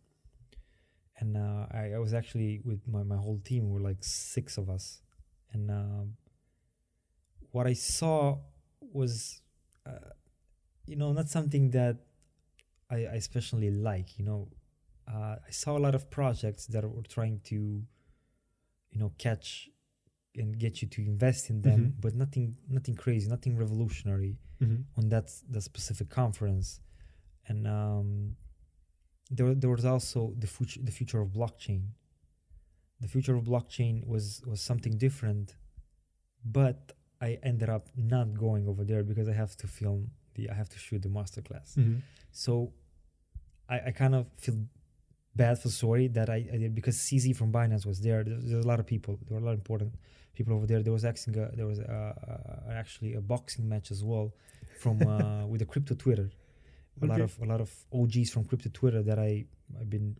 and 1.18 1.36
uh, 1.36 1.66
I, 1.72 1.92
I 1.94 1.98
was 1.98 2.14
actually 2.14 2.60
with 2.64 2.86
my, 2.86 3.02
my 3.02 3.16
whole 3.16 3.40
team. 3.44 3.70
We're 3.70 3.80
like 3.80 4.02
six 4.02 4.58
of 4.58 4.70
us, 4.70 5.00
and 5.52 5.70
um, 5.70 6.16
what 7.50 7.66
I 7.66 7.72
saw 7.74 8.38
was, 8.80 9.40
uh, 9.86 10.10
you 10.86 10.96
know, 10.96 11.12
not 11.12 11.28
something 11.28 11.70
that 11.70 11.98
I, 12.90 12.96
I 12.96 13.14
especially 13.14 13.70
like. 13.70 14.18
You 14.18 14.24
know, 14.24 14.48
uh, 15.08 15.36
I 15.46 15.50
saw 15.50 15.76
a 15.76 15.82
lot 15.86 15.94
of 15.94 16.10
projects 16.10 16.66
that 16.68 16.84
were 16.88 17.02
trying 17.02 17.40
to, 17.44 17.54
you 18.92 18.98
know, 19.00 19.12
catch 19.18 19.68
and 20.36 20.58
get 20.58 20.82
you 20.82 20.88
to 20.88 21.00
invest 21.02 21.50
in 21.50 21.62
them, 21.62 21.80
Mhm. 21.80 22.00
but 22.00 22.14
nothing, 22.14 22.56
nothing 22.68 22.96
crazy, 22.96 23.28
nothing 23.28 23.56
revolutionary 23.56 24.38
on 24.96 25.08
that 25.10 25.30
that 25.50 25.60
specific 25.62 26.08
conference, 26.08 26.80
and 27.48 27.66
um, 27.66 28.36
there 29.30 29.54
there 29.54 29.70
was 29.70 29.84
also 29.84 30.34
the 30.38 30.46
future 30.46 30.80
the 30.82 30.90
future 30.92 31.20
of 31.20 31.28
blockchain. 31.32 31.82
The 33.00 33.08
future 33.08 33.34
of 33.36 33.44
blockchain 33.44 34.06
was 34.06 34.42
was 34.46 34.60
something 34.62 34.96
different, 34.96 35.54
but 36.44 36.92
I 37.20 37.38
ended 37.42 37.68
up 37.68 37.88
not 37.96 38.34
going 38.38 38.66
over 38.66 38.84
there 38.84 39.02
because 39.04 39.28
I 39.28 39.34
have 39.34 39.54
to 39.58 39.66
film 39.66 40.10
the 40.34 40.48
I 40.50 40.54
have 40.54 40.68
to 40.70 40.78
shoot 40.78 41.02
the 41.02 41.10
masterclass. 41.10 41.76
So 42.32 42.72
I, 43.68 43.76
I 43.88 43.90
kind 43.92 44.14
of 44.14 44.26
feel 44.36 44.56
bad 45.36 45.58
for 45.58 45.68
sorry 45.68 46.08
that 46.08 46.28
I, 46.30 46.46
I 46.52 46.56
did 46.58 46.74
because 46.74 46.96
CZ 46.96 47.36
from 47.36 47.52
Binance 47.52 47.86
was 47.86 48.00
there. 48.00 48.24
There's 48.24 48.44
there 48.50 48.60
a 48.60 48.62
lot 48.62 48.80
of 48.80 48.86
people. 48.86 49.18
There 49.28 49.38
were 49.38 49.42
a 49.42 49.46
lot 49.46 49.52
of 49.52 49.58
important 49.58 49.94
people 50.34 50.54
over 50.54 50.66
there. 50.66 50.82
There 50.82 50.92
was 50.92 51.04
actually 51.04 51.38
a, 51.40 51.50
there 51.54 51.66
was 51.66 51.78
a, 51.78 52.66
uh, 52.68 52.72
actually 52.72 53.14
a 53.14 53.20
boxing 53.20 53.68
match 53.68 53.90
as 53.90 54.02
well 54.04 54.32
from 54.80 55.02
uh, 55.06 55.46
with 55.50 55.60
the 55.60 55.66
crypto 55.66 55.94
Twitter. 55.94 56.30
A 57.02 57.06
lot 57.06 57.20
of 57.20 57.36
a 57.42 57.44
lot 57.44 57.60
of 57.60 57.70
OGs 57.92 58.30
from 58.30 58.44
crypto 58.44 58.70
Twitter 58.72 59.02
that 59.02 59.18
I 59.18 59.44
I've 59.78 59.90
been 59.90 60.16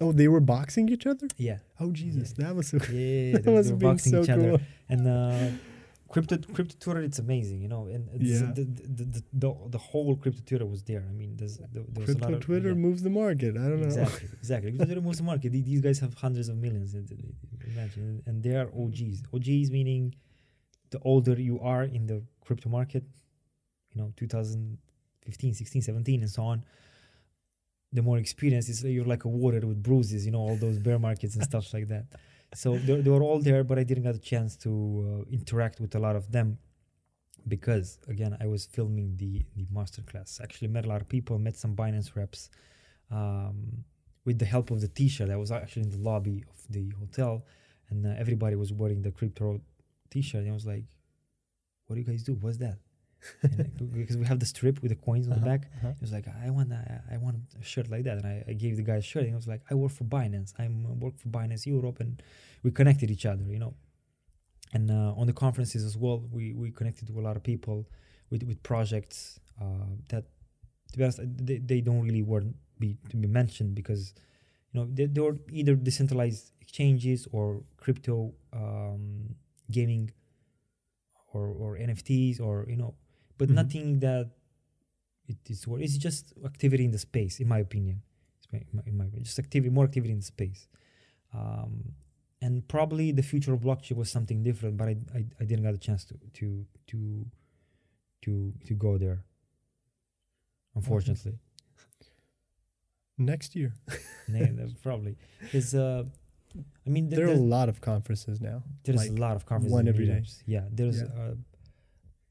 Oh, 0.00 0.10
they 0.10 0.26
were 0.26 0.40
boxing 0.40 0.88
each 0.88 1.06
other? 1.06 1.28
yeah 1.36 1.58
Oh, 1.78 1.92
Jesus. 1.92 2.32
That 2.32 2.56
was 2.56 2.68
so 2.68 2.78
yeah, 2.90 2.90
yeah, 2.90 3.26
yeah 3.26 3.32
That 3.32 3.44
they, 3.44 3.54
must 3.54 3.68
they 3.68 3.72
were 3.74 3.78
been 3.78 3.88
boxing 3.90 4.12
so 4.12 4.22
each 4.22 4.30
other 4.30 4.60
and 4.88 5.06
uh, 5.06 5.50
crypto 6.08 6.36
crypto 6.52 6.74
Twitter 6.78 7.02
it's 7.02 7.18
amazing 7.18 7.60
you 7.60 7.68
know 7.68 7.86
and 7.86 8.08
Yeah. 8.20 8.52
the, 8.54 8.64
the, 8.64 9.04
the, 9.12 9.22
the 9.32 9.50
the 9.70 9.78
whole 9.78 10.16
crypto 10.16 10.42
Twitter 10.46 10.66
was 10.66 10.82
there. 10.82 11.04
I 11.08 11.12
mean 11.12 11.36
there's 11.36 11.56
there, 11.58 11.84
there 11.88 12.04
was 12.06 12.10
a 12.10 12.18
lot 12.18 12.28
Crypto 12.28 12.34
of 12.36 12.40
Twitter 12.44 12.68
yeah. 12.68 12.74
moves 12.86 13.02
the 13.02 13.10
market. 13.10 13.56
I 13.56 13.64
don't 13.68 13.80
know. 13.80 13.86
Exactly, 13.86 14.28
exactly. 14.42 14.70
Because 14.72 14.88
they're 14.88 15.00
the 15.00 15.22
market. 15.22 15.52
These 15.52 15.80
guys 15.80 15.98
have 16.00 16.14
hundreds 16.14 16.48
of 16.48 16.56
millions. 16.56 16.94
Imagine, 16.94 18.22
and 18.26 18.42
they 18.42 18.54
are 18.60 18.68
OGs. 18.82 19.22
OGs 19.34 19.70
meaning 19.70 20.14
the 20.90 21.00
older 21.00 21.34
you 21.40 21.58
are 21.60 21.84
in 21.84 22.06
the 22.06 22.22
crypto 22.44 22.68
market, 22.68 23.04
you 23.90 24.00
know, 24.00 24.12
2015, 24.16 25.54
16, 25.54 25.82
17, 25.82 26.20
and 26.22 26.30
so 26.30 26.42
on. 26.44 26.64
The 27.92 28.02
more 28.02 28.18
experience 28.18 28.68
is 28.68 28.84
you're 28.84 29.04
like 29.04 29.24
a 29.24 29.28
water 29.28 29.60
with 29.66 29.82
bruises, 29.82 30.24
you 30.26 30.32
know, 30.32 30.38
all 30.38 30.56
those 30.56 30.78
bear 30.78 30.98
markets 30.98 31.34
and 31.36 31.44
stuff 31.44 31.72
like 31.72 31.88
that. 31.88 32.06
So 32.54 32.78
they, 32.78 33.00
they 33.00 33.10
were 33.10 33.22
all 33.22 33.40
there, 33.40 33.64
but 33.64 33.78
I 33.78 33.84
didn't 33.84 34.04
get 34.04 34.14
a 34.14 34.18
chance 34.18 34.56
to 34.58 34.70
uh, 34.70 35.30
interact 35.30 35.80
with 35.80 35.94
a 35.94 35.98
lot 35.98 36.16
of 36.16 36.30
them 36.30 36.58
because 37.46 37.98
again 38.08 38.36
I 38.40 38.46
was 38.46 38.66
filming 38.66 39.16
the 39.16 39.42
the 39.56 39.66
masterclass. 39.66 40.40
Actually 40.40 40.68
met 40.68 40.84
a 40.84 40.88
lot 40.88 41.00
of 41.00 41.08
people, 41.08 41.38
met 41.38 41.56
some 41.56 41.74
Binance 41.76 42.16
reps. 42.16 42.50
Um, 43.10 43.84
with 44.24 44.38
the 44.38 44.46
help 44.46 44.70
of 44.70 44.80
the 44.80 44.88
T-shirt, 44.88 45.28
I 45.28 45.36
was 45.36 45.52
actually 45.52 45.82
in 45.82 45.90
the 45.90 45.98
lobby 45.98 46.44
of 46.48 46.56
the 46.70 46.88
hotel, 46.98 47.44
and 47.90 48.06
uh, 48.06 48.14
everybody 48.16 48.56
was 48.56 48.72
wearing 48.72 49.02
the 49.02 49.10
crypto 49.10 49.60
T-shirt. 50.10 50.42
And 50.42 50.50
I 50.50 50.54
was 50.54 50.66
like, 50.66 50.84
"What 51.86 51.96
do 51.96 52.00
you 52.00 52.06
guys 52.06 52.22
do? 52.22 52.34
What's 52.34 52.56
that?" 52.58 52.78
I- 53.42 53.48
because 54.00 54.16
we 54.16 54.26
have 54.26 54.38
the 54.40 54.46
strip 54.46 54.82
with 54.82 54.90
the 54.90 54.96
coins 54.96 55.28
on 55.28 55.34
the 55.40 55.44
back. 55.52 55.62
Uh-huh. 55.78 55.88
He 55.98 56.00
was 56.00 56.12
like, 56.12 56.26
"I 56.46 56.50
want, 56.50 56.72
a, 56.72 57.02
I 57.10 57.16
want 57.18 57.36
a 57.60 57.64
shirt 57.64 57.90
like 57.90 58.04
that," 58.04 58.16
and 58.18 58.26
I, 58.26 58.44
I 58.48 58.52
gave 58.52 58.76
the 58.76 58.82
guy 58.82 58.96
a 58.96 59.02
shirt. 59.02 59.22
And 59.22 59.30
he 59.30 59.36
was 59.36 59.48
like, 59.48 59.62
"I 59.70 59.74
work 59.74 59.92
for 59.92 60.04
Binance. 60.04 60.52
I'm 60.58 60.86
uh, 60.86 60.94
work 60.94 61.18
for 61.18 61.28
Binance 61.28 61.66
Europe," 61.66 62.00
and 62.00 62.22
we 62.62 62.70
connected 62.70 63.10
each 63.10 63.26
other, 63.26 63.44
you 63.44 63.58
know. 63.58 63.74
And 64.72 64.90
uh, 64.90 65.14
on 65.20 65.26
the 65.26 65.32
conferences 65.32 65.84
as 65.84 65.96
well, 65.96 66.18
we 66.32 66.52
we 66.52 66.70
connected 66.70 67.06
to 67.08 67.18
a 67.18 67.22
lot 67.22 67.36
of 67.36 67.42
people 67.42 67.86
with 68.30 68.42
with 68.42 68.62
projects 68.62 69.38
uh, 69.60 69.90
that, 70.08 70.24
to 70.92 70.98
be 70.98 71.04
honest, 71.04 71.20
they, 71.24 71.58
they 71.58 71.80
don't 71.80 72.02
really 72.02 72.22
want 72.22 72.54
be 72.78 72.96
to 73.10 73.16
be 73.16 73.28
mentioned 73.28 73.74
because 73.74 74.14
you 74.72 74.80
know 74.80 74.86
they, 74.92 75.06
they 75.06 75.20
were 75.20 75.36
either 75.52 75.74
decentralized 75.76 76.50
exchanges 76.60 77.28
or 77.32 77.62
crypto 77.76 78.32
um, 78.52 79.36
gaming 79.70 80.10
or 81.32 81.46
or 81.48 81.76
NFTs 81.78 82.40
or 82.40 82.66
you 82.68 82.76
know, 82.76 82.94
but 83.38 83.48
Mhm. 83.48 83.54
nothing 83.54 84.00
that 84.00 84.30
it 85.26 85.38
is 85.48 85.66
worth. 85.66 85.82
It's 85.82 85.96
just 85.98 86.32
activity 86.44 86.84
in 86.84 86.90
the 86.90 86.98
space, 86.98 87.40
in 87.40 87.48
my 87.48 87.58
opinion. 87.58 88.02
In 88.52 88.64
my, 88.72 88.82
in 88.86 88.96
my 88.96 89.06
just 89.22 89.38
activity, 89.38 89.70
more 89.70 89.84
activity 89.84 90.12
in 90.12 90.18
the 90.20 90.24
space. 90.24 90.68
Um, 91.32 91.94
and 92.40 92.66
probably 92.68 93.10
the 93.10 93.22
future 93.22 93.52
of 93.54 93.60
blockchain 93.60 93.96
was 93.96 94.10
something 94.10 94.42
different, 94.44 94.76
but 94.76 94.86
I, 94.88 94.96
I, 95.18 95.20
I 95.40 95.44
didn't 95.44 95.64
get 95.64 95.74
a 95.74 95.78
chance 95.78 96.04
to 96.04 96.14
to 96.38 96.66
to 96.90 97.26
to 98.22 98.52
to 98.66 98.74
go 98.74 98.98
there. 98.98 99.24
Unfortunately, 100.74 101.38
Next 103.18 103.54
year. 103.56 103.72
Probably 104.82 105.16
because 105.40 105.74
uh, 105.74 106.04
I 106.86 106.90
mean 106.90 107.08
There 107.08 107.26
are 107.28 107.32
a 107.32 107.36
lot 107.56 107.68
of 107.68 107.80
conferences 107.80 108.40
now. 108.40 108.62
there's 108.84 108.98
like 108.98 109.10
a 109.10 109.20
lot 109.26 109.36
of 109.36 109.46
conferences. 109.46 109.72
one 109.72 109.88
every 109.88 110.06
day. 110.06 110.22
Yeah, 110.46 110.64
there's 110.70 111.00
Yeah. 111.00 111.08
uh, 111.20 111.34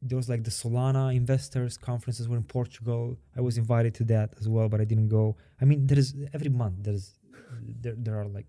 there 0.08 0.18
was 0.18 0.30
like 0.30 0.44
the 0.44 0.52
Solana 0.52 1.16
investors 1.16 1.78
conferences 1.78 2.28
were 2.28 2.38
in 2.38 2.44
Portugal. 2.44 3.18
I 3.38 3.42
was 3.42 3.58
invited 3.58 3.94
to 3.96 4.04
that 4.06 4.34
as 4.40 4.48
well, 4.50 4.68
but 4.70 4.80
I 4.82 4.86
didn't 4.86 5.10
go. 5.10 5.38
I 5.62 5.66
mean, 5.66 5.88
there 5.88 6.00
is 6.00 6.14
every 6.34 6.50
month 6.50 6.76
there's 6.80 7.06
there 7.84 7.96
there 7.98 8.20
are 8.20 8.28
like 8.28 8.48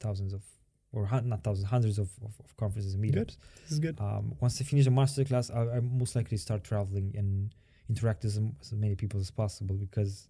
thousands 0.00 0.32
of 0.32 0.42
or 0.92 1.06
hun- 1.06 1.28
not 1.28 1.42
thousands, 1.42 1.68
hundreds 1.68 1.98
of, 1.98 2.08
of, 2.22 2.32
of 2.44 2.56
conferences 2.56 2.94
and 2.94 3.02
meetups. 3.02 3.14
Good. 3.14 3.36
This 3.62 3.72
is 3.72 3.80
good. 3.80 4.00
Um, 4.00 4.34
once 4.40 4.60
I 4.60 4.64
finish 4.64 4.84
the 4.84 4.92
masterclass, 4.92 5.54
I, 5.54 5.76
I 5.76 5.80
most 5.80 6.14
likely 6.14 6.36
start 6.36 6.62
traveling 6.62 7.12
and 7.16 7.52
interact 7.88 8.22
with 8.22 8.36
as, 8.36 8.40
as 8.62 8.72
many 8.72 8.94
people 8.94 9.18
as 9.18 9.30
possible 9.30 9.74
because 9.74 10.28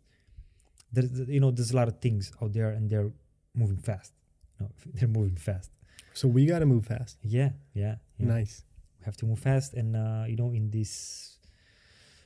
there's 0.93 1.29
you 1.29 1.41
know 1.41 1.51
there's 1.51 1.73
a 1.73 1.77
lot 1.77 1.89
of 1.89 2.01
things 2.01 2.33
out 2.43 2.53
there 2.53 2.71
and 2.71 2.89
they're 2.91 3.11
moving 3.55 3.77
fast. 3.77 4.13
You 4.59 4.67
know, 4.67 4.73
they're 4.95 5.09
moving 5.09 5.37
fast. 5.37 5.71
So 6.15 6.29
we 6.29 6.47
got 6.47 6.61
to 6.61 6.67
move 6.67 6.87
fast. 6.87 7.19
Yeah, 7.23 7.51
yeah, 7.75 7.97
yeah. 8.19 8.27
Nice. 8.27 8.63
Have 9.05 9.17
to 9.19 9.27
move 9.27 9.39
fast, 9.39 9.75
and 9.75 9.97
uh, 9.97 10.25
you 10.27 10.37
know, 10.37 10.53
in 10.53 10.71
this 10.71 11.39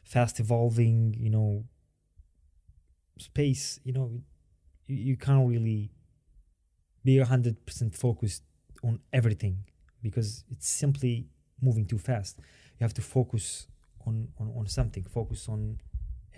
fast 0.05 0.41
evolving, 0.41 1.15
you 1.19 1.31
know, 1.31 1.65
space, 3.19 3.81
you 3.85 3.93
know, 3.93 4.11
you, 4.87 4.97
you 4.97 5.17
can't 5.17 5.49
really 5.49 5.91
be 7.05 7.19
hundred 7.19 7.65
percent 7.67 7.95
focused 7.95 8.43
on 8.85 9.01
everything 9.13 9.65
because 10.03 10.45
it's 10.51 10.69
simply 10.69 11.27
moving 11.61 11.87
too 11.87 11.99
fast. 11.99 12.39
you 12.39 12.85
have 12.85 12.95
to 12.95 13.03
focus 13.03 13.67
on, 14.07 14.29
on, 14.39 14.53
on 14.57 14.67
something. 14.67 15.05
Focus 15.05 15.49
on 15.49 15.79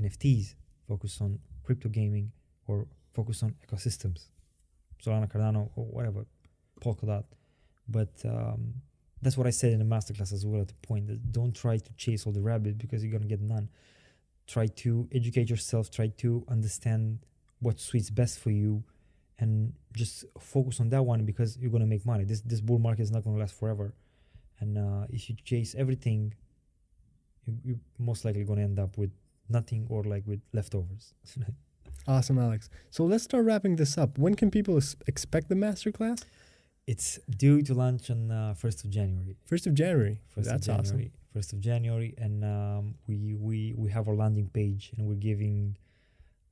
NFTs. 0.00 0.54
Focus 0.88 1.20
on 1.20 1.38
crypto 1.62 1.88
gaming, 1.88 2.32
or 2.66 2.86
focus 3.14 3.42
on 3.42 3.54
ecosystems. 3.64 4.28
Solana, 5.04 5.30
Cardano, 5.30 5.70
or 5.76 5.84
whatever, 5.84 6.26
Polkadot. 6.80 7.24
But 7.88 8.10
um, 8.24 8.74
that's 9.22 9.36
what 9.36 9.46
I 9.46 9.50
said 9.50 9.72
in 9.72 9.78
the 9.78 9.84
masterclass 9.84 10.32
as 10.32 10.46
well. 10.46 10.62
At 10.62 10.68
the 10.68 10.86
point 10.86 11.06
that 11.08 11.32
don't 11.32 11.54
try 11.54 11.76
to 11.76 11.92
chase 11.94 12.26
all 12.26 12.32
the 12.32 12.40
rabbit 12.40 12.78
because 12.78 13.04
you're 13.04 13.12
gonna 13.12 13.26
get 13.26 13.40
none. 13.40 13.68
Try 14.46 14.66
to 14.66 15.08
educate 15.12 15.50
yourself. 15.50 15.90
Try 15.90 16.08
to 16.18 16.44
understand 16.48 17.20
what 17.60 17.78
suits 17.78 18.10
best 18.10 18.38
for 18.38 18.50
you, 18.50 18.82
and 19.38 19.74
just 19.94 20.24
focus 20.38 20.80
on 20.80 20.88
that 20.90 21.04
one 21.04 21.24
because 21.24 21.58
you're 21.58 21.70
gonna 21.70 21.86
make 21.86 22.06
money. 22.06 22.24
This 22.24 22.40
this 22.40 22.60
bull 22.60 22.78
market 22.78 23.02
is 23.02 23.10
not 23.10 23.24
gonna 23.24 23.38
last 23.38 23.54
forever, 23.54 23.94
and 24.58 24.78
uh, 24.78 25.06
if 25.10 25.28
you 25.28 25.36
chase 25.44 25.74
everything, 25.76 26.34
you, 27.46 27.58
you're 27.64 27.80
most 27.98 28.24
likely 28.24 28.44
gonna 28.44 28.62
end 28.62 28.78
up 28.78 28.96
with 28.96 29.10
nothing 29.48 29.86
or 29.90 30.02
like 30.04 30.26
with 30.26 30.40
leftovers. 30.52 31.14
Awesome, 32.08 32.38
Alex. 32.38 32.70
So 32.90 33.04
let's 33.04 33.24
start 33.24 33.44
wrapping 33.44 33.76
this 33.76 33.98
up. 33.98 34.18
When 34.18 34.34
can 34.34 34.50
people 34.50 34.80
expect 35.06 35.48
the 35.48 35.54
masterclass? 35.54 36.24
It's 36.86 37.18
due 37.28 37.62
to 37.62 37.74
launch 37.74 38.10
on 38.10 38.30
uh, 38.30 38.54
first 38.54 38.84
of 38.84 38.90
January. 38.90 39.36
First 39.46 39.66
of 39.66 39.74
January. 39.74 40.20
First 40.34 40.48
That's 40.48 40.68
of 40.68 40.74
awesome. 40.80 40.84
January. 40.86 41.12
First 41.32 41.52
of 41.52 41.60
January, 41.60 42.14
and 42.18 42.44
um, 42.44 42.94
we 43.06 43.34
we 43.34 43.74
we 43.76 43.90
have 43.90 44.08
our 44.08 44.14
landing 44.16 44.48
page, 44.52 44.90
and 44.96 45.06
we're 45.06 45.14
giving 45.14 45.76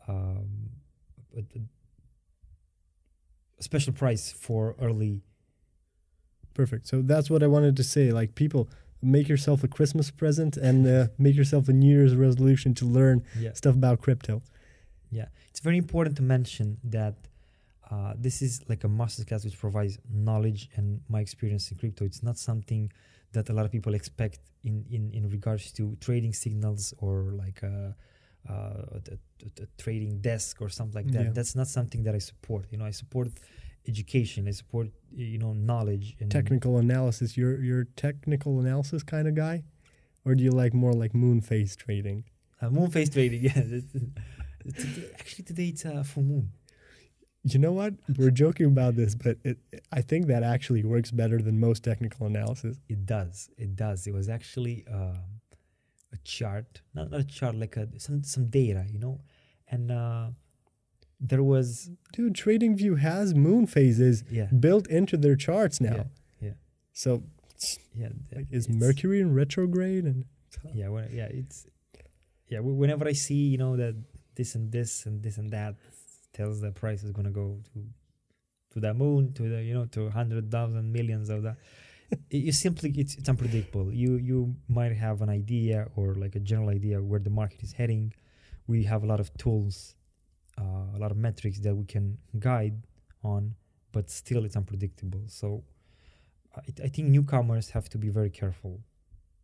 um, 0.06 0.70
a, 1.36 1.44
a 3.58 3.62
special 3.62 3.92
price 3.92 4.30
for 4.30 4.76
early. 4.80 5.22
Perfect. 6.54 6.86
So 6.88 7.02
that's 7.02 7.28
what 7.30 7.42
I 7.42 7.46
wanted 7.46 7.76
to 7.76 7.84
say. 7.84 8.12
Like 8.12 8.34
people, 8.34 8.68
make 9.02 9.28
yourself 9.28 9.62
a 9.64 9.68
Christmas 9.68 10.10
present 10.10 10.56
and 10.56 10.86
uh, 10.86 11.06
make 11.18 11.34
yourself 11.36 11.68
a 11.68 11.72
New 11.72 11.88
Year's 11.88 12.14
resolution 12.16 12.74
to 12.74 12.84
learn 12.84 13.24
Yeah, 13.38 13.52
stuff 13.54 13.74
about 13.74 14.00
crypto. 14.00 14.42
Yeah, 15.10 15.26
it's 15.48 15.60
very 15.60 15.78
important 15.78 16.16
to 16.16 16.22
mention 16.22 16.78
that 16.84 17.14
uh, 17.90 18.12
this 18.16 18.42
is 18.42 18.52
like 18.68 18.84
a 18.84 18.88
masterclass 18.88 19.44
which 19.44 19.58
provides 19.58 19.98
knowledge 20.10 20.68
and 20.76 21.00
my 21.08 21.20
experience 21.20 21.70
in 21.70 21.78
crypto. 21.78 22.04
It's 22.04 22.22
not 22.22 22.36
something 22.38 22.92
that 23.32 23.48
a 23.48 23.52
lot 23.52 23.64
of 23.66 23.72
people 23.72 23.94
expect 23.94 24.40
in 24.64 24.84
in, 24.90 25.02
in 25.18 25.28
regards 25.36 25.72
to 25.78 25.96
trading 26.00 26.32
signals 26.44 26.92
or 26.98 27.16
like 27.44 27.62
a, 27.62 27.94
a, 28.48 28.52
a- 28.54 29.18
a 29.64 29.66
trading 29.84 30.20
desk 30.20 30.60
or 30.60 30.68
something 30.68 30.96
like 31.00 31.10
that. 31.16 31.24
Yeah. 31.26 31.32
That's 31.38 31.54
not 31.60 31.68
something 31.68 32.02
that 32.04 32.14
I 32.14 32.18
support. 32.18 32.66
You 32.72 32.78
know, 32.78 32.84
I 32.92 32.94
support 33.02 33.28
education. 33.86 34.48
I 34.48 34.52
support 34.62 34.88
you 35.14 35.38
know 35.38 35.52
knowledge 35.70 36.06
and 36.20 36.30
Technical 36.30 36.78
analysis. 36.78 37.36
You're 37.38 37.58
you're 37.68 37.84
technical 37.96 38.52
analysis 38.60 39.02
kind 39.02 39.26
of 39.28 39.34
guy, 39.34 39.56
or 40.24 40.34
do 40.34 40.42
you 40.44 40.50
like 40.62 40.74
more 40.74 40.92
like 41.02 41.14
moon 41.14 41.40
phase 41.40 41.76
trading? 41.76 42.24
uh, 42.60 42.70
moon 42.70 42.90
phase 42.90 43.08
trading. 43.10 43.42
Yeah, 43.48 43.62
today- 44.82 45.10
actually 45.20 45.44
today 45.44 45.68
it's 45.68 45.84
uh, 45.86 46.02
full 46.02 46.24
moon. 46.24 46.50
You 47.44 47.58
know 47.58 47.72
what? 47.72 47.94
We're 48.16 48.30
joking 48.30 48.66
about 48.66 48.96
this, 48.96 49.14
but 49.14 49.38
it, 49.44 49.58
I 49.92 50.02
think 50.02 50.26
that 50.26 50.42
actually 50.42 50.82
works 50.82 51.10
better 51.10 51.40
than 51.40 51.58
most 51.60 51.84
technical 51.84 52.26
analysis. 52.26 52.78
It 52.88 53.06
does. 53.06 53.48
It 53.56 53.76
does. 53.76 54.06
It 54.06 54.12
was 54.12 54.28
actually 54.28 54.84
um, 54.92 55.40
a 56.12 56.16
chart, 56.24 56.82
not, 56.94 57.10
not 57.10 57.20
a 57.20 57.24
chart, 57.24 57.54
like 57.54 57.76
a 57.76 57.88
some 57.98 58.22
some 58.24 58.48
data, 58.48 58.86
you 58.90 58.98
know, 58.98 59.20
and 59.70 59.90
uh, 59.90 60.28
there 61.20 61.42
was 61.42 61.90
Dude, 62.12 62.34
TradingView 62.34 62.98
has 62.98 63.34
moon 63.34 63.66
phases 63.66 64.24
yeah 64.30 64.46
built 64.46 64.86
into 64.88 65.16
their 65.16 65.36
charts 65.36 65.80
now. 65.80 65.94
Yeah, 65.94 66.04
yeah. 66.40 66.52
So 66.92 67.22
yeah 67.94 68.08
like, 68.34 68.46
is 68.50 68.68
Mercury 68.68 69.20
in 69.20 69.34
retrograde 69.34 70.04
and 70.04 70.24
yeah 70.74 70.88
when, 70.88 71.08
yeah 71.12 71.26
it's 71.30 71.66
yeah 72.48 72.60
whenever 72.60 73.06
I 73.06 73.12
see 73.12 73.48
you 73.48 73.58
know 73.58 73.76
that 73.76 73.96
this 74.36 74.54
and 74.54 74.70
this 74.70 75.04
and 75.06 75.22
this 75.22 75.38
and 75.38 75.50
that 75.50 75.74
tells 76.38 76.60
the 76.60 76.70
price 76.70 77.02
is 77.02 77.12
gonna 77.16 77.36
go 77.42 77.46
to 77.70 77.78
to 78.72 78.80
the 78.80 78.92
moon 79.02 79.32
to 79.38 79.42
the 79.52 79.60
you 79.68 79.74
know 79.74 79.86
to 79.86 80.08
hundred 80.10 80.50
thousand 80.50 80.92
millions 80.98 81.28
of 81.34 81.42
that. 81.42 81.56
you 82.30 82.52
simply 82.52 82.90
it's, 83.02 83.14
it's 83.16 83.28
unpredictable. 83.28 83.92
You 83.92 84.10
you 84.30 84.54
might 84.68 84.94
have 85.06 85.20
an 85.26 85.30
idea 85.42 85.88
or 85.96 86.14
like 86.14 86.34
a 86.36 86.40
general 86.50 86.70
idea 86.78 86.96
where 87.02 87.20
the 87.28 87.34
market 87.40 87.62
is 87.62 87.72
heading. 87.72 88.14
We 88.66 88.84
have 88.84 89.02
a 89.02 89.06
lot 89.06 89.20
of 89.20 89.28
tools, 89.44 89.94
uh, 90.60 90.96
a 90.96 90.98
lot 90.98 91.10
of 91.10 91.16
metrics 91.16 91.58
that 91.60 91.74
we 91.74 91.86
can 91.94 92.18
guide 92.38 92.76
on, 93.22 93.54
but 93.92 94.10
still 94.10 94.44
it's 94.46 94.56
unpredictable. 94.56 95.22
So 95.26 95.64
I, 96.56 96.60
I 96.84 96.88
think 96.88 97.08
newcomers 97.08 97.70
have 97.70 97.88
to 97.90 97.98
be 97.98 98.10
very 98.18 98.30
careful 98.30 98.80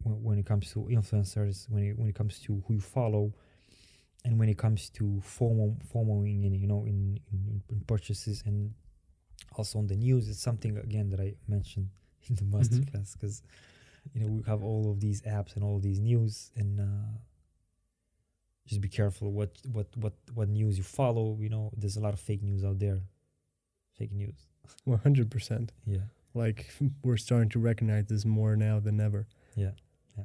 when, 0.02 0.22
when 0.22 0.38
it 0.38 0.46
comes 0.46 0.70
to 0.72 0.78
influencers, 0.98 1.68
when 1.70 1.82
it, 1.88 1.98
when 1.98 2.08
it 2.08 2.14
comes 2.14 2.38
to 2.40 2.62
who 2.66 2.74
you 2.74 2.80
follow, 2.80 3.32
and 4.24 4.38
when 4.38 4.48
it 4.48 4.58
comes 4.58 4.88
to 4.90 5.22
FOMO, 5.22 5.76
FOMOing 5.92 6.44
in 6.44 6.54
you 6.54 6.66
know 6.66 6.84
in, 6.84 7.20
in, 7.32 7.62
in 7.70 7.80
purchases 7.86 8.42
and 8.46 8.72
also 9.56 9.78
on 9.78 9.86
the 9.86 9.96
news. 9.96 10.28
It's 10.28 10.40
something 10.40 10.76
again 10.78 11.10
that 11.10 11.20
I 11.20 11.34
mentioned 11.48 11.90
in 12.28 12.36
the 12.36 12.42
masterclass 12.42 13.12
because 13.14 13.42
you 14.12 14.20
know 14.20 14.28
we 14.28 14.42
have 14.46 14.62
all 14.62 14.90
of 14.90 15.00
these 15.00 15.22
apps 15.22 15.54
and 15.54 15.64
all 15.64 15.76
of 15.76 15.82
these 15.82 16.00
news 16.00 16.50
and 16.56 16.80
uh, 16.80 17.18
just 18.66 18.80
be 18.80 18.88
careful 18.88 19.30
what 19.30 19.50
what 19.70 19.86
what 19.96 20.14
what 20.34 20.48
news 20.48 20.78
you 20.78 20.84
follow. 20.84 21.36
You 21.40 21.50
know, 21.50 21.70
there's 21.76 21.96
a 21.96 22.00
lot 22.00 22.14
of 22.14 22.20
fake 22.20 22.42
news 22.42 22.64
out 22.64 22.78
there. 22.78 23.00
Fake 23.98 24.12
news. 24.12 24.48
100%. 24.88 25.68
Yeah. 25.86 25.98
Like 26.32 26.66
we're 27.04 27.16
starting 27.18 27.50
to 27.50 27.58
recognize 27.58 28.06
this 28.06 28.24
more 28.24 28.56
now 28.56 28.80
than 28.80 29.00
ever. 29.00 29.26
yeah 29.54 29.70
Yeah. 30.16 30.24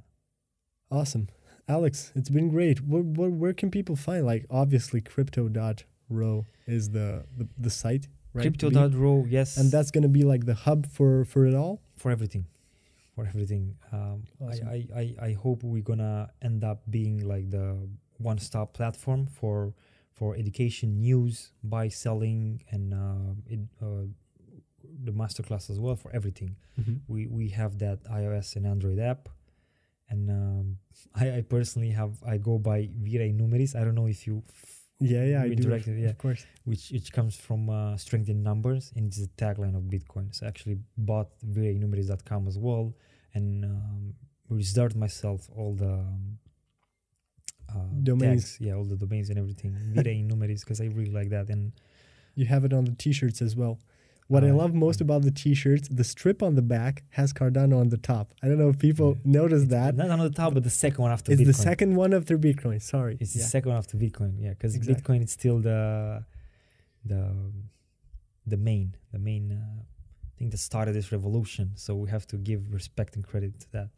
Awesome. 0.90 1.28
Alex, 1.70 2.12
it's 2.16 2.30
been 2.30 2.50
great. 2.50 2.80
Where, 2.86 3.04
where, 3.04 3.30
where 3.30 3.54
can 3.54 3.70
people 3.72 3.96
find 3.96 4.26
like 4.26 4.46
obviously 4.50 5.02
crypto.ro 5.02 6.46
is 6.66 6.90
the, 6.90 7.24
the, 7.38 7.48
the 7.58 7.70
site, 7.70 8.08
right? 8.34 8.42
Crypto.ro, 8.42 9.26
yes. 9.30 9.56
And 9.58 9.72
that's 9.72 9.92
going 9.92 10.02
to 10.04 10.10
be 10.10 10.24
like 10.24 10.46
the 10.46 10.56
hub 10.56 10.88
for, 10.88 11.26
for 11.26 11.46
it 11.46 11.54
all? 11.54 11.82
for 12.00 12.12
everything 12.12 12.46
for 13.14 13.26
everything 13.28 13.76
um, 13.92 14.24
Awesome. 14.42 14.68
I, 14.68 14.72
I, 14.72 15.02
I, 15.02 15.16
I 15.30 15.34
hope 15.34 15.64
we're 15.64 15.84
gonna 15.84 16.30
end 16.42 16.64
up 16.64 16.82
being 16.90 17.28
like 17.28 17.50
the 17.52 17.78
one-stop 18.18 18.74
platform 18.74 19.28
for 19.28 19.74
for 20.14 20.36
education 20.36 21.00
news 21.00 21.52
buy 21.64 21.90
selling 21.90 22.64
and 22.72 22.94
uh, 22.94 23.34
it, 23.48 23.60
uh, 23.82 24.06
the 25.04 25.12
masterclass 25.12 25.70
as 25.70 25.80
well 25.80 25.96
for 25.96 26.12
everything 26.14 26.56
we 27.08 27.28
we 27.28 27.50
have 27.50 27.78
that 27.80 28.04
ios 28.06 28.56
and 28.56 28.66
android 28.66 29.00
app 29.00 29.30
and 30.10 30.30
um, 30.30 30.78
I, 31.16 31.38
I 31.38 31.42
personally 31.56 31.92
have 31.92 32.14
i 32.34 32.38
go 32.38 32.58
by 32.58 32.90
vira 33.06 33.28
numeris 33.40 33.76
i 33.76 33.84
don't 33.86 33.96
know 33.96 34.08
if 34.08 34.22
you 34.28 34.44
f- 34.50 34.76
Yeah, 35.02 35.24
yeah, 35.34 35.42
I 35.48 35.54
do. 35.56 35.64
yeah. 36.04 36.10
Of 36.12 36.18
course. 36.26 36.42
which 36.70 36.86
which 36.96 37.10
comes 37.18 37.34
from 37.48 37.62
uh, 37.70 37.96
strength 38.06 38.28
in 38.34 38.40
numbers 38.44 38.84
and 38.96 39.04
it's 39.08 39.20
the 39.26 39.30
tagline 39.44 39.76
of 39.80 39.84
bitcoin 39.94 40.28
so 40.36 40.46
I 40.46 40.50
actually 40.52 40.78
bought 41.10 41.30
viranumeris.com 41.56 42.42
as 42.52 42.58
well 42.68 42.86
and 43.36 43.64
um, 43.74 44.02
reserved 44.50 44.96
myself 45.06 45.40
all 45.58 45.74
the 45.84 45.94
um, 46.04 46.38
uh, 47.74 47.88
Domains. 48.04 48.44
tags, 48.44 48.58
yeah 48.60 48.74
all 48.74 48.84
the 48.84 48.96
domains 48.96 49.30
and 49.30 49.38
everything 49.40 49.72
vires 49.96 50.08
in 50.08 50.28
numeris 50.28 50.62
because 50.64 50.82
i 50.82 50.86
really 50.86 51.12
like 51.20 51.30
that 51.30 51.50
and 51.50 51.72
You 52.36 52.46
have 52.46 52.64
it 52.68 52.74
on 52.74 52.86
the 52.86 52.96
t-shirts 53.04 53.42
as 53.48 53.54
well. 53.62 53.76
What 54.34 54.44
I 54.44 54.52
love 54.52 54.72
most 54.76 55.02
about 55.02 55.24
the 55.24 55.32
t-shirts, 55.32 55.88
the 55.90 56.04
strip 56.04 56.44
on 56.48 56.54
the 56.54 56.62
back 56.62 57.04
has 57.18 57.34
Cardano 57.34 57.80
on 57.84 57.90
the 57.90 57.98
top. 57.98 58.26
I 58.44 58.48
don't 58.48 58.60
know 58.60 58.70
if 58.70 58.78
people 58.78 59.10
Yeah. 59.16 59.32
notice 59.42 59.66
that. 59.76 59.96
not 59.96 60.12
on 60.12 60.20
the 60.20 60.30
top 60.42 60.54
but 60.54 60.64
the 60.64 60.70
second 60.86 61.02
one 61.06 61.12
after 61.12 61.32
It's 61.32 61.42
bitcoin 61.42 61.46
the 61.48 61.54
second 61.70 61.96
one 61.96 62.14
after 62.14 62.38
Bitcoin. 62.38 62.80
Sorry. 62.82 63.18
it's 63.20 63.36
Yeah. 63.36 63.42
the 63.44 63.50
second 63.56 63.70
one 63.72 63.78
after 63.80 63.98
bitcoin 63.98 64.34
yeah 64.40 64.52
because 64.56 64.76
Exactly. 64.76 64.96
bitcoin 65.18 65.24
is 65.26 65.32
still 65.32 65.58
the 65.70 66.26
the 67.12 67.22
the 68.54 68.58
main 68.58 68.88
the 69.12 69.20
main 69.30 69.46
uh, 69.52 69.82
thing 70.38 70.50
that 70.52 70.58
started 70.60 70.94
this 71.00 71.12
revolution 71.12 71.72
so 71.76 71.90
we 71.96 72.08
have 72.16 72.26
to 72.28 72.38
give 72.50 72.62
respect 72.80 73.16
and 73.16 73.24
credit 73.26 73.60
to 73.64 73.68
that 73.72 73.90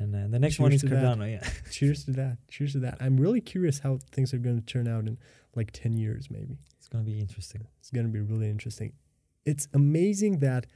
and 0.00 0.08
uh, 0.16 0.26
the 0.34 0.38
next 0.44 0.58
one 0.58 0.70
Cheers 0.72 0.82
is 0.84 0.90
to 0.90 0.94
that. 0.96 1.04
cardano 1.18 1.26
yeah 1.34 1.48
Cheers 1.76 2.04
to 2.06 2.10
that. 2.12 2.38
Cheers 2.48 2.72
to 2.72 2.80
that. 2.86 2.96
I'm 3.04 3.16
really 3.24 3.40
curious 3.40 3.76
how 3.84 3.98
things 4.14 4.32
are 4.34 4.38
going 4.46 4.58
to 4.60 4.66
turn 4.74 4.86
out 4.88 5.06
in 5.06 5.16
like 5.54 5.70
10 5.72 5.92
years, 5.96 6.28
maybe. 6.30 6.58
it's 6.78 6.88
gonna 6.88 7.04
be 7.04 7.18
interesting 7.20 7.62
It's 7.80 7.90
going 7.90 8.06
to 8.06 8.12
be 8.12 8.20
really 8.20 8.48
interesting. 8.50 8.92
It's 9.48 9.66
amazing 9.72 10.40
that 10.40 10.66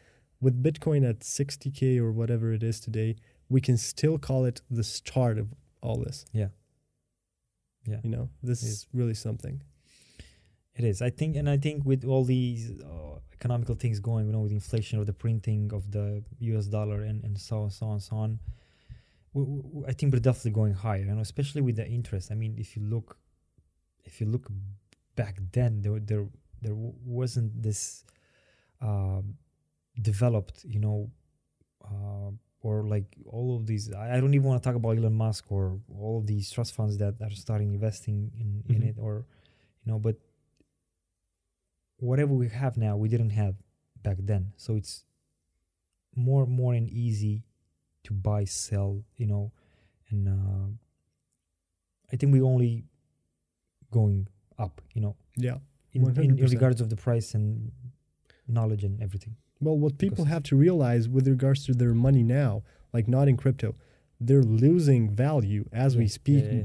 with 0.40 0.62
Bitcoin 0.62 1.08
at 1.08 1.20
60K 1.20 1.98
or 1.98 2.10
whatever 2.10 2.52
it 2.52 2.62
is 2.62 2.80
today, 2.80 3.16
we 3.50 3.60
can 3.60 3.76
still 3.76 4.16
call 4.18 4.46
it 4.46 4.62
the 4.70 4.82
start 4.82 5.36
of 5.38 5.48
all 5.82 5.98
this. 5.98 6.24
Yeah. 6.32 6.48
Yeah. 7.84 8.00
You 8.02 8.10
know, 8.10 8.28
this 8.42 8.62
is 8.62 8.86
really 8.94 9.14
something. 9.14 9.62
It 10.74 10.84
is. 10.84 11.02
I 11.02 11.10
think, 11.10 11.36
and 11.36 11.50
I 11.50 11.58
think 11.58 11.84
with 11.84 12.02
all 12.04 12.24
these 12.24 12.72
uh, 12.80 13.18
economical 13.34 13.74
things 13.74 14.00
going, 14.00 14.26
you 14.26 14.32
know, 14.32 14.40
with 14.40 14.52
inflation 14.52 14.98
of 14.98 15.04
the 15.04 15.12
printing 15.12 15.70
of 15.74 15.90
the 15.90 16.24
U.S. 16.52 16.66
dollar 16.66 17.02
and, 17.02 17.22
and 17.24 17.38
so 17.38 17.64
on, 17.64 17.70
so 17.70 17.86
on, 17.86 18.00
so 18.00 18.16
on. 18.16 18.38
I 19.86 19.92
think 19.92 20.14
we're 20.14 20.20
definitely 20.20 20.52
going 20.52 20.72
higher, 20.72 21.00
you 21.00 21.14
know, 21.14 21.20
especially 21.20 21.60
with 21.60 21.76
the 21.76 21.86
interest. 21.86 22.30
I 22.32 22.36
mean, 22.36 22.54
if 22.58 22.74
you 22.74 22.82
look, 22.82 23.18
if 24.04 24.18
you 24.20 24.26
look 24.26 24.46
back 25.14 25.36
then, 25.52 25.82
there 25.82 25.98
there 26.00 26.26
there 26.62 26.74
wasn't 26.74 27.62
this 27.62 28.04
um, 28.82 29.36
developed, 30.00 30.64
you 30.64 30.80
know, 30.80 31.10
uh, 31.84 32.30
or 32.62 32.84
like 32.94 33.08
all 33.26 33.56
of 33.56 33.66
these. 33.66 33.92
I 33.92 34.16
I 34.16 34.20
don't 34.20 34.34
even 34.34 34.46
want 34.48 34.62
to 34.62 34.66
talk 34.68 34.76
about 34.76 34.96
Elon 34.98 35.14
Musk 35.14 35.50
or 35.50 35.78
all 36.02 36.18
of 36.18 36.26
these 36.26 36.50
trust 36.50 36.74
funds 36.74 36.98
that 36.98 37.14
are 37.20 37.30
starting 37.30 37.72
investing 37.74 38.18
in 38.42 38.48
in 38.74 38.80
Mhm. 38.82 38.88
it, 38.90 38.96
or 38.98 39.14
you 39.84 39.86
know, 39.92 39.98
but 39.98 40.16
whatever 41.98 42.34
we 42.34 42.48
have 42.48 42.76
now, 42.76 42.96
we 42.96 43.08
didn't 43.08 43.30
have 43.30 43.62
back 44.02 44.18
then. 44.20 44.52
So 44.56 44.76
it's 44.76 45.04
more 46.14 46.46
more 46.46 46.74
and 46.74 46.88
easy 46.90 47.44
to 48.04 48.12
buy, 48.14 48.44
sell, 48.44 49.04
you 49.16 49.26
know, 49.26 49.52
and 50.10 50.28
uh, 50.28 50.66
I 52.12 52.16
think 52.16 52.32
we 52.32 52.40
only 52.40 52.84
going 53.90 54.28
up, 54.58 54.80
you 54.94 55.00
know, 55.00 55.16
Yeah. 55.36 55.58
in, 55.92 56.02
in, 56.24 56.30
in 56.38 56.44
regards 56.54 56.80
of 56.80 56.88
the 56.90 56.96
price 56.96 57.34
and 57.34 57.70
knowledge 58.52 58.84
and 58.84 59.02
everything. 59.02 59.36
Well, 59.60 59.78
what 59.78 59.98
people 59.98 60.24
have 60.24 60.42
to 60.44 60.56
realize 60.56 61.08
with 61.08 61.26
regards 61.28 61.64
to 61.66 61.72
their 61.72 61.94
money 61.94 62.22
now, 62.22 62.62
like 62.92 63.06
not 63.08 63.28
in 63.28 63.36
crypto, 63.36 63.74
they're 64.20 64.42
losing 64.42 65.10
value 65.10 65.68
as 65.72 65.96
we 65.96 66.04
Yeah, 66.04 66.10
speak 66.10 66.44
yeah, 66.44 66.64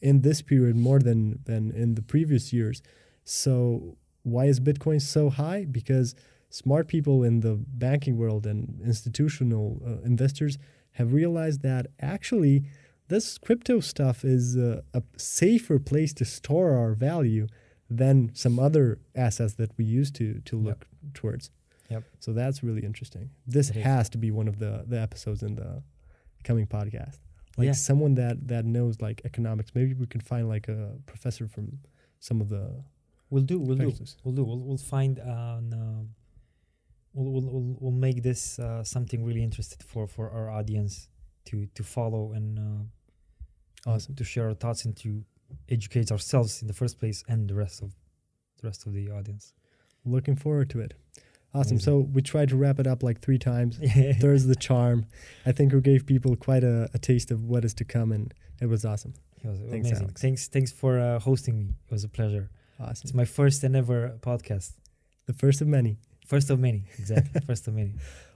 in 0.00 0.20
this 0.20 0.42
period 0.42 0.76
more 0.76 0.98
than 0.98 1.40
than 1.44 1.72
in 1.72 1.94
the 1.94 2.02
previous 2.02 2.52
years. 2.52 2.82
So 3.24 3.96
why 4.22 4.46
is 4.46 4.60
Bitcoin 4.60 5.00
so 5.00 5.30
high? 5.30 5.64
Because 5.64 6.14
smart 6.50 6.86
people 6.88 7.22
in 7.22 7.40
the 7.40 7.54
banking 7.84 8.16
world 8.16 8.46
and 8.46 8.80
institutional 8.84 9.80
uh, 9.86 10.00
investors 10.04 10.56
have 10.92 11.12
realized 11.12 11.62
that 11.62 11.86
actually 12.00 12.64
this 13.08 13.38
crypto 13.38 13.80
stuff 13.80 14.24
is 14.24 14.56
uh, 14.56 14.80
a 14.94 15.02
safer 15.16 15.78
place 15.78 16.12
to 16.14 16.24
store 16.24 16.72
our 16.76 16.94
value 16.94 17.46
than 17.90 18.30
some 18.34 18.58
other 18.58 18.98
assets 19.14 19.54
that 19.54 19.70
we 19.76 19.84
used 19.84 20.14
to 20.16 20.40
to 20.40 20.56
look 20.56 20.86
towards. 21.12 21.50
Yep. 21.90 22.02
So 22.20 22.32
that's 22.32 22.62
really 22.62 22.82
interesting. 22.84 23.30
This 23.46 23.70
It 23.70 23.76
is. 23.78 23.84
has 23.84 24.08
to 24.10 24.18
be 24.18 24.30
one 24.30 24.48
of 24.48 24.58
the 24.58 24.84
the 24.86 24.98
episodes 25.00 25.42
in 25.42 25.54
the 25.56 25.82
coming 26.44 26.66
podcast. 26.66 27.18
Like 27.58 27.66
Yeah. 27.66 27.72
someone 27.72 28.14
that 28.14 28.48
that 28.48 28.64
knows 28.64 29.00
like 29.00 29.20
economics. 29.24 29.74
Maybe 29.74 29.94
we 29.94 30.06
can 30.06 30.20
find 30.20 30.48
like 30.48 30.68
a 30.68 30.96
professor 31.06 31.46
from 31.48 31.78
some 32.20 32.40
of 32.40 32.48
the 32.48 32.82
We'll 33.30 33.42
do. 33.42 33.58
We'll 33.58 33.76
do. 33.76 33.92
We'll 34.24 34.34
do. 34.34 34.44
We'll, 34.44 34.58
we'll 34.60 34.76
find. 34.96 35.18
Uh, 35.18 35.56
an, 35.58 35.72
uh, 35.74 36.02
we'll, 37.14 37.32
we'll, 37.32 37.42
we'll, 37.52 37.76
we'll 37.80 37.92
make 38.08 38.22
this 38.22 38.58
uh, 38.58 38.84
something 38.84 39.24
really 39.24 39.42
interesting 39.42 39.78
for, 39.84 40.06
for 40.06 40.30
our 40.30 40.50
audience 40.50 41.08
to 41.46 41.66
to 41.74 41.82
follow 41.82 42.32
and 42.32 42.58
uh, 42.58 42.82
Awesome. 43.90 44.14
to 44.14 44.24
share 44.24 44.46
our 44.48 44.54
thoughts 44.54 44.84
and 44.84 44.96
to 44.98 45.24
educate 45.68 46.10
ourselves 46.12 46.62
in 46.62 46.68
the 46.68 46.74
first 46.74 46.98
place 46.98 47.24
and 47.28 47.48
the 47.50 47.54
rest 47.54 47.82
of 47.82 47.90
the 48.60 48.66
rest 48.68 48.86
of 48.86 48.92
the 48.92 49.10
audience. 49.10 49.52
Looking 50.04 50.36
forward 50.36 50.70
to 50.70 50.80
it. 50.80 50.94
Awesome. 51.54 51.74
Amazing. 51.74 51.78
So 51.78 51.98
we 52.12 52.20
tried 52.20 52.48
to 52.48 52.56
wrap 52.56 52.80
it 52.80 52.86
up 52.86 53.02
like 53.02 53.20
three 53.20 53.38
times. 53.38 53.78
There's 54.20 54.46
the 54.46 54.56
charm. 54.56 55.06
I 55.46 55.52
think 55.52 55.72
we 55.72 55.80
gave 55.80 56.04
people 56.04 56.34
quite 56.36 56.64
a, 56.64 56.88
a 56.92 56.98
taste 56.98 57.30
of 57.30 57.44
what 57.44 57.64
is 57.64 57.74
to 57.74 57.84
come, 57.84 58.10
and 58.10 58.34
it 58.60 58.66
was 58.66 58.84
awesome. 58.84 59.14
It 59.44 59.48
was 59.48 59.58
Thanks, 59.60 59.88
amazing. 59.88 60.04
Alex. 60.06 60.20
Thanks, 60.20 60.48
thanks 60.48 60.72
for 60.72 60.98
uh, 60.98 61.20
hosting 61.20 61.58
me. 61.58 61.74
It 61.88 61.92
was 61.92 62.02
a 62.02 62.08
pleasure. 62.08 62.50
Awesome. 62.80 63.02
It's 63.04 63.14
my 63.14 63.24
first 63.24 63.62
and 63.62 63.76
ever 63.76 64.18
podcast. 64.20 64.72
the 65.26 65.32
first 65.32 65.60
of 65.60 65.68
many. 65.68 65.96
First 66.26 66.50
of 66.50 66.58
many, 66.58 66.84
exactly. 66.98 67.40
first 67.46 67.68
of 67.68 67.74
many. 67.74 67.92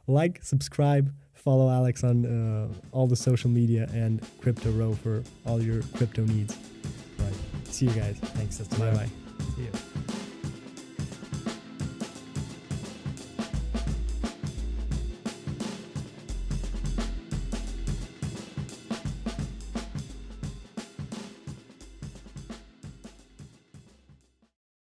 Like, 0.06 0.42
subscribe, 0.42 1.12
follow 1.34 1.70
Alex 1.70 2.04
on 2.04 2.24
uh, 2.24 2.68
all 2.92 3.06
the 3.06 3.16
social 3.16 3.50
media 3.50 3.88
and 3.92 4.22
Crypto 4.40 4.70
Row 4.70 4.92
for 4.92 5.22
all 5.44 5.60
your 5.60 5.82
crypto 5.94 6.24
needs. 6.24 6.56
Right. 7.18 7.34
See 7.64 7.86
you 7.86 7.92
guys. 7.92 8.16
Thanks. 8.18 8.58
That's 8.58 8.76
Bye 8.78 8.92
bye. 8.92 9.08
See 9.56 9.62
you. 9.62 9.70